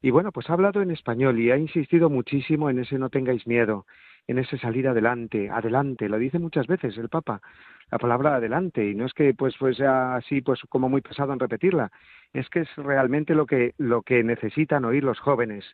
Y 0.02 0.10
bueno, 0.12 0.32
pues 0.32 0.50
ha 0.50 0.54
hablado 0.54 0.82
en 0.82 0.92
español 0.92 1.40
y 1.40 1.52
ha 1.52 1.58
insistido 1.58 2.10
muchísimo 2.10 2.70
en 2.70 2.80
ese 2.80 2.98
no 2.98 3.10
tengáis 3.10 3.46
miedo, 3.46 3.86
en 4.28 4.40
ese 4.40 4.58
salir 4.58 4.88
adelante, 4.88 5.50
adelante, 5.50 6.08
lo 6.08 6.18
dice 6.18 6.40
muchas 6.40 6.68
veces 6.68 6.98
el 6.98 7.10
Papa, 7.10 7.42
la 7.92 7.98
palabra 7.98 8.36
adelante, 8.36 8.88
y 8.90 8.96
no 8.96 9.06
es 9.06 9.14
que 9.14 9.34
pues, 9.34 9.56
sea 9.76 10.16
así 10.16 10.42
pues 10.42 10.62
como 10.70 10.90
muy 10.90 11.02
pesado 11.02 11.34
en 11.34 11.40
repetirla, 11.40 11.92
es 12.34 12.50
que 12.50 12.62
es 12.62 12.76
realmente 12.78 13.36
lo 13.36 13.46
que, 13.46 13.74
lo 13.78 14.02
que 14.02 14.24
necesitan 14.24 14.86
oír 14.86 15.04
los 15.04 15.20
jóvenes. 15.20 15.66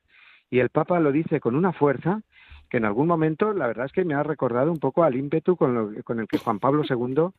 Y 0.50 0.60
el 0.60 0.70
Papa 0.70 1.00
lo 1.00 1.12
dice 1.12 1.40
con 1.40 1.56
una 1.56 1.74
fuerza 1.74 2.22
que 2.70 2.78
en 2.78 2.86
algún 2.86 3.08
momento 3.08 3.54
la 3.54 3.68
verdad 3.68 3.86
es 3.86 3.92
que 3.92 4.06
me 4.06 4.14
ha 4.14 4.24
recordado 4.24 4.72
un 4.72 4.80
poco 4.80 5.04
al 5.04 5.16
ímpetu 5.16 5.56
con, 5.56 6.02
con 6.04 6.20
el 6.20 6.28
que 6.28 6.38
Juan 6.38 6.60
Pablo 6.60 6.84
II 6.88 7.30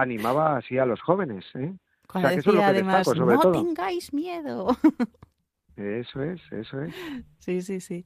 animaba 0.00 0.56
así 0.56 0.78
a 0.78 0.86
los 0.86 1.00
jóvenes. 1.00 1.44
¿eh? 1.54 1.74
Cuando 2.06 2.30
decía 2.30 2.68
además, 2.68 3.06
no 3.16 3.52
tengáis 3.52 4.12
miedo. 4.12 4.76
Eso 5.76 6.22
es, 6.24 6.40
eso 6.50 6.82
es. 6.82 6.94
Sí, 7.38 7.62
sí, 7.62 7.80
sí. 7.80 8.04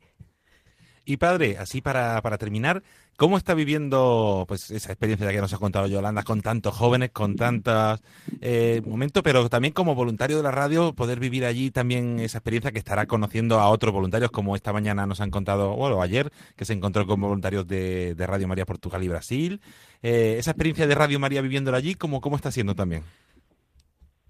Y 1.05 1.17
padre, 1.17 1.59
así 1.59 1.81
para, 1.81 2.21
para 2.23 2.39
terminar, 2.39 2.83
¿cómo 3.17 3.37
está 3.37 3.55
viviendo 3.55 4.45
pues 4.47 4.71
esa 4.71 4.93
experiencia 4.93 5.29
que 5.31 5.41
nos 5.41 5.53
ha 5.53 5.59
contado 5.59 5.89
Yolanda 5.89 6.23
con 6.23 6.41
tantos 6.43 6.75
jóvenes, 6.75 7.11
con 7.11 7.35
tantos 7.35 8.01
eh, 8.41 8.81
momentos, 8.87 9.23
pero 9.25 9.49
también 9.49 9.75
como 9.75 9.97
voluntario 9.97 10.37
de 10.37 10.45
la 10.45 10.53
radio, 10.53 10.93
poder 10.93 11.19
vivir 11.19 11.45
allí 11.45 11.73
también 11.73 12.21
esa 12.21 12.39
experiencia 12.39 12.71
que 12.71 12.79
estará 12.79 13.07
conociendo 13.07 13.59
a 13.59 13.69
otros 13.69 13.93
voluntarios, 13.93 14.31
como 14.31 14.55
esta 14.55 14.73
mañana 14.73 15.05
nos 15.07 15.21
han 15.21 15.31
contado, 15.31 15.75
bueno, 15.75 16.03
ayer, 16.03 16.31
que 16.57 16.65
se 16.65 16.73
encontró 16.73 17.05
con 17.07 17.21
voluntarios 17.21 17.67
de, 17.67 18.15
de 18.15 18.27
Radio 18.27 18.47
María 18.47 18.65
Portugal 18.65 19.03
y 19.03 19.09
Brasil. 19.09 19.61
Eh, 20.03 20.37
esa 20.39 20.53
experiencia 20.53 20.87
de 20.87 20.95
Radio 20.95 21.19
María 21.19 21.43
viviéndola 21.43 21.79
allí, 21.79 21.97
¿cómo, 21.97 22.21
¿cómo 22.21 22.37
está 22.37 22.53
siendo 22.53 22.75
también? 22.77 23.03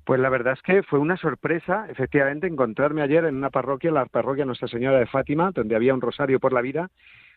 Pues 0.05 0.20
la 0.20 0.31
verdad 0.31 0.55
es 0.55 0.62
que 0.62 0.83
fue 0.83 0.99
una 0.99 1.16
sorpresa, 1.16 1.87
efectivamente, 1.89 2.49
encontrarme 2.49 3.03
ayer 3.03 3.24
en 3.24 3.37
una 3.37 3.51
parroquia, 3.51 3.93
la 3.93 4.07
parroquia 4.07 4.45
Nuestra 4.45 4.66
Señora 4.69 4.99
de 4.99 5.07
Fátima, 5.07 5.53
donde 5.53 5.77
había 5.77 5.95
un 5.95 6.01
rosario 6.01 6.41
por 6.41 6.53
la 6.53 6.61
vida. 6.61 6.91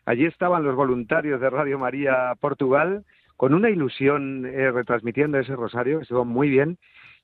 Allí 0.05 0.25
estaban 0.25 0.63
los 0.63 0.75
voluntarios 0.75 1.39
de 1.39 1.49
Radio 1.49 1.77
María 1.77 2.33
Portugal 2.39 3.05
con 3.37 3.53
una 3.53 3.69
ilusión 3.69 4.45
eh, 4.45 4.71
retransmitiendo 4.71 5.37
ese 5.37 5.55
rosario, 5.55 5.99
estuvo 5.99 6.25
muy 6.25 6.49
bien, 6.49 6.77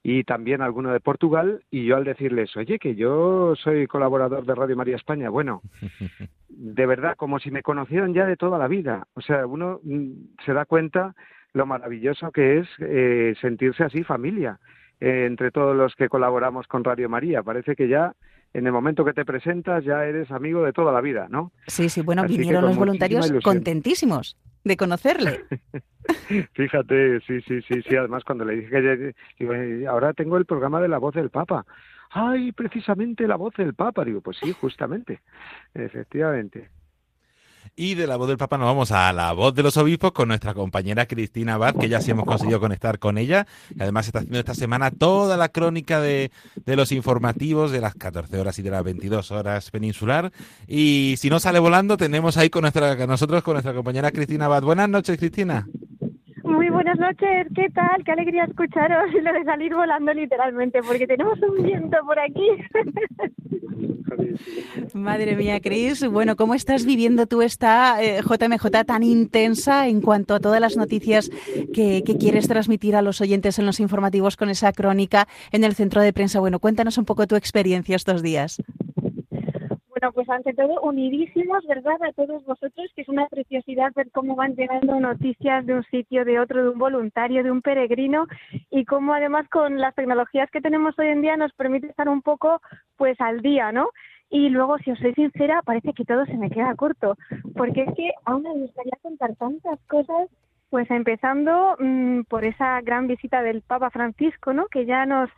y 0.04 0.24
también 0.24 0.62
alguno 0.62 0.92
de 0.92 1.00
Portugal, 1.00 1.64
y 1.72 1.86
yo 1.86 1.96
al 1.96 2.04
decirles, 2.04 2.56
oye, 2.58 2.80
que 2.80 2.96
yo 2.96 3.56
soy 3.56 3.88
colaborador 3.88 4.46
de 4.46 4.56
Radio 4.56 4.76
María 4.76 4.96
España, 4.96 5.30
bueno, 5.30 5.62
de 6.50 6.86
verdad, 6.86 7.16
como 7.16 7.40
si 7.40 7.50
me 7.50 7.64
conocieran 7.64 8.14
ya 8.14 8.26
de 8.26 8.36
toda 8.36 8.60
la 8.60 8.68
vida. 8.68 9.08
O 9.14 9.22
sea, 9.22 9.48
uno 9.48 9.80
mm, 9.84 10.12
se 10.46 10.54
da 10.54 10.66
cuenta 10.66 11.16
lo 11.54 11.66
maravilloso 11.66 12.32
que 12.32 12.60
es 12.60 12.68
eh, 12.80 13.34
sentirse 13.42 13.84
así 13.84 14.04
familia 14.04 14.60
eh, 15.02 15.26
entre 15.26 15.52
todos 15.52 15.76
los 15.76 15.96
que 15.96 16.08
colaboramos 16.08 16.68
con 16.68 16.84
Radio 16.84 17.10
María. 17.10 17.44
Parece 17.44 17.76
que 17.76 17.88
ya 17.88 18.14
en 18.54 18.68
el 18.68 18.72
momento 18.72 19.04
que 19.04 19.14
te 19.14 19.26
presentas 19.26 19.84
ya 19.84 20.06
eres 20.06 20.30
amigo 20.32 20.64
de 20.64 20.74
toda 20.74 20.92
la 20.92 21.02
vida, 21.02 21.28
¿no? 21.30 21.52
Sí, 21.68 21.90
sí, 21.90 22.02
bueno, 22.02 22.24
vinieron 22.26 22.64
los 22.64 22.78
voluntarios 22.78 23.32
contentísimos 23.44 24.38
de 24.64 24.78
conocerle. 24.78 25.42
Fíjate, 26.54 27.20
sí, 27.22 27.42
sí, 27.42 27.62
sí, 27.62 27.82
sí, 27.82 27.96
además 27.96 28.24
cuando 28.24 28.46
le 28.46 28.58
dije 28.58 29.14
que 29.38 29.88
ahora 29.88 30.14
tengo 30.14 30.38
el 30.38 30.46
programa 30.46 30.80
de 30.82 30.88
la 30.88 30.98
voz 30.98 31.16
del 31.16 31.30
Papa. 31.30 31.66
Ay, 32.12 32.52
precisamente 32.52 33.28
la 33.28 33.38
voz 33.38 33.56
del 33.56 33.74
Papa, 33.74 34.04
digo, 34.04 34.22
pues 34.22 34.38
sí, 34.38 34.54
justamente, 34.54 35.22
efectivamente. 35.74 36.70
Y 37.76 37.96
de 37.96 38.06
la 38.06 38.18
voz 38.18 38.28
del 38.28 38.38
Papa 38.38 38.58
nos 38.58 38.68
vamos 38.68 38.92
a 38.92 39.14
la 39.14 39.32
voz 39.32 39.56
de 39.56 39.64
los 39.64 39.78
obispos 39.78 40.12
con 40.12 40.28
nuestra 40.28 40.54
compañera 40.54 41.06
Cristina 41.06 41.54
Abad, 41.54 41.76
que 41.76 41.88
ya 41.88 42.02
sí 42.02 42.12
hemos 42.12 42.26
conseguido 42.26 42.60
conectar 42.60 43.00
con 43.00 43.18
ella. 43.18 43.48
Además 43.80 44.08
está 44.08 44.20
haciendo 44.20 44.40
esta 44.40 44.54
semana 44.54 44.92
toda 44.92 45.38
la 45.38 45.50
crónica 45.50 46.02
de, 46.02 46.32
de, 46.66 46.76
los 46.76 46.92
informativos 46.92 47.72
de 47.72 47.80
las 47.80 47.96
14 47.96 48.40
horas 48.40 48.60
y 48.60 48.62
de 48.62 48.72
las 48.72 48.84
22 48.84 49.32
horas 49.32 49.72
peninsular. 49.72 50.32
Y 50.68 51.16
si 51.18 51.30
no 51.30 51.40
sale 51.40 51.60
volando, 51.60 51.96
tenemos 51.96 52.36
ahí 52.36 52.50
con 52.50 52.64
nuestra, 52.64 53.08
nosotros 53.08 53.42
con 53.42 53.54
nuestra 53.54 53.74
compañera 53.74 54.12
Cristina 54.12 54.46
Abad. 54.46 54.64
Buenas 54.64 54.90
noches, 54.90 55.18
Cristina. 55.18 55.68
Muy 56.52 56.70
buenas 56.70 57.00
noches, 57.00 57.48
¿qué 57.56 57.70
tal? 57.74 58.04
Qué 58.04 58.12
alegría 58.12 58.44
escucharos 58.44 59.14
lo 59.24 59.34
de 59.34 59.44
salir 59.46 59.74
volando 59.74 60.14
literalmente, 60.14 60.82
porque 60.86 61.08
tenemos 61.08 61.40
un 61.42 61.64
viento 61.64 61.98
por 62.06 62.20
aquí. 62.20 62.48
Madre 64.94 65.38
mía, 65.38 65.62
Cris. 65.62 66.06
Bueno, 66.08 66.36
¿cómo 66.36 66.54
estás 66.54 66.86
viviendo 66.86 67.26
tú 67.26 67.42
esta 67.42 67.98
JMJ 68.02 68.66
eh, 68.66 68.84
tan 68.86 69.04
intensa 69.04 69.88
en 69.88 70.02
cuanto 70.02 70.36
a 70.36 70.42
todas 70.42 70.60
las 70.60 70.76
noticias 70.76 71.30
que, 71.74 72.04
que, 72.06 72.18
quieres 72.18 72.50
transmitir 72.50 72.98
a 72.98 73.02
los 73.02 73.22
oyentes 73.22 73.58
en 73.58 73.66
los 73.66 73.80
informativos 73.80 74.36
con 74.36 74.50
esa 74.50 74.74
crónica 74.74 75.30
en 75.52 75.64
el 75.64 75.76
centro 75.76 76.02
de 76.02 76.12
prensa? 76.12 76.42
Bueno, 76.42 76.60
cuéntanos 76.60 76.98
un 76.98 77.06
poco 77.06 77.28
tu 77.28 77.36
experiencia 77.36 77.96
estos 77.96 78.22
días. 78.22 78.62
Bueno, 80.02 80.14
pues 80.14 80.30
ante 80.32 80.54
todo, 80.56 80.82
unidísimos, 80.82 81.64
¿verdad? 81.68 82.02
A 82.02 82.12
todos 82.14 82.44
vosotros, 82.44 82.92
que 82.96 83.04
es 83.04 83.08
una 83.08 83.28
preciosidad 83.28 83.94
ver 83.96 84.10
cómo 84.10 84.36
van 84.36 84.56
llegando 84.56 85.00
noticias 85.00 85.64
de 85.68 85.76
un 85.76 85.84
sitio, 85.84 86.26
de 86.26 86.40
otro, 86.40 86.64
de 86.64 86.70
un 86.70 86.80
voluntario, 86.80 87.44
de 87.44 87.52
un 87.52 87.62
peregrino, 87.62 88.26
y 88.72 88.84
cómo 88.86 89.14
además 89.14 89.48
con 89.50 89.80
las 89.80 89.94
tecnologías 89.94 90.50
que 90.50 90.60
tenemos 90.60 90.98
hoy 90.98 91.10
en 91.10 91.22
día 91.22 91.38
nos 91.38 91.54
permite 91.54 91.86
estar 91.86 92.10
un 92.10 92.24
poco, 92.24 92.62
pues, 92.98 93.22
al 93.22 93.42
día, 93.42 93.72
¿no? 93.72 93.90
Y 94.32 94.50
luego, 94.50 94.80
si 94.80 94.90
os 94.90 94.98
soy 94.98 95.14
sincera, 95.14 95.62
parece 95.62 95.94
que 95.94 96.04
todo 96.04 96.26
se 96.26 96.38
me 96.38 96.50
queda 96.50 96.74
corto, 96.74 97.16
porque 97.56 97.84
es 97.84 97.94
que 97.96 98.12
aún 98.26 98.42
me 98.42 98.54
gustaría 98.54 98.98
contar 99.04 99.36
tantas 99.36 99.80
cosas, 99.88 100.30
pues 100.72 100.90
empezando 100.90 101.76
mmm, 101.78 102.22
por 102.22 102.44
esa 102.44 102.82
gran 102.82 103.06
visita 103.06 103.44
del 103.44 103.62
Papa 103.62 103.92
Francisco, 103.92 104.52
¿no? 104.52 104.66
Que 104.66 104.88
ya 104.88 105.06
nos 105.06 105.30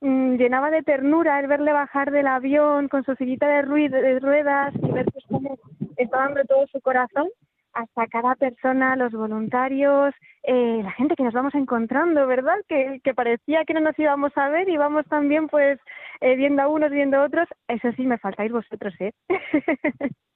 Mm, 0.00 0.36
llenaba 0.36 0.70
de 0.70 0.82
ternura 0.82 1.40
el 1.40 1.48
verle 1.48 1.72
bajar 1.72 2.12
del 2.12 2.28
avión 2.28 2.88
con 2.88 3.04
su 3.04 3.14
sillita 3.16 3.48
de, 3.48 3.62
ruedas 3.62 4.72
y 4.76 4.92
ver 4.92 5.06
pues 5.12 5.24
cómo 5.28 5.58
estaba 5.96 6.24
dando 6.24 6.44
todo 6.44 6.66
su 6.68 6.80
corazón 6.80 7.28
hasta 7.72 8.06
cada 8.06 8.34
persona, 8.36 8.96
los 8.96 9.12
voluntarios, 9.12 10.14
eh, 10.42 10.80
la 10.82 10.92
gente 10.92 11.14
que 11.16 11.22
nos 11.22 11.34
vamos 11.34 11.54
encontrando, 11.54 12.26
¿verdad? 12.26 12.56
Que, 12.68 13.00
que, 13.04 13.14
parecía 13.14 13.64
que 13.64 13.74
no 13.74 13.80
nos 13.80 13.98
íbamos 13.98 14.32
a 14.36 14.48
ver 14.48 14.68
y 14.68 14.76
vamos 14.76 15.04
también 15.06 15.48
pues 15.48 15.78
eh, 16.20 16.34
viendo 16.36 16.62
a 16.62 16.68
unos, 16.68 16.90
viendo 16.90 17.18
a 17.18 17.24
otros. 17.24 17.48
Eso 17.68 17.92
sí, 17.92 18.02
me 18.02 18.18
faltáis 18.18 18.52
vosotros, 18.52 18.94
¿eh? 19.00 19.12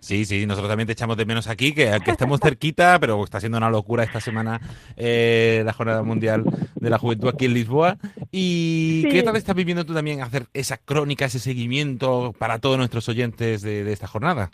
Sí, 0.00 0.24
sí, 0.24 0.46
nosotros 0.46 0.70
también 0.70 0.86
te 0.86 0.94
echamos 0.94 1.18
de 1.18 1.26
menos 1.26 1.46
aquí, 1.46 1.74
que, 1.74 1.90
que 2.02 2.10
estamos 2.10 2.40
cerquita, 2.40 2.98
pero 2.98 3.22
está 3.22 3.38
siendo 3.38 3.58
una 3.58 3.68
locura 3.68 4.02
esta 4.02 4.18
semana 4.18 4.58
eh, 4.96 5.62
la 5.64 5.74
Jornada 5.74 6.02
Mundial 6.02 6.44
de 6.74 6.90
la 6.90 6.98
Juventud 6.98 7.28
aquí 7.28 7.44
en 7.44 7.54
Lisboa. 7.54 7.98
¿Y 8.32 9.06
qué 9.10 9.22
tal 9.22 9.36
estás 9.36 9.54
viviendo 9.54 9.84
tú 9.84 9.92
también 9.92 10.22
hacer 10.22 10.44
esa 10.54 10.78
crónica, 10.78 11.26
ese 11.26 11.38
seguimiento 11.38 12.32
para 12.38 12.58
todos 12.58 12.78
nuestros 12.78 13.08
oyentes 13.10 13.60
de, 13.60 13.92
esta 13.92 14.06
jornada? 14.06 14.50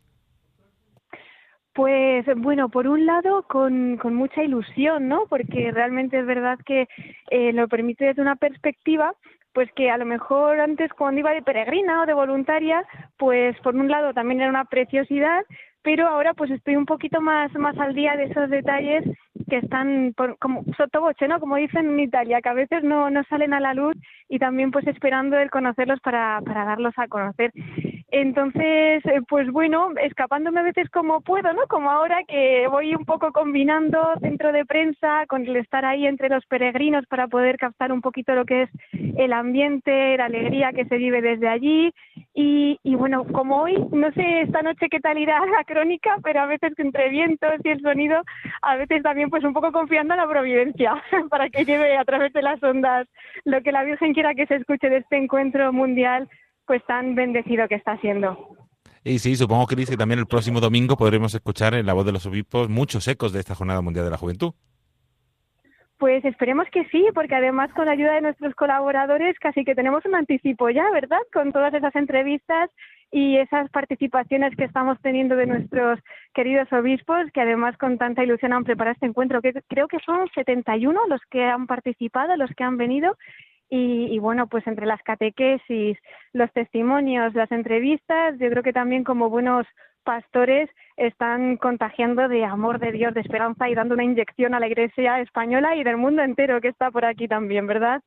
Pues 1.72 2.24
bueno, 2.38 2.68
por 2.68 2.88
un 2.88 3.06
lado 3.06 3.44
con, 3.48 3.98
con, 3.98 4.14
mucha 4.14 4.42
ilusión, 4.42 5.06
¿no? 5.06 5.26
Porque 5.28 5.70
realmente 5.70 6.18
es 6.18 6.26
verdad 6.26 6.58
que 6.66 6.88
eh, 7.30 7.52
lo 7.52 7.68
permite 7.68 8.06
desde 8.06 8.22
una 8.22 8.34
perspectiva 8.34 9.14
pues 9.56 9.72
que 9.72 9.90
a 9.90 9.96
lo 9.96 10.04
mejor 10.04 10.60
antes 10.60 10.92
cuando 10.92 11.20
iba 11.20 11.30
de 11.32 11.40
peregrina 11.40 12.02
o 12.02 12.04
de 12.04 12.12
voluntaria, 12.12 12.84
pues 13.16 13.58
por 13.60 13.74
un 13.74 13.90
lado 13.90 14.12
también 14.12 14.42
era 14.42 14.50
una 14.50 14.66
preciosidad, 14.66 15.46
pero 15.80 16.06
ahora 16.06 16.34
pues 16.34 16.50
estoy 16.50 16.76
un 16.76 16.84
poquito 16.84 17.22
más 17.22 17.50
más 17.54 17.74
al 17.78 17.94
día 17.94 18.16
de 18.16 18.24
esos 18.24 18.50
detalles 18.50 19.02
que 19.48 19.58
están 19.58 20.14
como 20.40 20.64
sotoboche, 20.76 21.28
¿no? 21.28 21.40
Como 21.40 21.56
dicen 21.56 21.90
en 21.90 22.00
Italia, 22.00 22.40
que 22.40 22.48
a 22.48 22.54
veces 22.54 22.82
no, 22.82 23.10
no 23.10 23.22
salen 23.24 23.54
a 23.54 23.60
la 23.60 23.74
luz 23.74 23.94
y 24.28 24.38
también 24.38 24.70
pues 24.70 24.86
esperando 24.86 25.38
el 25.38 25.50
conocerlos 25.50 26.00
para, 26.00 26.40
para 26.42 26.64
darlos 26.64 26.94
a 26.96 27.08
conocer. 27.08 27.52
Entonces, 28.08 29.04
eh, 29.04 29.20
pues 29.28 29.50
bueno, 29.50 29.90
escapándome 30.00 30.60
a 30.60 30.64
veces 30.64 30.88
como 30.90 31.20
puedo, 31.20 31.52
¿no? 31.52 31.66
Como 31.68 31.90
ahora 31.90 32.22
que 32.26 32.66
voy 32.68 32.94
un 32.94 33.04
poco 33.04 33.32
combinando 33.32 33.98
centro 34.20 34.52
de 34.52 34.64
prensa 34.64 35.26
con 35.26 35.44
el 35.44 35.56
estar 35.56 35.84
ahí 35.84 36.06
entre 36.06 36.28
los 36.28 36.46
peregrinos 36.46 37.04
para 37.06 37.26
poder 37.26 37.56
captar 37.56 37.90
un 37.92 38.00
poquito 38.00 38.34
lo 38.34 38.44
que 38.44 38.62
es 38.62 38.70
el 38.92 39.32
ambiente, 39.32 40.16
la 40.16 40.26
alegría 40.26 40.72
que 40.72 40.84
se 40.86 40.96
vive 40.96 41.20
desde 41.20 41.48
allí. 41.48 41.92
Y, 42.32 42.78
y 42.82 42.94
bueno, 42.94 43.24
como 43.24 43.62
hoy, 43.62 43.76
no 43.90 44.12
sé 44.12 44.42
esta 44.42 44.62
noche 44.62 44.88
qué 44.90 45.00
tal 45.00 45.18
irá 45.18 45.44
la 45.46 45.64
crónica, 45.64 46.16
pero 46.22 46.40
a 46.40 46.46
veces 46.46 46.72
entre 46.78 47.08
vientos 47.08 47.54
y 47.64 47.68
el 47.68 47.80
sonido, 47.80 48.22
a 48.62 48.76
veces 48.76 49.02
también 49.02 49.25
pues 49.30 49.44
un 49.44 49.52
poco 49.52 49.72
confiando 49.72 50.14
en 50.14 50.20
la 50.20 50.28
providencia 50.28 51.02
para 51.30 51.48
que 51.48 51.64
lleve 51.64 51.96
a 51.96 52.04
través 52.04 52.32
de 52.32 52.42
las 52.42 52.62
ondas 52.62 53.06
lo 53.44 53.62
que 53.62 53.72
la 53.72 53.84
Virgen 53.84 54.14
quiera 54.14 54.34
que 54.34 54.46
se 54.46 54.56
escuche 54.56 54.88
de 54.88 54.98
este 54.98 55.16
encuentro 55.16 55.72
mundial 55.72 56.28
pues 56.66 56.84
tan 56.86 57.14
bendecido 57.14 57.68
que 57.68 57.76
está 57.76 57.96
siendo. 58.00 58.56
Y 59.04 59.20
sí, 59.20 59.36
supongo, 59.36 59.66
Cris, 59.66 59.88
que 59.88 59.96
también 59.96 60.18
el 60.18 60.26
próximo 60.26 60.60
domingo 60.60 60.96
podremos 60.96 61.32
escuchar 61.32 61.74
en 61.74 61.86
la 61.86 61.92
voz 61.92 62.04
de 62.04 62.10
los 62.10 62.26
obispos 62.26 62.68
muchos 62.68 63.06
ecos 63.06 63.32
de 63.32 63.38
esta 63.38 63.54
Jornada 63.54 63.80
Mundial 63.80 64.04
de 64.04 64.10
la 64.10 64.16
Juventud. 64.16 64.52
Pues 65.98 66.22
esperemos 66.26 66.68
que 66.70 66.84
sí, 66.86 67.06
porque 67.14 67.34
además 67.34 67.72
con 67.72 67.86
la 67.86 67.92
ayuda 67.92 68.12
de 68.14 68.20
nuestros 68.20 68.54
colaboradores 68.54 69.38
casi 69.38 69.64
que 69.64 69.74
tenemos 69.74 70.04
un 70.04 70.14
anticipo 70.14 70.68
ya, 70.68 70.90
¿verdad? 70.90 71.20
Con 71.32 71.52
todas 71.52 71.72
esas 71.72 71.96
entrevistas 71.96 72.70
y 73.10 73.38
esas 73.38 73.70
participaciones 73.70 74.54
que 74.56 74.64
estamos 74.64 75.00
teniendo 75.00 75.36
de 75.36 75.46
nuestros 75.46 75.98
queridos 76.34 76.70
obispos, 76.70 77.30
que 77.32 77.40
además 77.40 77.78
con 77.78 77.96
tanta 77.96 78.22
ilusión 78.22 78.52
han 78.52 78.64
preparado 78.64 78.92
este 78.92 79.06
encuentro, 79.06 79.40
que 79.40 79.54
creo 79.68 79.88
que 79.88 79.98
son 80.00 80.28
71 80.34 81.06
los 81.08 81.22
que 81.30 81.44
han 81.44 81.66
participado, 81.66 82.36
los 82.36 82.50
que 82.50 82.64
han 82.64 82.76
venido, 82.76 83.16
y, 83.68 84.18
bueno, 84.20 84.46
pues 84.46 84.64
entre 84.68 84.86
las 84.86 85.02
catequesis, 85.02 85.98
los 86.32 86.52
testimonios, 86.52 87.34
las 87.34 87.50
entrevistas, 87.50 88.38
yo 88.38 88.48
creo 88.48 88.62
que 88.62 88.72
también 88.72 89.02
como 89.02 89.28
buenos 89.28 89.66
pastores 90.06 90.70
están 90.96 91.56
contagiando 91.56 92.28
de 92.28 92.44
amor 92.44 92.78
de 92.78 92.92
Dios, 92.92 93.12
de 93.12 93.20
esperanza 93.20 93.68
y 93.68 93.74
dando 93.74 93.94
una 93.94 94.04
inyección 94.04 94.54
a 94.54 94.60
la 94.60 94.68
Iglesia 94.68 95.20
española 95.20 95.76
y 95.76 95.84
del 95.84 95.98
mundo 95.98 96.22
entero 96.22 96.60
que 96.60 96.68
está 96.68 96.90
por 96.90 97.04
aquí 97.04 97.28
también, 97.28 97.66
¿verdad? 97.66 98.00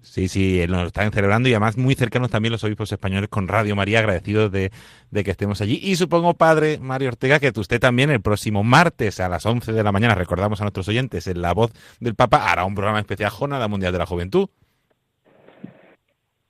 Sí, 0.00 0.28
sí, 0.28 0.64
nos 0.68 0.86
están 0.86 1.10
celebrando 1.10 1.48
y 1.48 1.52
además 1.52 1.76
muy 1.76 1.94
cercanos 1.94 2.30
también 2.30 2.52
los 2.52 2.62
obispos 2.62 2.90
españoles 2.92 3.28
con 3.28 3.48
Radio 3.48 3.74
María, 3.74 3.98
agradecidos 3.98 4.50
de, 4.50 4.70
de, 5.10 5.24
que 5.24 5.32
estemos 5.32 5.60
allí. 5.60 5.80
Y 5.82 5.96
supongo, 5.96 6.34
padre 6.34 6.78
Mario 6.80 7.08
Ortega, 7.08 7.40
que 7.40 7.52
usted 7.54 7.80
también 7.80 8.10
el 8.10 8.22
próximo 8.22 8.62
martes 8.62 9.18
a 9.18 9.28
las 9.28 9.44
11 9.44 9.72
de 9.72 9.82
la 9.82 9.90
mañana, 9.92 10.14
recordamos 10.14 10.60
a 10.60 10.64
nuestros 10.64 10.88
oyentes, 10.88 11.26
en 11.26 11.42
La 11.42 11.52
Voz 11.52 11.72
del 12.00 12.14
Papa, 12.14 12.50
hará 12.50 12.64
un 12.64 12.74
programa 12.74 13.00
especial 13.00 13.30
Jornada 13.30 13.66
Mundial 13.66 13.92
de 13.92 13.98
la 13.98 14.06
Juventud. 14.06 14.48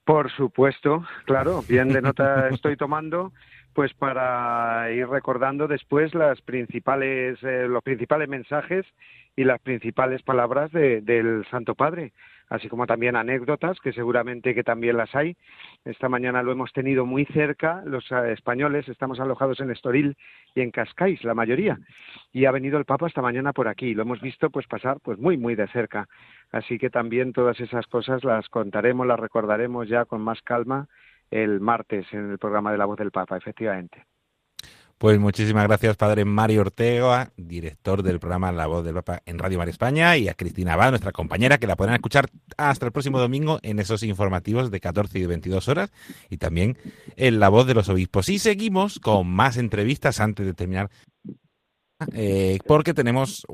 Por 0.08 0.30
supuesto, 0.32 1.04
claro, 1.26 1.62
bien 1.68 1.88
de 1.88 2.00
nota 2.00 2.48
estoy 2.48 2.78
tomando, 2.78 3.32
pues 3.78 3.94
para 3.94 4.90
ir 4.90 5.06
recordando 5.06 5.68
después 5.68 6.12
las 6.12 6.42
principales, 6.42 7.40
eh, 7.44 7.68
los 7.68 7.80
principales 7.84 8.28
mensajes 8.28 8.84
y 9.36 9.44
las 9.44 9.60
principales 9.60 10.20
palabras 10.22 10.72
del 10.72 11.46
Santo 11.48 11.76
Padre 11.76 12.12
así 12.50 12.68
como 12.68 12.86
también 12.86 13.16
anécdotas, 13.16 13.78
que 13.80 13.92
seguramente 13.92 14.54
que 14.54 14.64
también 14.64 14.96
las 14.96 15.14
hay. 15.14 15.36
Esta 15.84 16.08
mañana 16.08 16.42
lo 16.42 16.52
hemos 16.52 16.72
tenido 16.72 17.04
muy 17.04 17.24
cerca, 17.26 17.82
los 17.84 18.10
eh, 18.10 18.32
españoles, 18.32 18.88
estamos 18.88 19.20
alojados 19.20 19.60
en 19.60 19.70
Estoril 19.70 20.16
y 20.54 20.62
en 20.62 20.70
Cascais, 20.70 21.22
la 21.24 21.34
mayoría, 21.34 21.78
y 22.32 22.46
ha 22.46 22.50
venido 22.50 22.78
el 22.78 22.84
Papa 22.84 23.06
esta 23.06 23.22
mañana 23.22 23.52
por 23.52 23.68
aquí, 23.68 23.94
lo 23.94 24.02
hemos 24.02 24.20
visto 24.20 24.50
pues 24.50 24.66
pasar 24.66 24.98
pues 25.02 25.18
muy, 25.18 25.36
muy 25.36 25.54
de 25.54 25.68
cerca. 25.68 26.08
Así 26.50 26.78
que 26.78 26.88
también 26.88 27.32
todas 27.32 27.60
esas 27.60 27.86
cosas 27.86 28.24
las 28.24 28.48
contaremos, 28.48 29.06
las 29.06 29.20
recordaremos 29.20 29.88
ya 29.88 30.06
con 30.06 30.22
más 30.22 30.40
calma 30.42 30.88
el 31.30 31.60
martes 31.60 32.06
en 32.12 32.30
el 32.30 32.38
programa 32.38 32.72
de 32.72 32.78
la 32.78 32.86
voz 32.86 32.98
del 32.98 33.10
Papa, 33.10 33.36
efectivamente. 33.36 34.04
Pues 34.98 35.16
muchísimas 35.20 35.64
gracias, 35.68 35.96
padre 35.96 36.24
Mario 36.24 36.62
Ortega, 36.62 37.30
director 37.36 38.02
del 38.02 38.18
programa 38.18 38.50
La 38.50 38.66
Voz 38.66 38.84
del 38.84 38.94
Papa 38.94 39.22
en 39.26 39.38
Radio 39.38 39.56
Mar 39.58 39.68
España, 39.68 40.16
y 40.16 40.28
a 40.28 40.34
Cristina 40.34 40.72
Abad, 40.72 40.90
nuestra 40.90 41.12
compañera, 41.12 41.58
que 41.58 41.68
la 41.68 41.76
podrán 41.76 41.94
escuchar 41.94 42.28
hasta 42.56 42.86
el 42.86 42.90
próximo 42.90 43.20
domingo 43.20 43.60
en 43.62 43.78
esos 43.78 44.02
informativos 44.02 44.72
de 44.72 44.80
14 44.80 45.20
y 45.20 45.26
22 45.26 45.68
horas, 45.68 45.92
y 46.30 46.38
también 46.38 46.76
en 47.14 47.38
La 47.38 47.48
Voz 47.48 47.68
de 47.68 47.74
los 47.74 47.88
Obispos. 47.88 48.28
Y 48.28 48.40
seguimos 48.40 48.98
con 48.98 49.28
más 49.28 49.56
entrevistas 49.56 50.18
antes 50.18 50.44
de 50.44 50.54
terminar 50.54 50.90
eh, 52.12 52.58
porque 52.66 52.94
tenemos, 52.94 53.44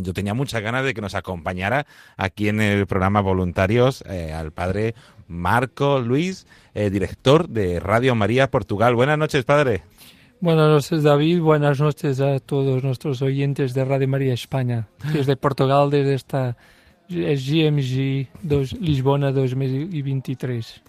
yo 0.00 0.12
tenía 0.12 0.34
muchas 0.34 0.60
ganas 0.62 0.84
de 0.84 0.94
que 0.94 1.00
nos 1.00 1.14
acompañara 1.14 1.86
aquí 2.16 2.48
en 2.48 2.60
el 2.60 2.88
programa 2.88 3.20
Voluntarios 3.20 4.02
eh, 4.08 4.32
al 4.32 4.50
padre 4.50 4.96
Marco 5.28 6.00
Luis, 6.00 6.46
eh, 6.74 6.90
director 6.90 7.48
de 7.48 7.80
Radio 7.80 8.14
María 8.14 8.50
Portugal. 8.50 8.94
Buenas 8.94 9.18
noches, 9.18 9.44
padre. 9.44 9.82
Buenas 10.40 10.68
noches, 10.68 11.02
David. 11.02 11.40
Buenas 11.40 11.80
noches 11.80 12.20
a 12.20 12.38
todos 12.38 12.84
nuestros 12.84 13.22
oyentes 13.22 13.72
de 13.72 13.84
Radio 13.84 14.08
María 14.08 14.34
España. 14.34 14.88
Desde 15.12 15.36
Portugal, 15.36 15.90
desde 15.90 16.14
esta 16.14 16.56
GMG 17.08 18.28
Lisbona 18.80 19.32
2023. 19.32 20.82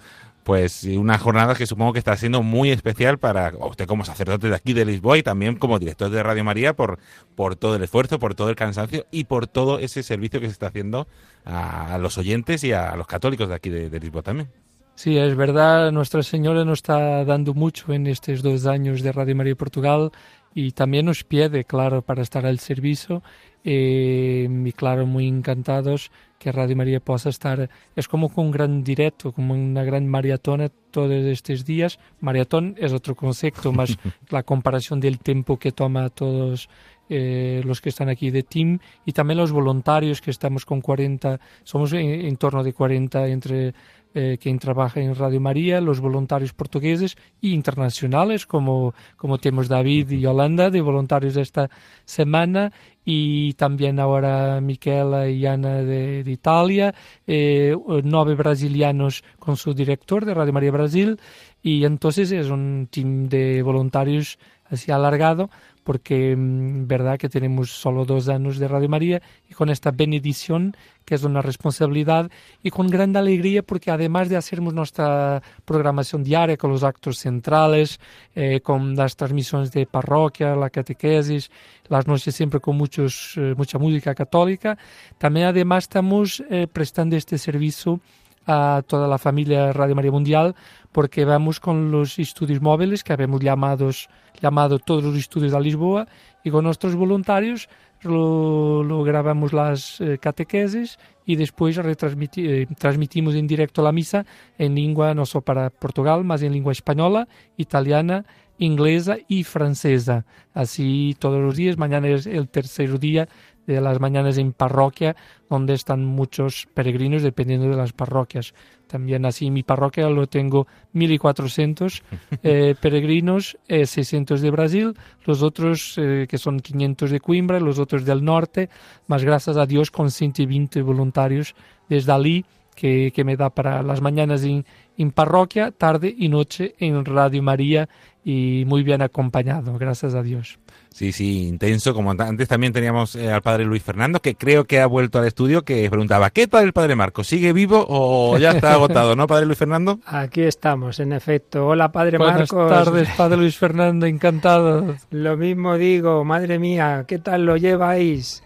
Pues 0.45 0.83
una 0.83 1.17
jornada 1.17 1.55
que 1.55 1.65
supongo 1.65 1.91
que 1.91 1.99
está 1.99 2.15
siendo 2.15 2.41
muy 2.43 2.69
especial 2.69 3.17
para 3.17 3.51
usted 3.59 3.87
como 3.87 4.05
sacerdote 4.05 4.47
de 4.47 4.55
aquí 4.55 4.73
de 4.73 4.85
Lisboa 4.85 5.17
y 5.17 5.23
también 5.23 5.57
como 5.57 5.79
director 5.79 6.09
de 6.09 6.23
Radio 6.23 6.43
María 6.43 6.75
por, 6.75 6.99
por 7.35 7.57
todo 7.57 7.75
el 7.75 7.83
esfuerzo, 7.83 8.19
por 8.19 8.35
todo 8.35 8.49
el 8.49 8.55
cansancio 8.55 9.05
y 9.11 9.23
por 9.23 9.47
todo 9.47 9.79
ese 9.79 10.03
servicio 10.03 10.39
que 10.39 10.45
se 10.45 10.53
está 10.53 10.67
haciendo 10.67 11.07
a, 11.45 11.97
los 11.97 12.17
oyentes 12.17 12.63
y 12.63 12.71
a 12.71 12.95
los 12.95 13.07
católicos 13.07 13.49
de 13.49 13.55
aquí 13.55 13.69
de 13.69 13.99
Lisboa 13.99 14.21
también. 14.21 14.47
Sí, 14.95 15.17
es 15.17 15.35
verdad, 15.35 15.91
Nuestra 15.91 16.23
Señora 16.23 16.63
nos 16.63 16.79
está 16.79 17.25
dando 17.25 17.53
mucho 17.53 17.91
en 17.91 18.07
estos 18.07 18.41
dos 18.41 18.65
años 18.65 19.01
de 19.01 19.11
Radio 19.11 19.35
María 19.35 19.53
Portugal 19.55 20.11
y 20.53 20.71
también 20.71 21.05
nos 21.05 21.25
pide, 21.25 21.65
claro, 21.65 22.01
para 22.01 22.21
estar 22.21 22.45
al 22.45 22.59
servicio 22.59 23.21
eh, 23.65 24.47
y 24.49 24.71
claro, 24.71 25.05
muy 25.05 25.27
encantados 25.27 26.11
que 26.39 26.51
Radio 26.51 26.75
María 26.75 26.99
possa 26.99 27.29
estar, 27.29 27.69
es 27.95 28.07
como 28.07 28.31
un 28.35 28.51
gran 28.51 28.83
directo, 28.83 29.31
como 29.31 29.53
una 29.53 29.83
gran 29.83 30.07
maratona 30.07 30.69
todos 30.91 31.25
estos 31.25 31.65
días. 31.65 31.99
Maratón 32.19 32.75
es 32.77 32.93
otro 32.93 33.15
concepto, 33.15 33.71
más 33.71 33.97
la 34.29 34.43
comparación 34.43 34.99
del 34.99 35.19
tiempo 35.19 35.57
que 35.57 35.71
toma 35.71 36.09
todos 36.09 36.69
eh, 37.07 37.61
los 37.63 37.81
que 37.81 37.89
están 37.89 38.09
aquí 38.09 38.31
de 38.31 38.41
team 38.41 38.79
y 39.05 39.11
también 39.11 39.37
los 39.37 39.51
voluntarios 39.51 40.21
que 40.21 40.31
estamos 40.31 40.65
con 40.65 40.81
40, 40.81 41.39
somos 41.63 41.93
en, 41.93 42.25
en 42.25 42.35
torno 42.37 42.63
de 42.63 42.73
40 42.73 43.27
entre 43.27 43.73
eh, 44.17 44.37
quien 44.41 44.59
trabaja 44.59 45.01
en 45.01 45.13
Radio 45.13 45.41
María, 45.41 45.81
los 45.81 45.99
voluntarios 45.99 46.53
portugueses 46.53 47.17
e 47.41 47.49
internacionales, 47.49 48.45
como, 48.45 48.93
como 49.17 49.37
tenemos 49.37 49.67
David 49.67 50.09
y 50.09 50.21
Yolanda, 50.21 50.69
de 50.69 50.79
voluntarios 50.79 51.35
esta 51.35 51.69
semana, 52.05 52.71
y 53.03 53.53
también 53.55 53.99
ahora 53.99 54.61
Miquela 54.61 55.27
y 55.27 55.45
Ana 55.45 55.83
de, 55.83 56.23
de 56.23 56.31
Italia, 56.31 56.95
eh, 57.27 57.75
nueve 58.05 58.35
brasilianos 58.35 59.21
con 59.37 59.57
su 59.57 59.73
director 59.73 60.23
de 60.23 60.33
Radio 60.33 60.53
María 60.53 60.71
Brasil, 60.71 61.19
y 61.61 61.83
entonces 61.83 62.31
es 62.31 62.49
un 62.49 62.87
team 62.89 63.27
de 63.27 63.61
voluntarios 63.63 64.39
así 64.69 64.91
alargado 64.91 65.49
porque 65.85 66.35
mm, 66.35 66.87
verdad 66.87 67.17
que 67.17 67.29
tenemos 67.29 67.69
solo 67.69 68.03
dos 68.03 68.27
años 68.27 68.57
de 68.57 68.67
Radio 68.67 68.89
María 68.89 69.21
y 69.47 69.53
con 69.53 69.69
esta 69.69 69.91
bendición 69.91 70.75
que 71.05 71.13
es 71.13 71.23
una 71.23 71.43
responsabilidad 71.43 72.31
y 72.63 72.71
con 72.71 72.87
gran 72.87 73.15
alegría 73.15 73.61
porque 73.61 73.91
además 73.91 74.27
de 74.27 74.35
hacernos 74.35 74.73
nuestra 74.73 75.43
programación 75.63 76.23
diaria 76.23 76.57
con 76.57 76.71
los 76.71 76.83
actos 76.83 77.19
centrales, 77.19 77.99
eh, 78.33 78.61
con 78.61 78.95
las 78.95 79.15
transmisiones 79.15 79.71
de 79.71 79.85
parroquia, 79.85 80.55
la 80.55 80.71
catequesis, 80.71 81.51
las 81.87 82.07
noches 82.07 82.35
siempre 82.35 82.59
con 82.59 82.75
muchos, 82.75 83.35
eh, 83.37 83.53
mucha 83.55 83.77
música 83.77 84.15
católica, 84.15 84.77
también 85.19 85.45
además 85.45 85.83
estamos 85.83 86.43
eh, 86.49 86.67
prestando 86.67 87.15
este 87.15 87.37
servicio 87.37 88.01
a 88.45 88.83
toda 88.85 89.07
la 89.07 89.17
familia 89.17 89.73
Radio 89.73 89.95
María 89.95 90.11
Mundial 90.11 90.55
porque 90.91 91.25
vamos 91.25 91.59
con 91.59 91.91
los 91.91 92.19
estudios 92.19 92.61
móviles 92.61 93.03
que 93.03 93.13
habíamos 93.13 93.41
llamados, 93.41 94.07
llamado 94.41 94.79
todos 94.79 95.03
los 95.03 95.15
estudios 95.15 95.51
de 95.51 95.61
Lisboa 95.61 96.07
y 96.43 96.51
con 96.51 96.63
nuestros 96.63 96.95
voluntarios 96.95 97.67
lo, 98.01 99.03
grabamos 99.03 99.51
las 99.51 99.99
eh, 99.99 100.17
catequesis 100.19 100.99
y 101.25 101.35
después 101.35 101.77
eh, 101.77 102.67
transmitimos 102.77 103.35
en 103.35 103.47
directo 103.47 103.81
la 103.81 103.91
misa 103.91 104.25
en 104.57 104.75
lengua 104.75 105.13
no 105.13 105.25
solo 105.25 105.43
para 105.43 105.69
Portugal, 105.69 106.23
más 106.23 106.41
en 106.41 106.53
lengua 106.53 106.71
española, 106.71 107.27
italiana, 107.57 108.25
inglesa 108.57 109.17
y 109.27 109.43
francesa. 109.43 110.25
Así 110.53 111.15
todos 111.19 111.41
los 111.41 111.55
días. 111.55 111.77
Mañana 111.77 112.07
es 112.07 112.25
el 112.25 112.47
tercer 112.47 112.99
día 112.99 113.27
de 113.65 113.81
las 113.81 113.99
mañanas 113.99 114.37
en 114.37 114.53
parroquia, 114.53 115.15
donde 115.49 115.73
están 115.73 116.05
muchos 116.05 116.67
peregrinos 116.73 117.23
dependiendo 117.23 117.69
de 117.69 117.75
las 117.75 117.93
parroquias. 117.93 118.53
También 118.87 119.25
así 119.25 119.49
mi 119.49 119.63
parroquia 119.63 120.09
lo 120.09 120.27
tengo 120.27 120.67
1.400 120.93 122.01
eh, 122.43 122.75
peregrinos, 122.79 123.57
600 123.67 124.41
de 124.41 124.51
Brasil, 124.51 124.93
los 125.25 125.41
otros 125.41 125.95
eh, 125.97 126.27
que 126.29 126.37
son 126.37 126.59
500 126.59 127.11
de 127.11 127.19
Coimbra, 127.19 127.59
los 127.59 127.79
otros 127.79 128.05
del 128.05 128.23
norte, 128.23 128.69
más 129.07 129.23
gracias 129.23 129.57
a 129.57 129.65
Dios 129.65 129.91
con 129.91 130.11
120 130.11 130.81
voluntarios 130.81 131.55
desde 131.89 132.11
allí 132.11 132.45
que, 132.75 133.11
que 133.15 133.23
me 133.23 133.37
da 133.37 133.49
para 133.49 133.81
las 133.81 134.01
mañanas 134.01 134.43
en, 134.43 134.65
en 134.97 135.11
parroquia, 135.11 135.71
tarde 135.71 136.13
y 136.15 136.29
noche 136.29 136.75
en 136.77 137.03
Radio 137.05 137.41
María 137.41 137.89
y 138.23 138.63
muy 138.67 138.83
bien 138.83 139.01
acompañado, 139.01 139.77
gracias 139.77 140.13
a 140.13 140.21
Dios. 140.21 140.59
Sí, 140.95 141.11
sí, 141.11 141.49
intenso. 141.49 141.93
Como 141.93 142.11
antes 142.11 142.47
también 142.47 142.71
teníamos 142.71 143.17
eh, 143.17 143.29
al 143.29 143.41
padre 143.41 143.65
Luis 143.65 143.83
Fernando, 143.83 144.21
que 144.21 144.35
creo 144.35 144.63
que 144.63 144.79
ha 144.79 144.85
vuelto 144.85 145.19
al 145.19 145.27
estudio, 145.27 145.63
que 145.63 145.89
preguntaba, 145.89 146.29
¿qué 146.29 146.47
tal 146.47 146.63
el 146.63 146.71
padre 146.71 146.95
Marco? 146.95 147.25
¿Sigue 147.25 147.51
vivo 147.51 147.85
o 147.89 148.37
ya 148.37 148.51
está 148.51 148.71
agotado, 148.71 149.13
no, 149.13 149.27
padre 149.27 149.45
Luis 149.45 149.57
Fernando? 149.57 149.99
Aquí 150.05 150.43
estamos, 150.43 151.01
en 151.01 151.11
efecto. 151.11 151.67
Hola, 151.67 151.91
padre 151.91 152.17
Buenas 152.17 152.37
Marcos. 152.37 152.69
Buenas 152.69 152.85
tardes, 152.85 153.09
padre 153.17 153.35
Luis 153.35 153.57
Fernando, 153.57 154.05
encantado. 154.05 154.95
Lo 155.09 155.35
mismo 155.35 155.77
digo, 155.77 156.23
madre 156.23 156.59
mía, 156.59 157.03
¿qué 157.05 157.19
tal 157.19 157.45
lo 157.45 157.57
lleváis? 157.57 158.41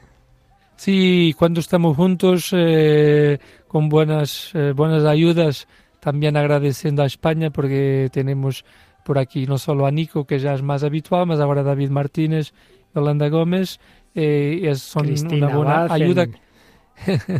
Sí, 0.75 1.35
cuando 1.37 1.59
estamos 1.59 1.95
juntos 1.95 2.49
eh, 2.53 3.37
con 3.67 3.89
buenas, 3.89 4.49
eh, 4.55 4.73
buenas 4.75 5.05
ayudas, 5.05 5.67
también 5.99 6.35
agradeciendo 6.35 7.03
a 7.03 7.05
España 7.05 7.51
porque 7.51 8.09
tenemos 8.11 8.65
por 9.09 9.17
aquí 9.17 9.47
no 9.47 9.57
solo 9.57 9.87
a 9.87 9.91
Nico, 9.91 10.25
que 10.25 10.37
ya 10.37 10.53
es 10.53 10.61
más 10.61 10.83
habitual, 10.83 11.25
más 11.25 11.39
ahora 11.39 11.63
David 11.63 11.89
Martínez, 11.89 12.53
Yolanda 12.93 13.27
Gómez, 13.27 13.79
eh, 14.13 14.59
es, 14.65 14.83
son 14.83 15.07
una 15.33 15.47
buena 15.47 15.91
ayuda. 15.91 16.27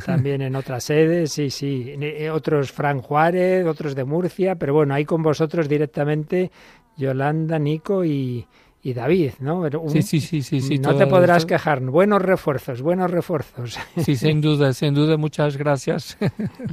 también 0.03 0.41
en 0.41 0.55
otras 0.55 0.83
sedes, 0.83 1.31
sí, 1.31 1.51
sí. 1.51 1.93
Eh, 2.01 2.31
otros 2.31 2.71
Fran 2.71 3.03
Juárez, 3.03 3.67
otros 3.67 3.93
de 3.93 4.03
Murcia, 4.03 4.55
pero 4.55 4.73
bueno, 4.73 4.95
ahí 4.95 5.05
con 5.05 5.21
vosotros 5.21 5.69
directamente 5.69 6.49
Yolanda, 6.97 7.59
Nico 7.59 8.03
y, 8.03 8.47
y 8.81 8.93
David, 8.93 9.33
¿no? 9.39 9.69
sí, 9.89 10.01
sí, 10.01 10.21
sí, 10.21 10.41
sí, 10.41 10.61
sí. 10.61 10.79
No 10.79 10.95
te 10.95 11.05
podrás 11.05 11.45
quejar. 11.45 11.81
Buenos 11.81 12.23
refuerzos, 12.23 12.81
buenos 12.81 13.11
refuerzos. 13.11 13.77
Sí, 13.97 14.15
sin 14.15 14.41
duda, 14.41 14.73
sin 14.73 14.95
duda. 14.95 15.17
Muchas 15.17 15.55
gracias. 15.55 16.17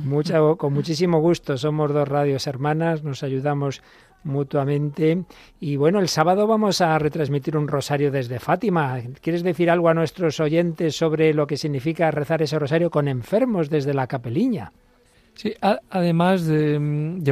Mucha, 0.04 0.38
con 0.56 0.72
muchísimo 0.72 1.20
gusto. 1.20 1.58
Somos 1.58 1.92
dos 1.92 2.08
radios 2.08 2.46
hermanas, 2.46 3.02
nos 3.02 3.22
ayudamos 3.22 3.82
mutuamente. 4.26 5.24
Y 5.60 5.76
bueno, 5.76 6.00
el 6.00 6.08
sábado 6.08 6.46
vamos 6.46 6.80
a 6.80 6.98
retransmitir 6.98 7.56
un 7.56 7.68
rosario 7.68 8.10
desde 8.10 8.38
Fátima. 8.38 9.00
¿Quieres 9.22 9.42
decir 9.42 9.70
algo 9.70 9.88
a 9.88 9.94
nuestros 9.94 10.38
oyentes 10.40 10.96
sobre 10.96 11.32
lo 11.32 11.46
que 11.46 11.56
significa 11.56 12.10
rezar 12.10 12.42
ese 12.42 12.58
rosario 12.58 12.90
con 12.90 13.08
enfermos 13.08 13.70
desde 13.70 13.94
la 13.94 14.06
capeliña? 14.06 14.72
Sí, 15.34 15.54
además 15.90 16.46
de, 16.46 16.78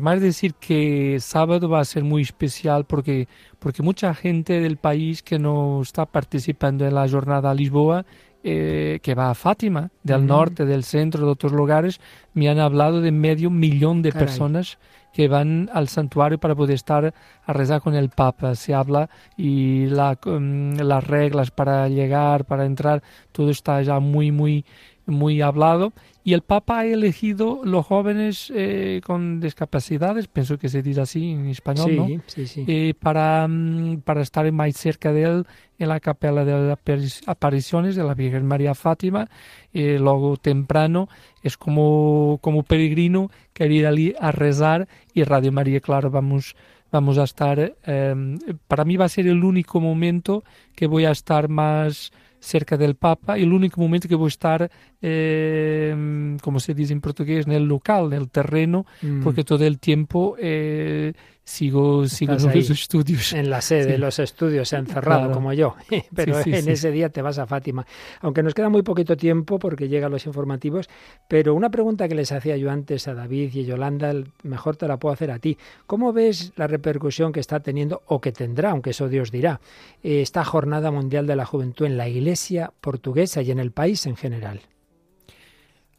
más 0.03 0.21
decir 0.21 0.55
que 0.55 1.17
sábado 1.21 1.71
va 1.71 1.81
a 1.81 1.85
ser 1.87 2.05
muy 2.05 2.21
especial 2.21 2.85
porque, 2.85 3.29
porque 3.59 3.83
mucha 3.83 4.13
gente 4.13 4.61
del 4.61 4.77
país 4.77 5.23
que 5.23 5.39
no 5.39 5.81
está 5.81 6.05
participando 6.05 6.87
en 6.87 6.95
la 6.95 7.09
jornada 7.09 7.51
a 7.51 7.55
Lisboa, 7.55 8.05
eh, 8.43 8.99
que 9.03 9.15
va 9.15 9.31
a 9.31 9.35
Fátima, 9.35 9.91
del 10.03 10.27
norte, 10.27 10.67
del 10.67 10.85
centro, 10.85 11.25
de 11.25 11.33
otros 11.33 11.53
lugares, 11.53 11.99
me 12.35 12.51
han 12.51 12.59
hablado 12.59 13.01
de 13.01 13.11
medio 13.11 13.49
millón 13.49 14.03
de 14.03 14.13
personas 14.13 14.77
que 15.15 15.29
van 15.29 15.71
al 15.73 15.89
santuario 15.89 16.39
para 16.39 16.57
poder 16.57 16.75
estar 16.75 17.15
a 17.47 17.53
rezar 17.53 17.81
con 17.81 17.95
el 17.95 18.11
Papa. 18.11 18.57
Se 18.57 18.75
habla 18.75 19.09
y 19.37 19.87
la, 19.87 20.19
mm, 20.23 20.81
las 20.81 21.07
reglas 21.07 21.53
para 21.53 21.89
llegar, 21.89 22.45
para 22.45 22.67
entrar, 22.67 23.03
todo 23.31 23.51
está 23.51 23.81
ya 23.83 24.01
muy, 24.01 24.33
muy, 24.33 24.65
muy 25.07 25.41
hablado 25.41 25.93
y 26.27 26.33
el 26.33 26.41
Papa 26.41 26.79
ha 26.79 26.87
elegido 26.87 27.61
los 27.65 27.85
jóvenes 27.85 28.51
eh, 28.55 29.03
con 29.05 29.41
discapacidades, 29.41 30.27
pienso 30.27 30.57
que 30.57 30.71
se 30.71 30.83
dice 30.83 31.03
así 31.03 31.33
en 31.33 31.49
español, 31.49 31.97
¿no? 31.97 32.07
Sí, 32.27 32.47
sí. 32.47 32.65
Eh, 32.67 32.95
para, 32.99 33.47
mm, 33.47 34.01
para 34.01 34.23
estar 34.23 34.51
más 34.51 34.75
cerca 34.75 35.13
de 35.13 35.25
él 35.25 35.47
en 35.79 35.89
la 35.91 36.01
capela 36.01 36.47
de 36.47 36.77
las 36.87 37.21
apariciones 37.27 37.95
de 37.95 38.05
la 38.05 38.15
Virgen 38.15 38.47
María 38.47 38.75
Fátima. 38.75 39.29
Eh, 39.75 39.99
luego 40.01 40.39
temprano 40.39 41.11
es 41.43 41.59
como, 41.59 42.39
como 42.41 42.63
peregrino 42.63 43.31
querer 43.55 43.73
ir 43.73 43.87
allí 43.87 44.15
a 44.21 44.31
rezar 44.33 44.87
y 45.15 45.23
Radio 45.25 45.53
María, 45.53 45.81
claro, 45.81 46.11
vamos 46.11 46.55
vamos 46.95 47.19
a 47.19 47.25
estar, 47.25 47.75
em, 47.85 48.39
para 48.69 48.85
mí 48.85 48.97
va 48.97 49.07
a 49.07 49.09
ser 49.09 49.27
el 49.27 49.43
único 49.43 49.81
momento 49.81 50.45
que 50.77 50.87
voy 50.87 51.07
a 51.07 51.11
estar 51.11 51.49
más 51.49 52.13
cerca 52.39 52.77
del 52.77 52.95
Papa 52.95 53.37
y 53.37 53.43
el 53.43 53.53
único 53.53 53.81
momento 53.81 54.07
que 54.07 54.15
voy 54.15 54.27
a 54.27 54.29
estar, 54.29 54.71
eh, 55.03 56.37
como 56.41 56.61
se 56.61 56.73
dice 56.73 56.93
en 56.93 57.01
portugués, 57.01 57.47
en 57.47 57.53
el 57.53 57.65
local, 57.65 58.13
en 58.13 58.21
el 58.21 58.31
terreno, 58.31 58.87
mm. 59.03 59.23
porque 59.25 59.43
todo 59.43 59.65
el 59.65 59.81
tiempo 59.81 60.37
eh, 60.39 61.15
sigo, 61.45 62.07
sigo 62.09 62.33
en 62.33 62.43
los 62.43 62.71
estudios. 62.71 63.33
En 63.33 63.51
la 63.51 63.61
sede, 63.61 63.99
los 63.99 64.19
estudios, 64.19 64.73
encerrado 64.73 65.31
como 65.31 65.53
yo. 65.53 65.77
Pero 66.15 66.41
en 66.41 66.69
ese 66.69 66.91
día 66.91 67.11
te 67.11 67.23
vas 67.23 67.39
a 67.39 67.47
Fátima. 67.47 67.87
Aunque 68.21 68.43
nos 68.43 68.55
queda 68.55 68.71
muy 68.71 68.83
poquito 68.83 69.17
tiempo 69.17 69.59
porque 69.59 69.89
llegan 69.89 70.11
los 70.11 70.27
informativos, 70.27 70.89
pero 71.29 71.55
una 71.55 71.71
pregunta 71.71 72.09
que 72.09 72.15
les 72.15 72.33
hacía 72.33 72.57
yo 72.57 72.71
antes 72.71 73.07
a 73.09 73.15
David 73.15 73.55
y 73.55 73.61
a 73.61 73.65
Yolanda, 73.65 74.13
mejor 74.43 74.77
te 74.77 74.89
la 74.89 74.97
puedo 74.99 75.13
hacer 75.13 75.31
a 75.31 75.39
ti. 75.39 75.59
¿Cómo 75.87 76.13
ves 76.13 76.53
la 76.57 76.67
repercusión 76.67 77.33
que 77.33 77.41
está 77.41 77.61
teniendo 77.61 78.03
o 78.07 78.21
que 78.21 78.33
tendrá, 78.33 78.71
aunque 78.71 78.91
eso 78.91 79.09
Dios 79.09 79.31
dirá, 79.31 79.61
esta 80.03 80.45
Jornada 80.45 80.91
Mundial 80.91 81.27
de 81.27 81.37
la 81.37 81.45
Juventud 81.45 81.87
en 81.87 81.97
la 81.97 82.09
Iglesia 82.09 82.73
portuguesa 82.81 83.43
y 83.43 83.51
en 83.51 83.59
el 83.59 83.71
país 83.71 84.07
en 84.07 84.17
general? 84.17 84.61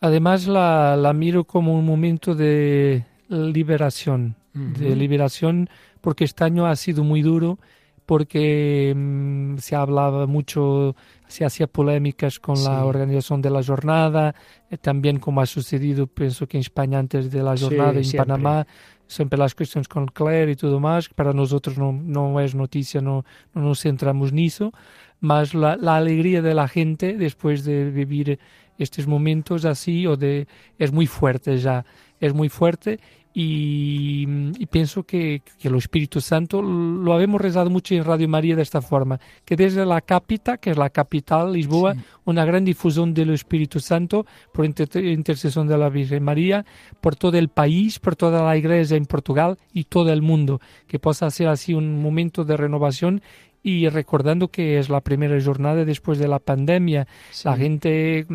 Además 0.02 0.48
la, 0.48 0.96
la 0.98 1.14
miro 1.14 1.46
como 1.46 1.78
un 1.78 1.86
momento 1.86 2.36
de 2.36 3.06
liberación 3.30 4.36
de 4.56 4.96
liberación, 4.96 5.70
porque 6.02 6.24
este 6.24 6.44
año 6.44 6.66
ha 6.66 6.76
sido 6.76 7.04
muy 7.04 7.22
duro, 7.22 7.60
porque 8.06 8.94
mm, 8.96 9.58
se 9.58 9.76
hablaba 9.76 10.28
mucho, 10.28 10.96
se 11.28 11.46
hacía 11.46 11.68
polémicas 11.68 12.40
con 12.40 12.64
la 12.64 12.86
organización 12.86 13.42
de 13.42 13.50
la 13.50 13.64
jornada, 13.64 14.36
eh, 14.70 14.78
también 14.78 15.20
como 15.20 15.42
ha 15.42 15.46
sucedido, 15.46 16.08
pienso 16.08 16.48
que 16.48 16.58
en 16.58 16.62
España 16.62 17.00
antes 17.00 17.32
de 17.32 17.44
la 17.44 17.58
jornada, 17.58 18.00
en 18.00 18.12
Panamá, 18.16 18.68
siempre 19.08 19.38
las 19.38 19.56
cuestiones 19.56 19.88
con 19.88 20.08
Claire 20.08 20.52
y 20.52 20.56
todo 20.56 20.80
más, 20.80 21.10
para 21.10 21.34
nosotros 21.34 21.78
no, 21.78 21.92
no 21.92 22.40
es 22.40 22.56
noticia, 22.56 23.02
no, 23.02 23.26
no 23.54 23.62
nos 23.62 23.82
centramos 23.82 24.32
en 24.32 24.40
eso, 24.40 24.72
más 25.20 25.54
la, 25.54 25.76
la 25.76 25.98
alegría 25.98 26.42
de 26.42 26.54
la 26.54 26.68
gente 26.68 27.18
después 27.18 27.66
de 27.66 27.90
vivir 27.90 28.40
estos 28.78 29.08
momentos 29.08 29.66
así, 29.66 30.06
o 30.06 30.16
de, 30.16 30.48
es 30.78 30.92
muy 30.92 31.08
fuerte 31.08 31.58
ya, 31.58 31.86
es 32.20 32.34
muy 32.34 32.50
fuerte 32.50 33.00
y, 33.38 34.26
pienso 34.68 35.04
que, 35.04 35.42
que, 35.60 35.68
el 35.68 35.76
Espíritu 35.76 36.22
Santo 36.22 36.62
lo 36.62 37.12
habemos 37.12 37.42
rezado 37.42 37.70
mucho 37.70 37.94
en 37.94 38.06
Radio 38.06 38.30
María 38.30 38.56
de 38.56 38.62
esta 38.62 38.82
forma, 38.82 39.20
que 39.44 39.58
desde 39.58 39.86
la 39.86 40.00
capital, 40.00 40.58
que 40.58 40.72
es 40.72 40.78
la 40.78 40.90
capital, 40.90 41.52
Lisboa, 41.52 41.98
una 42.24 42.46
gran 42.46 42.64
difusión 42.64 43.14
del 43.14 43.32
Espíritu 43.32 43.82
Santo 43.82 44.26
por 44.54 44.66
intercesión 44.66 45.68
de 45.68 45.78
la 45.78 45.90
Virgen 45.90 46.24
María, 46.24 46.66
por 47.02 47.18
todo 47.18 47.38
el 47.38 47.50
país, 47.50 48.00
por 48.00 48.16
toda 48.16 48.42
la 48.42 48.56
iglesia 48.56 48.96
en 48.96 49.06
Portugal 49.06 49.58
y 49.74 49.84
todo 49.84 50.14
el 50.14 50.22
mundo, 50.22 50.62
que 50.88 50.98
pueda 50.98 51.30
ser 51.30 51.50
así 51.50 51.74
un 51.74 52.02
momento 52.02 52.46
de 52.46 52.56
renovación 52.56 53.22
y 53.62 53.90
recordando 53.90 54.48
que 54.48 54.80
es 54.80 54.88
la 54.88 55.02
primera 55.02 55.38
jornada 55.44 55.84
después 55.84 56.20
de 56.20 56.30
la 56.30 56.40
pandemia, 56.40 57.06
la 57.44 57.58
gente, 57.58 58.26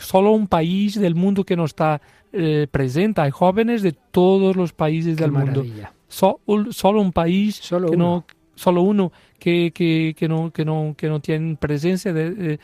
solo 0.00 0.32
un 0.32 0.46
país 0.46 0.98
del 0.98 1.14
mundo 1.14 1.44
que 1.44 1.56
no 1.56 1.64
está 1.64 2.00
eh, 2.32 2.66
presenta. 2.70 3.22
Hay 3.24 3.30
jóvenes 3.30 3.82
de 3.82 3.92
todos 3.92 4.56
los 4.56 4.72
países 4.72 5.16
del 5.16 5.32
mundo. 5.32 5.64
solo 6.08 7.00
un 7.00 7.12
país 7.12 7.56
solo 7.56 7.90
que 7.90 7.96
uno. 7.96 8.04
no 8.04 8.24
solo 8.54 8.82
uno 8.82 9.10
que, 9.38 9.72
que, 9.72 10.14
que, 10.16 10.28
no 10.28 10.50
que 10.50 10.64
no 10.64 10.94
que 10.96 11.08
no 11.08 11.20
tiene 11.20 11.56
presencia 11.56 12.12
de, 12.12 12.58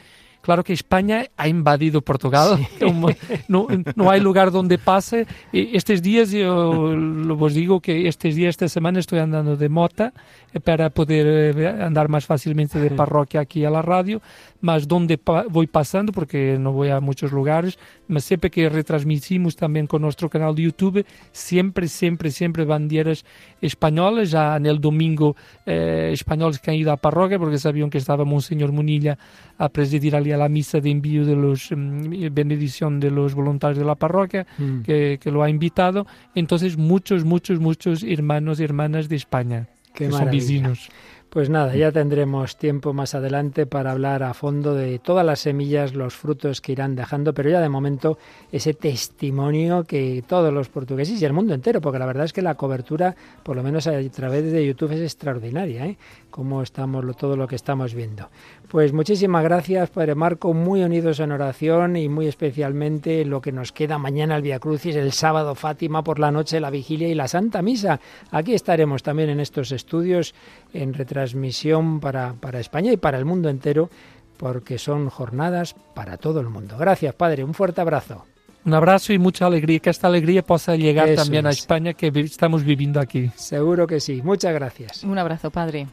Claro 0.47 0.63
que 0.63 0.75
España 0.75 1.27
ha 1.37 1.49
invadido 1.49 2.03
Portugal, 2.03 2.65
no, 3.49 3.67
no, 3.97 4.11
hay 4.13 4.21
lugar 4.21 4.53
donde 4.53 4.79
pase. 4.79 5.27
Estos 5.53 6.03
días, 6.03 6.31
yo 6.31 6.95
os 7.37 7.53
digo 7.53 7.81
que 7.81 8.07
estos 8.07 8.37
días, 8.37 8.51
esta 8.51 8.69
semana 8.69 9.01
estoy 9.01 9.19
andando 9.19 9.57
de 9.57 9.69
mota 9.69 10.13
eh, 10.13 10.46
para 10.61 10.91
poder 10.91 11.57
eh, 11.59 11.69
andar 11.69 12.09
más 12.09 12.27
fácilmente 12.27 12.79
de 12.79 12.91
parroquia 12.91 13.41
aquí 13.41 13.65
a 13.65 13.71
la 13.71 13.83
radio, 13.83 14.21
más 14.61 14.89
donde 14.89 15.19
voy 15.51 15.67
pasando, 15.67 16.13
porque 16.13 16.57
no 16.59 16.73
voy 16.73 16.91
a 16.91 17.01
muchos 17.01 17.33
lugares, 17.33 17.79
siempre 18.19 18.51
que 18.51 18.69
retransmitimos 18.69 19.57
también 19.57 19.87
con 19.87 20.03
nuestro 20.03 20.29
canal 20.29 20.55
de 20.55 20.63
YouTube, 20.63 21.05
siempre, 21.33 21.89
siempre, 21.89 22.31
siempre 22.31 22.65
banderas 22.65 23.25
españolas. 23.61 24.31
Ya 24.31 24.57
en 24.57 24.67
el 24.67 24.81
domingo, 24.81 25.37
eh, 25.65 26.11
españoles 26.13 26.59
que 26.59 26.71
han 26.71 26.77
ido 26.77 26.93
a 26.93 26.97
parroquia, 26.97 27.39
porque 27.39 27.59
sabían 27.59 27.91
que 27.91 27.99
estaba 27.99 28.25
Monseñor 28.25 28.73
Munilla 28.73 29.19
a 29.59 29.69
presidir 29.69 30.15
allí 30.17 30.33
a 30.33 30.37
la 30.37 30.49
misa 30.49 30.81
de 30.81 30.91
envío 30.91 31.25
de 31.25 31.37
los, 31.37 31.71
mm, 31.71 32.33
bendición 32.33 33.01
de 33.01 33.11
los 33.11 33.35
voluntarios 33.35 33.79
de 33.79 33.85
la 33.85 33.95
parroquia, 33.95 34.47
mm. 34.59 34.83
que, 34.83 35.19
que, 35.21 35.31
lo 35.31 35.43
ha 35.43 35.51
invitado. 35.51 36.07
Entonces, 36.35 36.77
muchos, 36.77 37.25
muchos, 37.25 37.61
muchos 37.61 38.03
hermanos 38.03 38.61
y 38.61 38.65
hermanas 38.65 39.09
de 39.09 39.17
España, 39.17 39.69
que 39.97 40.11
son 40.11 40.31
vecinos. 40.31 40.89
Pues 41.29 41.51
nada, 41.51 41.75
ya 41.75 41.93
tendremos 41.93 42.57
tiempo 42.57 42.93
más 42.93 43.15
adelante 43.15 43.67
para 43.67 43.91
hablar 43.91 44.23
a 44.23 44.33
fondo 44.33 44.75
de 44.75 44.99
todas 44.99 45.27
las 45.27 45.41
semillas, 45.41 45.93
los 45.93 46.15
frutos 46.15 46.61
que 46.61 46.73
irán 46.73 46.95
dejando, 46.95 47.35
pero 47.35 47.51
ya 47.51 47.61
de 47.61 47.69
momento 47.69 48.17
ese 48.53 48.73
testimonio 48.73 49.85
que 49.85 50.25
todos 50.27 50.51
los 50.51 50.69
portugueses 50.69 51.21
y 51.21 51.25
el 51.25 51.33
mundo 51.33 51.53
entero, 51.53 51.81
porque 51.81 51.99
la 51.99 52.07
verdad 52.07 52.25
es 52.25 52.33
que 52.33 52.43
la 52.43 52.55
cobertura, 52.55 53.17
por 53.43 53.57
lo 53.57 53.63
menos 53.63 53.87
a 53.87 54.01
través 54.09 54.51
de 54.51 54.67
YouTube, 54.67 54.93
es 54.93 55.01
extraordinaria, 55.01 55.87
¿eh? 55.87 55.99
Como 56.37 56.61
estamos 56.61 57.17
todo 57.17 57.35
lo 57.35 57.49
que 57.49 57.57
estamos 57.57 57.95
viendo. 57.95 58.29
Pues 58.69 58.93
muchísimas 58.93 59.43
gracias, 59.43 59.89
Padre 59.89 60.15
Marco, 60.15 60.53
muy 60.53 60.83
unidos 60.83 61.19
en 61.21 61.33
oración 61.33 61.97
y 61.97 62.11
muy 62.11 62.27
especialmente 62.27 63.25
lo 63.25 63.41
que 63.41 63.53
nos 63.53 63.73
queda 63.73 63.97
mañana 63.97 64.37
el 64.37 64.43
Via 64.43 64.59
Crucis, 64.59 64.97
el 64.97 65.13
sábado 65.13 65.55
Fátima 65.55 66.05
por 66.05 66.19
la 66.19 66.31
noche, 66.31 66.61
la 66.61 66.69
vigilia 66.69 67.09
y 67.09 67.15
la 67.15 67.27
Santa 67.27 67.63
Misa. 67.63 68.01
Aquí 68.33 68.53
estaremos 68.53 69.03
también 69.03 69.31
en 69.31 69.41
estos 69.41 69.73
estudios 69.73 70.35
en 70.75 70.93
retransmisión 70.93 72.01
para, 72.01 72.35
para 72.35 72.61
España 72.61 72.93
y 72.93 72.99
para 72.99 73.17
el 73.17 73.25
mundo 73.25 73.49
entero, 73.49 73.89
porque 74.37 74.77
son 74.77 75.09
jornadas 75.09 75.75
para 75.95 76.19
todo 76.19 76.41
el 76.41 76.51
mundo. 76.51 76.77
Gracias, 76.77 77.15
Padre, 77.15 77.45
un 77.45 77.55
fuerte 77.55 77.81
abrazo. 77.81 78.27
Un 78.67 78.75
abrazo 78.75 79.15
y 79.15 79.19
mucha 79.19 79.47
alegría, 79.47 79.79
que 79.79 79.89
esta 79.89 80.09
alegría 80.09 80.43
pueda 80.43 80.77
llegar 80.77 81.15
también 81.15 81.47
a 81.47 81.51
España 81.51 81.95
que 81.95 82.09
estamos 82.09 82.63
viviendo 82.63 83.01
aquí. 83.01 83.31
Seguro 83.37 83.87
que 83.87 84.01
sí. 84.01 84.21
Muchas 84.23 84.53
gracias. 84.53 85.03
Un 85.03 85.17
abrazo, 85.19 85.51
Padre. 85.51 85.87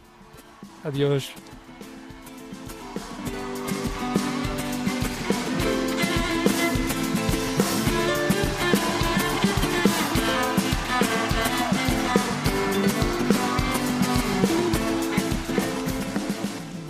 Adiós. 0.84 1.32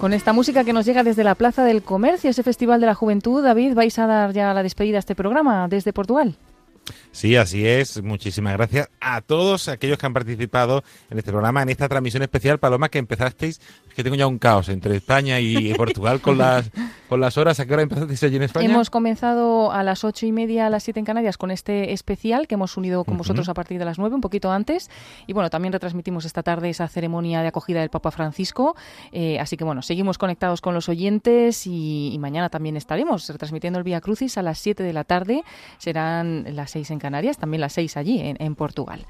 Con 0.04 0.12
esta 0.12 0.34
música 0.34 0.66
que 0.66 0.74
nos 0.74 0.86
llega 0.86 1.04
desde 1.04 1.24
la 1.24 1.34
Plaza 1.34 1.64
del 1.64 1.82
Comercio, 1.82 2.30
ese 2.30 2.44
Festival 2.44 2.82
de 2.82 2.88
la 2.88 2.94
Juventud, 2.94 3.42
David, 3.42 3.74
vais 3.74 3.98
a 4.00 4.06
dar 4.06 4.34
ya 4.34 4.54
la 4.54 4.62
despedida 4.62 4.98
a 4.98 5.00
este 5.00 5.16
programa 5.16 5.70
desde 5.70 5.94
Portugal. 5.94 6.36
Sí, 7.14 7.36
así 7.36 7.66
es. 7.68 8.02
Muchísimas 8.02 8.54
gracias 8.54 8.90
a 9.00 9.22
todos 9.22 9.68
aquellos 9.68 10.00
que 10.00 10.06
han 10.08 10.14
participado 10.14 10.84
en 11.12 11.20
este 11.20 11.32
programa, 11.32 11.62
en 11.62 11.70
esta 11.70 11.88
transmisión 11.88 12.24
especial, 12.24 12.58
Paloma, 12.58 12.90
que 12.90 12.98
empezasteis 12.98 13.62
que 13.96 14.04
tengo 14.04 14.16
ya 14.16 14.26
un 14.26 14.40
caos 14.40 14.68
entre 14.70 14.96
España 14.96 15.40
y 15.40 15.74
Portugal 15.78 16.22
con 16.22 16.40
las, 16.40 16.72
con 17.08 17.22
las 17.22 17.38
horas. 17.38 17.60
¿A 17.60 17.68
qué 17.68 17.74
hora 17.74 17.84
empezasteis 17.84 18.24
allí 18.24 18.38
en 18.38 18.44
España? 18.44 18.66
Hemos 18.66 18.90
comenzado 18.90 19.72
a 19.72 19.84
las 19.84 20.04
ocho 20.04 20.26
y 20.26 20.32
media, 20.32 20.66
a 20.66 20.70
las 20.72 20.82
siete 20.82 21.00
en 21.00 21.06
Canarias, 21.06 21.38
con 21.38 21.52
este 21.52 21.94
especial 21.94 22.48
que 22.48 22.56
hemos 22.56 22.78
unido 22.78 23.04
con 23.04 23.16
vosotros 23.16 23.48
a 23.48 23.54
partir 23.54 23.78
de 23.78 23.86
las 23.86 24.00
nueve, 24.00 24.16
un 24.16 24.22
poquito 24.22 24.52
antes. 24.52 24.90
Y 25.28 25.34
bueno, 25.34 25.52
también 25.52 25.72
retransmitimos 25.72 26.26
esta 26.26 26.42
tarde 26.42 26.72
esa 26.72 26.88
ceremonia 26.88 27.44
de 27.44 27.50
acogida 27.50 27.82
del 27.82 27.92
Papa 27.92 28.10
Francisco. 28.10 28.76
Eh, 29.12 29.40
así 29.40 29.56
que 29.56 29.64
bueno, 29.64 29.84
seguimos 29.84 30.18
conectados 30.18 30.62
con 30.62 30.74
los 30.74 30.90
oyentes 30.90 31.68
y, 31.68 32.18
mañana 32.24 32.50
también 32.50 32.78
estaremos 32.78 33.28
retransmitiendo 33.28 33.78
el 33.78 33.84
Vía 33.84 34.00
Crucis 34.00 34.38
a 34.38 34.42
las 34.42 34.58
siete 34.58 34.82
de 34.82 34.94
la 34.94 35.04
tarde. 35.04 35.44
Serán 35.78 36.46
las 36.56 36.72
seis 36.72 36.90
en 36.90 37.00
Canarias, 37.04 37.38
también 37.38 37.62
las 37.62 37.74
seis 37.74 37.98
allí 37.98 38.20
en 38.24 38.56
Portugal. 38.56 39.06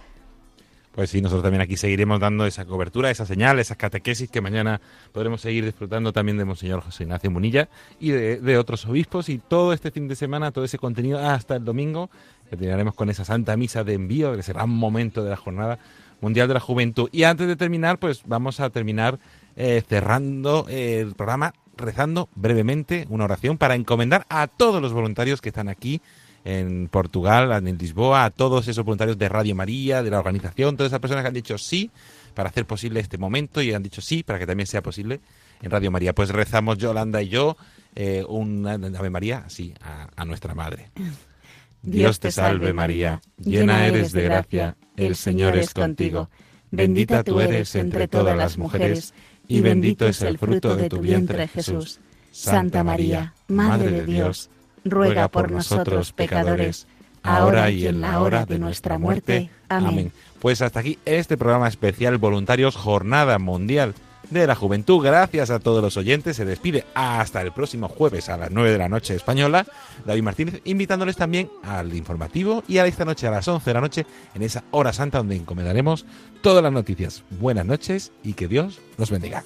Pues 0.93 1.09
sí, 1.09 1.21
nosotros 1.21 1.41
también 1.41 1.61
aquí 1.61 1.75
seguiremos 1.75 2.19
dando 2.19 2.45
esa 2.45 2.65
cobertura, 2.65 3.09
esa 3.09 3.25
señal, 3.25 3.57
esas 3.57 3.77
catequesis 3.77 4.29
que 4.29 4.41
mañana 4.41 4.79
podremos 5.11 5.41
seguir 5.41 5.65
disfrutando 5.65 6.13
también 6.13 6.37
de 6.37 6.45
Monseñor 6.45 6.81
José 6.81 7.03
Ignacio 7.03 7.31
Munilla 7.31 7.67
y 7.99 8.11
de, 8.11 8.57
otros 8.59 8.85
obispos 8.85 9.27
y 9.27 9.39
todo 9.39 9.73
este 9.73 9.89
fin 9.89 10.07
de 10.07 10.15
semana, 10.15 10.51
todo 10.51 10.65
ese 10.65 10.77
contenido 10.77 11.17
hasta 11.17 11.55
el 11.55 11.65
domingo, 11.65 12.11
que 12.43 12.57
terminaremos 12.57 12.93
con 12.93 13.09
esa 13.09 13.25
Santa 13.25 13.57
Misa 13.57 13.83
de 13.83 13.95
envío, 13.95 14.35
que 14.35 14.43
será 14.43 14.65
un 14.65 14.77
momento 14.77 15.23
de 15.23 15.31
la 15.31 15.35
Jornada 15.35 15.79
Mundial 16.21 16.47
de 16.47 16.53
la 16.53 16.59
Juventud. 16.59 17.09
Y 17.11 17.23
antes 17.23 17.47
de 17.47 17.55
terminar, 17.55 17.97
pues 17.97 18.21
vamos 18.27 18.59
a 18.59 18.69
terminar 18.69 19.17
eh, 19.55 19.81
cerrando 19.89 20.67
el 20.69 21.15
programa 21.15 21.55
rezando 21.75 22.29
brevemente 22.35 23.07
una 23.09 23.23
oración 23.23 23.57
para 23.57 23.73
encomendar 23.73 24.27
a 24.29 24.45
todos 24.45 24.79
los 24.79 24.93
voluntarios 24.93 25.41
que 25.41 25.49
están 25.49 25.69
aquí 25.69 26.01
en 26.45 26.87
Portugal, 26.89 27.51
en 27.67 27.77
Lisboa, 27.77 28.25
a 28.25 28.29
todos 28.29 28.67
esos 28.67 28.83
voluntarios 28.83 29.17
de 29.17 29.29
Radio 29.29 29.55
María, 29.55 30.03
de 30.03 30.11
la 30.11 30.19
organización, 30.19 30.75
todas 30.75 30.91
esas 30.91 30.99
personas 30.99 31.23
que 31.23 31.29
han 31.29 31.33
dicho 31.33 31.57
sí 31.57 31.89
para 32.33 32.49
hacer 32.49 32.65
posible 32.65 32.99
este 32.99 33.17
momento 33.17 33.61
y 33.61 33.73
han 33.73 33.83
dicho 33.83 34.01
sí 34.01 34.23
para 34.23 34.39
que 34.39 34.47
también 34.47 34.67
sea 34.67 34.81
posible 34.81 35.21
en 35.61 35.71
Radio 35.71 35.91
María. 35.91 36.13
Pues 36.13 36.29
rezamos 36.29 36.77
Yolanda 36.77 37.21
y 37.21 37.29
yo 37.29 37.55
eh, 37.95 38.23
un 38.27 38.67
Ave 38.67 39.09
María, 39.09 39.45
sí, 39.47 39.73
a, 40.15 40.25
nuestra 40.25 40.53
Madre. 40.55 40.89
Dios 41.81 42.19
te 42.19 42.31
salve 42.31 42.71
María, 42.71 43.21
llena 43.37 43.85
eres 43.85 44.13
de 44.13 44.23
gracia, 44.23 44.77
el 44.95 45.15
Señor 45.15 45.57
es 45.57 45.73
contigo. 45.73 46.29
Bendita 46.71 47.23
tú 47.23 47.41
eres 47.41 47.75
entre 47.75 48.07
todas 48.07 48.37
las 48.37 48.57
mujeres, 48.57 49.13
y 49.47 49.59
bendito 49.59 50.07
es 50.07 50.21
el 50.21 50.37
fruto 50.37 50.75
de 50.75 50.89
tu 50.89 50.99
vientre 50.99 51.47
Jesús. 51.47 51.99
Santa 52.31 52.83
María, 52.83 53.33
Madre 53.47 53.91
de 53.91 54.05
Dios, 54.05 54.49
ruega 54.83 55.27
por 55.27 55.51
nosotros 55.51 56.11
pecadores, 56.11 56.87
ahora 57.23 57.69
y 57.69 57.87
en 57.87 58.01
la 58.01 58.21
hora 58.21 58.45
de 58.45 58.59
nuestra 58.59 58.97
muerte. 58.97 59.49
Amén. 59.69 60.11
Pues 60.39 60.61
hasta 60.61 60.81
aquí 60.81 60.99
este 61.05 61.37
programa 61.37 61.67
especial 61.67 62.17
Voluntarios 62.17 62.75
Jornada 62.75 63.39
Mundial 63.39 63.95
de 64.29 64.47
la 64.47 64.55
Juventud. 64.55 65.03
Gracias 65.03 65.49
a 65.49 65.59
todos 65.59 65.81
los 65.81 65.97
oyentes. 65.97 66.35
Se 66.35 66.45
despide 66.45 66.85
hasta 66.93 67.41
el 67.41 67.51
próximo 67.51 67.87
jueves 67.87 68.29
a 68.29 68.37
las 68.37 68.51
9 68.51 68.71
de 68.71 68.77
la 68.77 68.89
noche 68.89 69.15
española. 69.15 69.65
David 70.05 70.23
Martínez, 70.23 70.61
invitándoles 70.65 71.15
también 71.15 71.49
al 71.63 71.93
informativo 71.95 72.63
y 72.67 72.79
a 72.79 72.85
esta 72.85 73.05
noche 73.05 73.27
a 73.27 73.31
las 73.31 73.47
11 73.47 73.69
de 73.69 73.73
la 73.73 73.81
noche 73.81 74.05
en 74.35 74.41
esa 74.41 74.63
hora 74.71 74.91
santa 74.91 75.19
donde 75.19 75.35
encomendaremos 75.35 76.05
todas 76.41 76.63
las 76.63 76.73
noticias. 76.73 77.23
Buenas 77.29 77.65
noches 77.65 78.11
y 78.23 78.33
que 78.33 78.47
Dios 78.47 78.79
los 78.97 79.11
bendiga. 79.11 79.43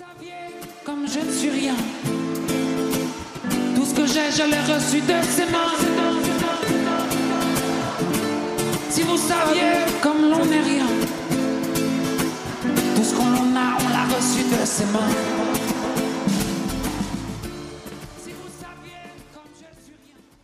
Je 4.31 4.43
l'ai 4.43 4.73
reçu 4.73 5.01
de 5.01 5.13
ses 5.23 5.45
mains. 5.51 5.73
Si 8.89 9.01
vous 9.03 9.17
saviez 9.17 9.85
comme 10.01 10.21
l'on 10.29 10.45
n'est 10.45 10.61
rien, 10.61 10.87
tout 12.95 13.03
ce 13.03 13.13
qu'on 13.13 13.23
a, 13.23 13.77
on 13.79 13.89
l'a 13.89 14.15
reçu 14.15 14.43
de 14.43 14.65
ses 14.65 14.85
mains. 14.85 15.76